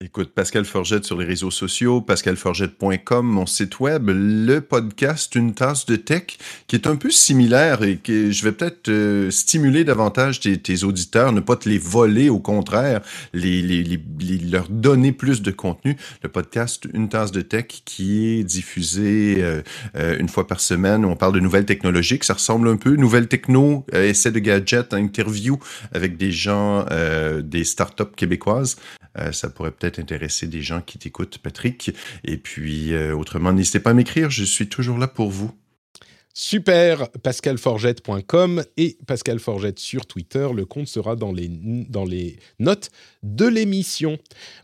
Écoute, 0.05 0.33
Pascal 0.33 0.65
Forgette 0.65 1.05
sur 1.05 1.17
les 1.17 1.23
réseaux 1.23 1.49
sociaux, 1.49 2.01
pascalforgette.com, 2.01 3.25
mon 3.25 3.45
site 3.45 3.79
web, 3.79 4.09
le 4.09 4.59
podcast 4.59 5.33
Une 5.33 5.53
tasse 5.53 5.85
de 5.85 5.95
tech, 5.95 6.37
qui 6.67 6.75
est 6.75 6.87
un 6.87 6.97
peu 6.97 7.09
similaire 7.09 7.83
et 7.83 7.95
que 7.95 8.29
je 8.29 8.43
vais 8.43 8.51
peut-être 8.51 8.89
euh, 8.89 9.31
stimuler 9.31 9.85
davantage 9.85 10.41
tes, 10.41 10.83
auditeurs, 10.83 11.31
ne 11.31 11.39
pas 11.39 11.55
te 11.55 11.69
les 11.69 11.77
voler, 11.77 12.27
au 12.27 12.39
contraire, 12.39 12.99
les, 13.31 13.61
leur 14.51 14.67
donner 14.67 15.13
plus 15.13 15.41
de 15.41 15.51
contenu. 15.51 15.95
Le 16.21 16.27
podcast 16.27 16.85
Une 16.93 17.07
tasse 17.07 17.31
de 17.31 17.41
tech 17.41 17.67
qui 17.85 18.27
est 18.27 18.43
diffusé 18.43 19.37
euh, 19.37 19.61
euh, 19.95 20.17
une 20.19 20.27
fois 20.27 20.47
par 20.47 20.59
semaine, 20.59 21.05
on 21.05 21.15
parle 21.15 21.33
de 21.33 21.39
nouvelles 21.39 21.65
technologies, 21.65 22.19
que 22.19 22.25
ça 22.25 22.33
ressemble 22.33 22.67
un 22.67 22.75
peu, 22.75 22.97
nouvelles 22.97 23.29
techno, 23.29 23.85
essais 23.93 24.31
de 24.31 24.39
gadgets, 24.39 24.93
interview 24.93 25.59
avec 25.93 26.17
des 26.17 26.33
gens, 26.33 26.85
des 27.41 27.63
startups 27.63 28.03
québécoises. 28.17 28.75
Euh, 29.17 29.31
ça 29.31 29.49
pourrait 29.49 29.71
peut-être 29.71 29.99
intéresser 29.99 30.47
des 30.47 30.61
gens 30.61 30.81
qui 30.81 30.97
t'écoutent, 30.97 31.37
Patrick. 31.37 31.91
Et 32.23 32.37
puis, 32.37 32.93
euh, 32.93 33.15
autrement, 33.15 33.53
n'hésitez 33.53 33.79
pas 33.79 33.91
à 33.91 33.93
m'écrire. 33.93 34.29
Je 34.29 34.43
suis 34.43 34.67
toujours 34.67 34.97
là 34.97 35.07
pour 35.07 35.29
vous. 35.29 35.51
Super, 36.35 37.11
pascalforgette.com 37.21 38.63
et 38.77 38.97
Pascal 39.05 39.37
Forgette 39.37 39.77
sur 39.77 40.07
Twitter. 40.07 40.47
Le 40.51 40.65
compte 40.65 40.87
sera 40.87 41.15
dans 41.15 41.31
les, 41.31 41.47
notes 42.57 42.89
de 43.21 43.45
l'émission. 43.45 44.17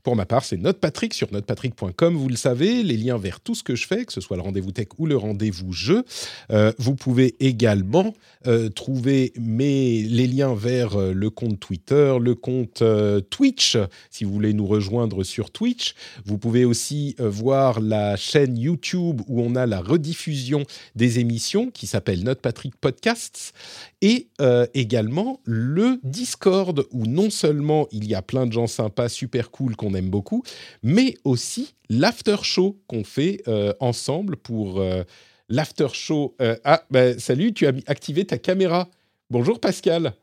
Pour 0.03 0.15
ma 0.15 0.25
part, 0.25 0.45
c'est 0.45 0.57
NotePatrick 0.57 1.13
sur 1.13 1.31
notepatrick.com. 1.31 2.15
Vous 2.15 2.27
le 2.27 2.37
savez, 2.37 2.81
les 2.81 2.97
liens 2.97 3.19
vers 3.19 3.39
tout 3.39 3.53
ce 3.53 3.61
que 3.61 3.75
je 3.75 3.85
fais, 3.85 4.05
que 4.05 4.13
ce 4.13 4.19
soit 4.19 4.35
le 4.35 4.41
rendez-vous 4.41 4.71
tech 4.71 4.87
ou 4.97 5.05
le 5.05 5.15
rendez-vous 5.15 5.71
jeu. 5.71 6.05
Euh, 6.51 6.73
vous 6.79 6.95
pouvez 6.95 7.35
également 7.39 8.15
euh, 8.47 8.69
trouver 8.69 9.31
les 9.37 10.25
liens 10.25 10.55
vers 10.55 10.99
euh, 10.99 11.13
le 11.13 11.29
compte 11.29 11.59
Twitter, 11.59 12.17
le 12.19 12.33
compte 12.33 12.83
Twitch, 13.29 13.77
si 14.09 14.23
vous 14.23 14.33
voulez 14.33 14.53
nous 14.53 14.65
rejoindre 14.65 15.23
sur 15.23 15.51
Twitch. 15.51 15.93
Vous 16.25 16.39
pouvez 16.39 16.65
aussi 16.65 17.15
voir 17.19 17.79
la 17.79 18.15
chaîne 18.15 18.57
YouTube 18.57 19.21
où 19.27 19.43
on 19.43 19.53
a 19.53 19.67
la 19.67 19.81
rediffusion 19.81 20.63
des 20.95 21.19
émissions 21.19 21.58
qui 21.67 21.87
s'appelle 21.87 22.23
Notre 22.23 22.41
Patrick 22.41 22.75
Podcasts 22.75 23.53
et 24.01 24.27
euh, 24.41 24.65
également 24.73 25.41
le 25.45 25.99
Discord 26.03 26.85
où 26.91 27.05
non 27.05 27.29
seulement 27.29 27.87
il 27.91 28.07
y 28.07 28.15
a 28.15 28.21
plein 28.21 28.47
de 28.47 28.53
gens 28.53 28.67
sympas, 28.67 29.09
super 29.09 29.51
cool 29.51 29.75
qu'on 29.75 29.93
aime 29.93 30.09
beaucoup, 30.09 30.43
mais 30.83 31.15
aussi 31.23 31.75
l'after 31.89 32.37
show 32.43 32.81
qu'on 32.87 33.03
fait 33.03 33.41
euh, 33.47 33.73
ensemble 33.79 34.37
pour 34.37 34.79
euh, 34.79 35.03
l'after 35.49 35.87
show. 35.93 36.35
ah, 36.63 36.83
bah, 36.89 37.17
salut, 37.19 37.53
tu 37.53 37.67
as 37.67 37.73
activé 37.87 38.25
ta 38.25 38.37
caméra. 38.37 38.89
Bonjour 39.29 39.59
Pascal. 39.59 40.13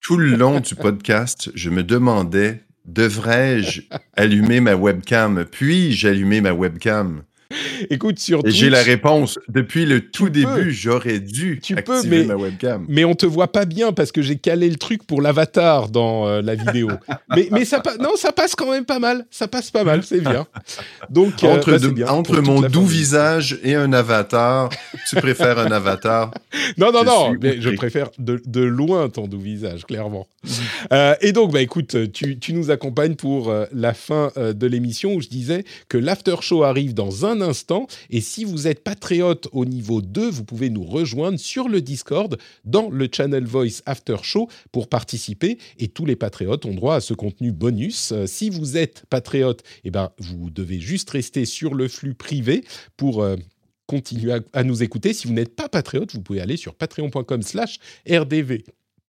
Tout 0.00 0.16
le 0.16 0.36
long 0.36 0.60
du 0.60 0.74
podcast, 0.74 1.50
je 1.54 1.70
me 1.70 1.82
demandais 1.82 2.64
devrais-je 2.88 3.82
allumer 4.16 4.60
ma 4.60 4.74
webcam? 4.74 5.44
Puis-je 5.44 6.08
allumer 6.08 6.40
ma 6.40 6.52
webcam? 6.52 7.22
Écoute, 7.90 8.18
sur 8.18 8.46
Et 8.46 8.50
j'ai 8.50 8.68
la 8.68 8.82
réponse. 8.82 9.38
Depuis 9.48 9.86
le 9.86 10.10
tout 10.10 10.28
début, 10.28 10.70
j'aurais 10.72 11.18
dû 11.18 11.60
tu 11.62 11.76
activer 11.76 12.02
peux, 12.02 12.08
mais, 12.08 12.24
ma 12.24 12.34
webcam. 12.34 12.84
Mais 12.88 13.04
on 13.04 13.14
te 13.14 13.26
voit 13.26 13.50
pas 13.52 13.64
bien 13.64 13.92
parce 13.92 14.12
que 14.12 14.20
j'ai 14.20 14.36
calé 14.36 14.68
le 14.68 14.76
truc 14.76 15.06
pour 15.06 15.22
l'avatar 15.22 15.88
dans 15.88 16.26
euh, 16.26 16.42
la 16.42 16.54
vidéo. 16.54 16.90
mais, 17.34 17.48
mais 17.50 17.64
ça, 17.64 17.82
non, 18.00 18.16
ça 18.16 18.32
passe 18.32 18.54
quand 18.54 18.70
même 18.70 18.84
pas 18.84 18.98
mal. 18.98 19.26
Ça 19.30 19.48
passe 19.48 19.70
pas 19.70 19.84
mal, 19.84 20.02
c'est 20.02 20.20
bien. 20.20 20.46
Donc, 21.08 21.42
euh, 21.42 21.56
entre, 21.56 21.78
bah, 21.78 22.12
entre 22.12 22.40
mon 22.40 22.60
doux 22.60 22.84
visage 22.84 23.58
et 23.62 23.74
un 23.74 23.92
avatar, 23.92 24.68
tu 25.08 25.16
préfères 25.16 25.58
un 25.58 25.72
avatar? 25.72 26.30
Non, 26.76 26.92
non, 26.92 27.04
non. 27.04 27.34
Mais 27.40 27.60
je 27.60 27.70
préfère 27.70 28.10
de, 28.18 28.40
de, 28.44 28.62
loin 28.62 29.08
ton 29.08 29.26
doux 29.26 29.40
visage, 29.40 29.84
clairement. 29.84 30.26
Euh, 30.92 31.14
et 31.20 31.32
donc, 31.32 31.52
bah 31.52 31.60
écoute, 31.60 32.12
tu, 32.12 32.38
tu 32.38 32.52
nous 32.52 32.70
accompagnes 32.70 33.14
pour 33.14 33.52
la 33.72 33.94
fin 33.94 34.30
de 34.36 34.66
l'émission 34.66 35.14
où 35.14 35.20
je 35.20 35.28
disais 35.28 35.64
que 35.88 35.98
l'after 35.98 36.36
show 36.40 36.64
arrive 36.64 36.94
dans 36.94 37.26
un 37.26 37.37
instant. 37.40 37.86
Et 38.10 38.20
si 38.20 38.44
vous 38.44 38.66
êtes 38.66 38.82
patriote 38.82 39.48
au 39.52 39.64
niveau 39.64 40.00
2, 40.00 40.28
vous 40.30 40.44
pouvez 40.44 40.70
nous 40.70 40.84
rejoindre 40.84 41.38
sur 41.38 41.68
le 41.68 41.80
Discord 41.80 42.38
dans 42.64 42.90
le 42.90 43.08
Channel 43.10 43.44
Voice 43.44 43.82
After 43.86 44.16
Show 44.22 44.48
pour 44.72 44.88
participer. 44.88 45.58
Et 45.78 45.88
tous 45.88 46.06
les 46.06 46.16
patriotes 46.16 46.64
ont 46.64 46.74
droit 46.74 46.96
à 46.96 47.00
ce 47.00 47.14
contenu 47.14 47.52
bonus. 47.52 48.12
Euh, 48.12 48.26
si 48.26 48.50
vous 48.50 48.76
êtes 48.76 49.04
patriote, 49.10 49.62
eh 49.84 49.90
ben, 49.90 50.10
vous 50.18 50.50
devez 50.50 50.80
juste 50.80 51.10
rester 51.10 51.44
sur 51.44 51.74
le 51.74 51.88
flux 51.88 52.14
privé 52.14 52.64
pour... 52.96 53.22
Euh, 53.22 53.36
continuer 53.88 54.38
à, 54.52 54.64
nous 54.64 54.82
écouter. 54.82 55.14
Si 55.14 55.26
vous 55.26 55.32
n'êtes 55.32 55.56
pas 55.56 55.68
patriote, 55.68 56.12
vous 56.12 56.20
pouvez 56.20 56.42
aller 56.42 56.58
sur 56.58 56.74
patreon.com 56.74 57.42
slash 57.42 57.78
rdv. 58.06 58.62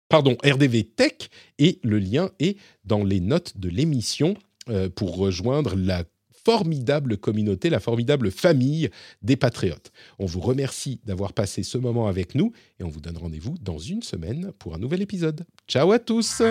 Pardon, 0.09 0.37
RDV 0.45 0.85
Tech, 0.85 1.29
et 1.59 1.79
le 1.83 1.99
lien 1.99 2.31
est 2.39 2.57
dans 2.85 3.05
les 3.05 3.21
notes 3.21 3.59
de 3.59 3.69
l'émission 3.69 4.35
euh, 4.69 4.89
pour 4.89 5.17
rejoindre 5.17 5.77
la 5.77 6.05
formidable 6.45 7.17
communauté, 7.17 7.71
la 7.71 7.81
formidable 7.81 8.31
famille 8.31 8.91
des 9.23 9.37
patriotes. 9.37 9.93
On 10.19 10.27
vous 10.27 10.41
remercie 10.41 11.01
d'avoir 11.05 11.33
passé 11.33 11.63
ce 11.63 11.79
moment 11.79 12.07
avec 12.07 12.35
nous 12.35 12.53
et 12.79 12.85
on 12.85 12.89
vous 12.89 13.01
donne 13.01 13.17
rendez-vous 13.17 13.57
dans 13.61 13.79
une 13.79 14.03
semaine 14.03 14.53
pour 14.59 14.75
un 14.75 14.79
nouvel 14.79 15.03
épisode. 15.03 15.45
Ciao 15.69 15.93
à 15.93 15.99
tous 15.99 16.43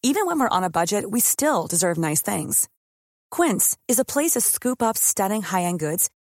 Even 0.00 0.26
when 0.26 0.40
we're 0.40 0.48
on 0.50 0.64
a 0.64 0.70
budget, 0.70 1.04
we 1.10 1.20
still 1.20 1.66
deserve 1.66 1.98
nice 1.98 2.22
things. 2.22 2.66
Quince 3.30 3.76
is 3.88 3.98
a 3.98 4.04
place 4.04 4.30
to 4.32 4.40
scoop 4.40 4.82
up 4.82 4.96
stunning 4.96 5.42
high-end 5.42 5.78
goods 5.78 6.08